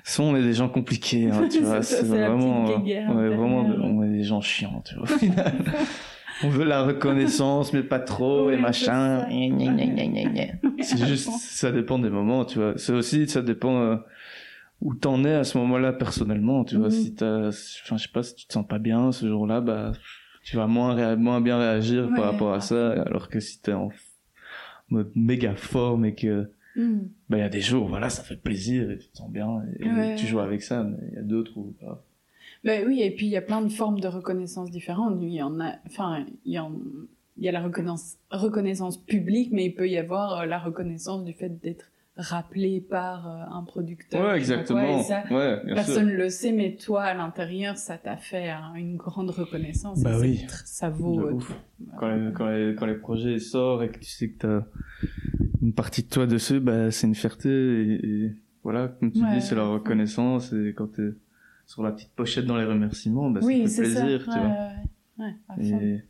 soit 0.03 0.25
on 0.25 0.35
est 0.35 0.43
des 0.43 0.53
gens 0.53 0.69
compliqués, 0.69 1.29
hein, 1.31 1.47
tu 1.51 1.59
vois, 1.63 1.81
c'est 1.81 2.03
vraiment, 2.05 2.77
guerre 2.79 3.09
on 3.13 4.03
est 4.03 4.09
des 4.09 4.23
gens 4.23 4.41
chiants, 4.41 4.81
tu 4.85 4.95
vois, 4.95 5.03
au 5.03 5.07
final. 5.07 5.53
On 6.43 6.49
veut 6.49 6.65
la 6.65 6.83
reconnaissance, 6.83 7.73
mais 7.73 7.83
pas 7.83 7.99
trop, 7.99 8.47
Oui, 8.47 8.53
et 8.53 8.57
machin. 8.57 9.25
c'est 10.81 10.97
juste, 11.05 11.29
ça 11.31 11.71
dépend 11.71 11.99
des 11.99 12.09
moments, 12.09 12.45
tu 12.45 12.59
vois. 12.59 12.73
C'est 12.77 12.93
aussi, 12.93 13.27
ça 13.27 13.41
dépend 13.41 13.79
euh, 13.81 13.95
où 14.81 14.93
t'en 14.95 15.23
es 15.23 15.33
à 15.33 15.43
ce 15.43 15.57
moment-là 15.59 15.93
personnellement, 15.93 16.63
tu 16.65 16.75
vois. 16.77 16.87
Mhm. 16.87 16.91
Si 16.91 17.15
t'as, 17.15 17.47
enfin, 17.47 17.97
je 17.97 18.03
sais 18.03 18.11
pas, 18.13 18.23
si 18.23 18.35
tu 18.35 18.45
te 18.47 18.53
sens 18.53 18.67
pas 18.67 18.79
bien 18.79 19.11
ce 19.11 19.27
jour-là, 19.27 19.61
bah, 19.61 19.93
tu 20.43 20.57
vas 20.57 20.67
moins, 20.67 20.95
réa- 20.95 21.15
moins 21.15 21.39
bien 21.41 21.57
réagir 21.57 22.09
Ouais, 22.09 22.15
par 22.15 22.25
rapport 22.25 22.53
à 22.53 22.57
à 22.57 22.61
ça, 22.61 22.91
alors 23.03 23.29
que 23.29 23.39
si 23.39 23.61
t'es 23.61 23.73
en 23.73 23.89
mode 24.89 25.11
méga 25.15 25.55
forme 25.55 26.05
et 26.05 26.15
que, 26.15 26.49
Hmm. 26.75 27.01
bah, 27.29 27.37
il 27.37 27.41
y 27.41 27.43
a 27.43 27.49
des 27.49 27.61
jours, 27.61 27.87
voilà, 27.87 28.09
ça 28.09 28.23
fait 28.23 28.35
plaisir 28.35 28.89
et 28.89 28.97
tu 28.97 29.07
te 29.07 29.17
sens 29.17 29.29
bien 29.31 29.61
et 29.79 29.85
Ouais. 29.85 30.15
tu 30.15 30.25
joues 30.25 30.39
avec 30.39 30.63
ça, 30.63 30.83
mais 30.83 30.97
il 31.11 31.15
y 31.15 31.19
a 31.19 31.21
d'autres 31.21 31.55
où, 31.55 31.75
bah, 31.81 32.03
Ben 32.63 32.85
oui, 32.87 33.01
et 33.01 33.11
puis 33.11 33.25
il 33.25 33.31
y 33.31 33.37
a 33.37 33.41
plein 33.41 33.61
de 33.61 33.69
formes 33.69 33.99
de 33.99 34.07
reconnaissance 34.07 34.71
différentes. 34.71 35.17
Il 35.21 35.29
y 35.33 35.41
en 35.41 35.59
a, 35.59 35.73
enfin, 35.87 36.25
il 36.45 36.53
y 36.53 36.59
en, 36.59 36.71
il 37.37 37.43
y 37.43 37.49
a 37.49 37.51
la 37.51 37.61
reconnaissance, 37.61 38.17
reconnaissance 38.31 38.97
publique, 38.97 39.49
mais 39.51 39.65
il 39.65 39.75
peut 39.75 39.89
y 39.89 39.97
avoir 39.97 40.39
euh, 40.41 40.45
la 40.45 40.59
reconnaissance 40.59 41.23
du 41.25 41.33
fait 41.33 41.49
d'être 41.61 41.89
rappelé 42.15 42.79
par 42.79 43.27
euh, 43.27 43.57
un 43.57 43.63
producteur. 43.63 44.23
ouais, 44.23 44.37
exactement. 44.37 44.99
et 44.99 45.03
ça, 45.03 45.23
ouais, 45.31 45.65
bien 45.65 45.73
personne 45.75 46.07
sûr. 46.09 46.17
le 46.17 46.29
sait, 46.29 46.51
mais 46.51 46.75
toi, 46.75 47.01
à 47.03 47.13
l'intérieur, 47.15 47.75
ça 47.75 47.97
t'a 47.97 48.17
fait 48.17 48.49
hein, 48.49 48.73
une 48.75 48.97
grande 48.97 49.31
reconnaissance. 49.31 50.01
Bah 50.03 50.17
oui. 50.21 50.45
Ça 50.63 50.89
vaut. 50.89 51.19
Euh, 51.27 51.33
ouf. 51.33 51.51
quand 51.99 52.07
les, 52.15 52.31
quand 52.33 52.47
les, 52.49 52.75
quand 52.75 52.85
les 52.85 52.95
projets 52.97 53.39
sortent 53.39 53.81
et 53.83 53.89
que 53.89 53.97
tu 53.99 54.05
sais 54.11 54.29
que 54.29 54.37
t'as 54.37 54.61
une 55.61 55.73
partie 55.73 56.03
de 56.03 56.09
toi 56.09 56.27
dessus, 56.27 56.59
bah, 56.59 56.91
c'est 56.91 57.07
une 57.07 57.15
fierté 57.15 57.49
et, 57.49 58.05
et 58.05 58.31
voilà, 58.63 58.89
comme 58.89 59.11
tu 59.11 59.21
Ouais, 59.23 59.33
dis, 59.33 59.41
c'est 59.41 59.55
la 59.55 59.65
ouais. 59.67 59.73
reconnaissance 59.73 60.53
et 60.53 60.73
quand 60.77 60.87
t'es 60.93 61.09
sur 61.65 61.83
la 61.83 61.91
petite 61.91 62.11
pochette 62.15 62.45
dans 62.45 62.57
les 62.57 62.65
remerciements, 62.65 63.29
bah, 63.29 63.39
oui, 63.43 63.67
ça 63.67 63.83
fait 63.83 63.89
ça. 63.89 64.01
plaisir, 64.01 64.19
tu 64.23 64.29
vois. 64.39 64.47
ouais, 64.47 64.75
ouais, 65.19 65.35
à 65.49 65.55
fond. 65.55 65.79
Et 65.81 66.01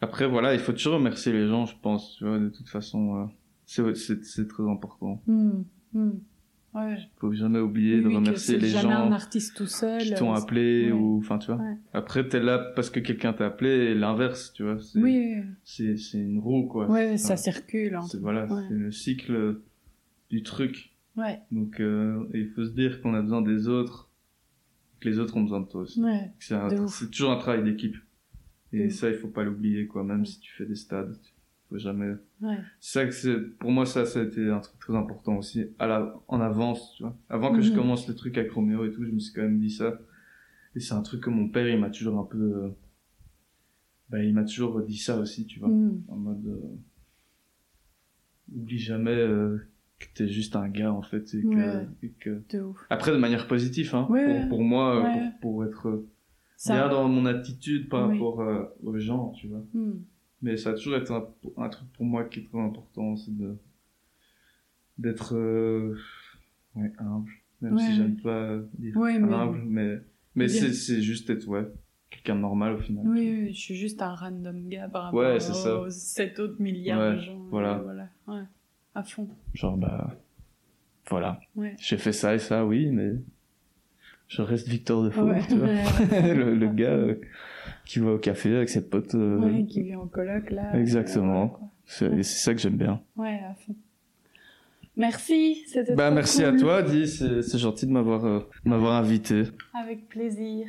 après, 0.00 0.26
voilà, 0.28 0.54
il 0.54 0.60
faut 0.60 0.72
toujours 0.72 0.94
remercier 0.94 1.32
les 1.32 1.46
gens, 1.48 1.66
je 1.66 1.74
pense, 1.82 2.16
tu 2.16 2.24
vois, 2.24 2.38
de 2.38 2.48
toute 2.48 2.68
façon, 2.68 3.16
euh, 3.16 3.94
c'est, 3.94 4.48
très 4.48 4.62
important. 4.68 5.20
Hmm, 5.26 5.62
hmm. 5.92 6.10
Ouais. 6.74 6.98
Faut 7.16 7.32
jamais 7.32 7.58
oublier 7.58 7.96
Oui, 7.96 8.04
de 8.12 8.16
remercier 8.16 8.58
les 8.58 8.68
gens 8.68 8.90
un 8.90 9.10
artiste 9.10 9.56
tout 9.56 9.66
seul. 9.66 10.02
qui 10.02 10.14
t'ont 10.14 10.32
euh, 10.34 10.36
appelé 10.38 10.92
ouais. 10.92 10.92
ou, 10.92 11.18
enfin, 11.18 11.38
tu 11.38 11.46
vois. 11.50 11.56
Ouais. 11.60 11.76
Après, 11.94 12.28
t'es 12.28 12.40
là 12.40 12.58
parce 12.76 12.90
que 12.90 13.00
quelqu'un 13.00 13.32
t'a 13.32 13.46
appelé 13.46 13.70
et 13.70 13.94
l'inverse, 13.94 14.52
tu 14.52 14.62
vois. 14.64 14.78
C'est, 14.78 15.00
Oui, 15.00 15.34
oui. 15.38 15.42
c'est, 15.64 15.96
c'est 15.96 16.18
une 16.18 16.38
roue, 16.38 16.66
quoi. 16.68 16.86
ouais, 16.88 17.06
Enfin, 17.08 17.16
ça 17.16 17.36
circule. 17.36 17.94
hein. 17.96 18.02
C'est 18.02 18.20
voilà, 18.20 18.46
c'est 18.68 18.74
le 18.74 18.92
cycle 18.92 19.60
du 20.30 20.42
truc. 20.42 20.94
Ouais, 21.16 21.40
Donc 21.50 21.80
euh, 21.80 22.22
il 22.34 22.50
faut 22.50 22.64
se 22.66 22.70
dire 22.72 23.00
qu'on 23.00 23.14
a 23.14 23.22
besoin 23.22 23.42
des 23.42 23.66
autres, 23.66 24.07
que 25.00 25.08
les 25.08 25.18
autres 25.18 25.36
ont 25.36 25.42
besoin 25.42 25.60
de 25.60 25.66
toi 25.66 25.82
aussi. 25.82 26.02
ouais. 26.02 26.32
C'est 26.38 27.10
toujours 27.10 27.30
un 27.30 27.36
travail 27.38 27.62
d'équipe. 27.64 27.96
Et 28.72 28.90
ça, 28.90 29.08
il 29.08 29.16
faut 29.16 29.28
pas 29.28 29.44
l'oublier, 29.44 29.86
quoi. 29.86 30.04
Même 30.04 30.26
si 30.26 30.40
tu 30.40 30.52
fais 30.52 30.66
des 30.66 30.74
stades, 30.74 31.16
faut 31.68 31.78
jamais. 31.78 32.12
Ouais. 32.42 32.56
C'est 32.80 32.98
ça 33.00 33.04
que 33.06 33.12
c'est. 33.12 33.38
Pour 33.58 33.70
moi, 33.70 33.86
ça, 33.86 34.04
ça 34.04 34.20
a 34.20 34.24
été 34.24 34.48
un 34.50 34.60
truc 34.60 34.78
très 34.78 34.94
important 34.94 35.36
aussi. 35.38 35.66
À 35.78 35.86
la, 35.86 36.14
en 36.28 36.40
avance, 36.40 36.94
tu 36.96 37.02
vois. 37.04 37.16
Avant 37.30 37.52
que 37.52 37.60
je 37.62 37.70
Mhm. 37.70 37.76
commence 37.76 38.06
le 38.08 38.14
truc 38.14 38.36
avec 38.36 38.52
Roméo 38.52 38.84
et 38.84 38.90
tout, 38.92 39.04
je 39.04 39.10
me 39.10 39.18
suis 39.18 39.32
quand 39.32 39.42
même 39.42 39.58
dit 39.58 39.70
ça. 39.70 39.98
Et 40.74 40.80
c'est 40.80 40.94
un 40.94 41.02
truc 41.02 41.22
que 41.22 41.30
mon 41.30 41.48
père, 41.48 41.66
il 41.68 41.80
m'a 41.80 41.90
toujours 41.90 42.18
un 42.18 42.24
peu. 42.24 42.38
euh, 42.38 42.68
Bah, 44.10 44.22
il 44.22 44.32
m'a 44.34 44.44
toujours 44.44 44.80
dit 44.82 44.96
ça 44.98 45.18
aussi, 45.18 45.46
tu 45.46 45.60
vois. 45.60 45.68
Hmm. 45.68 46.02
En 46.08 46.16
mode. 46.16 46.46
euh, 46.46 46.76
Oublie 48.54 48.78
jamais 48.78 49.10
euh, 49.14 49.58
que 49.98 50.06
t'es 50.14 50.28
juste 50.28 50.54
un 50.56 50.68
gars, 50.68 50.92
en 50.92 51.02
fait. 51.02 51.34
Et 51.34 51.42
que, 51.42 51.46
Ouais. 51.48 51.86
et 52.02 52.08
que... 52.10 52.42
De 52.50 52.60
ouf. 52.62 52.78
Après, 52.90 53.10
de 53.12 53.16
manière 53.16 53.46
positive, 53.48 53.94
hein. 53.94 54.06
Ouais, 54.10 54.46
pour, 54.48 54.62
moi, 54.62 55.02
Ouais. 55.02 55.30
pour, 55.40 55.52
pour 55.52 55.64
être 55.64 55.88
euh, 55.88 56.08
Ça- 56.56 56.74
bien 56.74 56.88
dans 56.88 57.08
mon 57.08 57.26
attitude 57.26 57.88
par 57.88 58.08
Oui. 58.08 58.14
rapport 58.14 58.40
euh, 58.40 58.64
aux 58.82 58.98
gens, 58.98 59.30
tu 59.32 59.48
vois. 59.48 59.64
Hmm. 59.74 59.94
Mais 60.42 60.56
ça 60.56 60.70
a 60.70 60.74
toujours 60.74 60.96
été 60.96 61.12
un, 61.12 61.24
un 61.56 61.68
truc 61.68 61.88
pour 61.94 62.04
moi 62.04 62.24
qui 62.24 62.40
est 62.40 62.44
très 62.44 62.58
important, 62.60 63.16
c'est 63.16 63.36
de 63.36 63.56
d'être 64.98 65.34
euh, 65.36 65.96
ouais, 66.76 66.92
humble. 66.98 67.30
Même 67.60 67.78
si 67.78 67.94
j'aime 67.96 68.16
pas 68.20 68.56
dire 68.78 68.96
Ouais, 68.96 69.18
mais- 69.18 69.32
humble, 69.34 69.62
mais 69.66 69.98
mais 70.36 70.48
c'est 70.48 70.72
c'est 70.72 71.02
juste 71.02 71.28
être 71.30 71.46
ouais 71.48 71.66
quelqu'un 72.10 72.36
de 72.36 72.40
normal 72.40 72.74
au 72.74 72.78
final. 72.78 73.04
Oui, 73.08 73.28
oui, 73.46 73.52
je 73.52 73.58
suis 73.60 73.74
juste 73.74 74.00
un 74.00 74.14
random 74.14 74.68
gars 74.68 74.88
par 74.88 75.04
rapport 75.12 75.80
aux 75.86 75.90
7 75.90 76.38
autres 76.38 76.60
milliards 76.62 77.14
de 77.16 77.18
gens. 77.20 77.38
voilà. 77.50 77.82
Voilà. 78.26 78.46
À 78.94 79.02
fond. 79.02 79.28
Genre 79.54 79.76
bah 79.76 80.16
voilà, 81.08 81.40
Ouais. 81.56 81.74
j'ai 81.78 81.96
fait 81.98 82.12
ça 82.12 82.34
et 82.34 82.38
ça, 82.38 82.66
oui, 82.66 82.90
mais 82.90 83.12
je 84.28 84.42
reste 84.42 84.68
Victor 84.68 85.02
de 85.04 85.10
Faux, 85.10 85.22
Ouais. 85.22 85.40
tu 85.48 85.56
vois. 85.56 85.68
Ouais. 85.68 86.34
le, 86.34 86.54
le 86.54 86.68
gars 86.68 86.90
euh, 86.90 87.20
qui 87.86 87.98
va 88.00 88.12
au 88.12 88.18
café 88.18 88.54
avec 88.56 88.68
ses 88.68 88.86
potes. 88.88 89.14
euh, 89.14 89.38
Ouais, 89.38 89.64
qui 89.64 89.82
vit 89.82 89.94
en 89.94 90.06
coloc 90.06 90.50
là. 90.50 90.74
Exactement. 90.78 91.44
Euh, 91.44 91.48
quoi. 91.48 91.68
c'est 91.86 92.22
ça 92.24 92.54
que 92.54 92.60
j'aime 92.60 92.76
bien. 92.76 93.00
Ouais, 93.16 93.40
à 93.48 93.54
fond. 93.54 93.74
Merci, 94.96 95.62
c'était 95.68 95.94
Bah 95.94 96.10
merci 96.10 96.42
à 96.44 96.52
toi, 96.52 96.82
Di, 96.82 97.06
c'est 97.06 97.40
c'est 97.42 97.58
gentil 97.58 97.86
de 97.86 97.92
m'avoir 97.92 98.24
euh, 98.24 98.40
m'avoir 98.64 98.94
invité. 98.94 99.44
Avec 99.72 100.08
plaisir. 100.08 100.66